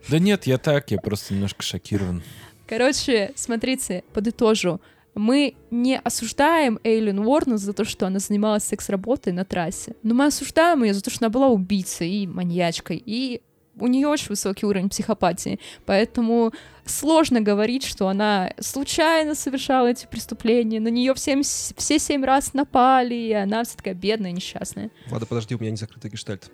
Да 0.09 0.19
нет, 0.19 0.47
я 0.47 0.59
так, 0.59 0.91
я 0.91 0.99
просто 0.99 1.35
немножко 1.35 1.63
шокирован. 1.63 2.23
Короче, 2.67 3.33
смотрите, 3.37 4.05
подытожу. 4.13 4.81
Мы 5.15 5.55
не 5.71 5.99
осуждаем 5.99 6.81
Эйлин 6.83 7.21
Уорнес 7.21 7.61
за 7.61 7.73
то, 7.73 7.85
что 7.85 8.07
она 8.07 8.19
занималась 8.19 8.65
секс-работой 8.65 9.33
на 9.33 9.45
трассе, 9.45 9.95
но 10.03 10.15
мы 10.15 10.27
осуждаем 10.27 10.83
ее 10.83 10.93
за 10.93 11.03
то, 11.03 11.11
что 11.11 11.25
она 11.25 11.31
была 11.31 11.49
убийцей 11.49 12.11
и 12.11 12.27
маньячкой, 12.27 13.01
и 13.05 13.41
у 13.79 13.87
нее 13.87 14.09
очень 14.09 14.29
высокий 14.29 14.67
уровень 14.67 14.89
психопатии, 14.89 15.59
поэтому 15.85 16.53
сложно 16.85 17.41
говорить, 17.41 17.85
что 17.85 18.09
она 18.09 18.53
случайно 18.61 19.35
совершала 19.35 19.89
эти 19.89 20.07
преступления, 20.07 20.81
на 20.81 20.89
нее 20.89 21.15
всем, 21.15 21.43
все 21.43 21.99
семь 21.99 22.25
раз 22.25 22.55
напали, 22.55 23.15
и 23.15 23.33
она 23.33 23.65
вся 23.65 23.77
такая 23.77 23.95
бедная, 23.95 24.33
несчастная. 24.33 24.91
Ладно, 25.11 25.27
подожди, 25.27 25.55
у 25.55 25.59
меня 25.59 25.71
не 25.71 25.77
закрытый 25.77 26.11
гештальт. 26.11 26.51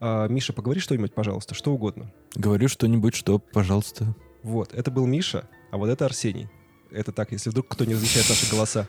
А, 0.00 0.26
Миша, 0.28 0.52
поговори 0.54 0.80
что-нибудь, 0.80 1.12
пожалуйста, 1.12 1.54
что 1.54 1.72
угодно. 1.72 2.10
Говорю 2.34 2.68
что-нибудь, 2.68 3.14
что, 3.14 3.38
пожалуйста. 3.38 4.14
Вот, 4.42 4.72
это 4.72 4.90
был 4.90 5.06
Миша, 5.06 5.48
а 5.70 5.76
вот 5.76 5.88
это 5.88 6.06
Арсений. 6.06 6.48
Это 6.90 7.12
так, 7.12 7.30
если 7.32 7.50
вдруг 7.50 7.68
кто 7.68 7.84
не 7.84 7.94
различает 7.94 8.28
наши 8.28 8.50
голоса. 8.50 8.88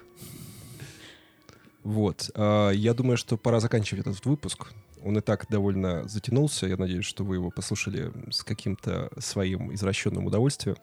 Вот. 1.84 2.32
А, 2.36 2.72
я 2.72 2.94
думаю, 2.94 3.18
что 3.18 3.38
пора 3.38 3.60
заканчивать 3.60 4.08
этот 4.08 4.26
выпуск. 4.26 4.72
Он 5.04 5.18
и 5.18 5.22
так 5.22 5.48
довольно 5.50 6.08
затянулся. 6.08 6.68
Я 6.68 6.78
надеюсь, 6.78 7.06
что 7.06 7.24
вы 7.24 7.36
его 7.36 7.50
послушали 7.50 8.12
с 8.32 8.44
каким-то 8.44 9.10
своим 9.20 9.74
извращенным 9.74 10.26
удовольствием. 10.26 10.78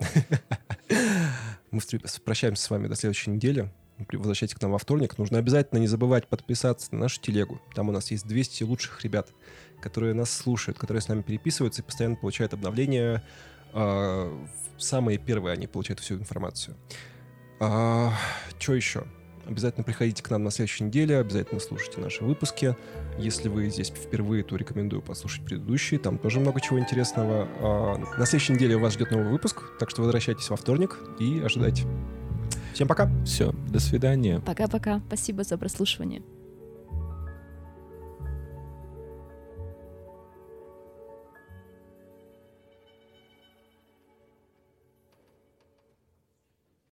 Мы 1.70 1.80
прощаемся 2.24 2.64
с 2.64 2.70
вами 2.70 2.88
до 2.88 2.96
следующей 2.96 3.30
недели. 3.30 3.70
Возвращайтесь 4.12 4.55
к 4.55 4.62
нам 4.62 4.72
во 4.72 4.78
вторник. 4.78 5.18
Нужно 5.18 5.38
обязательно 5.38 5.78
не 5.78 5.86
забывать 5.86 6.28
подписаться 6.28 6.88
на 6.92 7.02
нашу 7.02 7.20
телегу. 7.20 7.60
Там 7.74 7.88
у 7.88 7.92
нас 7.92 8.10
есть 8.10 8.26
200 8.26 8.64
лучших 8.64 9.05
ребят 9.05 9.30
которые 9.80 10.14
нас 10.14 10.30
слушают, 10.30 10.78
которые 10.78 11.00
с 11.00 11.09
нами 11.09 11.22
переписываются 11.22 11.82
и 11.82 11.84
постоянно 11.84 12.16
получают 12.16 12.55
обновления. 12.55 13.22
Э, 13.72 14.30
самые 14.76 15.18
первые 15.18 15.52
они 15.52 15.66
получают 15.66 16.00
всю 16.00 16.14
информацию. 16.14 16.76
А, 17.60 18.12
что 18.59 18.74
еще? 18.74 19.05
Обязательно 19.46 19.82
приходите 19.82 20.22
к 20.22 20.28
нам 20.28 20.44
на 20.44 20.50
следующей 20.50 20.84
неделе, 20.84 21.18
обязательно 21.18 21.59
слушайте 21.59 22.00
наши 22.00 22.22
выпуски. 22.22 22.76
Если 23.18 23.48
вы 23.48 23.70
здесь 23.70 23.88
впервые, 23.88 24.44
то 24.44 24.56
рекомендую 24.56 25.00
послушать 25.00 25.44
предыдущие, 25.44 25.98
там 25.98 26.18
тоже 26.18 26.38
много 26.38 26.60
чего 26.60 26.78
интересного. 26.78 27.48
А, 27.60 27.96
на 27.96 28.26
следующей 28.26 28.52
неделе 28.52 28.76
вас 28.76 28.92
ждет 28.92 29.10
новый 29.10 29.28
выпуск, 29.28 29.62
так 29.78 29.88
что 29.88 30.02
возвращайтесь 30.02 30.50
во 30.50 30.56
вторник 30.56 30.98
и 31.18 31.40
ожидайте. 31.40 31.84
Всем 32.74 32.86
пока. 32.86 33.10
Все, 33.24 33.52
до 33.68 33.80
свидания. 33.80 34.40
Пока-пока. 34.40 35.00
Спасибо 35.09 35.42
за 35.42 35.56
прослушивание. 35.56 36.22